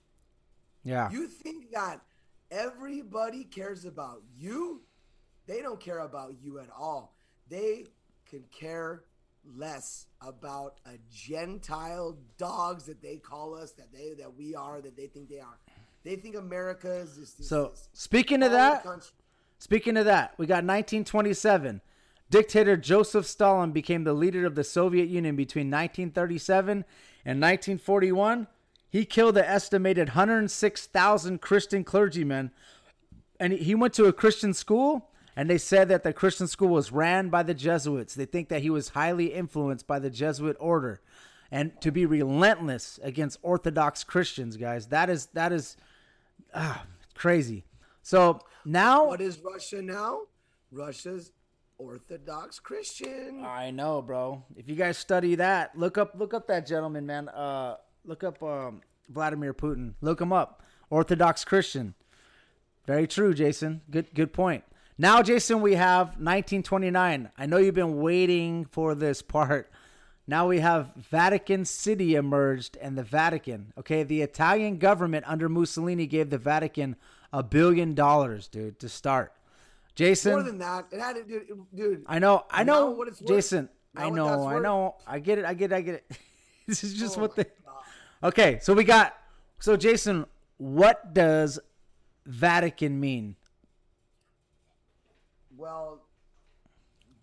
Yeah. 0.84 1.10
You 1.10 1.26
think 1.26 1.72
that 1.72 2.00
everybody 2.50 3.44
cares 3.44 3.84
about 3.84 4.22
you? 4.38 4.82
They 5.46 5.60
don't 5.60 5.80
care 5.80 6.00
about 6.00 6.34
you 6.40 6.60
at 6.60 6.68
all. 6.76 7.14
They 7.48 7.86
can 8.28 8.44
care 8.56 9.02
less 9.56 10.06
about 10.20 10.76
a 10.86 10.98
Gentile 11.12 12.16
dogs 12.38 12.84
that 12.84 13.02
they 13.02 13.16
call 13.16 13.54
us, 13.56 13.72
that 13.72 13.92
they 13.92 14.14
that 14.18 14.36
we 14.36 14.54
are, 14.54 14.80
that 14.80 14.96
they 14.96 15.06
think 15.06 15.28
they 15.28 15.40
are. 15.40 15.58
They 16.04 16.16
think 16.16 16.34
America 16.36 16.90
is 16.90 17.16
this. 17.16 17.32
this 17.32 17.48
So 17.48 17.70
this 17.72 17.88
speaking 17.92 18.42
of 18.42 18.52
that, 18.52 18.82
country. 18.84 19.10
Speaking 19.58 19.96
of 19.98 20.06
that, 20.06 20.34
we 20.38 20.46
got 20.46 20.64
1927. 20.64 21.82
Dictator 22.30 22.76
Joseph 22.76 23.26
Stalin 23.26 23.72
became 23.72 24.04
the 24.04 24.12
leader 24.12 24.46
of 24.46 24.54
the 24.54 24.64
Soviet 24.64 25.08
Union 25.08 25.36
between 25.36 25.66
1937 25.66 26.84
and 27.24 27.40
1941. 27.40 28.46
He 28.88 29.04
killed 29.04 29.36
an 29.36 29.44
estimated 29.44 30.10
106,000 30.10 31.40
Christian 31.40 31.84
clergymen. 31.84 32.52
And 33.38 33.52
he 33.52 33.74
went 33.74 33.94
to 33.94 34.06
a 34.06 34.12
Christian 34.12 34.54
school, 34.54 35.10
and 35.36 35.50
they 35.50 35.58
said 35.58 35.88
that 35.88 36.02
the 36.04 36.12
Christian 36.12 36.46
school 36.46 36.68
was 36.68 36.92
ran 36.92 37.28
by 37.28 37.42
the 37.42 37.54
Jesuits. 37.54 38.14
They 38.14 38.26
think 38.26 38.48
that 38.48 38.62
he 38.62 38.70
was 38.70 38.90
highly 38.90 39.26
influenced 39.34 39.86
by 39.86 39.98
the 39.98 40.10
Jesuit 40.10 40.56
order. 40.60 41.00
and 41.50 41.78
to 41.80 41.90
be 41.90 42.06
relentless 42.06 43.00
against 43.02 43.38
Orthodox 43.42 44.04
Christians, 44.04 44.56
guys. 44.56 44.86
That 44.86 45.10
is 45.10 45.26
that 45.34 45.52
is 45.52 45.76
ah, 46.54 46.84
crazy. 47.14 47.64
So 48.02 48.40
now, 48.64 49.06
what 49.06 49.20
is 49.20 49.38
Russia 49.38 49.82
now? 49.82 50.22
Russia's 50.72 51.32
Orthodox 51.78 52.58
Christian. 52.58 53.42
I 53.44 53.70
know, 53.70 54.02
bro. 54.02 54.44
If 54.56 54.68
you 54.68 54.74
guys 54.74 54.98
study 54.98 55.36
that, 55.36 55.76
look 55.76 55.98
up 55.98 56.14
look 56.16 56.34
up 56.34 56.46
that 56.48 56.66
gentleman, 56.66 57.06
man. 57.06 57.28
Uh, 57.28 57.76
look 58.04 58.22
up 58.22 58.42
um, 58.42 58.82
Vladimir 59.08 59.54
Putin. 59.54 59.94
Look 60.00 60.20
him 60.20 60.32
up. 60.32 60.62
Orthodox 60.90 61.44
Christian. 61.44 61.94
Very 62.86 63.06
true, 63.06 63.32
Jason. 63.34 63.80
Good 63.90 64.14
good 64.14 64.32
point. 64.32 64.64
Now, 64.98 65.22
Jason, 65.22 65.62
we 65.62 65.76
have 65.76 66.08
1929. 66.08 67.30
I 67.38 67.46
know 67.46 67.56
you've 67.56 67.74
been 67.74 68.00
waiting 68.02 68.66
for 68.66 68.94
this 68.94 69.22
part. 69.22 69.70
Now 70.30 70.46
we 70.46 70.60
have 70.60 70.94
Vatican 70.94 71.64
City 71.64 72.14
emerged 72.14 72.78
and 72.80 72.96
the 72.96 73.02
Vatican. 73.02 73.72
Okay, 73.76 74.04
the 74.04 74.22
Italian 74.22 74.78
government 74.78 75.24
under 75.26 75.48
Mussolini 75.48 76.06
gave 76.06 76.30
the 76.30 76.38
Vatican 76.38 76.94
a 77.32 77.42
billion 77.42 77.96
dollars, 77.96 78.46
dude, 78.46 78.78
to 78.78 78.88
start. 78.88 79.32
Jason, 79.96 80.34
more 80.34 80.44
than 80.44 80.58
that, 80.58 80.86
it 80.92 81.00
had 81.00 81.16
to, 81.16 81.24
dude. 81.24 81.48
dude 81.74 82.04
I 82.06 82.20
know, 82.20 82.44
I 82.48 82.62
know, 82.62 82.92
what 82.92 83.08
it's 83.08 83.18
Jason. 83.18 83.68
I 83.96 84.08
know, 84.08 84.46
I 84.46 84.60
know, 84.60 84.94
I 85.04 85.18
get 85.18 85.40
it, 85.40 85.44
I 85.44 85.52
get 85.52 85.72
it, 85.72 85.74
I 85.74 85.80
get 85.80 85.94
it. 85.96 86.12
this 86.68 86.84
is 86.84 86.94
just 86.94 87.18
oh 87.18 87.22
what 87.22 87.34
the. 87.34 87.48
Okay, 88.22 88.60
so 88.62 88.72
we 88.72 88.84
got. 88.84 89.18
So 89.58 89.76
Jason, 89.76 90.26
what 90.58 91.12
does 91.12 91.58
Vatican 92.24 93.00
mean? 93.00 93.34
Well, 95.56 96.02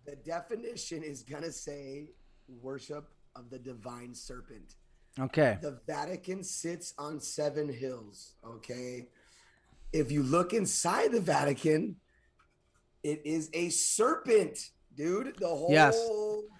the 0.05 0.17
definition 0.17 1.03
is 1.03 1.23
going 1.23 1.43
to 1.43 1.53
say 1.53 2.09
worship 2.61 3.09
of 3.35 3.49
the 3.49 3.59
divine 3.59 4.13
serpent. 4.13 4.75
Okay. 5.19 5.57
The 5.61 5.79
Vatican 5.87 6.43
sits 6.43 6.93
on 6.97 7.19
seven 7.19 7.71
hills. 7.71 8.33
Okay. 8.45 9.09
If 9.93 10.11
you 10.11 10.23
look 10.23 10.53
inside 10.53 11.11
the 11.11 11.19
Vatican, 11.21 11.95
it 13.03 13.21
is 13.25 13.49
a 13.53 13.69
serpent, 13.69 14.69
dude. 14.95 15.35
The 15.37 15.47
whole 15.47 15.71
yes. 15.71 15.97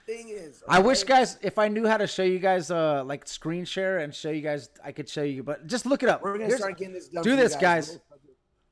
thing 0.05 0.29
is. 0.29 0.63
Okay? 0.63 0.75
I 0.75 0.79
wish, 0.79 1.03
guys, 1.03 1.37
if 1.41 1.59
I 1.59 1.67
knew 1.67 1.85
how 1.85 1.97
to 1.97 2.07
show 2.07 2.23
you 2.23 2.39
guys, 2.39 2.71
uh, 2.71 3.03
like 3.03 3.27
screen 3.27 3.65
share 3.65 3.99
and 3.99 4.13
show 4.13 4.29
you 4.31 4.41
guys, 4.41 4.69
I 4.83 4.91
could 4.91 5.09
show 5.09 5.23
you. 5.23 5.43
But 5.43 5.67
just 5.67 5.85
look 5.85 6.03
it 6.03 6.09
up. 6.09 6.23
We're 6.23 6.33
gonna 6.33 6.45
Here's, 6.45 6.59
start 6.59 6.77
getting 6.77 6.93
this 6.93 7.09
done. 7.09 7.23
Do 7.23 7.35
this, 7.35 7.55
guys. 7.55 7.89
guys. 7.89 7.99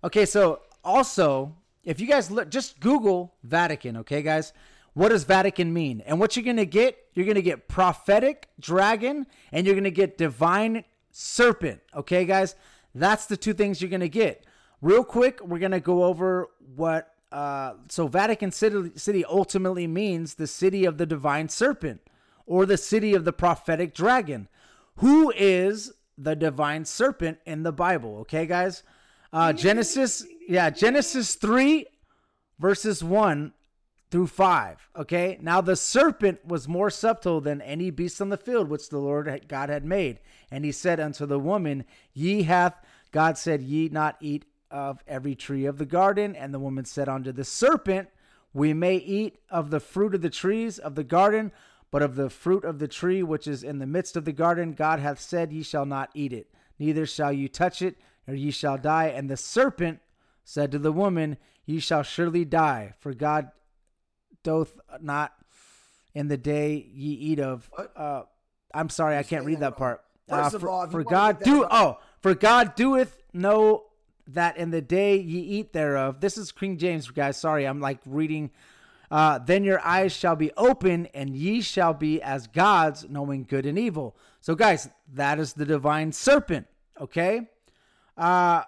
Okay, 0.03 0.25
so 0.25 0.61
also 0.83 1.55
if 1.85 1.99
you 1.99 2.07
guys 2.07 2.31
look, 2.31 2.49
just 2.49 2.79
Google 2.79 3.35
Vatican, 3.43 3.97
okay, 3.97 4.21
guys? 4.21 4.51
What 4.93 5.09
does 5.09 5.23
Vatican 5.23 5.71
mean? 5.71 6.01
And 6.05 6.19
what 6.19 6.35
you're 6.35 6.55
to 6.55 6.65
get, 6.65 6.97
you're 7.15 7.25
going 7.25 7.35
to 7.35 7.41
get 7.41 7.67
prophetic 7.67 8.49
dragon 8.59 9.25
and 9.51 9.65
you're 9.65 9.73
going 9.73 9.85
to 9.85 9.91
get 9.91 10.17
divine 10.17 10.83
serpent, 11.11 11.81
okay, 11.95 12.25
guys? 12.25 12.55
That's 12.93 13.25
the 13.25 13.37
two 13.37 13.53
things 13.53 13.81
you're 13.81 13.89
going 13.89 14.01
to 14.01 14.09
get. 14.09 14.45
Real 14.81 15.03
quick, 15.03 15.41
we're 15.41 15.59
going 15.59 15.71
to 15.71 15.79
go 15.79 16.03
over 16.03 16.49
what. 16.75 17.11
Uh, 17.31 17.73
so, 17.89 18.07
Vatican 18.07 18.51
City, 18.51 18.91
City 18.95 19.25
ultimately 19.25 19.87
means 19.87 20.35
the 20.35 20.47
city 20.47 20.85
of 20.85 20.97
the 20.97 21.05
divine 21.05 21.49
serpent 21.49 22.01
or 22.45 22.65
the 22.65 22.77
city 22.77 23.13
of 23.13 23.25
the 23.25 23.33
prophetic 23.33 23.93
dragon. 23.93 24.47
Who 24.97 25.33
is 25.35 25.91
the 26.17 26.35
divine 26.35 26.85
serpent 26.85 27.39
in 27.45 27.63
the 27.63 27.73
Bible? 27.73 28.19
Okay, 28.19 28.45
guys? 28.45 28.83
Uh, 29.33 29.51
Genesis, 29.51 30.25
yeah, 30.47 30.69
Genesis 30.69 31.35
3, 31.35 31.87
verses 32.59 33.03
1 33.03 33.53
through 34.11 34.27
5. 34.27 34.89
Okay, 34.95 35.37
now 35.41 35.61
the 35.61 35.75
serpent 35.75 36.45
was 36.45 36.67
more 36.67 36.89
subtle 36.89 37.41
than 37.41 37.61
any 37.61 37.89
beast 37.89 38.21
on 38.21 38.29
the 38.29 38.37
field 38.37 38.69
which 38.69 38.89
the 38.89 38.97
Lord 38.97 39.45
God 39.47 39.69
had 39.69 39.85
made. 39.85 40.19
And 40.51 40.63
he 40.63 40.71
said 40.71 40.99
unto 40.99 41.25
the 41.25 41.39
woman, 41.39 41.85
Ye 42.13 42.43
hath, 42.43 42.79
God 43.11 43.37
said, 43.37 43.61
Ye 43.61 43.89
not 43.89 44.17
eat 44.19 44.45
of 44.71 45.03
every 45.07 45.35
tree 45.35 45.65
of 45.65 45.77
the 45.77 45.85
garden. 45.85 46.35
And 46.35 46.53
the 46.53 46.59
woman 46.59 46.85
said 46.85 47.09
unto 47.09 47.31
the 47.31 47.43
serpent, 47.43 48.09
We 48.53 48.73
may 48.73 48.95
eat 48.97 49.39
of 49.49 49.69
the 49.69 49.79
fruit 49.79 50.15
of 50.15 50.21
the 50.21 50.29
trees 50.29 50.79
of 50.79 50.95
the 50.95 51.03
garden, 51.03 51.51
but 51.91 52.01
of 52.01 52.15
the 52.15 52.29
fruit 52.29 52.65
of 52.65 52.79
the 52.79 52.87
tree 52.87 53.23
which 53.23 53.47
is 53.47 53.63
in 53.63 53.79
the 53.79 53.87
midst 53.87 54.17
of 54.17 54.25
the 54.25 54.33
garden, 54.33 54.73
God 54.73 54.99
hath 54.99 55.19
said, 55.19 55.51
Ye 55.51 55.63
shall 55.63 55.85
not 55.85 56.09
eat 56.13 56.33
it, 56.33 56.47
neither 56.77 57.05
shall 57.05 57.31
you 57.31 57.47
touch 57.47 57.81
it 57.81 57.95
or 58.27 58.33
ye 58.33 58.51
shall 58.51 58.77
die. 58.77 59.07
And 59.07 59.29
the 59.29 59.37
serpent 59.37 59.99
said 60.43 60.71
to 60.71 60.79
the 60.79 60.91
woman, 60.91 61.37
Ye 61.65 61.79
shall 61.79 62.03
surely 62.03 62.45
die, 62.45 62.93
for 62.99 63.13
God 63.13 63.51
doth 64.45 64.79
not 65.01 65.33
in 66.13 66.29
the 66.29 66.37
day 66.37 66.87
ye 66.93 67.11
eat 67.11 67.39
of. 67.41 67.69
Uh, 67.95 68.21
I'm 68.73 68.89
sorry, 68.89 69.17
I 69.17 69.23
can't 69.23 69.45
read 69.45 69.59
that 69.59 69.75
part. 69.75 70.01
Uh, 70.29 70.49
for, 70.49 70.69
all, 70.69 70.87
for 70.87 71.03
God 71.03 71.43
do 71.43 71.67
oh, 71.69 71.99
for 72.21 72.33
God 72.33 72.75
doeth 72.75 73.21
know 73.33 73.83
that 74.27 74.57
in 74.57 74.71
the 74.71 74.81
day 74.81 75.17
ye 75.17 75.39
eat 75.41 75.73
thereof. 75.73 76.21
This 76.21 76.37
is 76.37 76.51
King 76.51 76.77
James, 76.77 77.09
guys. 77.09 77.37
Sorry, 77.37 77.65
I'm 77.65 77.81
like 77.81 77.99
reading. 78.05 78.51
Uh, 79.11 79.37
then 79.37 79.63
your 79.63 79.79
eyes 79.85 80.11
shall 80.11 80.35
be 80.35 80.51
open, 80.57 81.07
and 81.13 81.35
ye 81.35 81.61
shall 81.61 81.93
be 81.93 82.21
as 82.21 82.47
gods, 82.47 83.05
knowing 83.07 83.43
good 83.43 83.65
and 83.65 83.77
evil. 83.77 84.15
So, 84.41 84.55
guys, 84.55 84.89
that 85.13 85.39
is 85.39 85.53
the 85.53 85.65
divine 85.65 86.11
serpent. 86.11 86.67
Okay, 86.99 87.47
uh, 88.17 88.63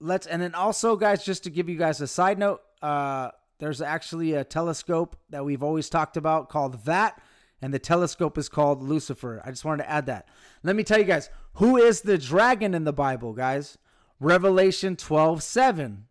let's 0.00 0.26
and 0.26 0.40
then 0.40 0.54
also, 0.54 0.96
guys, 0.96 1.24
just 1.24 1.44
to 1.44 1.50
give 1.50 1.68
you 1.68 1.76
guys 1.76 2.00
a 2.00 2.06
side 2.06 2.38
note, 2.38 2.62
uh, 2.80 3.32
there's 3.62 3.80
actually 3.80 4.32
a 4.32 4.42
telescope 4.42 5.14
that 5.30 5.44
we've 5.44 5.62
always 5.62 5.88
talked 5.88 6.16
about 6.16 6.48
called 6.48 6.84
that, 6.84 7.22
and 7.62 7.72
the 7.72 7.78
telescope 7.78 8.36
is 8.36 8.48
called 8.48 8.82
Lucifer. 8.82 9.40
I 9.44 9.50
just 9.50 9.64
wanted 9.64 9.84
to 9.84 9.90
add 9.90 10.06
that. 10.06 10.26
Let 10.64 10.74
me 10.74 10.82
tell 10.82 10.98
you 10.98 11.04
guys 11.04 11.30
who 11.54 11.76
is 11.76 12.00
the 12.00 12.18
dragon 12.18 12.74
in 12.74 12.82
the 12.82 12.92
Bible, 12.92 13.32
guys. 13.32 13.78
Revelation 14.18 14.96
12 14.96 15.44
7. 15.44 16.06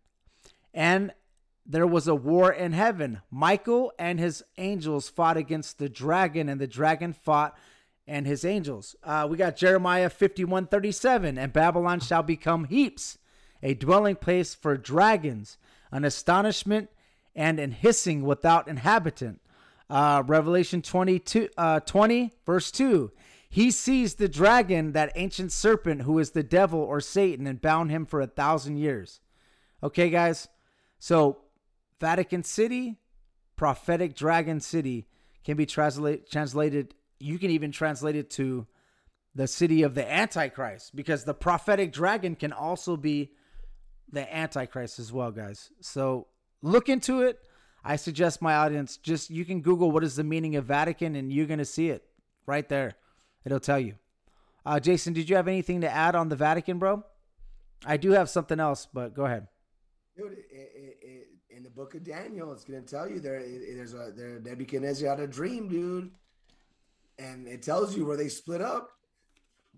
And 0.72 1.12
there 1.66 1.86
was 1.86 2.08
a 2.08 2.14
war 2.14 2.50
in 2.50 2.72
heaven. 2.72 3.20
Michael 3.30 3.92
and 3.98 4.18
his 4.18 4.42
angels 4.56 5.10
fought 5.10 5.36
against 5.36 5.78
the 5.78 5.90
dragon, 5.90 6.48
and 6.48 6.58
the 6.58 6.66
dragon 6.66 7.12
fought 7.12 7.54
and 8.06 8.26
his 8.26 8.46
angels. 8.46 8.96
Uh, 9.04 9.26
we 9.30 9.36
got 9.36 9.56
Jeremiah 9.56 10.08
51 10.08 10.68
37. 10.68 11.36
And 11.36 11.52
Babylon 11.52 12.00
shall 12.00 12.22
become 12.22 12.64
heaps, 12.64 13.18
a 13.62 13.74
dwelling 13.74 14.16
place 14.16 14.54
for 14.54 14.78
dragons, 14.78 15.58
an 15.90 16.06
astonishment 16.06 16.88
and 17.34 17.58
an 17.58 17.72
hissing 17.72 18.22
without 18.22 18.68
inhabitant. 18.68 19.40
Uh, 19.88 20.22
Revelation 20.26 20.82
22, 20.82 21.48
uh, 21.56 21.80
20, 21.80 22.32
verse 22.46 22.70
2. 22.70 23.10
He 23.48 23.70
seized 23.70 24.18
the 24.18 24.28
dragon, 24.28 24.92
that 24.92 25.12
ancient 25.14 25.52
serpent 25.52 26.02
who 26.02 26.18
is 26.18 26.30
the 26.30 26.42
devil 26.42 26.80
or 26.80 27.00
Satan, 27.00 27.46
and 27.46 27.60
bound 27.60 27.90
him 27.90 28.06
for 28.06 28.20
a 28.20 28.26
thousand 28.26 28.78
years. 28.78 29.20
Okay, 29.82 30.08
guys. 30.08 30.48
So, 30.98 31.38
Vatican 32.00 32.44
City, 32.44 32.96
prophetic 33.56 34.14
dragon 34.14 34.60
city, 34.60 35.06
can 35.44 35.56
be 35.56 35.66
translate, 35.66 36.30
translated 36.30 36.94
you 37.22 37.38
can 37.38 37.50
even 37.50 37.70
translate 37.70 38.16
it 38.16 38.30
to 38.30 38.66
the 39.34 39.46
city 39.46 39.82
of 39.82 39.94
the 39.94 40.10
Antichrist 40.10 40.94
because 40.94 41.24
the 41.24 41.34
prophetic 41.34 41.92
dragon 41.92 42.34
can 42.34 42.52
also 42.52 42.96
be 42.96 43.32
the 44.10 44.34
Antichrist 44.34 44.98
as 44.98 45.12
well, 45.12 45.30
guys. 45.30 45.70
So 45.80 46.26
look 46.62 46.88
into 46.88 47.22
it. 47.22 47.38
I 47.84 47.96
suggest 47.96 48.40
my 48.40 48.54
audience 48.54 48.96
just 48.96 49.30
you 49.30 49.44
can 49.44 49.60
Google 49.60 49.90
what 49.90 50.04
is 50.04 50.16
the 50.16 50.24
meaning 50.24 50.56
of 50.56 50.64
Vatican 50.64 51.16
and 51.16 51.32
you're 51.32 51.46
gonna 51.46 51.64
see 51.64 51.90
it 51.90 52.04
right 52.46 52.68
there. 52.68 52.94
It'll 53.44 53.60
tell 53.60 53.80
you. 53.80 53.94
Uh, 54.64 54.78
Jason, 54.78 55.12
did 55.12 55.28
you 55.28 55.36
have 55.36 55.48
anything 55.48 55.80
to 55.80 55.90
add 55.90 56.14
on 56.14 56.28
the 56.28 56.36
Vatican, 56.36 56.78
bro? 56.78 57.02
I 57.84 57.96
do 57.96 58.12
have 58.12 58.30
something 58.30 58.60
else, 58.60 58.86
but 58.92 59.12
go 59.12 59.24
ahead. 59.24 59.48
Dude, 60.16 60.32
it, 60.32 60.46
it, 60.52 60.98
it, 61.02 61.28
in 61.50 61.64
the 61.64 61.70
book 61.70 61.96
of 61.96 62.04
Daniel, 62.04 62.52
it's 62.52 62.64
gonna 62.64 62.82
tell 62.82 63.08
you 63.08 63.18
there. 63.18 63.40
There's 63.40 63.94
a 63.94 64.12
there 64.14 64.38
Nebuchadnezzar 64.40 65.08
had 65.08 65.20
a 65.20 65.26
dream, 65.26 65.68
dude 65.68 66.12
and 67.18 67.46
it 67.46 67.62
tells 67.62 67.96
you 67.96 68.06
where 68.06 68.16
they 68.16 68.28
split 68.28 68.60
up. 68.60 68.90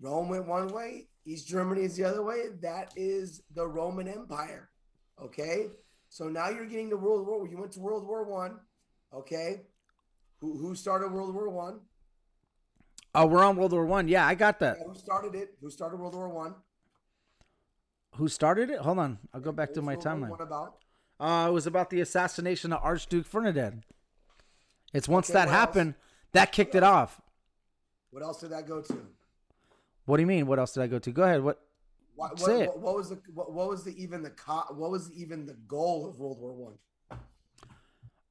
Rome 0.01 0.29
went 0.29 0.47
one 0.47 0.67
way, 0.69 1.07
East 1.25 1.47
Germany 1.47 1.81
is 1.81 1.95
the 1.95 2.03
other 2.03 2.23
way. 2.23 2.49
That 2.61 2.91
is 2.95 3.41
the 3.53 3.67
Roman 3.67 4.07
Empire. 4.07 4.69
Okay. 5.21 5.67
So 6.15 6.29
now 6.29 6.47
you're 6.47 6.65
getting 6.65 6.89
to 6.91 6.95
World 6.95 7.27
War. 7.27 7.45
You 7.45 7.57
went 7.57 7.73
to 7.73 7.81
World 7.81 8.07
War 8.07 8.23
One. 8.23 8.61
Okay. 9.13 9.63
Who 10.39 10.57
who 10.57 10.73
started 10.73 11.11
World 11.11 11.35
War 11.35 11.49
One? 11.49 11.81
Oh, 13.13 13.25
we're 13.25 13.43
on 13.43 13.57
World 13.57 13.73
War 13.73 13.85
One. 13.85 14.07
Yeah, 14.07 14.25
I 14.25 14.33
got 14.33 14.59
that. 14.59 14.77
Yeah, 14.79 14.87
who 14.87 14.95
started 14.95 15.35
it? 15.35 15.55
Who 15.59 15.69
started 15.69 15.99
World 15.99 16.15
War 16.15 16.29
One? 16.29 16.55
Who 18.15 18.29
started 18.29 18.69
it? 18.69 18.79
Hold 18.79 18.99
on, 18.99 19.19
I'll 19.33 19.41
go 19.41 19.51
back 19.51 19.73
to 19.73 19.81
my 19.81 19.97
timeline. 19.97 20.29
What 20.29 20.39
about? 20.39 20.77
Uh, 21.19 21.47
it 21.49 21.51
was 21.51 21.67
about 21.67 21.89
the 21.89 21.99
assassination 21.99 22.71
of 22.71 22.79
Archduke 22.81 23.25
Ferdinand. 23.25 23.83
It's 24.93 25.09
once 25.09 25.29
okay, 25.29 25.39
that 25.39 25.49
happened, 25.49 25.95
else? 25.95 26.31
that 26.31 26.53
kicked 26.53 26.75
it 26.75 26.83
off. 26.83 27.19
What 28.11 28.23
else 28.23 28.39
did 28.39 28.51
that 28.51 28.65
go 28.65 28.79
to? 28.79 28.97
What 30.05 30.15
do 30.15 30.23
you 30.23 30.27
mean? 30.27 30.47
What 30.47 30.59
else 30.59 30.75
did 30.75 30.83
I 30.83 30.87
go 30.87 30.97
to? 30.97 31.11
Go 31.11 31.23
ahead. 31.23 31.43
What? 31.43 31.61
What, 32.15 32.39
what, 32.39 32.79
what 32.79 32.95
was 32.95 33.09
the 33.09 33.19
what, 33.33 33.51
what, 33.51 33.67
was 33.67 33.83
the 33.83 34.01
even 34.01 34.23
the 34.23 34.29
co- 34.29 34.73
what 34.73 34.89
was 34.91 35.11
even 35.13 35.45
the 35.45 35.57
goal 35.67 36.07
of 36.07 36.17
World 36.19 36.39
War 36.39 36.53
One? 36.53 36.73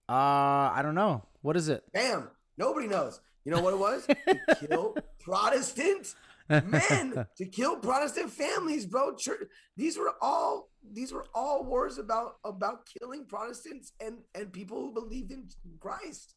Uh, 0.09 0.73
I 0.75 0.81
don't 0.83 0.95
know. 0.95 1.23
What 1.43 1.57
is 1.57 1.69
it? 1.69 1.85
Bam! 1.93 2.29
Nobody 2.57 2.87
knows. 2.87 3.21
You 3.45 3.53
know 3.53 3.61
what 3.61 3.75
it 3.75 3.79
was? 3.79 4.07
to 4.07 4.67
kill 4.69 4.97
Protestant 5.21 6.15
men, 6.49 7.27
to 7.37 7.45
kill 7.47 7.77
Protestant 7.77 8.31
families, 8.31 8.87
bro. 8.87 9.15
Church, 9.17 9.49
these 9.77 9.99
were 9.99 10.15
all 10.21 10.71
these 10.93 11.13
were 11.13 11.27
all 11.35 11.65
wars 11.65 11.99
about 11.99 12.37
about 12.45 12.87
killing 12.87 13.27
Protestants 13.27 13.93
and 14.01 14.19
and 14.35 14.53
people 14.53 14.81
who 14.81 14.93
believed 14.93 15.31
in 15.31 15.49
Christ. 15.81 16.35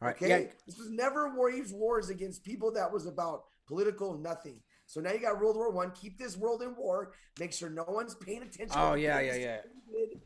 All 0.00 0.08
right. 0.08 0.16
Okay, 0.16 0.28
Yeah. 0.28 0.52
this 0.66 0.78
was 0.78 0.90
never 0.90 1.32
wage 1.36 1.72
wars 1.72 2.08
against 2.10 2.44
people 2.44 2.72
that 2.72 2.92
was 2.92 3.06
about 3.06 3.44
political 3.66 4.16
nothing. 4.18 4.60
So 4.94 5.00
now 5.00 5.10
you 5.10 5.18
got 5.18 5.40
World 5.40 5.56
War 5.56 5.72
One. 5.72 5.90
Keep 5.90 6.18
this 6.18 6.36
world 6.36 6.62
in 6.62 6.76
war. 6.76 7.14
Make 7.40 7.52
sure 7.52 7.68
no 7.68 7.82
one's 7.88 8.14
paying 8.14 8.42
attention. 8.42 8.76
Oh, 8.78 8.94
yeah, 8.94 9.18
yeah, 9.18 9.34
yeah. 9.34 9.56
did. 9.90 10.20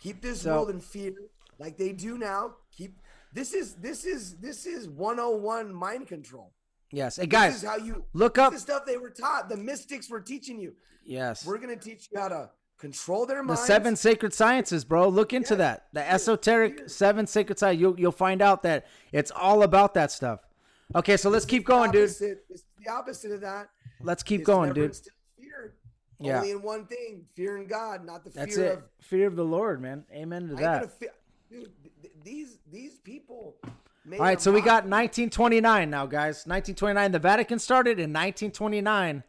Keep 0.00 0.20
this 0.20 0.42
So- 0.42 0.50
world 0.56 0.70
in 0.70 0.80
fear, 0.80 1.12
like 1.60 1.76
they 1.78 1.92
do 1.92 2.18
now. 2.18 2.56
Keep 2.76 2.98
this 3.32 3.54
is 3.54 3.74
this 3.76 4.04
is 4.04 4.38
this 4.38 4.66
is 4.66 4.88
101 4.88 5.72
mind 5.72 6.08
control. 6.08 6.50
Yes. 6.90 7.14
Hey 7.18 7.22
This 7.26 7.30
guys, 7.30 7.54
is 7.58 7.62
how 7.62 7.76
you 7.76 8.04
look 8.12 8.36
up. 8.36 8.52
the 8.52 8.58
stuff 8.58 8.84
they 8.84 8.96
were 8.96 9.10
taught. 9.10 9.48
The 9.48 9.56
mystics 9.56 10.10
were 10.10 10.20
teaching 10.20 10.58
you. 10.58 10.74
Yes. 11.04 11.46
We're 11.46 11.58
gonna 11.58 11.76
teach 11.76 12.08
you 12.10 12.18
how 12.18 12.26
to 12.30 12.50
control 12.78 13.26
their 13.26 13.44
minds. 13.44 13.60
The 13.60 13.66
seven 13.68 13.94
sacred 13.94 14.34
sciences, 14.34 14.84
bro. 14.84 15.08
Look 15.08 15.32
into 15.32 15.54
Yes. 15.54 15.58
that. 15.58 15.86
The 15.92 16.10
esoteric 16.10 16.90
seven 16.90 17.28
sacred 17.28 17.60
science. 17.60 17.78
You'll 17.80 18.00
you'll 18.00 18.10
find 18.10 18.42
out 18.42 18.64
that 18.64 18.88
it's 19.12 19.30
all 19.30 19.62
about 19.62 19.94
that 19.94 20.10
stuff. 20.10 20.40
Okay, 20.96 21.16
so 21.16 21.30
let's 21.30 21.44
keep 21.44 21.64
going, 21.64 21.92
dude. 21.92 22.10
It's 22.10 22.64
the 22.84 22.90
opposite 22.90 23.32
of 23.32 23.40
that. 23.42 23.68
Let's 24.00 24.22
keep 24.22 24.44
going, 24.44 24.72
dude. 24.72 24.96
Fear. 25.38 25.74
Yeah. 26.18 26.38
Only 26.38 26.50
in 26.52 26.62
one 26.62 26.86
thing: 26.86 27.24
fear 27.34 27.56
in 27.56 27.66
God, 27.66 28.04
not 28.04 28.24
the 28.24 28.30
That's 28.30 28.56
fear 28.56 28.66
it. 28.66 28.72
of 28.78 28.82
Fear 29.00 29.26
of 29.26 29.36
the 29.36 29.44
Lord, 29.44 29.80
man. 29.80 30.04
Amen 30.12 30.48
to 30.48 30.54
that. 30.56 30.98
fe- 30.98 31.08
dude, 31.50 31.70
th- 31.82 31.94
th- 32.02 32.14
these 32.22 32.58
these 32.70 32.98
people. 32.98 33.56
All 34.12 34.18
right, 34.18 34.40
so 34.40 34.50
we 34.50 34.60
got 34.60 34.84
1929 34.86 35.88
now, 35.90 36.06
guys. 36.06 36.46
1929. 36.46 37.12
The 37.12 37.18
Vatican 37.18 37.58
started 37.58 37.98
in 37.98 38.10
1929. 38.12 39.22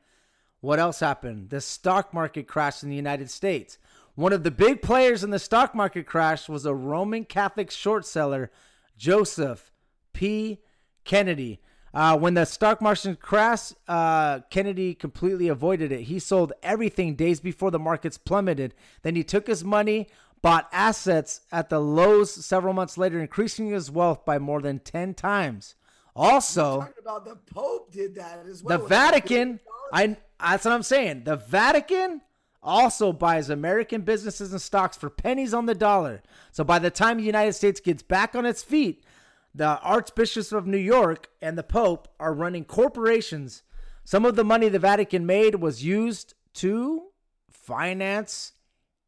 What 0.61 0.80
else 0.80 0.99
happened? 1.02 1.49
The 1.49 1.61
stock 1.61 2.14
market 2.14 2.48
crashed 2.48 2.82
in 2.84 2.90
the 2.90 2.95
United 2.95 3.30
States. 3.30 3.78
One 4.15 4.34
of 4.34 4.44
the 4.44 4.52
big 4.52 4.82
players 4.82 5.23
in 5.23 5.30
the 5.30 5.40
stock 5.40 5.76
market 5.76 6.06
crash 6.06 6.48
was 6.49 6.65
a 6.65 6.73
Roman 6.73 7.26
Catholic 7.26 7.69
short 7.69 8.06
seller, 8.06 8.49
Joseph 8.98 9.72
P. 10.14 10.60
Kennedy. 11.03 11.61
Uh, 11.94 12.18
when 12.18 12.34
the 12.36 12.46
stock 12.46 12.82
market 12.82 13.20
crashed, 13.20 13.74
uh, 13.88 14.40
Kennedy 14.50 14.94
completely 14.94 15.48
avoided 15.50 15.92
it. 15.92 16.04
He 16.04 16.20
sold 16.20 16.54
everything 16.64 17.16
days 17.16 17.40
before 17.40 17.70
the 17.70 17.80
markets 17.80 18.18
plummeted. 18.18 18.74
Then 19.02 19.16
he 19.16 19.24
took 19.24 19.48
his 19.48 19.64
money, 19.64 20.08
bought 20.42 20.70
assets 20.72 21.42
at 21.52 21.70
the 21.70 21.80
lows 21.80 22.34
several 22.46 22.74
months 22.74 22.98
later, 22.98 23.20
increasing 23.20 23.70
his 23.70 23.92
wealth 23.92 24.24
by 24.24 24.40
more 24.40 24.62
than 24.62 24.80
10 24.80 25.14
times. 25.16 25.76
Also, 26.16 26.90
about 27.00 27.26
the 27.26 27.36
Pope 27.54 27.92
did 27.92 28.16
that 28.16 28.46
as 28.50 28.62
the 28.62 28.68
well. 28.68 28.80
with 28.80 28.90
Vatican, 28.90 29.60
I 29.94 30.18
that's 30.40 30.66
what 30.66 30.74
I'm 30.74 30.84
saying. 30.84 31.24
The 31.24 31.38
Vatican 31.38 32.22
also 32.64 33.14
buys 33.14 33.50
American 33.50 34.02
businesses 34.02 34.52
and 34.52 34.62
stocks 34.62 34.98
for 34.98 35.10
pennies 35.10 35.54
on 35.54 35.66
the 35.66 35.76
dollar. 35.76 36.22
So 36.52 36.64
by 36.64 36.80
the 36.80 36.92
time 36.92 37.18
the 37.18 37.24
United 37.24 37.54
States 37.54 37.80
gets 37.80 38.04
back 38.04 38.36
on 38.36 38.46
its 38.46 38.62
feet, 38.62 39.04
the 39.53 39.80
archbishops 39.82 40.52
of 40.52 40.65
New 40.65 40.78
York 40.78 41.30
and 41.41 41.57
the 41.57 41.64
Pope 41.64 42.07
are 42.19 42.34
running 42.34 42.65
corporations. 42.65 43.64
Some 44.03 44.26
of 44.26 44.36
the 44.36 44.44
money 44.44 44.69
the 44.69 44.80
Vatican 44.80 45.26
made 45.26 45.56
was 45.56 45.84
used 45.84 46.34
to 46.56 47.10
finance 47.52 48.53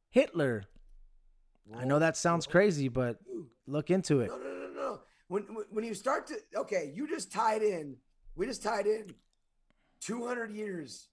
Hitler. 0.10 0.64
I 1.76 1.86
know 1.86 2.00
that 2.00 2.18
sounds 2.18 2.46
crazy, 2.46 2.88
but 2.90 3.20
look 3.68 3.90
into 3.90 4.20
it. 4.20 4.28
No, 4.28 4.38
no, 4.38 4.44
no, 4.44 4.74
no. 4.74 5.00
When 5.28 5.44
when- 5.54 5.66
when 5.72 5.84
you 5.86 5.94
start 5.96 6.28
to 6.28 6.36
okay, 6.56 6.92
you 6.94 7.08
just 7.08 7.32
tied 7.32 7.64
in. 7.64 7.98
We 8.36 8.46
just 8.48 8.64
tied 8.64 8.86
in 8.88 9.14
200 10.02 10.52
years, 10.52 11.08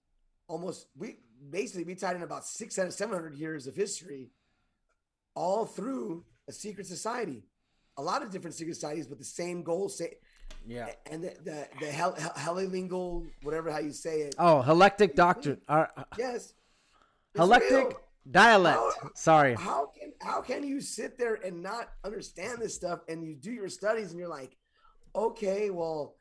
almost. 0.48 0.88
We 0.96 1.20
basically 1.50 1.84
we 1.84 1.94
tied 1.94 2.16
in 2.16 2.22
about 2.22 2.44
600, 2.46 2.92
700 2.92 3.34
years 3.34 3.66
of 3.66 3.76
history, 3.76 4.32
all 5.34 5.64
through 5.66 6.24
a 6.48 6.52
secret 6.52 6.86
society. 6.86 7.44
A 8.00 8.02
lot 8.02 8.22
of 8.22 8.30
different 8.30 8.56
secret 8.56 8.74
societies, 8.76 9.06
but 9.06 9.18
the 9.18 9.24
same 9.42 9.62
goal. 9.62 9.90
Say, 9.90 10.14
Yeah. 10.66 10.88
and 11.10 11.22
the 11.24 11.32
the 11.44 11.68
the 11.80 11.90
hel, 11.98 12.14
hel, 12.14 12.32
helilingal, 12.44 13.26
whatever 13.42 13.70
how 13.70 13.78
you 13.78 13.92
say 13.92 14.22
it. 14.22 14.34
Oh, 14.38 14.62
helectic 14.62 15.14
doctrine. 15.14 15.60
Uh, 15.68 15.86
Yes. 16.18 16.54
Helectic 17.36 17.96
dialect. 18.30 18.78
How- 19.02 19.10
Sorry. 19.14 19.54
How 19.54 19.86
can 19.96 20.12
how 20.22 20.40
can 20.40 20.64
you 20.64 20.80
sit 20.80 21.18
there 21.18 21.34
and 21.46 21.62
not 21.62 21.90
understand 22.04 22.58
this 22.62 22.74
stuff 22.74 23.00
and 23.08 23.22
you 23.22 23.34
do 23.36 23.52
your 23.52 23.68
studies 23.68 24.10
and 24.10 24.18
you're 24.18 24.28
like, 24.40 24.56
okay, 25.14 25.68
well, 25.68 26.16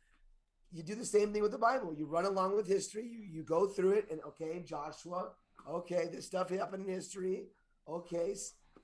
you 0.74 0.84
do 0.84 0.96
the 0.96 1.06
same 1.06 1.32
thing 1.32 1.42
with 1.42 1.52
the 1.54 1.58
Bible. 1.58 1.94
You 1.94 2.06
run 2.08 2.26
along 2.26 2.56
with 2.58 2.68
history, 2.68 3.06
you 3.08 3.20
you 3.36 3.42
go 3.44 3.68
through 3.68 3.94
it, 4.00 4.06
and 4.12 4.20
okay, 4.32 4.62
Joshua, 4.74 5.32
okay, 5.80 6.10
this 6.12 6.26
stuff 6.26 6.50
happened 6.50 6.86
in 6.88 6.94
history. 6.94 7.38
Okay, 7.88 8.36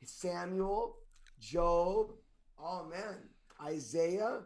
Samuel, 0.03 0.97
Job, 1.39 2.13
oh 2.61 2.85
man, 2.89 3.17
Isaiah. 3.63 4.41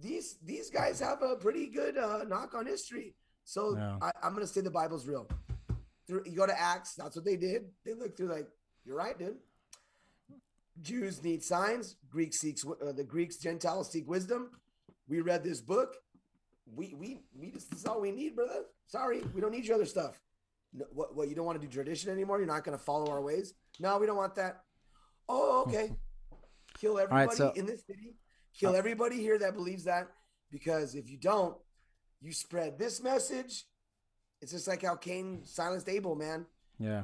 These 0.00 0.38
these 0.44 0.70
guys 0.70 1.00
have 1.00 1.22
a 1.22 1.36
pretty 1.36 1.66
good 1.66 1.96
uh, 1.96 2.24
knock 2.24 2.54
on 2.54 2.66
history. 2.66 3.14
So 3.44 3.76
Yeah. 3.76 3.98
I, 4.02 4.10
I'm 4.22 4.34
gonna 4.34 4.46
say 4.46 4.62
the 4.62 4.70
Bible's 4.70 5.06
real 5.06 5.28
through 6.10 6.24
you 6.26 6.36
go 6.36 6.46
to 6.46 6.60
Acts, 6.60 6.94
that's 6.94 7.16
what 7.16 7.24
they 7.24 7.36
did. 7.36 7.66
They 7.86 7.94
look 7.94 8.16
through 8.16 8.32
like, 8.32 8.48
you're 8.84 8.96
right, 8.96 9.18
dude. 9.18 9.36
Jews 10.82 11.22
need 11.22 11.42
signs. 11.42 11.96
Greeks 12.10 12.38
seeks 12.38 12.64
uh, 12.66 12.92
the 12.92 13.04
Greeks, 13.04 13.36
Gentiles 13.36 13.90
seek 13.90 14.08
wisdom. 14.08 14.50
We 15.08 15.20
read 15.20 15.44
this 15.44 15.60
book. 15.60 15.96
We 16.74 16.94
we 16.98 17.20
we 17.38 17.50
just 17.50 17.70
this 17.70 17.80
is 17.80 17.86
all 17.86 18.00
we 18.00 18.12
need, 18.12 18.34
brother. 18.34 18.64
Sorry, 18.86 19.22
we 19.34 19.40
don't 19.40 19.52
need 19.52 19.66
your 19.66 19.76
other 19.76 19.86
stuff. 19.86 20.20
No, 20.72 20.86
what 20.92 21.14
what 21.14 21.28
you 21.28 21.34
don't 21.34 21.44
want 21.44 21.60
to 21.60 21.66
do 21.66 21.72
tradition 21.72 22.10
anymore? 22.10 22.38
You're 22.38 22.46
not 22.46 22.64
going 22.64 22.76
to 22.76 22.82
follow 22.82 23.10
our 23.10 23.20
ways? 23.20 23.54
No, 23.78 23.98
we 23.98 24.06
don't 24.06 24.16
want 24.16 24.34
that. 24.36 24.62
Oh, 25.28 25.64
okay. 25.66 25.92
Kill 26.80 26.98
everybody 26.98 27.26
right, 27.26 27.36
so- 27.36 27.52
in 27.54 27.66
this 27.66 27.84
city. 27.86 28.14
Uh, 28.14 28.58
kill 28.58 28.74
everybody 28.74 29.16
here 29.16 29.38
that 29.38 29.54
believes 29.54 29.84
that. 29.84 30.08
Because 30.50 30.94
if 30.94 31.08
you 31.08 31.18
don't, 31.18 31.56
you 32.20 32.32
spread 32.32 32.78
this 32.78 33.02
message. 33.02 33.64
It's 34.40 34.52
just 34.52 34.66
like 34.66 34.82
how 34.82 34.96
Cain 34.96 35.42
silenced 35.44 35.88
Abel, 35.88 36.16
man. 36.16 36.46
Yeah. 36.78 37.02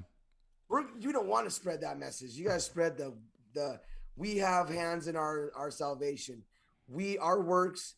We're, 0.68 0.84
you 0.98 1.12
don't 1.12 1.28
want 1.28 1.46
to 1.46 1.50
spread 1.50 1.82
that 1.82 1.98
message. 1.98 2.32
You 2.32 2.48
guys 2.48 2.64
spread 2.64 2.96
the 2.96 3.14
the 3.54 3.80
we 4.16 4.38
have 4.38 4.68
hands 4.68 5.06
in 5.06 5.16
our 5.16 5.52
our 5.54 5.70
salvation. 5.70 6.42
We 6.88 7.18
our 7.18 7.40
works 7.40 7.94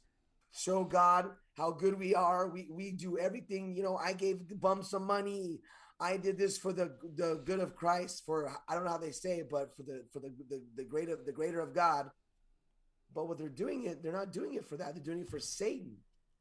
show 0.52 0.84
God 0.84 1.30
how 1.56 1.70
good 1.70 1.98
we 1.98 2.14
are. 2.14 2.48
We 2.48 2.68
we 2.70 2.92
do 2.92 3.18
everything. 3.18 3.74
You 3.74 3.84
know, 3.84 3.96
I 3.96 4.12
gave 4.12 4.48
the 4.48 4.54
bum 4.54 4.82
some 4.82 5.04
money. 5.04 5.60
I 6.00 6.16
did 6.16 6.38
this 6.38 6.56
for 6.58 6.72
the 6.72 6.92
the 7.16 7.42
good 7.44 7.60
of 7.60 7.74
Christ. 7.74 8.24
For 8.24 8.50
I 8.68 8.74
don't 8.74 8.84
know 8.84 8.90
how 8.90 8.98
they 8.98 9.10
say 9.10 9.38
it, 9.38 9.50
but 9.50 9.76
for 9.76 9.82
the 9.82 10.04
for 10.12 10.20
the 10.20 10.32
the, 10.48 10.62
the 10.76 10.84
greater 10.84 11.16
the 11.24 11.32
greater 11.32 11.60
of 11.60 11.74
God. 11.74 12.10
But 13.14 13.26
what 13.26 13.38
they're 13.38 13.48
doing 13.48 13.86
it, 13.86 14.02
they're 14.02 14.12
not 14.12 14.32
doing 14.32 14.54
it 14.54 14.66
for 14.66 14.76
that. 14.76 14.94
They're 14.94 15.02
doing 15.02 15.20
it 15.20 15.30
for 15.30 15.38
Satan, 15.38 15.96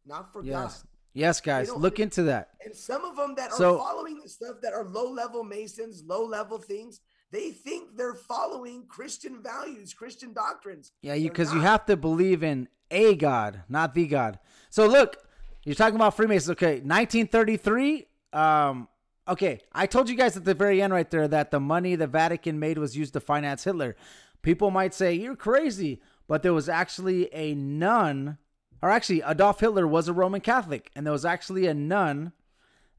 not 0.05 0.31
for 0.33 0.41
God. 0.41 0.63
Yes. 0.65 0.83
Yes, 1.13 1.41
guys. 1.41 1.71
Look 1.71 1.99
into 1.99 2.23
that. 2.23 2.49
And 2.63 2.75
some 2.75 3.03
of 3.03 3.15
them 3.15 3.33
that 3.37 3.51
are 3.51 3.57
following 3.57 4.19
this 4.21 4.35
stuff 4.35 4.57
that 4.61 4.73
are 4.73 4.83
low 4.83 5.09
level 5.09 5.43
Masons, 5.43 6.03
low 6.05 6.23
level 6.23 6.59
things, 6.59 6.99
they 7.31 7.49
think 7.49 7.97
they're 7.97 8.13
following 8.13 8.85
Christian 8.87 9.41
values, 9.41 9.95
Christian 9.95 10.31
doctrines. 10.31 10.91
Yeah, 11.01 11.15
you 11.15 11.29
because 11.29 11.51
you 11.51 11.59
not. 11.59 11.67
have 11.67 11.85
to 11.87 11.97
believe 11.97 12.43
in 12.43 12.67
a 12.91 13.15
God, 13.15 13.63
not 13.67 13.95
the 13.95 14.05
God. 14.05 14.37
So 14.69 14.85
look, 14.85 15.17
you're 15.63 15.73
talking 15.73 15.95
about 15.95 16.15
Freemasons. 16.15 16.51
Okay, 16.51 16.81
1933. 16.81 18.05
Um, 18.33 18.87
okay, 19.27 19.59
I 19.73 19.85
told 19.85 20.09
you 20.09 20.15
guys 20.15 20.37
at 20.37 20.45
the 20.45 20.53
very 20.53 20.81
end 20.81 20.93
right 20.93 21.09
there 21.09 21.27
that 21.27 21.51
the 21.51 21.59
money 21.59 21.95
the 21.95 22.07
Vatican 22.07 22.59
made 22.59 22.77
was 22.77 22.95
used 22.97 23.13
to 23.13 23.19
finance 23.19 23.63
Hitler. 23.63 23.95
People 24.41 24.71
might 24.71 24.93
say 24.93 25.13
you're 25.13 25.35
crazy, 25.35 26.01
but 26.27 26.43
there 26.43 26.53
was 26.53 26.69
actually 26.69 27.33
a 27.33 27.53
nun, 27.55 28.37
or 28.81 28.89
actually 28.89 29.21
Adolf 29.25 29.59
Hitler 29.59 29.87
was 29.87 30.07
a 30.07 30.13
Roman 30.13 30.41
Catholic, 30.41 30.91
and 30.95 31.05
there 31.05 31.13
was 31.13 31.25
actually 31.25 31.67
a 31.67 31.73
nun 31.73 32.31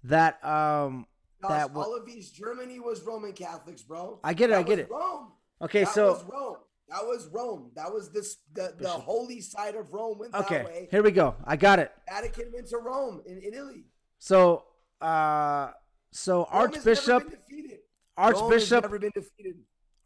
that 0.05 0.44
um 0.44 1.06
that 1.42 1.70
all 1.74 1.94
of 1.96 2.09
East 2.09 2.34
Germany 2.34 2.80
was 2.80 3.02
Roman 3.02 3.32
Catholics, 3.32 3.82
bro. 3.82 4.18
I 4.24 4.34
get 4.34 4.50
it, 4.50 4.55
That 4.55 4.59
I 4.59 4.62
get 4.62 4.78
it. 4.80 4.90
Rome. 4.90 5.32
Okay, 5.62 5.84
that 5.84 5.94
so 5.94 6.12
was 6.12 6.24
Rome. 6.24 6.56
That 6.88 7.05
was 7.05 7.28
Rome. 7.32 7.70
That 7.76 7.92
was 7.92 8.10
this 8.10 8.38
the, 8.55 8.74
the 8.78 8.88
holy 8.88 9.40
side 9.40 9.74
of 9.74 9.92
Rome 9.92 10.18
went 10.18 10.32
that 10.32 10.40
okay, 10.46 10.64
way. 10.64 10.88
here 10.90 11.02
we 11.02 11.10
go. 11.10 11.36
I 11.44 11.56
got 11.56 11.78
it. 11.78 11.92
Vatican 12.09 12.50
went 12.52 12.68
to 12.68 12.78
Rome 12.78 13.22
in, 13.26 13.38
in 13.38 13.55
Italy. 13.55 13.84
So 14.18 14.64
uh 15.00 15.70
so 16.10 16.39
Rome 16.39 16.47
Archbishop 16.51 17.22
been 17.24 17.39
defeated. 17.39 17.78
Rome 18.16 18.32
has 18.32 18.40
Archbishop 18.40 18.85
never 18.85 18.98
been 18.98 19.12
defeated. 19.14 19.56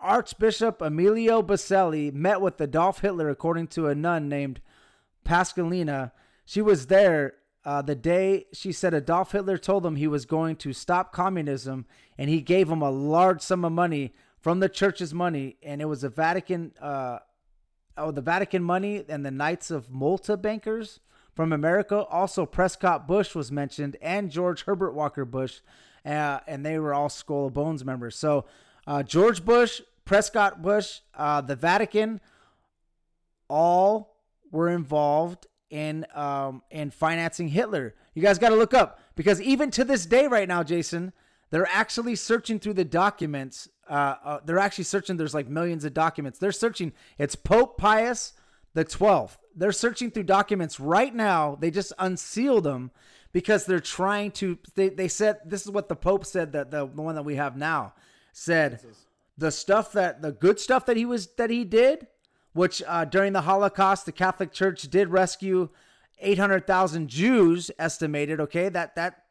Archbishop 0.00 0.82
Emilio 0.82 1.42
Baselli 1.42 2.12
met 2.12 2.40
with 2.40 2.60
Adolf 2.60 3.00
Hitler, 3.00 3.28
according 3.30 3.68
to 3.68 3.86
a 3.86 3.94
nun 3.94 4.28
named 4.28 4.60
Pascalina. 5.24 6.12
She 6.44 6.60
was 6.60 6.88
there 6.88 7.34
uh, 7.64 7.82
the 7.82 7.94
day 7.94 8.46
she 8.52 8.72
said 8.72 8.94
Adolf 8.94 9.32
Hitler 9.32 9.56
told 9.56 9.86
him 9.86 9.96
he 9.96 10.08
was 10.08 10.26
going 10.26 10.56
to 10.56 10.72
stop 10.72 11.12
communism, 11.12 11.86
and 12.18 12.28
he 12.28 12.40
gave 12.40 12.68
him 12.68 12.82
a 12.82 12.90
large 12.90 13.40
sum 13.40 13.64
of 13.64 13.72
money 13.72 14.12
from 14.40 14.58
the 14.58 14.68
church's 14.68 15.14
money, 15.14 15.56
and 15.62 15.80
it 15.80 15.84
was 15.84 16.00
the 16.00 16.08
Vatican, 16.08 16.72
uh, 16.80 17.20
oh, 17.96 18.10
the 18.10 18.20
Vatican 18.20 18.64
money 18.64 19.04
and 19.08 19.24
the 19.24 19.30
Knights 19.30 19.70
of 19.70 19.92
Malta 19.92 20.36
bankers 20.36 20.98
from 21.32 21.52
America. 21.52 22.04
Also, 22.06 22.44
Prescott 22.44 23.06
Bush 23.06 23.34
was 23.34 23.52
mentioned, 23.52 23.96
and 24.02 24.30
George 24.30 24.64
Herbert 24.64 24.92
Walker 24.92 25.24
Bush, 25.24 25.60
uh, 26.04 26.40
and 26.46 26.64
they 26.64 26.78
were 26.78 26.94
all 26.94 27.08
Skull 27.08 27.46
of 27.46 27.54
Bones 27.54 27.84
members. 27.84 28.16
So, 28.16 28.46
uh, 28.86 29.02
George 29.02 29.44
Bush, 29.44 29.80
Prescott 30.04 30.62
Bush, 30.62 31.00
uh, 31.14 31.40
the 31.40 31.56
Vatican, 31.56 32.20
all 33.48 34.16
were 34.50 34.68
involved 34.68 35.46
in 35.70 36.06
um, 36.14 36.62
in 36.70 36.90
financing 36.90 37.48
Hitler. 37.48 37.94
You 38.14 38.22
guys 38.22 38.38
got 38.38 38.50
to 38.50 38.56
look 38.56 38.74
up 38.74 39.00
because 39.14 39.40
even 39.40 39.70
to 39.72 39.84
this 39.84 40.06
day, 40.06 40.26
right 40.26 40.48
now, 40.48 40.62
Jason, 40.62 41.12
they're 41.50 41.68
actually 41.70 42.16
searching 42.16 42.58
through 42.58 42.74
the 42.74 42.84
documents. 42.84 43.68
Uh, 43.88 44.16
uh, 44.24 44.40
they're 44.44 44.58
actually 44.58 44.84
searching. 44.84 45.16
There's 45.16 45.34
like 45.34 45.48
millions 45.48 45.84
of 45.84 45.94
documents. 45.94 46.38
They're 46.38 46.52
searching. 46.52 46.92
It's 47.18 47.34
Pope 47.34 47.78
Pius 47.78 48.34
the 48.74 48.84
12th. 48.84 49.36
They're 49.54 49.72
searching 49.72 50.10
through 50.10 50.24
documents 50.24 50.80
right 50.80 51.14
now. 51.14 51.56
They 51.60 51.70
just 51.70 51.92
unsealed 51.98 52.64
them 52.64 52.90
because 53.32 53.66
they're 53.66 53.80
trying 53.80 54.30
to. 54.32 54.58
They, 54.74 54.88
they 54.88 55.08
said 55.08 55.40
this 55.44 55.62
is 55.62 55.70
what 55.70 55.88
the 55.88 55.96
Pope 55.96 56.24
said 56.26 56.52
that 56.52 56.70
the, 56.70 56.86
the 56.86 57.02
one 57.02 57.14
that 57.14 57.24
we 57.24 57.36
have 57.36 57.56
now 57.56 57.94
said 58.32 58.80
the 59.36 59.50
stuff 59.50 59.92
that 59.92 60.22
the 60.22 60.32
good 60.32 60.60
stuff 60.60 60.86
that 60.86 60.96
he 60.96 61.04
was 61.04 61.26
that 61.36 61.50
he 61.50 61.64
did, 61.64 62.06
which 62.52 62.82
uh, 62.86 63.04
during 63.04 63.32
the 63.32 63.42
Holocaust 63.42 64.06
the 64.06 64.12
Catholic 64.12 64.52
Church 64.52 64.82
did 64.82 65.08
rescue 65.08 65.68
800,000 66.18 67.08
Jews 67.08 67.70
estimated. 67.78 68.40
Okay, 68.40 68.68
that 68.68 68.94
that 68.96 69.24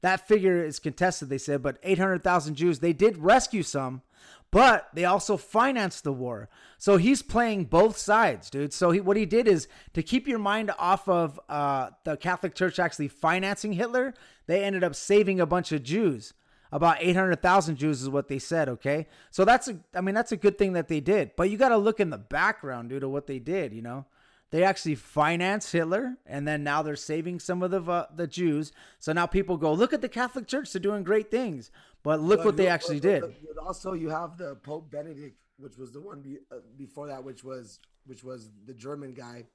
that 0.00 0.26
figure 0.28 0.64
is 0.64 0.78
contested. 0.78 1.28
They 1.28 1.38
said, 1.38 1.62
but 1.62 1.78
800,000 1.82 2.54
Jews 2.54 2.78
they 2.78 2.92
did 2.92 3.18
rescue 3.18 3.62
some 3.62 4.02
but 4.50 4.88
they 4.94 5.04
also 5.04 5.36
financed 5.36 6.04
the 6.04 6.12
war. 6.12 6.48
So 6.78 6.96
he's 6.96 7.22
playing 7.22 7.66
both 7.66 7.98
sides, 7.98 8.48
dude. 8.50 8.72
So 8.72 8.90
he, 8.90 9.00
what 9.00 9.16
he 9.16 9.26
did 9.26 9.46
is 9.46 9.68
to 9.94 10.02
keep 10.02 10.26
your 10.26 10.38
mind 10.38 10.70
off 10.78 11.08
of 11.08 11.38
uh, 11.48 11.90
the 12.04 12.16
Catholic 12.16 12.54
Church 12.54 12.78
actually 12.78 13.08
financing 13.08 13.72
Hitler, 13.72 14.14
they 14.46 14.64
ended 14.64 14.84
up 14.84 14.94
saving 14.94 15.40
a 15.40 15.46
bunch 15.46 15.72
of 15.72 15.82
Jews. 15.82 16.32
About 16.70 16.98
800,000 17.00 17.76
Jews 17.76 18.02
is 18.02 18.08
what 18.10 18.28
they 18.28 18.38
said, 18.38 18.68
okay? 18.68 19.06
So 19.30 19.44
that's 19.44 19.68
a 19.68 19.78
I 19.94 20.02
mean 20.02 20.14
that's 20.14 20.32
a 20.32 20.36
good 20.36 20.58
thing 20.58 20.74
that 20.74 20.88
they 20.88 21.00
did. 21.00 21.32
But 21.34 21.50
you 21.50 21.56
got 21.56 21.70
to 21.70 21.78
look 21.78 21.98
in 21.98 22.10
the 22.10 22.18
background, 22.18 22.90
dude, 22.90 23.02
of 23.02 23.10
what 23.10 23.26
they 23.26 23.38
did, 23.38 23.72
you 23.72 23.82
know? 23.82 24.04
They 24.50 24.64
actually 24.64 24.94
financed 24.94 25.72
Hitler, 25.72 26.16
and 26.24 26.48
then 26.48 26.64
now 26.64 26.80
they're 26.80 26.96
saving 26.96 27.40
some 27.40 27.62
of 27.62 27.70
the 27.70 27.82
uh, 27.82 28.06
the 28.14 28.26
Jews. 28.26 28.72
So 28.98 29.12
now 29.12 29.26
people 29.26 29.58
go, 29.58 29.72
look 29.72 29.92
at 29.92 30.00
the 30.00 30.08
Catholic 30.08 30.46
Church; 30.46 30.72
they're 30.72 30.80
doing 30.80 31.04
great 31.04 31.30
things. 31.30 31.70
But 32.02 32.20
look 32.20 32.40
but 32.40 32.46
what 32.46 32.56
they 32.56 32.68
actually 32.68 33.00
did. 33.00 33.24
Also, 33.62 33.92
you 33.92 34.08
have 34.08 34.38
the 34.38 34.56
Pope 34.56 34.90
Benedict, 34.90 35.36
which 35.58 35.76
was 35.76 35.92
the 35.92 36.00
one 36.00 36.22
be, 36.22 36.38
uh, 36.50 36.56
before 36.76 37.08
that, 37.08 37.24
which 37.24 37.44
was 37.44 37.80
which 38.06 38.24
was 38.24 38.50
the 38.66 38.72
German 38.72 39.12
guy. 39.12 39.46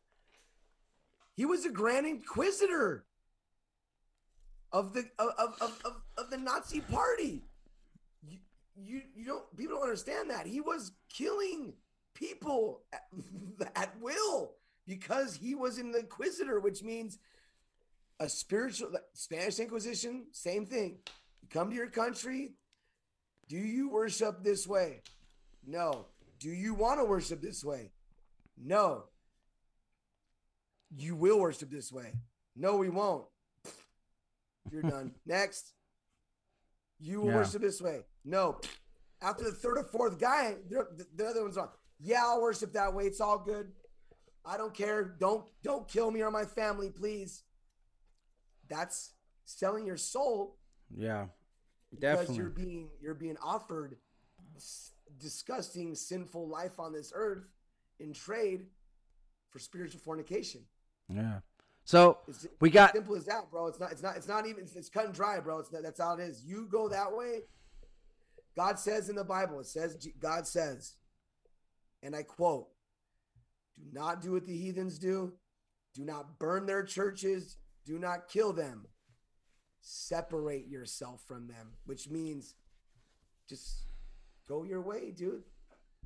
He 1.35 1.45
was 1.45 1.65
a 1.65 1.71
Grand 1.71 2.05
Inquisitor 2.05 3.05
of 4.71 4.93
the 4.93 5.05
of 5.17 5.29
of, 5.39 5.81
of, 5.85 6.01
of 6.17 6.29
the 6.29 6.37
Nazi 6.37 6.81
Party. 6.81 7.43
You, 8.21 8.39
you 8.75 9.01
you 9.15 9.25
don't 9.25 9.55
people 9.55 9.77
don't 9.77 9.83
understand 9.83 10.29
that 10.29 10.45
he 10.45 10.61
was 10.61 10.91
killing 11.09 11.73
people 12.13 12.81
at, 12.91 13.03
at 13.75 13.99
will 14.01 14.51
because 14.85 15.35
he 15.35 15.55
was 15.55 15.77
an 15.77 15.93
inquisitor, 15.97 16.59
which 16.59 16.83
means 16.83 17.17
a 18.19 18.29
spiritual 18.29 18.91
Spanish 19.13 19.59
Inquisition, 19.59 20.25
same 20.31 20.65
thing. 20.65 20.97
You 21.43 21.49
come 21.49 21.69
to 21.71 21.75
your 21.75 21.89
country. 21.89 22.53
Do 23.49 23.57
you 23.57 23.89
worship 23.89 24.43
this 24.43 24.65
way? 24.65 25.01
No. 25.67 26.05
Do 26.39 26.49
you 26.49 26.73
want 26.73 27.01
to 27.01 27.05
worship 27.05 27.41
this 27.41 27.65
way? 27.65 27.91
No. 28.57 29.03
You 30.95 31.15
will 31.17 31.39
worship 31.39 31.69
this 31.69 31.91
way. 31.91 32.13
No, 32.55 32.77
we 32.77 32.87
won't. 32.87 33.25
You're 34.71 34.83
done. 34.83 35.11
Next. 35.25 35.73
You 37.01 37.19
will 37.19 37.27
yeah. 37.27 37.35
worship 37.35 37.61
this 37.61 37.81
way. 37.81 38.05
No. 38.23 38.61
After 39.21 39.43
the 39.43 39.51
third 39.51 39.77
or 39.77 39.83
fourth 39.83 40.19
guy, 40.19 40.55
the, 40.69 41.05
the 41.13 41.25
other 41.25 41.43
one's 41.43 41.57
on. 41.57 41.67
Yeah, 41.99 42.23
I'll 42.23 42.41
worship 42.41 42.71
that 42.73 42.93
way. 42.93 43.03
It's 43.03 43.19
all 43.19 43.37
good. 43.37 43.73
I 44.45 44.55
don't 44.55 44.73
care. 44.73 45.15
Don't 45.19 45.43
don't 45.61 45.87
kill 45.87 46.09
me 46.09 46.21
or 46.21 46.31
my 46.31 46.45
family, 46.45 46.89
please. 46.89 47.43
That's 48.69 49.13
selling 49.45 49.85
your 49.85 49.97
soul 49.97 50.57
yeah, 50.95 51.25
definitely. 51.99 52.25
Because 52.25 52.37
you're 52.37 52.49
being 52.49 52.89
you're 53.01 53.13
being 53.13 53.37
offered 53.43 53.97
disgusting, 55.19 55.95
sinful 55.95 56.47
life 56.47 56.79
on 56.79 56.93
this 56.93 57.11
earth 57.15 57.45
in 57.99 58.13
trade 58.13 58.67
for 59.49 59.59
spiritual 59.59 60.01
fornication. 60.01 60.61
Yeah. 61.09 61.39
So 61.85 62.19
it's, 62.27 62.47
we 62.61 62.69
got 62.69 62.93
simple 62.93 63.15
as 63.15 63.25
that, 63.25 63.51
bro. 63.51 63.67
It's 63.67 63.79
not. 63.79 63.91
It's 63.91 64.01
not. 64.01 64.15
It's 64.15 64.27
not 64.27 64.47
even. 64.47 64.63
It's, 64.63 64.75
it's 64.75 64.89
cut 64.89 65.05
and 65.05 65.13
dry, 65.13 65.39
bro. 65.39 65.59
It's 65.59 65.71
not, 65.71 65.83
that's 65.83 65.99
how 65.99 66.13
it 66.13 66.21
is. 66.21 66.43
You 66.45 66.67
go 66.71 66.87
that 66.89 67.13
way. 67.15 67.41
God 68.55 68.79
says 68.79 69.09
in 69.09 69.15
the 69.15 69.23
Bible. 69.23 69.59
It 69.59 69.67
says 69.67 69.97
God 70.19 70.47
says, 70.47 70.95
and 72.01 72.15
I 72.15 72.23
quote: 72.23 72.67
"Do 73.77 73.83
not 73.91 74.21
do 74.21 74.31
what 74.31 74.45
the 74.45 74.57
heathens 74.57 74.97
do. 74.97 75.33
Do 75.93 76.05
not 76.05 76.39
burn 76.39 76.65
their 76.65 76.83
churches. 76.83 77.57
Do 77.85 77.99
not 77.99 78.29
kill 78.29 78.53
them 78.53 78.87
separate 79.83 80.67
yourself 80.67 81.21
from 81.27 81.47
them, 81.47 81.73
which 81.85 82.09
means 82.09 82.55
just 83.47 83.83
go 84.47 84.63
your 84.63 84.81
way, 84.81 85.11
dude. 85.11 85.43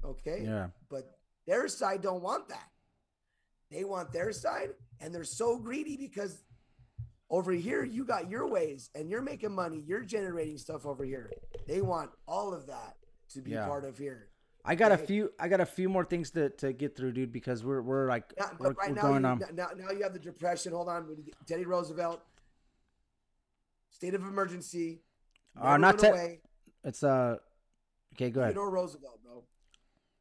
Okay? 0.04 0.42
Yeah. 0.44 0.68
But 0.90 1.18
their 1.46 1.68
side 1.68 2.02
don't 2.02 2.22
want 2.22 2.50
that. 2.50 2.70
They 3.72 3.84
want 3.84 4.12
their 4.12 4.32
side 4.32 4.70
and 5.00 5.14
they're 5.14 5.24
so 5.24 5.58
greedy 5.58 5.96
because 5.96 6.44
over 7.30 7.52
here 7.52 7.84
you 7.84 8.04
got 8.04 8.30
your 8.30 8.48
ways 8.48 8.90
and 8.96 9.10
you're 9.10 9.22
making 9.22 9.54
money, 9.54 9.84
you're 9.86 10.04
generating 10.04 10.58
stuff 10.58 10.86
over 10.86 11.04
here. 11.04 11.32
They 11.68 11.82
want 11.82 12.10
all 12.28 12.54
of 12.54 12.68
that 12.68 12.96
to 13.34 13.42
be 13.42 13.52
yeah. 13.52 13.66
part 13.66 13.86
of 13.86 13.98
here. 13.98 14.30
I 14.66 14.76
got 14.76 14.92
a 14.92 14.98
few. 14.98 15.32
I 15.40 15.48
got 15.48 15.62
a 15.62 15.66
few 15.66 15.88
more 15.88 16.04
things 16.04 16.32
to, 16.32 16.50
to 16.50 16.74
get 16.74 16.98
through, 16.98 17.14
dude. 17.14 17.32
Because 17.32 17.64
we're 17.64 17.82
we're 17.82 18.10
like 18.10 18.34
we're, 18.60 18.72
right 18.72 18.90
we're 18.90 18.96
now, 18.96 19.02
going 19.02 19.22
you, 19.22 19.30
on. 19.30 19.42
Now, 19.54 19.70
now 19.78 19.92
you 19.92 20.04
have 20.04 20.12
the 20.12 20.20
depression. 20.20 20.74
Hold 20.74 20.90
on, 20.90 21.08
Teddy 21.46 21.64
Roosevelt 21.64 22.22
state 23.98 24.14
of 24.14 24.22
emergency. 24.22 25.02
Uh, 25.60 25.76
not 25.78 25.98
te- 25.98 26.38
It's 26.84 27.02
uh. 27.04 27.38
Okay, 28.14 28.30
go 28.30 28.42
ahead. 28.42 28.54
Theodore 28.54 28.70
Roosevelt, 28.70 29.20
bro. 29.24 29.44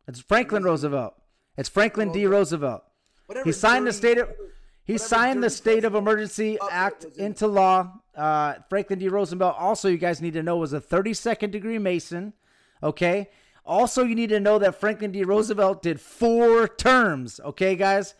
It's 0.09 0.21
Franklin 0.21 0.63
Roosevelt. 0.63 1.15
It's 1.59 1.69
Franklin 1.69 2.11
D. 2.11 2.27
Roosevelt. 2.27 2.83
Whatever 3.27 3.45
he 3.45 3.53
signed 3.53 3.85
dirty, 3.85 3.91
the 3.91 3.99
state 3.99 4.19
of. 4.19 4.29
He 4.85 4.99
signed 4.99 5.43
the 5.43 5.51
State 5.51 5.85
of 5.85 5.95
Emergency 5.97 6.59
Act 6.71 7.05
into 7.17 7.49
law. 7.49 7.93
Uh, 8.15 8.55
Franklin 8.71 9.01
D. 9.01 9.09
Roosevelt, 9.09 9.57
also, 9.59 9.89
you 9.89 9.99
guys 9.99 10.23
need 10.23 10.35
to 10.35 10.45
know, 10.45 10.57
was 10.57 10.73
a 10.73 10.81
32nd 10.81 11.51
degree 11.51 11.79
Mason. 11.79 12.33
Okay. 12.83 13.29
Also, 13.65 14.05
you 14.05 14.15
need 14.15 14.29
to 14.29 14.39
know 14.39 14.61
that 14.61 14.77
Franklin 14.77 15.11
D. 15.11 15.25
Roosevelt 15.25 15.83
did 15.83 16.01
four 16.01 16.69
terms. 16.69 17.41
Okay, 17.45 17.75
guys? 17.75 18.15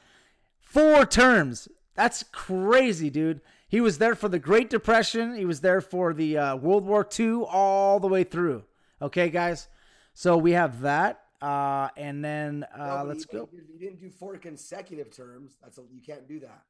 Four 0.59 1.07
terms. 1.07 1.69
That's 1.95 2.25
crazy, 2.25 3.11
dude. 3.11 3.41
He 3.69 3.81
was 3.81 3.99
there 3.99 4.15
for 4.15 4.29
the 4.29 4.39
Great 4.39 4.71
Depression. 4.71 5.35
He 5.35 5.45
was 5.45 5.61
there 5.61 5.81
for 5.81 6.15
the 6.15 6.39
uh, 6.39 6.57
World 6.57 6.85
War 6.85 7.07
II, 7.19 7.43
all 7.49 7.99
the 7.99 8.07
way 8.07 8.23
through. 8.23 8.65
Okay, 9.03 9.29
guys. 9.29 9.69
So 10.15 10.37
we 10.37 10.53
have 10.53 10.81
that, 10.81 11.21
uh, 11.43 11.89
and 11.97 12.25
then 12.25 12.65
uh, 12.75 13.03
no, 13.03 13.05
let's 13.09 13.25
he, 13.25 13.37
go. 13.37 13.49
He 13.51 13.79
didn't 13.79 14.01
do 14.01 14.09
four 14.09 14.37
consecutive 14.39 15.15
terms. 15.15 15.57
That's 15.63 15.79
a, 15.79 15.83
you 15.93 16.01
can't 16.01 16.27
do 16.27 16.41
that. 16.41 16.63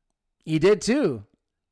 He 0.44 0.59
did 0.59 0.81
too. 0.81 1.24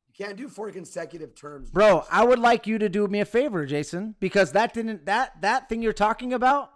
You 0.09 0.27
can't 0.27 0.37
do 0.37 0.49
four 0.49 0.71
consecutive 0.71 1.35
terms, 1.35 1.71
bro. 1.71 2.05
I 2.11 2.25
would 2.25 2.39
like 2.39 2.67
you 2.67 2.79
to 2.79 2.89
do 2.89 3.09
me 3.09 3.21
a 3.21 3.25
favor, 3.25 3.67
Jason, 3.67 4.15
because 4.21 4.53
that 4.53 4.73
didn't 4.73 5.07
that 5.07 5.41
that 5.41 5.69
thing 5.69 5.83
you're 5.83 5.93
talking 5.93 6.33
about 6.33 6.71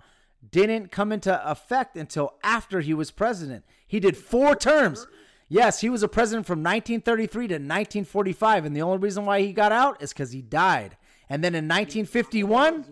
didn't 0.51 0.91
come 0.91 1.13
into 1.13 1.49
effect 1.49 1.97
until 1.97 2.35
after 2.43 2.81
he 2.81 2.95
was 2.95 3.11
president. 3.11 3.65
He 3.87 4.01
did 4.01 4.17
four 4.17 4.57
terms. 4.57 5.07
Yes, 5.49 5.81
he 5.81 5.89
was 5.89 6.03
a 6.03 6.09
president 6.09 6.47
from 6.47 6.59
1933 6.59 7.49
to 7.49 7.55
1945, 7.55 8.67
and 8.67 8.77
the 8.77 8.83
only 8.83 8.99
reason 8.99 9.25
why 9.25 9.41
he 9.41 9.53
got 9.53 9.73
out 9.73 10.03
is 10.03 10.13
because 10.13 10.31
he 10.31 10.43
died. 10.43 10.97
And 11.31 11.43
then 11.43 11.55
in 11.55 11.67
1951, 11.67 12.85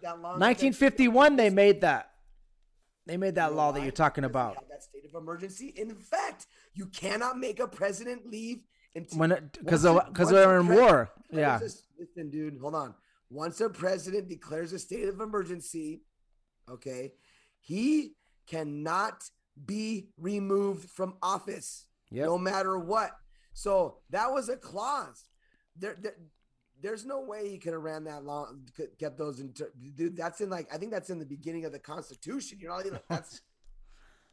1951, 0.00 1.36
they 1.36 1.50
made 1.50 1.82
that. 1.82 2.10
They 3.06 3.16
made 3.16 3.34
that 3.34 3.54
law 3.54 3.72
that 3.72 3.82
you're 3.82 3.92
talking 3.92 4.24
about. 4.24 4.56
That 4.68 4.82
state 4.82 5.04
of 5.04 5.14
emergency. 5.20 5.74
In 5.76 5.94
fact, 5.94 6.46
you 6.74 6.86
cannot 6.86 7.38
make 7.38 7.60
a 7.60 7.66
president 7.66 8.26
leave 8.30 8.62
until 8.94 9.18
when 9.18 9.50
because 9.58 9.82
because 9.82 10.30
they're 10.30 10.58
in 10.58 10.68
war. 10.68 11.10
Yeah. 11.30 11.58
Listen, 11.98 12.30
dude, 12.30 12.58
hold 12.60 12.74
on. 12.74 12.94
Once 13.28 13.60
a 13.60 13.68
president 13.68 14.28
declares 14.28 14.72
a 14.72 14.78
state 14.78 15.08
of 15.08 15.20
emergency, 15.20 16.02
okay, 16.68 17.12
he 17.60 18.14
cannot 18.46 19.30
be 19.64 20.08
removed 20.18 20.88
from 20.90 21.14
office 21.22 21.86
yep. 22.10 22.26
no 22.26 22.38
matter 22.38 22.78
what. 22.78 23.12
So 23.52 23.98
that 24.10 24.32
was 24.32 24.48
a 24.48 24.56
clause. 24.56 25.24
There, 25.76 25.96
there 26.00 26.14
there's 26.82 27.04
no 27.04 27.20
way 27.20 27.48
he 27.48 27.58
could 27.58 27.72
have 27.72 27.82
ran 27.82 28.04
that 28.04 28.24
long, 28.24 28.66
kept 28.98 29.18
those 29.18 29.40
in. 29.40 29.52
Dude, 29.94 30.16
that's 30.16 30.40
in 30.40 30.50
like 30.50 30.72
I 30.72 30.78
think 30.78 30.92
that's 30.92 31.10
in 31.10 31.18
the 31.18 31.26
beginning 31.26 31.64
of 31.64 31.72
the 31.72 31.78
Constitution. 31.78 32.58
You 32.60 32.68
know, 32.68 32.76
like 32.76 33.02
that's 33.08 33.40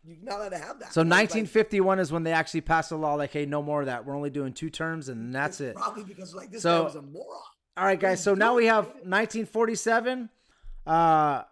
you're 0.03 0.17
not 0.21 0.39
allowed 0.39 0.49
to 0.49 0.57
have 0.57 0.79
that. 0.79 0.93
So 0.93 1.01
Like, 1.01 1.29
1951 1.29 1.99
is 1.99 2.11
when 2.11 2.23
they 2.23 2.31
actually 2.31 2.61
passed 2.61 2.91
a 2.91 2.95
law 2.95 3.15
like, 3.15 3.31
hey, 3.31 3.45
no 3.45 3.61
more 3.61 3.81
of 3.81 3.87
that. 3.87 4.05
We're 4.05 4.15
only 4.15 4.29
doing 4.29 4.53
two 4.53 4.69
terms, 4.69 5.09
and 5.09 5.35
that's 5.35 5.59
it. 5.59 5.75
Probably 5.75 6.03
because 6.03 6.33
like 6.33 6.51
this 6.51 6.61
So- 6.61 6.79
guy 6.79 6.85
was 6.85 6.95
a 6.95 7.01
moron. 7.01 7.41
All 7.75 7.85
right, 7.85 7.99
guys. 7.99 8.23
So 8.23 8.33
now 8.33 8.55
we 8.55 8.65
have 8.65 8.85
1947, 9.03 10.29
uh, 10.87 11.43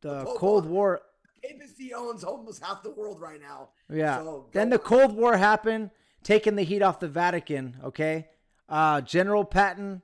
the 0.00 0.24
Cold 0.36 0.66
War. 0.66 1.00
Papacy 1.42 1.92
owns 1.94 2.24
almost 2.24 2.62
half 2.62 2.82
the 2.82 2.90
world 2.90 3.20
right 3.20 3.40
now. 3.40 3.70
Yeah. 3.90 4.18
So, 4.18 4.46
then 4.52 4.70
the. 4.70 4.78
Cold 4.78 5.12
War 5.16 5.36
happened, 5.36 5.90
taking 6.22 6.56
the 6.56 6.62
heat 6.62 6.82
off 6.82 7.00
the 7.00 7.08
Vatican. 7.08 7.76
Okay. 7.84 8.28
Uh, 8.68 9.00
General 9.00 9.44
Patton 9.44 10.02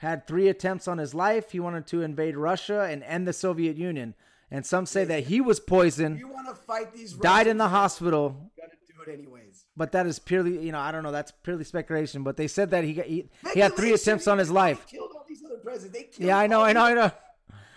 had 0.00 0.26
three 0.26 0.48
attempts 0.48 0.86
on 0.88 0.98
his 0.98 1.14
life. 1.14 1.52
He 1.52 1.60
wanted 1.60 1.86
to 1.88 2.02
invade 2.02 2.36
Russia 2.36 2.82
and 2.82 3.02
end 3.04 3.26
the 3.26 3.32
Soviet 3.32 3.76
Union. 3.76 4.14
And 4.50 4.64
some 4.64 4.86
say 4.86 5.04
that 5.04 5.24
he 5.24 5.40
was 5.40 5.58
poisoned, 5.58 6.18
You 6.18 6.28
want 6.28 6.48
to 6.48 6.54
fight 6.54 6.92
these? 6.92 7.12
died 7.14 7.46
in 7.46 7.56
the 7.56 7.68
hospital. 7.68 8.50
Gotta 8.56 8.72
do 8.86 9.10
it 9.10 9.14
anyways. 9.18 9.64
But 9.76 9.92
that 9.92 10.06
is 10.06 10.18
purely, 10.18 10.58
you 10.64 10.72
know, 10.72 10.78
I 10.78 10.92
don't 10.92 11.02
know. 11.02 11.12
That's 11.12 11.32
purely 11.42 11.64
speculation. 11.64 12.22
But 12.22 12.36
they 12.36 12.46
said 12.46 12.70
that 12.70 12.84
he 12.84 12.94
got, 12.94 13.06
he, 13.06 13.28
he 13.54 13.60
had 13.60 13.74
three 13.74 13.92
attempts 13.92 14.26
on 14.28 14.38
his 14.38 14.48
they 14.48 14.54
life. 14.54 14.86
Killed 14.86 15.10
all 15.14 15.24
these 15.28 15.42
other 15.44 15.56
presidents. 15.58 15.96
They 15.96 16.04
killed 16.04 16.28
Yeah, 16.28 16.38
I 16.38 16.46
know, 16.46 16.60
I 16.62 16.72
know, 16.72 16.82
I 16.84 16.94
know. 16.94 17.10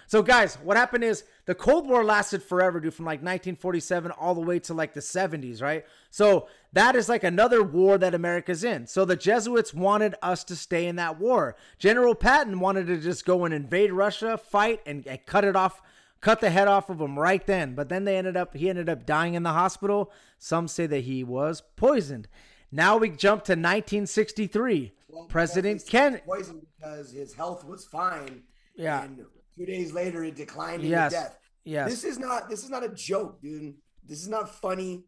So, 0.09 0.23
guys, 0.23 0.55
what 0.63 0.75
happened 0.75 1.03
is 1.03 1.23
the 1.45 1.53
Cold 1.53 1.87
War 1.87 2.03
lasted 2.03 2.41
forever, 2.41 2.79
dude, 2.79 2.95
from 2.95 3.05
like 3.05 3.19
1947 3.19 4.09
all 4.09 4.33
the 4.33 4.41
way 4.41 4.57
to 4.61 4.73
like 4.73 4.95
the 4.95 5.01
70s, 5.01 5.61
right? 5.61 5.85
So, 6.09 6.47
that 6.73 6.95
is 6.95 7.09
like 7.09 7.23
another 7.23 7.61
war 7.61 7.95
that 7.99 8.15
America's 8.15 8.63
in. 8.63 8.87
So, 8.87 9.05
the 9.05 9.15
Jesuits 9.15 9.71
wanted 9.71 10.15
us 10.23 10.43
to 10.45 10.55
stay 10.55 10.87
in 10.87 10.95
that 10.95 11.19
war. 11.19 11.55
General 11.77 12.15
Patton 12.15 12.59
wanted 12.59 12.87
to 12.87 12.97
just 12.97 13.23
go 13.23 13.45
and 13.45 13.53
invade 13.53 13.91
Russia, 13.91 14.35
fight, 14.39 14.81
and, 14.87 15.05
and 15.05 15.23
cut 15.27 15.43
it 15.43 15.55
off, 15.55 15.79
cut 16.21 16.41
the 16.41 16.49
head 16.49 16.67
off 16.67 16.89
of 16.89 16.97
them 16.97 17.19
right 17.19 17.45
then. 17.45 17.75
But 17.75 17.89
then 17.89 18.05
they 18.05 18.17
ended 18.17 18.35
up, 18.35 18.55
he 18.55 18.67
ended 18.67 18.89
up 18.89 19.05
dying 19.05 19.35
in 19.35 19.43
the 19.43 19.53
hospital. 19.53 20.11
Some 20.39 20.67
say 20.67 20.87
that 20.87 21.01
he 21.01 21.23
was 21.23 21.61
poisoned. 21.75 22.27
Now 22.71 22.97
we 22.97 23.09
jump 23.11 23.43
to 23.43 23.51
1963. 23.51 24.91
Well, 25.07 25.25
President 25.25 25.83
well, 25.83 25.85
they 25.85 25.91
Ken. 25.91 26.11
said 26.13 26.25
poisoned 26.25 26.65
because 26.79 27.11
his 27.11 27.35
health 27.35 27.63
was 27.63 27.85
fine. 27.85 28.41
Yeah. 28.75 29.03
And 29.03 29.25
two 29.59 29.65
days 29.65 29.91
later, 29.91 30.23
it 30.23 30.35
declined 30.35 30.83
Yes. 30.83 31.11
into 31.13 31.25
death. 31.25 31.37
Yes. 31.65 31.89
This 31.89 32.03
is 32.05 32.17
not. 32.17 32.49
This 32.49 32.63
is 32.63 32.69
not 32.69 32.83
a 32.83 32.89
joke, 32.89 33.41
dude. 33.41 33.75
This 34.05 34.21
is 34.21 34.29
not 34.29 34.49
funny. 34.55 35.03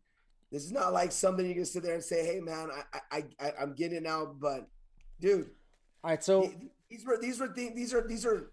This 0.51 0.63
is 0.65 0.71
not 0.73 0.91
like 0.91 1.11
something 1.13 1.45
you 1.47 1.55
can 1.55 1.65
sit 1.65 1.81
there 1.83 1.93
and 1.95 2.03
say, 2.03 2.25
"Hey, 2.25 2.39
man, 2.41 2.69
I, 2.93 2.99
I, 3.11 3.23
I 3.39 3.53
I'm 3.61 3.73
getting 3.73 3.97
it 3.97 4.03
now." 4.03 4.25
But, 4.37 4.67
dude, 5.21 5.49
All 6.03 6.09
right, 6.11 6.21
so. 6.23 6.51
these 6.89 7.05
were 7.05 7.17
these 7.19 7.39
were 7.39 7.47
things. 7.47 7.73
These 7.75 7.93
are 7.93 8.05
these 8.05 8.25
are 8.25 8.51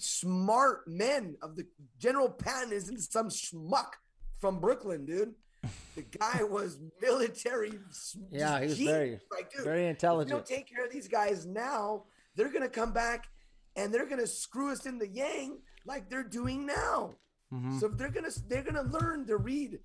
smart 0.00 0.86
men 0.88 1.36
of 1.42 1.56
the 1.56 1.64
General 1.98 2.28
Patton 2.28 2.72
isn't 2.72 2.98
some 3.00 3.28
schmuck 3.28 3.92
from 4.40 4.58
Brooklyn, 4.60 5.06
dude. 5.06 5.34
The 5.94 6.02
guy 6.18 6.42
was 6.42 6.78
military. 7.00 7.72
Yeah, 8.30 8.60
he 8.60 8.66
was 8.66 8.76
genius. 8.78 8.92
very- 8.96 9.20
like, 9.30 9.52
dude, 9.52 9.64
very 9.64 9.86
intelligent. 9.86 10.30
don't 10.30 10.46
take 10.46 10.68
care 10.68 10.84
of 10.84 10.92
these 10.92 11.08
guys 11.08 11.46
now, 11.46 12.04
they're 12.34 12.52
gonna 12.52 12.68
come 12.68 12.92
back 12.92 13.26
and 13.78 13.94
they're 13.94 14.06
gonna 14.06 14.26
screw 14.26 14.70
us 14.72 14.84
in 14.86 14.98
the 14.98 15.06
yang 15.08 15.58
like 15.86 16.10
they're 16.10 16.24
doing 16.24 16.66
now. 16.66 17.14
Mhm. 17.52 17.78
So 17.80 17.88
they're 17.88 18.10
gonna 18.10 18.30
they're 18.48 18.62
gonna 18.64 18.82
learn 18.82 19.26
to 19.26 19.36
read 19.38 19.80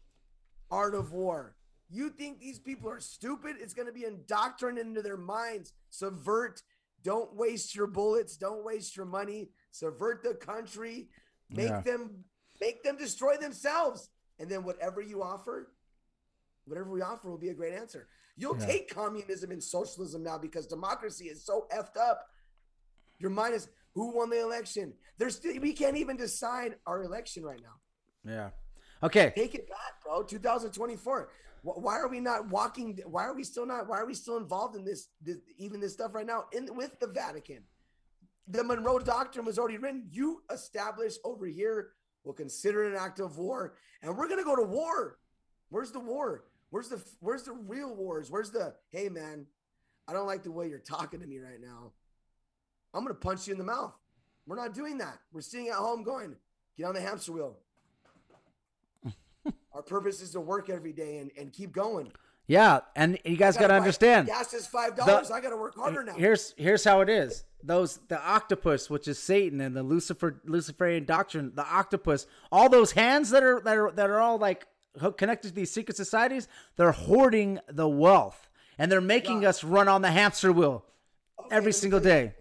Art 0.72 0.96
of 0.96 1.12
War. 1.14 1.56
You 1.90 2.10
think 2.10 2.40
these 2.40 2.60
people 2.60 2.90
are 2.90 3.00
stupid? 3.00 3.58
It's 3.60 3.74
gonna 3.74 3.92
be 3.92 4.04
indoctrinated 4.06 4.88
into 4.88 5.02
their 5.02 5.18
minds. 5.18 5.74
Subvert. 5.92 6.64
Don't 7.04 7.34
waste 7.36 7.76
your 7.76 7.88
bullets. 7.88 8.36
Don't 8.36 8.64
waste 8.66 8.96
your 8.98 9.06
money. 9.06 9.52
Subvert 9.72 10.24
the 10.24 10.34
country. 10.34 11.10
Make 11.50 11.70
Yeah. 11.70 11.82
them 11.82 12.26
make 12.60 12.84
them 12.84 12.98
destroy 12.98 13.38
themselves. 13.38 14.10
And 14.40 14.50
then 14.50 14.64
whatever 14.64 15.02
you 15.02 15.22
offer, 15.22 15.72
whatever 16.66 16.90
we 16.90 17.02
offer 17.02 17.30
will 17.30 17.38
be 17.38 17.50
a 17.50 17.54
great 17.54 17.74
answer. 17.74 18.08
You'll 18.36 18.58
Yeah. 18.58 18.66
take 18.66 18.90
communism 18.90 19.52
and 19.52 19.64
socialism 19.64 20.24
now 20.24 20.38
because 20.40 20.66
democracy 20.66 21.30
is 21.30 21.44
so 21.46 21.68
effed 21.72 21.98
up. 21.98 22.30
Your 23.20 23.30
mind 23.30 23.54
is 23.54 23.70
who 23.96 24.16
won 24.16 24.30
the 24.30 24.42
election. 24.42 24.94
There's 25.18 25.36
still 25.36 25.60
we 25.60 25.74
can't 25.74 25.98
even 25.98 26.18
decide 26.18 26.76
our 26.86 27.04
election 27.04 27.44
right 27.44 27.62
now. 27.62 28.32
Yeah. 28.32 28.50
Okay. 29.04 29.34
Take 29.36 29.56
it 29.56 29.70
back, 29.70 30.02
bro. 30.04 30.24
2024. 30.24 31.30
Why 31.64 31.98
are 31.98 32.10
we 32.10 32.20
not 32.20 32.50
walking? 32.50 33.00
Why 33.06 33.24
are 33.24 33.34
we 33.34 33.44
still 33.44 33.66
not? 33.66 33.88
Why 33.88 34.00
are 34.00 34.06
we 34.06 34.14
still 34.14 34.38
involved 34.38 34.76
in 34.76 34.84
this? 34.84 35.08
this 35.22 35.38
even 35.58 35.80
this 35.80 35.94
stuff 35.94 36.14
right 36.14 36.26
now 36.26 36.46
in 36.52 36.68
with 36.76 37.00
the 37.00 37.08
Vatican. 37.08 37.64
The 38.48 38.64
Monroe 38.64 39.00
Doctrine 39.00 39.46
was 39.46 39.58
already 39.58 39.78
written. 39.78 40.08
You 40.12 40.44
establish 40.52 41.14
over 41.24 41.46
here. 41.46 41.92
We'll 42.26 42.34
consider 42.34 42.84
it 42.86 42.92
an 42.92 43.00
act 43.00 43.20
of 43.20 43.38
war, 43.38 43.76
and 44.02 44.18
we're 44.18 44.28
gonna 44.28 44.44
go 44.44 44.56
to 44.56 44.64
war. 44.64 45.20
Where's 45.70 45.92
the 45.92 46.00
war? 46.00 46.46
Where's 46.70 46.90
the 46.90 47.02
Where's 47.20 47.44
the 47.44 47.54
real 47.54 47.96
wars? 47.96 48.30
Where's 48.30 48.52
the 48.52 48.76
Hey 48.90 49.08
man, 49.08 49.46
I 50.08 50.14
don't 50.14 50.28
like 50.28 50.44
the 50.44 50.52
way 50.52 50.68
you're 50.68 50.80
talking 50.80 51.22
to 51.22 51.28
me 51.28 51.40
right 51.40 51.62
now. 51.62 51.94
I'm 52.94 53.04
gonna 53.04 53.14
punch 53.14 53.48
you 53.48 53.54
in 53.54 53.58
the 53.58 53.66
mouth. 53.66 53.94
We're 54.46 54.56
not 54.56 54.74
doing 54.74 54.98
that. 55.00 55.20
We're 55.32 55.42
sitting 55.42 55.70
at 55.70 55.76
home 55.76 56.04
going, 56.04 56.36
get 56.78 56.86
on 56.86 56.94
the 56.94 57.02
hamster 57.02 57.32
wheel. 57.32 57.58
Our 59.74 59.82
purpose 59.82 60.22
is 60.22 60.32
to 60.32 60.42
work 60.42 60.70
every 60.70 60.94
day 60.94 61.18
and, 61.18 61.32
and 61.38 61.52
keep 61.52 61.72
going. 61.72 62.12
Yeah, 62.46 62.82
and 62.96 63.18
you 63.24 63.38
guys 63.38 63.56
got 63.56 63.68
to 63.68 63.74
understand. 63.74 64.28
Gas 64.28 64.54
is 64.54 64.68
five 64.68 64.98
dollars. 64.98 65.32
I 65.32 65.40
got 65.40 65.52
to 65.52 65.58
work 65.58 65.76
harder 65.76 66.04
now. 66.04 66.14
Here's 66.14 66.54
here's 66.58 66.84
how 66.84 67.00
it 67.02 67.10
is. 67.10 67.46
Those 67.64 68.00
the 68.10 68.22
octopus, 68.22 68.90
which 68.90 69.08
is 69.08 69.18
Satan, 69.18 69.62
and 69.62 69.76
the 69.76 69.84
Lucifer 69.84 70.42
Luciferian 70.44 71.06
doctrine, 71.06 71.54
the 71.56 71.66
octopus, 71.66 72.28
all 72.52 72.68
those 72.68 72.92
hands 72.92 73.30
that 73.30 73.44
are 73.44 73.62
that 73.62 73.78
are 73.78 73.92
that 73.92 74.10
are 74.10 74.20
all 74.20 74.38
like 74.38 74.68
connected 75.18 75.50
to 75.50 75.54
these 75.54 75.72
secret 75.72 75.96
societies, 75.96 76.50
they're 76.76 76.92
hoarding 76.92 77.60
the 77.70 77.88
wealth, 77.88 78.50
and 78.78 78.92
they're 78.92 79.00
making 79.02 79.46
us 79.46 79.64
run 79.64 79.88
on 79.88 80.02
the 80.02 80.12
hamster 80.12 80.52
wheel 80.52 80.84
Okay, 81.40 81.56
every 81.56 81.72
single 81.72 82.02
day. 82.02 82.34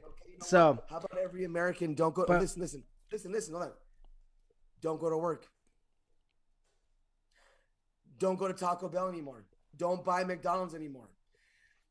Something, 0.44 0.58
okay? 0.58 0.58
You 0.58 0.58
know 0.58 0.66
So 0.66 0.72
what? 0.74 0.90
how 0.90 0.96
about 0.98 1.18
every 1.22 1.44
American 1.44 1.94
don't 1.94 2.14
go? 2.14 2.24
But- 2.26 2.40
listen, 2.40 2.60
listen, 2.62 2.82
listen, 3.10 3.32
listen. 3.32 3.54
Hold 3.54 3.66
on. 3.66 3.72
Don't 4.80 5.00
go 5.00 5.10
to 5.10 5.16
work. 5.16 5.46
Don't 8.18 8.38
go 8.38 8.48
to 8.48 8.54
Taco 8.54 8.88
Bell 8.88 9.08
anymore. 9.08 9.44
Don't 9.76 10.04
buy 10.04 10.24
McDonald's 10.24 10.74
anymore. 10.74 11.08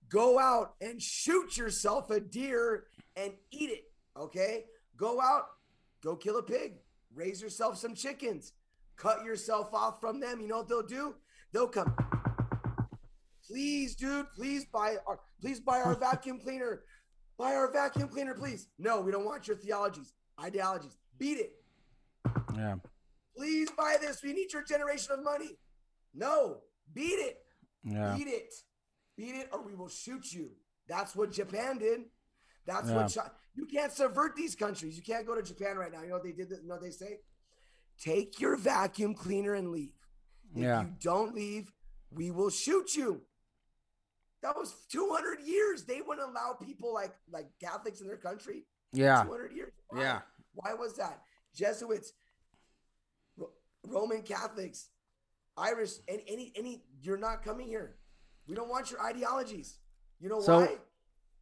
Go 0.09 0.39
out 0.39 0.73
and 0.81 1.01
shoot 1.01 1.57
yourself 1.57 2.09
a 2.09 2.19
deer 2.19 2.85
and 3.15 3.33
eat 3.51 3.69
it. 3.69 3.83
Okay? 4.17 4.65
Go 4.97 5.21
out, 5.21 5.43
go 6.03 6.15
kill 6.15 6.37
a 6.37 6.43
pig, 6.43 6.73
raise 7.13 7.41
yourself 7.41 7.77
some 7.77 7.95
chickens, 7.95 8.53
cut 8.97 9.23
yourself 9.25 9.73
off 9.73 9.99
from 10.01 10.19
them. 10.19 10.41
You 10.41 10.47
know 10.47 10.57
what 10.57 10.69
they'll 10.69 10.83
do? 10.85 11.15
They'll 11.53 11.67
come. 11.67 11.95
Please, 13.45 13.95
dude, 13.95 14.27
please 14.35 14.65
buy 14.65 14.97
our 15.07 15.19
please 15.41 15.59
buy 15.59 15.81
our 15.81 15.95
vacuum 15.99 16.39
cleaner. 16.39 16.83
Buy 17.41 17.55
our 17.55 17.71
vacuum 17.71 18.07
cleaner, 18.07 18.35
please. 18.35 18.67
No, 18.77 19.01
we 19.01 19.11
don't 19.11 19.25
want 19.25 19.47
your 19.47 19.57
theologies, 19.57 20.13
ideologies. 20.39 20.95
Beat 21.17 21.39
it. 21.39 21.53
yeah, 22.55 22.75
Please 23.35 23.71
buy 23.71 23.95
this. 23.99 24.21
We 24.21 24.31
need 24.33 24.53
your 24.53 24.63
generation 24.63 25.13
of 25.13 25.23
money. 25.23 25.57
No, 26.13 26.57
beat 26.93 27.17
it. 27.17 27.37
yeah, 27.83 28.13
Beat 28.15 28.27
it. 28.27 28.53
Beat 29.17 29.33
it, 29.33 29.49
or 29.51 29.63
we 29.63 29.73
will 29.73 29.89
shoot 29.89 30.31
you. 30.31 30.51
That's 30.87 31.15
what 31.15 31.31
Japan 31.31 31.79
did. 31.79 32.01
That's 32.67 32.89
Yeah. 32.89 32.95
what 32.95 33.35
you 33.55 33.65
can't 33.65 33.91
subvert 33.91 34.35
these 34.35 34.53
countries. 34.55 34.95
You 34.95 35.01
can't 35.01 35.25
go 35.25 35.33
to 35.33 35.41
Japan 35.41 35.77
right 35.77 35.91
now. 35.91 36.01
You 36.03 36.09
know 36.09 36.15
what 36.15 36.23
they 36.23 36.33
did? 36.33 36.51
You 36.51 36.59
know 36.67 36.75
what 36.75 36.83
they 36.83 36.91
say? 36.91 37.21
Take 37.99 38.39
your 38.39 38.55
vacuum 38.55 39.15
cleaner 39.15 39.55
and 39.55 39.71
leave. 39.71 39.95
If 40.53 40.61
Yeah. 40.61 40.83
you 40.83 40.93
don't 40.99 41.33
leave, 41.33 41.73
we 42.11 42.29
will 42.29 42.51
shoot 42.51 42.95
you. 42.95 43.25
That 44.41 44.55
was 44.57 44.73
200 44.91 45.41
years. 45.45 45.83
They 45.83 46.01
wouldn't 46.01 46.27
allow 46.29 46.53
people 46.53 46.93
like 46.93 47.13
like 47.31 47.47
Catholics 47.59 48.01
in 48.01 48.07
their 48.07 48.17
country. 48.17 48.65
yeah, 48.91 49.23
200 49.23 49.51
years. 49.53 49.73
Why? 49.89 50.01
Yeah. 50.01 50.21
Why 50.53 50.73
was 50.73 50.95
that? 50.97 51.21
Jesuits, 51.53 52.13
Ro- 53.37 53.51
Roman 53.87 54.21
Catholics, 54.23 54.89
Irish, 55.57 55.91
and 56.07 56.21
any 56.27 56.51
any 56.55 56.83
you're 57.01 57.17
not 57.17 57.43
coming 57.43 57.67
here. 57.67 57.97
We 58.47 58.55
don't 58.55 58.69
want 58.69 58.89
your 58.91 59.01
ideologies. 59.01 59.77
You 60.19 60.29
know 60.29 60.41
So- 60.41 60.59
why? 60.61 60.77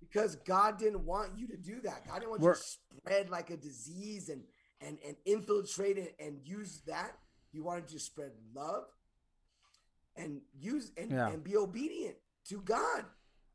Because 0.01 0.35
God 0.37 0.77
didn't 0.77 1.05
want 1.05 1.37
you 1.37 1.47
to 1.47 1.57
do 1.57 1.81
that. 1.81 2.05
God 2.07 2.19
didn't 2.19 2.29
want 2.29 2.41
you 2.41 2.53
to 2.53 2.59
spread 3.01 3.29
like 3.29 3.49
a 3.49 3.57
disease 3.57 4.29
and 4.29 4.43
and 4.81 4.97
and 5.05 5.15
infiltrate 5.25 5.97
it 5.97 6.15
and 6.19 6.39
use 6.45 6.81
that. 6.87 7.17
He 7.51 7.59
wanted 7.59 7.91
you 7.91 7.97
to 7.97 8.03
spread 8.03 8.31
love 8.53 8.85
and 10.15 10.41
use 10.53 10.91
and, 10.97 11.11
Yeah. 11.11 11.29
and 11.29 11.43
be 11.43 11.57
obedient 11.57 12.17
to 12.45 12.61
God. 12.61 13.05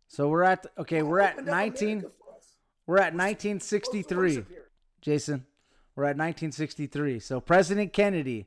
So 0.09 0.29
we're 0.29 0.45
at 0.45 0.67
okay. 0.79 1.03
We're 1.03 1.21
at 1.21 1.33
Opened 1.35 1.49
up 1.49 1.55
19. 1.55 1.89
America 1.99 2.09
for 2.19 2.37
us. 2.37 2.45
We're 2.87 2.99
at 2.99 3.15
1963. 3.15 4.45
Jason, 5.01 5.47
we're 5.97 6.05
at 6.05 6.17
1963. 6.17 7.19
So 7.21 7.41
President 7.41 7.93
Kennedy 7.93 8.47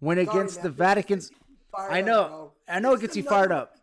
went 0.00 0.24
Sorry, 0.24 0.38
against 0.38 0.56
man, 0.56 0.64
the 0.64 0.70
Vatican's. 0.70 1.28
gets 1.30 1.40
you 1.40 1.56
fired 1.76 1.92
I 1.92 2.00
know. 2.00 2.28
bro. 2.28 2.52
I 2.68 2.80
know 2.80 2.92
it 2.94 3.00
gets 3.00 3.16
you 3.16 3.22
fired 3.22 3.52
up. 3.52 3.74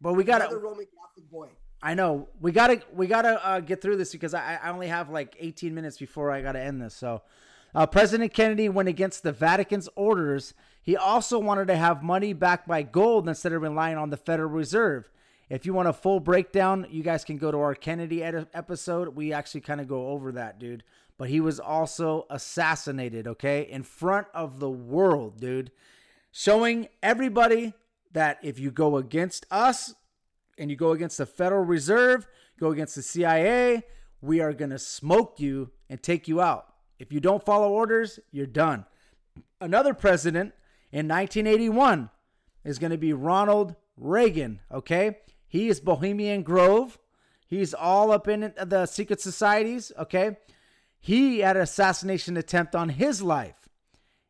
But 0.00 0.14
we 0.14 0.24
gotta. 0.24 0.54
Roman 0.54 0.86
Catholic 0.86 1.30
boy. 1.30 1.48
I 1.82 1.94
know 1.94 2.28
we 2.40 2.52
gotta 2.52 2.80
we 2.94 3.06
gotta 3.08 3.44
uh, 3.44 3.60
get 3.60 3.80
through 3.82 3.96
this 3.96 4.12
because 4.12 4.34
I 4.34 4.58
I 4.62 4.70
only 4.70 4.88
have 4.88 5.10
like 5.10 5.36
18 5.40 5.74
minutes 5.74 5.98
before 5.98 6.30
I 6.30 6.40
gotta 6.42 6.60
end 6.60 6.80
this. 6.82 6.94
So, 6.94 7.22
Uh, 7.74 7.86
President 7.86 8.32
Kennedy 8.34 8.68
went 8.68 8.88
against 8.88 9.22
the 9.22 9.32
Vatican's 9.32 9.88
orders. 9.96 10.54
He 10.82 10.96
also 10.96 11.38
wanted 11.38 11.68
to 11.68 11.76
have 11.76 12.02
money 12.02 12.32
backed 12.32 12.66
by 12.66 12.82
gold 12.82 13.28
instead 13.28 13.52
of 13.52 13.62
relying 13.62 13.96
on 13.96 14.10
the 14.10 14.16
Federal 14.16 14.50
Reserve. 14.50 15.08
If 15.48 15.64
you 15.64 15.72
want 15.74 15.88
a 15.88 15.92
full 15.92 16.18
breakdown, 16.18 16.86
you 16.90 17.02
guys 17.02 17.24
can 17.24 17.38
go 17.38 17.52
to 17.52 17.58
our 17.58 17.74
Kennedy 17.74 18.22
ed- 18.22 18.48
episode. 18.52 19.14
We 19.14 19.32
actually 19.32 19.60
kind 19.60 19.80
of 19.80 19.86
go 19.86 20.08
over 20.08 20.32
that, 20.32 20.58
dude. 20.58 20.82
But 21.18 21.28
he 21.28 21.40
was 21.40 21.60
also 21.60 22.26
assassinated, 22.30 23.28
okay, 23.28 23.62
in 23.62 23.84
front 23.84 24.26
of 24.34 24.58
the 24.58 24.70
world, 24.70 25.40
dude, 25.40 25.70
showing 26.32 26.88
everybody 27.02 27.74
that 28.12 28.38
if 28.42 28.58
you 28.58 28.70
go 28.70 28.96
against 28.96 29.46
us 29.50 29.94
and 30.58 30.70
you 30.70 30.76
go 30.76 30.92
against 30.92 31.18
the 31.18 31.26
Federal 31.26 31.64
Reserve, 31.64 32.26
go 32.58 32.70
against 32.70 32.96
the 32.96 33.02
CIA, 33.02 33.84
we 34.20 34.40
are 34.40 34.52
going 34.52 34.70
to 34.70 34.78
smoke 34.78 35.38
you 35.38 35.70
and 35.88 36.02
take 36.02 36.26
you 36.26 36.40
out. 36.40 36.66
If 36.98 37.12
you 37.12 37.20
don't 37.20 37.44
follow 37.44 37.70
orders, 37.70 38.18
you're 38.30 38.46
done. 38.46 38.86
Another 39.60 39.94
president 39.94 40.54
in 40.92 41.08
1981 41.08 42.10
is 42.64 42.78
going 42.78 42.92
to 42.92 42.98
be 42.98 43.12
Ronald 43.12 43.74
Reagan, 43.96 44.60
okay? 44.70 45.18
He 45.48 45.68
is 45.68 45.80
Bohemian 45.80 46.42
Grove. 46.42 46.98
He's 47.46 47.74
all 47.74 48.12
up 48.12 48.28
in 48.28 48.52
the 48.56 48.86
secret 48.86 49.20
societies, 49.20 49.90
okay? 49.98 50.36
He 51.00 51.40
had 51.40 51.56
an 51.56 51.62
assassination 51.62 52.36
attempt 52.36 52.74
on 52.74 52.90
his 52.90 53.22
life. 53.22 53.68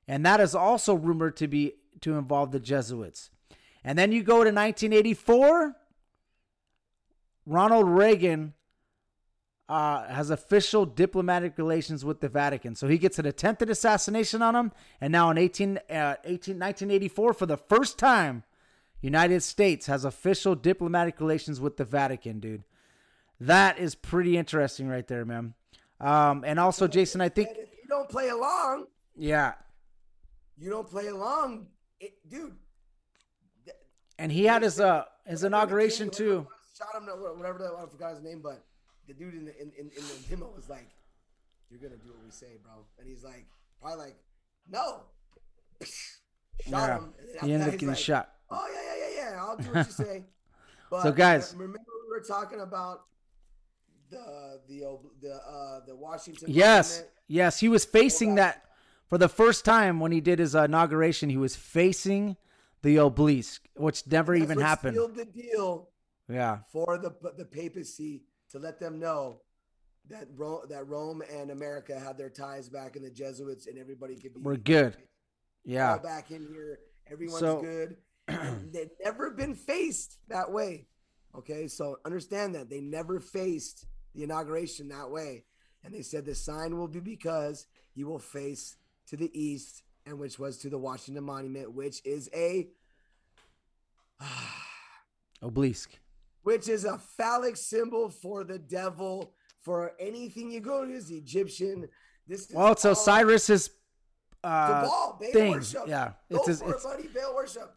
And 0.08 0.24
that 0.24 0.40
is 0.40 0.54
also 0.54 0.94
rumored 0.94 1.36
to 1.36 1.48
be 1.48 1.74
to 2.00 2.14
involve 2.14 2.50
the 2.50 2.60
Jesuits. 2.60 3.30
And 3.84 3.98
then 3.98 4.12
you 4.12 4.22
go 4.22 4.44
to 4.44 4.50
1984, 4.50 5.76
Ronald 7.46 7.88
Reagan 7.88 8.54
uh, 9.68 10.06
has 10.06 10.30
official 10.30 10.84
diplomatic 10.84 11.56
relations 11.56 12.04
with 12.04 12.20
the 12.20 12.28
Vatican. 12.28 12.74
So 12.74 12.88
he 12.88 12.98
gets 12.98 13.18
an 13.18 13.26
attempted 13.26 13.70
assassination 13.70 14.42
on 14.42 14.54
him. 14.54 14.72
And 15.00 15.12
now 15.12 15.30
in 15.30 15.38
18, 15.38 15.78
uh, 15.78 16.16
18, 16.24 16.58
1984, 16.58 17.32
for 17.32 17.46
the 17.46 17.56
first 17.56 17.98
time, 17.98 18.44
United 19.00 19.42
States 19.42 19.86
has 19.86 20.04
official 20.04 20.54
diplomatic 20.54 21.20
relations 21.20 21.60
with 21.60 21.76
the 21.76 21.84
Vatican, 21.84 22.38
dude. 22.38 22.64
That 23.40 23.78
is 23.78 23.94
pretty 23.94 24.36
interesting 24.36 24.88
right 24.88 25.06
there, 25.06 25.24
man. 25.24 25.54
Um, 26.00 26.44
and 26.46 26.60
also, 26.60 26.86
Jason, 26.86 27.20
I 27.20 27.28
think. 27.28 27.48
If 27.50 27.70
you 27.82 27.88
don't 27.88 28.08
play 28.08 28.28
along, 28.28 28.86
yeah. 29.16 29.54
You 30.58 30.70
don't 30.70 30.88
play 30.88 31.08
along, 31.08 31.66
it, 31.98 32.12
dude. 32.28 32.56
And 34.18 34.30
he 34.30 34.44
had 34.44 34.62
his 34.62 34.78
uh 34.78 35.04
his 35.26 35.42
inauguration 35.42 36.10
too. 36.10 36.46
Shot 36.76 37.02
him, 37.02 37.08
whatever 37.08 37.58
that 37.58 37.72
I 37.76 37.86
forgot 37.86 38.14
his 38.14 38.22
name, 38.22 38.40
but 38.42 38.64
the 39.06 39.14
dude 39.14 39.34
in 39.34 39.44
the 39.44 39.60
in, 39.60 39.72
in, 39.78 39.90
in 39.96 40.02
the 40.02 40.28
demo 40.28 40.50
was 40.54 40.68
like, 40.68 40.88
"You're 41.70 41.80
gonna 41.80 41.96
do 41.96 42.10
what 42.10 42.24
we 42.24 42.30
say, 42.30 42.58
bro," 42.62 42.84
and 42.98 43.08
he's 43.08 43.24
like, 43.24 43.46
probably 43.80 44.06
like, 44.06 44.16
"No." 44.70 45.02
Shot 46.68 46.70
yeah. 46.70 46.96
him. 46.98 47.14
He 47.42 47.52
ended 47.52 47.68
up 47.68 47.72
getting 47.72 47.88
like, 47.88 47.98
shot. 47.98 48.32
Oh 48.50 48.66
yeah, 48.72 48.80
yeah, 48.82 49.14
yeah, 49.24 49.30
yeah. 49.32 49.42
I'll 49.42 49.56
do 49.56 49.64
what 49.64 49.86
you 49.86 49.92
say. 49.92 50.24
But 50.90 51.04
so 51.04 51.12
guys, 51.12 51.54
remember 51.56 51.78
we 52.04 52.10
were 52.10 52.22
talking 52.22 52.60
about 52.60 53.04
the 54.10 54.60
the 54.68 54.98
the 55.22 55.34
uh 55.34 55.80
the 55.86 55.96
Washington. 55.96 56.48
Yes, 56.50 56.90
monument? 56.90 57.12
yes, 57.28 57.60
he 57.60 57.68
was 57.70 57.86
facing 57.86 58.34
that 58.34 58.66
for 59.08 59.16
the 59.16 59.28
first 59.28 59.64
time 59.64 60.00
when 60.00 60.12
he 60.12 60.20
did 60.20 60.38
his 60.38 60.54
inauguration. 60.54 61.30
He 61.30 61.38
was 61.38 61.56
facing 61.56 62.36
the 62.82 62.98
obelisk, 62.98 63.66
which 63.74 64.06
never 64.06 64.38
That's 64.38 64.50
even 64.50 64.60
happened. 64.60 64.96
Sealed 64.96 65.16
the 65.16 65.24
deal. 65.24 65.88
Yeah. 66.28 66.58
For 66.70 66.98
the 66.98 67.10
the 67.38 67.46
papacy 67.46 68.24
to 68.52 68.58
let 68.58 68.78
them 68.78 68.98
know 68.98 69.40
that 70.08 70.26
Rome, 70.36 70.62
that 70.68 70.86
Rome 70.88 71.22
and 71.32 71.50
America 71.50 71.98
had 71.98 72.16
their 72.18 72.30
ties 72.30 72.68
back, 72.68 72.96
in 72.96 73.02
the 73.02 73.10
Jesuits 73.10 73.66
and 73.66 73.78
everybody 73.78 74.16
could 74.16 74.34
be. 74.34 74.40
We're 74.40 74.56
good. 74.56 74.96
Yeah. 75.64 75.92
All 75.92 75.98
back 75.98 76.30
in 76.30 76.46
here, 76.46 76.78
everyone's 77.10 77.40
So- 77.40 77.60
good. 77.60 77.96
They've 78.72 78.90
never 79.04 79.30
been 79.30 79.54
faced 79.54 80.18
that 80.28 80.50
way. 80.50 80.86
Okay, 81.36 81.66
so 81.66 81.96
understand 82.04 82.54
that 82.54 82.68
they 82.70 82.80
never 82.80 83.18
faced 83.18 83.86
the 84.14 84.22
inauguration 84.22 84.88
that 84.88 85.10
way, 85.10 85.44
and 85.82 85.92
they 85.94 86.02
said 86.02 86.24
the 86.26 86.34
sign 86.34 86.76
will 86.76 86.88
be 86.88 87.00
because 87.00 87.66
you 87.94 88.06
will 88.06 88.18
face 88.18 88.76
to 89.08 89.16
the 89.16 89.30
east, 89.38 89.82
and 90.06 90.18
which 90.18 90.38
was 90.38 90.58
to 90.58 90.68
the 90.70 90.78
Washington 90.78 91.24
Monument, 91.24 91.72
which 91.72 92.00
is 92.04 92.28
a 92.34 92.68
Obelisk. 95.42 95.98
Which 96.42 96.68
is 96.68 96.84
a 96.84 96.98
phallic 96.98 97.56
symbol 97.56 98.10
for 98.10 98.44
the 98.44 98.58
devil. 98.58 99.34
For 99.60 99.92
anything 100.00 100.50
you 100.50 100.60
go 100.60 100.84
to 100.84 100.92
is 100.92 101.10
Egyptian. 101.10 101.88
This 102.26 102.48
is 102.50 102.54
Well, 102.56 102.72
it's 102.72 102.84
Osiris's 102.84 103.70
uh, 104.42 104.82
Baal 104.82 105.18
thing. 105.32 105.52
worship. 105.52 105.82
Yeah, 105.86 106.12
Go 106.30 106.38
it's 106.38 106.46
his, 106.48 106.62
it's 106.62 106.84
it, 106.84 106.88
buddy. 106.88 107.08
Baal 107.08 107.34
worship. 107.34 107.72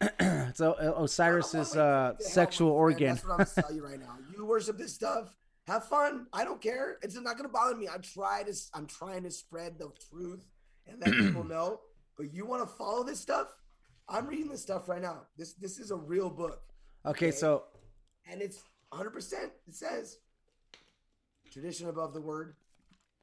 it's 0.00 0.60
O- 0.60 0.74
Osiris's 1.04 1.76
uh, 1.76 1.78
wanna 1.78 2.08
make 2.14 2.18
you 2.20 2.24
sexual 2.26 2.68
hell, 2.68 2.88
my 2.88 2.94
friend. 2.94 3.02
organ. 3.02 3.14
That's 3.38 3.56
what 3.56 3.58
I'm 3.58 3.62
gonna 3.68 3.74
you 3.76 3.86
right 3.90 4.00
now. 4.00 4.16
You 4.36 4.46
worship 4.46 4.78
this 4.78 4.94
stuff. 4.94 5.34
Have 5.68 5.84
fun. 5.84 6.26
I 6.32 6.44
don't 6.44 6.60
care. 6.60 6.96
It's 7.02 7.14
not 7.20 7.36
gonna 7.36 7.48
bother 7.50 7.76
me. 7.76 7.88
I 7.88 7.98
try 7.98 8.42
to. 8.42 8.52
I'm 8.74 8.86
trying 8.86 9.22
to 9.24 9.30
spread 9.30 9.78
the 9.78 9.90
truth 10.10 10.44
and 10.88 11.00
let 11.00 11.12
people 11.26 11.44
know. 11.44 11.80
But 12.16 12.32
you 12.34 12.46
want 12.46 12.62
to 12.68 12.74
follow 12.74 13.04
this 13.04 13.20
stuff? 13.20 13.54
I'm 14.08 14.26
reading 14.26 14.48
this 14.48 14.62
stuff 14.62 14.88
right 14.88 15.02
now. 15.02 15.22
This 15.36 15.52
this 15.54 15.78
is 15.78 15.90
a 15.92 15.96
real 15.96 16.30
book, 16.30 16.62
Okay, 17.06 17.26
Okay. 17.28 17.30
so 17.36 17.64
and 18.30 18.42
it's 18.42 18.62
100. 18.90 19.10
percent 19.10 19.52
It 19.66 19.74
says 19.74 20.18
tradition 21.50 21.88
above 21.88 22.12
the 22.12 22.20
word, 22.20 22.54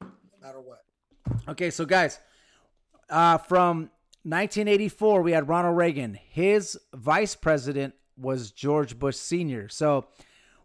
no 0.00 0.08
matter 0.42 0.60
what. 0.60 0.84
Okay, 1.48 1.70
so 1.70 1.84
guys, 1.84 2.18
uh, 3.08 3.38
from 3.38 3.90
1984, 4.24 5.22
we 5.22 5.32
had 5.32 5.48
Ronald 5.48 5.76
Reagan. 5.76 6.18
His 6.28 6.78
vice 6.94 7.34
president 7.34 7.94
was 8.16 8.50
George 8.50 8.98
Bush 8.98 9.16
Sr. 9.16 9.68
So 9.68 10.06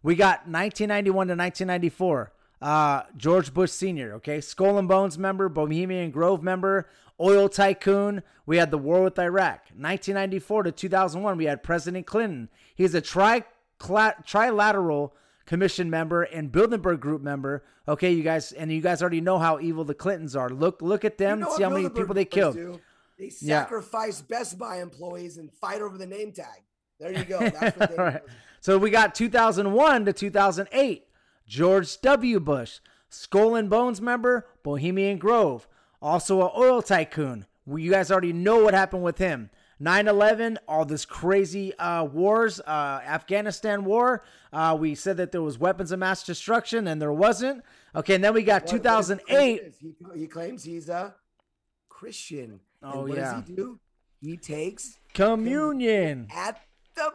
we 0.02 0.14
got 0.16 0.48
1991 0.48 1.28
to 1.28 1.34
1994. 1.34 2.32
Uh, 2.60 3.02
George 3.16 3.52
Bush 3.52 3.70
Sr. 3.70 4.14
Okay, 4.14 4.40
Skull 4.40 4.78
and 4.78 4.88
Bones 4.88 5.18
member, 5.18 5.48
Bohemian 5.48 6.10
Grove 6.10 6.42
member, 6.42 6.88
oil 7.20 7.48
tycoon. 7.48 8.22
We 8.46 8.56
had 8.56 8.70
the 8.70 8.78
war 8.78 9.02
with 9.02 9.18
Iraq. 9.18 9.66
1994 9.74 10.64
to 10.64 10.72
2001, 10.72 11.36
we 11.36 11.44
had 11.46 11.62
President 11.62 12.06
Clinton. 12.06 12.48
He's 12.74 12.94
a 12.94 13.00
tri 13.00 13.44
trilateral 13.82 15.12
commission 15.46 15.90
member 15.90 16.22
and 16.22 16.50
Bilderberg 16.52 17.00
group 17.00 17.22
member. 17.22 17.64
Okay, 17.88 18.12
you 18.12 18.22
guys, 18.22 18.52
and 18.52 18.70
you 18.72 18.80
guys 18.80 19.02
already 19.02 19.20
know 19.20 19.38
how 19.38 19.58
evil 19.60 19.84
the 19.84 19.94
Clintons 19.94 20.36
are. 20.36 20.48
Look, 20.48 20.80
look 20.82 21.04
at 21.04 21.18
them. 21.18 21.40
You 21.40 21.44
know 21.46 21.56
see 21.56 21.62
how 21.62 21.70
many 21.70 21.88
people 21.88 22.14
they 22.14 22.24
killed. 22.24 22.54
do? 22.54 22.80
They 23.18 23.30
Yeah. 23.40 23.62
sacrifice 23.62 24.20
Best 24.22 24.58
Buy 24.58 24.80
employees 24.80 25.36
and 25.38 25.52
fight 25.52 25.82
over 25.82 25.98
the 25.98 26.06
name 26.06 26.32
tag. 26.32 26.62
There 26.98 27.12
you 27.12 27.24
go. 27.24 27.40
That's 27.40 27.76
what 27.76 27.90
they 27.96 27.96
right. 27.96 28.22
So 28.60 28.78
we 28.78 28.90
got 28.90 29.14
2001 29.14 30.04
to 30.04 30.12
2008. 30.12 31.04
George 31.46 32.00
W. 32.00 32.38
Bush, 32.40 32.78
Skull 33.08 33.56
and 33.56 33.68
Bones 33.68 34.00
member, 34.00 34.46
Bohemian 34.62 35.18
Grove, 35.18 35.66
also 36.00 36.42
an 36.42 36.50
oil 36.56 36.80
tycoon. 36.80 37.46
You 37.66 37.90
guys 37.90 38.10
already 38.10 38.32
know 38.32 38.62
what 38.62 38.74
happened 38.74 39.02
with 39.02 39.18
him. 39.18 39.50
9/11, 39.82 40.58
all 40.68 40.84
this 40.84 41.04
crazy 41.04 41.76
uh, 41.78 42.04
wars, 42.04 42.60
uh, 42.60 43.00
Afghanistan 43.04 43.84
war. 43.84 44.22
Uh, 44.52 44.76
we 44.78 44.94
said 44.94 45.16
that 45.16 45.32
there 45.32 45.42
was 45.42 45.58
weapons 45.58 45.90
of 45.90 45.98
mass 45.98 46.22
destruction, 46.22 46.86
and 46.86 47.02
there 47.02 47.12
wasn't. 47.12 47.64
Okay, 47.96 48.14
and 48.14 48.22
then 48.24 48.32
we 48.32 48.42
got 48.44 48.62
What- 48.62 48.72
what 48.84 49.00
is 49.00 49.08
2008. 49.08 49.74
He, 49.80 49.94
he 50.14 50.26
claims 50.28 50.62
he's 50.62 50.88
a 50.88 51.14
Christian. 51.88 52.60
And 52.82 52.94
Oh, 52.94 53.02
what 53.06 53.16
yeah. 53.16 53.34
does 53.40 53.48
he 53.48 53.54
do? 53.54 53.80
He 54.20 54.36
takes 54.36 54.98
Communion. 55.14 56.28
at 56.32 56.60
the 56.94 57.12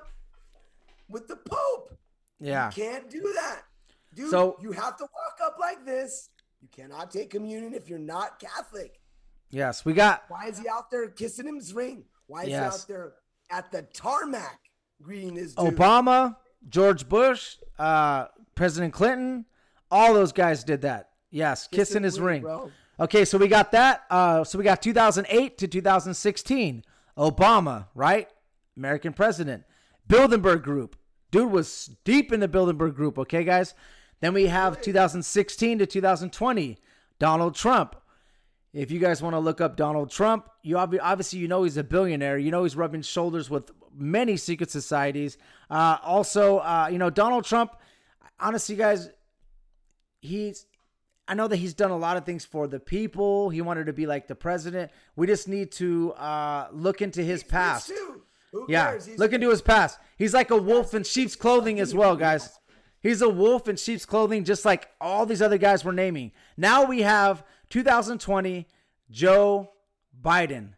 with 1.09 1.27
the 1.29 1.37
Pope. 1.37 1.93
Yeah. 2.39 2.67
You 2.75 2.83
can't 2.83 3.09
do 3.09 3.21
that. 3.35 3.61
Dude, 4.13 4.29
So- 4.29 4.57
you 4.61 4.73
have 4.73 4.97
to 4.97 5.03
walk 5.03 5.39
up 5.41 5.57
like 5.59 5.85
this. 5.85 6.29
You 6.61 6.67
cannot 6.71 7.11
take 7.11 7.29
communion 7.29 7.73
if 7.73 7.87
you're 7.89 7.97
not 7.99 8.39
Catholic. 8.39 8.99
Yes, 9.51 9.85
we 9.85 9.93
got 9.93 10.25
Why 10.27 10.47
is 10.47 10.59
he 10.59 10.67
out 10.67 10.91
there 10.91 11.07
kissing 11.09 11.53
his 11.55 11.73
ring? 11.73 12.03
Why 12.27 12.43
is 12.43 12.49
Yes. 12.49 12.61
he 12.61 12.67
out 12.67 12.87
there 12.87 13.13
at 13.49 13.71
the 13.71 13.81
tarmac 13.93 14.59
greeting 15.01 15.33
this 15.35 15.53
dude? 15.53 15.75
Obama, 15.75 16.35
George 16.69 17.07
Bush, 17.09 17.57
uh, 17.79 18.25
President 18.55 18.93
Clinton, 18.93 19.45
all 19.89 20.13
those 20.13 20.31
guys 20.31 20.63
did 20.63 20.81
that. 20.81 21.11
Yes, 21.29 21.67
kissing 21.67 22.03
his 22.03 22.19
ring. 22.19 22.41
bro. 22.41 22.71
Okay, 22.99 23.25
so 23.25 23.37
we 23.37 23.47
got 23.47 23.71
that. 23.73 24.03
Uh, 24.09 24.43
so 24.43 24.57
we 24.57 24.63
got 24.63 24.81
2008 24.81 25.57
to 25.59 25.67
2016. 25.67 26.83
Obama, 27.17 27.87
right? 27.95 28.29
American 28.75 29.13
president. 29.13 29.63
Bilderberg 30.07 30.63
Group. 30.63 30.95
Dude 31.31 31.51
was 31.51 31.95
deep 32.05 32.31
in 32.31 32.39
the 32.39 32.47
Bilderberg 32.47 32.95
Group. 32.95 33.17
Okay, 33.19 33.43
guys. 33.43 33.73
Then 34.19 34.33
we 34.33 34.47
have 34.47 34.81
2016 34.81 35.79
to 35.79 35.85
2020. 35.85 36.77
Donald 37.19 37.55
Trump. 37.55 37.95
If 38.77 38.91
you 38.91 38.99
guys 38.99 39.21
want 39.21 39.33
to 39.33 39.39
look 39.39 39.59
up 39.59 39.75
Donald 39.75 40.11
Trump, 40.11 40.49
you 40.61 40.75
obvi- 40.75 40.99
obviously 41.01 41.39
you 41.39 41.47
know 41.47 41.63
he's 41.63 41.77
a 41.77 41.83
billionaire. 41.83 42.37
You 42.37 42.51
know 42.51 42.63
he's 42.63 42.75
rubbing 42.75 43.01
shoulders 43.01 43.49
with 43.49 43.71
many 43.95 44.37
secret 44.37 44.69
societies. 44.69 45.37
Uh, 45.69 45.97
also, 46.03 46.59
uh, 46.59 46.87
you 46.91 46.97
know 46.97 47.09
Donald 47.09 47.45
Trump. 47.45 47.75
Honestly, 48.39 48.75
guys, 48.75 49.09
he's 50.21 50.67
I 51.27 51.33
know 51.33 51.47
that 51.47 51.57
he's 51.57 51.73
done 51.73 51.91
a 51.91 51.97
lot 51.97 52.17
of 52.17 52.25
things 52.25 52.45
for 52.45 52.67
the 52.67 52.79
people. 52.79 53.49
He 53.49 53.61
wanted 53.61 53.87
to 53.87 53.93
be 53.93 54.05
like 54.05 54.27
the 54.27 54.35
president. 54.35 54.91
We 55.15 55.27
just 55.27 55.47
need 55.47 55.71
to 55.73 56.13
uh, 56.13 56.67
look 56.71 57.01
into 57.01 57.21
his 57.21 57.41
He's 57.41 57.51
past. 57.51 57.91
Who 58.51 58.65
Yeah? 58.69 58.97
Look 59.17 59.33
into 59.33 59.49
his 59.49 59.61
past. 59.61 59.99
He's 60.17 60.33
like 60.33 60.51
a 60.51 60.57
wolf 60.57 60.93
in 60.93 61.03
sheep's 61.03 61.35
clothing 61.35 61.79
as 61.79 61.93
well, 61.93 62.15
guys. 62.15 62.57
He's 63.01 63.21
a 63.21 63.29
wolf 63.29 63.67
in 63.67 63.75
sheep's 63.75 64.05
clothing, 64.05 64.43
just 64.43 64.65
like 64.65 64.89
all 64.99 65.25
these 65.25 65.41
other 65.41 65.57
guys 65.57 65.83
we're 65.83 65.91
naming. 65.91 66.31
Now 66.55 66.85
we 66.85 67.01
have 67.01 67.43
2020 67.69 68.67
Joe 69.09 69.71
Biden, 70.21 70.73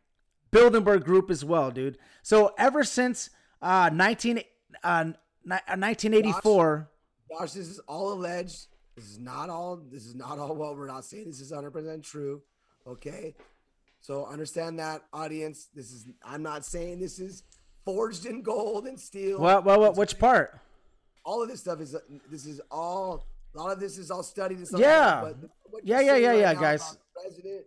Bilderberg 0.52 1.04
Group 1.04 1.30
as 1.30 1.44
well, 1.44 1.72
dude. 1.72 1.98
So 2.22 2.54
ever 2.58 2.84
since 2.84 3.30
uh, 3.62 3.90
19, 3.94 4.42
uh, 4.84 5.04
ni- 5.46 5.56
uh, 5.56 5.78
1984, 5.78 6.90
Josh, 7.32 7.52
this 7.52 7.68
is 7.68 7.80
all 7.88 8.14
alleged. 8.14 8.68
This 8.96 9.06
is 9.06 9.20
not 9.20 9.50
all. 9.50 9.78
This 9.78 10.06
is 10.06 10.16
not 10.16 10.40
all. 10.40 10.56
Well, 10.56 10.76
we're 10.76 10.88
not 10.88 11.06
saying 11.06 11.26
this 11.28 11.40
is 11.40 11.52
100 11.52 11.72
percent 11.72 12.04
true. 12.04 12.42
Okay, 12.86 13.36
so 14.02 14.26
understand 14.26 14.80
that, 14.80 15.04
audience. 15.14 15.70
This 15.74 15.92
is. 15.92 16.08
I'm 16.24 16.44
not 16.44 16.66
saying 16.66 17.00
this 17.00 17.20
is 17.20 17.44
forged 17.86 18.26
in 18.26 18.42
gold 18.42 18.88
and 18.88 19.00
steel. 19.00 19.40
well, 19.40 19.62
well, 19.62 19.80
well 19.80 19.94
which 19.94 20.20
part? 20.20 20.60
all 21.24 21.42
of 21.44 21.50
this 21.50 21.62
stuff 21.62 21.80
is. 21.80 21.96
This 22.30 22.46
is 22.46 22.60
all. 22.72 23.26
A 23.56 23.58
lot 23.58 23.72
of 23.72 23.80
this 23.80 23.98
is 23.98 24.12
all 24.12 24.24
studied 24.24 24.60
and 24.60 24.68
stuff. 24.68 24.80
Yeah. 24.80 25.22
Like 25.22 25.42
that, 25.42 25.50
but 25.72 25.82
Yeah, 25.86 26.00
yeah, 26.02 26.16
yeah, 26.16 26.30
right 26.30 26.40
yeah, 26.40 26.54
guys. 26.54 26.98
President, 27.14 27.66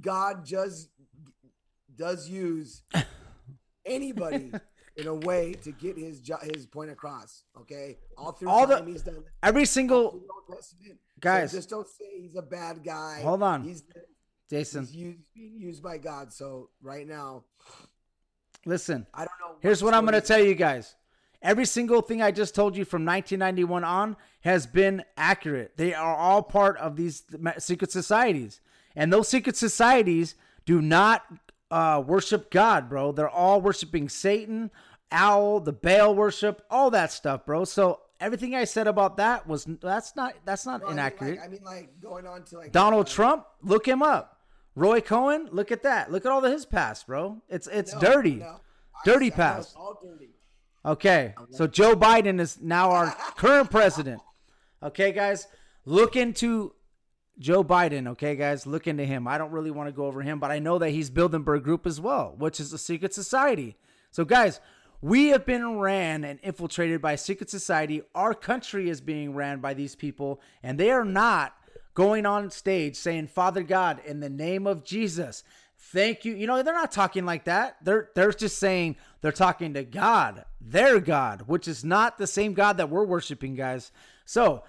God 0.00 0.44
just 0.44 0.88
does 1.96 2.28
use 2.28 2.82
anybody 3.86 4.52
in 4.96 5.06
a 5.06 5.14
way 5.14 5.52
to 5.62 5.72
get 5.72 5.96
his 5.96 6.20
jo- 6.20 6.38
his 6.54 6.66
point 6.66 6.90
across. 6.90 7.44
Okay, 7.60 7.98
all 8.16 8.32
through 8.32 8.48
All 8.48 8.66
the- 8.66 8.76
time 8.76 8.86
he's 8.86 9.02
done. 9.02 9.24
Every 9.42 9.64
single 9.64 10.20
the 10.48 10.56
So 10.62 10.74
Guys. 11.20 11.52
just 11.52 11.68
don't 11.70 11.86
say 11.88 12.20
he's 12.20 12.36
a 12.36 12.42
bad 12.42 12.84
guy. 12.84 13.20
Hold 13.22 13.42
on. 13.42 13.62
he's, 13.64 13.82
Jason, 14.50 14.84
he's 14.86 14.94
used, 14.94 15.18
being 15.34 15.58
used 15.58 15.82
by 15.82 15.98
God. 15.98 16.32
So 16.32 16.70
right 16.82 17.06
now, 17.06 17.44
listen. 18.64 19.06
I 19.12 19.18
don't 19.20 19.26
know. 19.40 19.56
Here's 19.60 19.82
what 19.82 19.94
I'm 19.94 20.04
going 20.04 20.20
to 20.20 20.26
tell 20.26 20.42
you 20.42 20.54
guys. 20.54 20.94
Every 21.40 21.66
single 21.66 22.02
thing 22.02 22.20
I 22.20 22.30
just 22.30 22.54
told 22.54 22.76
you 22.76 22.84
from 22.84 23.04
1991 23.04 23.84
on 23.84 24.16
has 24.40 24.66
been 24.66 25.04
accurate. 25.16 25.76
They 25.76 25.94
are 25.94 26.14
all 26.16 26.42
part 26.42 26.76
of 26.78 26.96
these 26.96 27.22
secret 27.58 27.92
societies. 27.92 28.60
And 28.96 29.12
those 29.12 29.28
secret 29.28 29.56
societies 29.56 30.34
do 30.66 30.82
not 30.82 31.24
uh, 31.70 32.02
worship 32.04 32.50
God, 32.50 32.88
bro. 32.88 33.12
They're 33.12 33.28
all 33.28 33.60
worshiping 33.60 34.08
Satan, 34.08 34.70
Owl, 35.12 35.60
the 35.60 35.72
Baal 35.72 36.14
worship, 36.14 36.62
all 36.70 36.90
that 36.90 37.12
stuff, 37.12 37.46
bro. 37.46 37.64
So 37.64 38.00
everything 38.20 38.54
I 38.54 38.64
said 38.64 38.86
about 38.86 39.16
that 39.18 39.46
was 39.46 39.64
that's 39.80 40.16
not 40.16 40.34
that's 40.44 40.66
not 40.66 40.80
Well, 40.80 40.90
I 40.90 40.92
mean, 40.92 40.98
inaccurate. 40.98 41.36
Like, 41.36 41.44
I 41.44 41.48
mean, 41.48 41.64
like 41.64 42.00
going 42.00 42.26
on 42.26 42.42
to 42.44 42.58
like 42.58 42.72
Donald 42.72 43.06
Trump, 43.06 43.46
look 43.62 43.86
him 43.86 44.02
up. 44.02 44.40
Roy 44.74 45.00
Cohen, 45.00 45.48
look 45.50 45.72
at 45.72 45.82
that. 45.82 46.10
Look 46.12 46.24
at 46.24 46.32
all 46.32 46.44
of 46.44 46.52
his 46.52 46.66
past, 46.66 47.06
bro. 47.06 47.42
It's 47.48 47.66
it's 47.66 47.94
no, 47.94 48.00
dirty. 48.00 48.34
no. 48.36 48.60
Dirty 49.04 49.32
I 49.32 49.36
past. 49.36 49.76
All 49.76 49.98
dirty. 50.02 50.30
Okay, 50.88 51.34
so 51.50 51.66
Joe 51.66 51.94
Biden 51.94 52.40
is 52.40 52.62
now 52.62 52.92
our 52.92 53.14
current 53.36 53.70
president. 53.70 54.22
Okay, 54.82 55.12
guys, 55.12 55.46
look 55.84 56.16
into 56.16 56.72
Joe 57.38 57.62
Biden. 57.62 58.08
Okay, 58.08 58.36
guys, 58.36 58.66
look 58.66 58.86
into 58.86 59.04
him. 59.04 59.28
I 59.28 59.36
don't 59.36 59.50
really 59.50 59.70
want 59.70 59.88
to 59.88 59.92
go 59.92 60.06
over 60.06 60.22
him, 60.22 60.40
but 60.40 60.50
I 60.50 60.60
know 60.60 60.78
that 60.78 60.88
he's 60.88 61.10
Bilderberg 61.10 61.62
Group 61.62 61.86
as 61.86 62.00
well, 62.00 62.34
which 62.38 62.58
is 62.58 62.72
a 62.72 62.78
secret 62.78 63.12
society. 63.12 63.76
So, 64.10 64.24
guys, 64.24 64.60
we 65.02 65.28
have 65.28 65.44
been 65.44 65.78
ran 65.78 66.24
and 66.24 66.40
infiltrated 66.42 67.02
by 67.02 67.12
a 67.12 67.18
secret 67.18 67.50
society. 67.50 68.00
Our 68.14 68.32
country 68.32 68.88
is 68.88 69.02
being 69.02 69.34
ran 69.34 69.60
by 69.60 69.74
these 69.74 69.94
people, 69.94 70.40
and 70.62 70.80
they 70.80 70.90
are 70.90 71.04
not 71.04 71.54
going 71.92 72.24
on 72.24 72.48
stage 72.48 72.96
saying, 72.96 73.26
"Father 73.26 73.62
God, 73.62 74.00
in 74.06 74.20
the 74.20 74.30
name 74.30 74.66
of 74.66 74.84
Jesus." 74.84 75.44
Thank 75.92 76.26
you. 76.26 76.34
You 76.34 76.46
know, 76.46 76.62
they're 76.62 76.74
not 76.74 76.92
talking 76.92 77.24
like 77.24 77.44
that. 77.44 77.76
They're 77.82 78.10
they're 78.14 78.32
just 78.32 78.58
saying 78.58 78.96
they're 79.22 79.32
talking 79.32 79.72
to 79.74 79.84
God, 79.84 80.44
their 80.60 81.00
God, 81.00 81.42
which 81.46 81.66
is 81.66 81.82
not 81.82 82.18
the 82.18 82.26
same 82.26 82.52
God 82.52 82.76
that 82.76 82.90
we're 82.90 83.06
worshiping, 83.06 83.54
guys. 83.54 83.90
So, 84.26 84.64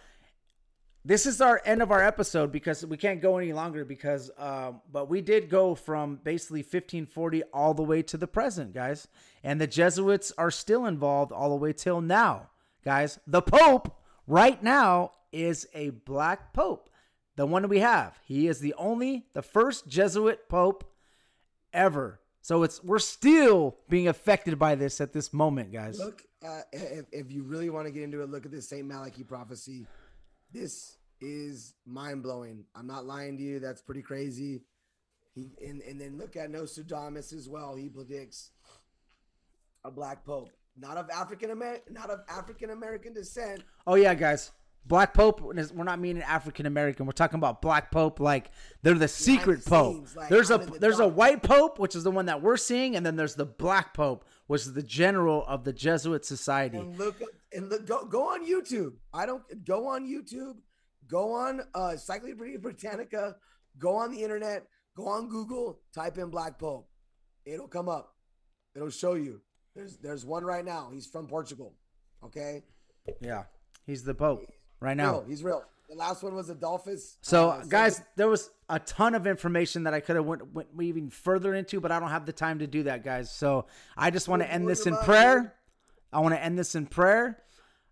this 1.04 1.26
is 1.26 1.42
our 1.42 1.62
end 1.66 1.82
of 1.82 1.92
our 1.92 2.02
episode 2.02 2.54
because 2.54 2.86
we 2.86 2.96
can't 2.96 3.22
go 3.22 3.38
any 3.38 3.52
longer 3.52 3.84
because 3.84 4.32
um, 4.38 4.82
but 4.92 5.10
we 5.10 5.20
did 5.20 5.50
go 5.50 5.76
from 5.76 6.20
basically 6.24 6.60
1540 6.60 7.44
all 7.54 7.74
the 7.74 7.84
way 7.84 8.02
to 8.04 8.18
the 8.18 8.28
present 8.28 8.74
guys 8.74 9.08
and 9.44 9.60
the 9.60 9.68
jesuits 9.68 10.32
are 10.38 10.52
still 10.52 10.86
involved 10.86 11.32
all 11.32 11.50
the 11.50 11.56
way 11.56 11.72
till 11.72 12.02
now 12.02 12.50
guys 12.84 13.18
the 13.26 13.42
pope 13.42 13.98
right 14.28 14.62
now 14.62 15.12
is 15.32 15.68
a 15.74 15.90
black 15.90 16.54
pope 16.54 16.90
the 17.38 17.46
one 17.46 17.68
we 17.70 17.80
have 17.80 18.20
he 18.26 18.48
is 18.48 18.60
the 18.60 18.76
only 18.78 19.26
the 19.34 19.42
first 19.42 19.88
jesuit 19.88 20.50
pope 20.50 20.84
ever 21.74 22.20
so 22.42 22.64
it's 22.64 22.84
we're 22.84 23.00
still 23.00 23.78
being 23.90 24.08
affected 24.08 24.58
by 24.58 24.76
this 24.76 25.02
at 25.02 25.14
this 25.14 25.34
moment 25.34 25.72
guys 25.72 26.00
Look, 26.00 26.24
uh, 26.46 26.62
if, 26.72 27.06
if 27.12 27.32
you 27.32 27.44
really 27.44 27.70
want 27.70 27.88
to 27.88 27.92
get 27.92 28.04
into 28.04 28.22
it, 28.22 28.30
look 28.30 28.46
at 28.46 28.52
this 28.52 28.70
Saint 28.70 28.88
Malachi 28.88 29.24
prophecy. 29.24 29.86
This 30.54 30.98
is 31.22 31.74
mind 31.86 32.24
blowing. 32.24 32.66
I'm 32.76 32.88
not 32.88 33.06
lying 33.06 33.38
to 33.38 33.44
you. 33.44 33.60
That's 33.60 33.82
pretty 33.82 34.02
crazy. 34.02 34.62
He 35.36 35.52
and, 35.66 35.82
and 35.82 36.00
then 36.00 36.18
look 36.18 36.36
at 36.36 36.50
Nostradamus 36.50 37.34
as 37.34 37.50
well. 37.50 37.76
He 37.76 37.90
predicts 37.90 38.52
a 39.84 39.92
black 39.92 40.26
pope, 40.26 40.50
not 40.78 40.98
of 40.98 41.10
African 41.10 41.52
American, 41.52 41.94
not 41.94 42.10
of 42.10 42.22
African 42.30 42.70
American 42.70 43.14
descent. 43.14 43.64
Oh 43.86 43.96
yeah, 43.96 44.16
guys. 44.16 44.52
Black 44.86 45.14
Pope. 45.14 45.42
We're 45.42 45.84
not 45.84 46.00
meaning 46.00 46.24
African 46.24 46.66
American. 46.66 47.06
We're 47.06 47.12
talking 47.12 47.38
about 47.38 47.62
Black 47.62 47.92
Pope, 47.92 48.20
like 48.20 48.52
they're 48.82 48.96
the 48.96 49.08
secret 49.08 49.64
Pope. 49.64 50.08
like, 50.16 50.30
there's 50.30 50.50
a 50.50 50.56
I'm 50.56 50.66
the 50.66 50.80
there's 50.80 51.00
a 51.00 51.08
white 51.08 51.44
Pope, 51.44 51.78
which 51.78 51.96
is 51.96 52.04
the 52.04 52.12
one 52.12 52.26
that 52.26 52.42
we're 52.42 52.58
seeing, 52.58 52.96
and 52.96 53.06
then 53.06 53.16
there's 53.16 53.36
the 53.36 53.46
Black 53.46 53.94
Pope, 53.94 54.26
which 54.48 54.62
is 54.62 54.74
the 54.74 54.82
general 54.84 55.46
of 55.48 55.64
the 55.64 55.74
Jesuit 55.74 56.26
Society. 56.26 56.78
and 56.78 56.98
look 56.98 57.22
and 57.54 57.70
look 57.70 57.86
go 57.86 58.06
go 58.06 58.24
on 58.30 58.48
YouTube. 58.48 58.94
I 59.14 59.26
don't 59.26 59.44
go 59.64 59.88
on 59.88 60.08
YouTube. 60.08 60.56
Go 61.08 61.34
on 61.34 61.62
uh 61.76 61.90
Encyclopedia 61.92 62.58
Britannica. 62.58 63.36
Go 63.78 63.96
on 63.96 64.12
the 64.12 64.24
internet. 64.24 64.66
Go 64.96 65.08
on 65.08 65.30
Google. 65.30 65.82
Type 65.94 66.18
in 66.18 66.30
Black 66.30 66.58
Pope. 66.58 66.90
It'll 67.46 67.68
come 67.68 67.90
up. 67.90 68.16
It'll 68.76 68.90
show 68.90 69.14
you. 69.14 69.42
There's 69.76 69.98
there's 69.98 70.26
one 70.26 70.44
right 70.44 70.66
now. 70.66 70.90
He's 70.92 71.06
from 71.06 71.28
Portugal. 71.28 71.76
Okay. 72.24 72.64
Yeah, 73.22 73.44
he's 73.86 74.04
the 74.04 74.14
Pope 74.14 74.44
right 74.80 74.98
now. 74.98 75.12
Real. 75.12 75.26
He's 75.28 75.44
real. 75.44 75.64
The 75.90 75.96
last 75.96 76.22
one 76.22 76.36
was 76.36 76.50
Adolphus. 76.50 77.18
So, 77.22 77.50
uh, 77.50 77.64
guys, 77.64 78.04
there 78.16 78.28
was 78.28 78.52
a 78.70 78.80
ton 78.80 79.16
of 79.16 79.26
information 79.26 79.84
that 79.84 79.94
I 79.96 80.00
could 80.00 80.16
have 80.18 80.26
went, 80.26 80.54
went 80.54 80.70
even 80.80 81.10
further 81.10 81.56
into, 81.56 81.80
but 81.80 81.92
I 81.92 82.00
don't 82.00 82.10
have 82.10 82.28
the 82.28 82.34
time 82.34 82.60
to 82.60 82.68
do 82.68 82.84
that, 82.84 83.04
guys. 83.04 83.32
So 83.32 83.66
I 83.98 84.12
just 84.12 84.28
want 84.28 84.44
to 84.44 84.52
end 84.52 84.68
this 84.68 84.86
in 84.86 84.96
prayer. 84.98 85.56
I 86.14 86.20
want 86.20 86.36
to 86.36 86.44
end 86.44 86.60
this 86.60 86.76
in 86.76 86.86
prayer. 86.86 87.42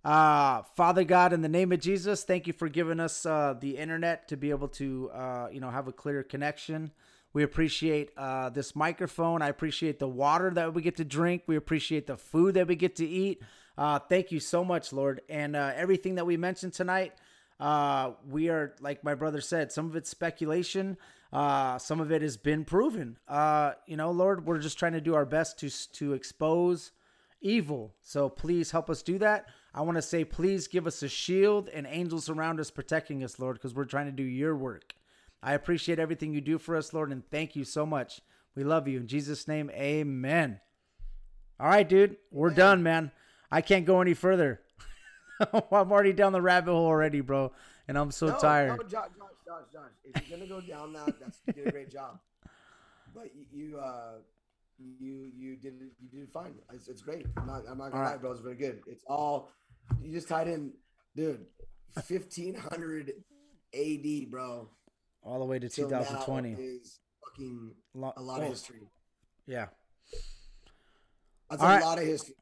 Uh, 0.05 0.61
Father 0.75 1.03
God, 1.03 1.33
in 1.33 1.41
the 1.41 1.49
name 1.49 1.71
of 1.71 1.79
Jesus, 1.79 2.23
thank 2.23 2.45
you 2.45 2.53
for 2.53 2.69
giving 2.69 2.99
us 2.99 3.25
uh, 3.25 3.55
the 3.59 3.77
internet 3.77 4.27
to 4.27 4.37
be 4.37 4.51
able 4.51 4.67
to, 4.69 5.09
uh, 5.11 5.49
you 5.51 5.59
know, 5.59 5.71
have 5.71 5.87
a 5.87 5.91
clear 5.91 6.21
connection. 6.21 6.91
We 7.33 7.43
appreciate 7.43 8.11
uh, 8.15 8.49
this 8.49 8.75
microphone. 8.75 9.41
I 9.41 9.49
appreciate 9.49 9.99
the 9.99 10.07
water 10.07 10.51
that 10.51 10.73
we 10.73 10.81
get 10.81 10.97
to 10.97 11.05
drink. 11.05 11.43
We 11.47 11.55
appreciate 11.55 12.07
the 12.07 12.17
food 12.17 12.53
that 12.53 12.67
we 12.67 12.75
get 12.75 12.95
to 12.97 13.05
eat. 13.07 13.41
Uh, 13.77 13.99
thank 13.99 14.31
you 14.31 14.39
so 14.39 14.65
much, 14.65 14.91
Lord. 14.91 15.21
And 15.29 15.55
uh, 15.55 15.71
everything 15.75 16.15
that 16.15 16.25
we 16.25 16.35
mentioned 16.37 16.73
tonight, 16.73 17.13
uh, 17.59 18.11
we 18.27 18.49
are, 18.49 18.75
like 18.79 19.03
my 19.03 19.15
brother 19.15 19.41
said, 19.41 19.71
some 19.71 19.85
of 19.85 19.95
it's 19.95 20.09
speculation. 20.09 20.97
Uh, 21.31 21.77
some 21.77 21.99
of 21.99 22.11
it 22.11 22.21
has 22.21 22.37
been 22.37 22.65
proven. 22.65 23.17
Uh, 23.27 23.73
you 23.85 23.97
know, 23.97 24.11
Lord, 24.11 24.45
we're 24.45 24.59
just 24.59 24.79
trying 24.79 24.93
to 24.93 25.01
do 25.01 25.13
our 25.13 25.25
best 25.25 25.59
to 25.59 25.69
to 25.93 26.13
expose 26.13 26.91
evil. 27.41 27.93
So 28.01 28.29
please 28.29 28.71
help 28.71 28.89
us 28.89 29.01
do 29.03 29.17
that. 29.19 29.47
I 29.73 29.81
want 29.81 29.97
to 29.97 30.01
say, 30.01 30.25
please 30.25 30.67
give 30.67 30.87
us 30.87 31.03
a 31.03 31.09
shield 31.09 31.69
and 31.69 31.85
angels 31.87 32.29
around 32.29 32.59
us 32.59 32.71
protecting 32.71 33.23
us, 33.23 33.37
Lord, 33.39 33.57
because 33.57 33.75
we're 33.75 33.85
trying 33.85 34.07
to 34.07 34.11
do 34.11 34.23
your 34.23 34.55
work. 34.55 34.93
I 35.43 35.53
appreciate 35.53 35.99
everything 35.99 36.33
you 36.33 36.41
do 36.41 36.57
for 36.57 36.75
us, 36.75 36.93
Lord, 36.93 37.11
and 37.11 37.23
thank 37.29 37.55
you 37.55 37.63
so 37.63 37.85
much. 37.85 38.21
We 38.55 38.63
love 38.63 38.87
you. 38.87 38.97
In 38.99 39.07
Jesus' 39.07 39.47
name, 39.47 39.69
amen. 39.71 40.59
All 41.59 41.67
right, 41.67 41.87
dude, 41.87 42.17
we're 42.31 42.49
done, 42.49 42.81
man. 42.81 43.11
I 43.51 43.61
can't 43.61 43.85
go 43.85 44.01
any 44.01 44.13
further. 44.13 44.61
I'm 45.53 45.91
already 45.91 46.13
down 46.13 46.33
the 46.33 46.41
rabbit 46.41 46.71
hole 46.71 46.85
already, 46.85 47.21
bro, 47.21 47.51
and 47.87 47.97
I'm 47.97 48.11
so 48.11 48.27
no, 48.27 48.37
tired. 48.37 48.77
No, 48.77 48.83
Josh, 48.83 49.09
Josh, 49.17 49.37
Josh, 49.45 49.63
Josh. 49.71 49.91
If 50.03 50.29
you're 50.29 50.37
gonna 50.37 50.49
go 50.49 50.61
down 50.61 50.93
that, 50.93 51.19
that's 51.19 51.39
you 51.45 51.53
did 51.53 51.67
a 51.67 51.71
great 51.71 51.91
job. 51.91 52.19
But 53.13 53.31
you, 53.53 53.77
uh, 53.77 54.15
you 54.77 55.31
you 55.35 55.55
did 55.55 55.73
you 56.01 56.19
did 56.19 56.29
fine. 56.31 56.55
It's, 56.73 56.87
it's 56.87 57.01
great. 57.01 57.25
I'm 57.37 57.47
not 57.47 57.63
I'm 57.69 57.77
not 57.77 57.91
gonna 57.91 57.95
All 57.95 58.03
lie, 58.03 58.11
right. 58.11 58.21
bro. 58.21 58.31
It's 58.31 58.41
very 58.41 58.55
good. 58.55 58.81
It's 58.87 59.03
all 59.07 59.49
you 60.01 60.11
just 60.11 60.27
tied 60.27 60.47
in, 60.47 60.73
dude. 61.15 61.45
1500 61.93 63.11
AD, 63.73 64.31
bro. 64.31 64.69
All 65.23 65.39
the 65.39 65.45
way 65.45 65.59
to 65.59 65.67
2020. 65.67 66.53
is 66.53 66.99
fucking 67.23 67.71
a 67.95 67.99
lot 67.99 68.13
oh, 68.17 68.41
of 68.41 68.47
history. 68.47 68.89
Yeah. 69.45 69.67
That's 71.49 71.61
All 71.61 71.69
a 71.69 71.73
right. 71.73 71.83
lot 71.83 71.97
of 71.97 72.05
history. 72.05 72.35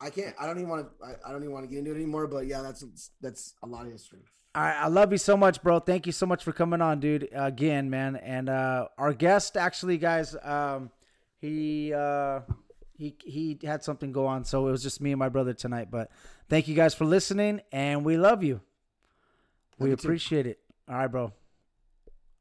I 0.00 0.10
can't. 0.10 0.34
I 0.40 0.46
don't 0.46 0.56
even 0.58 0.70
want 0.70 0.86
to. 0.86 1.04
I, 1.04 1.28
I 1.28 1.32
don't 1.32 1.42
even 1.42 1.52
want 1.52 1.64
to 1.64 1.70
get 1.70 1.78
into 1.78 1.92
it 1.92 1.96
anymore. 1.96 2.26
But 2.26 2.46
yeah, 2.46 2.62
that's 2.62 2.84
that's 3.20 3.54
a 3.62 3.66
lot 3.66 3.86
of 3.86 3.92
history. 3.92 4.20
All 4.54 4.62
right, 4.62 4.76
I 4.76 4.88
love 4.88 5.12
you 5.12 5.18
so 5.18 5.36
much, 5.36 5.62
bro. 5.62 5.78
Thank 5.78 6.06
you 6.06 6.12
so 6.12 6.26
much 6.26 6.42
for 6.42 6.52
coming 6.52 6.80
on, 6.80 6.98
dude. 6.98 7.28
Again, 7.32 7.88
man. 7.88 8.16
And 8.16 8.48
uh, 8.48 8.88
our 8.98 9.12
guest, 9.12 9.56
actually, 9.56 9.96
guys, 9.96 10.34
um, 10.42 10.90
he 11.38 11.94
uh, 11.94 12.40
he 12.96 13.14
he 13.24 13.58
had 13.62 13.84
something 13.84 14.10
go 14.10 14.26
on, 14.26 14.44
so 14.44 14.66
it 14.66 14.72
was 14.72 14.82
just 14.82 15.00
me 15.00 15.12
and 15.12 15.18
my 15.18 15.28
brother 15.28 15.54
tonight. 15.54 15.88
But 15.90 16.10
thank 16.48 16.66
you 16.66 16.74
guys 16.74 16.94
for 16.94 17.04
listening, 17.04 17.60
and 17.70 18.04
we 18.04 18.16
love 18.16 18.42
you. 18.42 18.60
We 19.78 19.90
you 19.90 19.96
too. 19.96 20.06
appreciate 20.06 20.46
it. 20.46 20.58
All 20.88 20.96
right, 20.96 21.06
bro. 21.06 21.32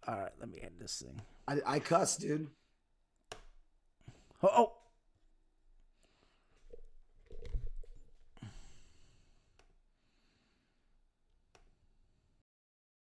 All 0.08 0.18
right, 0.18 0.32
let 0.40 0.50
me 0.50 0.60
end 0.62 0.74
this 0.80 1.04
thing. 1.06 1.22
I, 1.48 1.76
I 1.76 1.80
cuss, 1.80 2.18
dude. 2.18 2.48
Oh, 4.42 4.50
oh. 4.52 4.74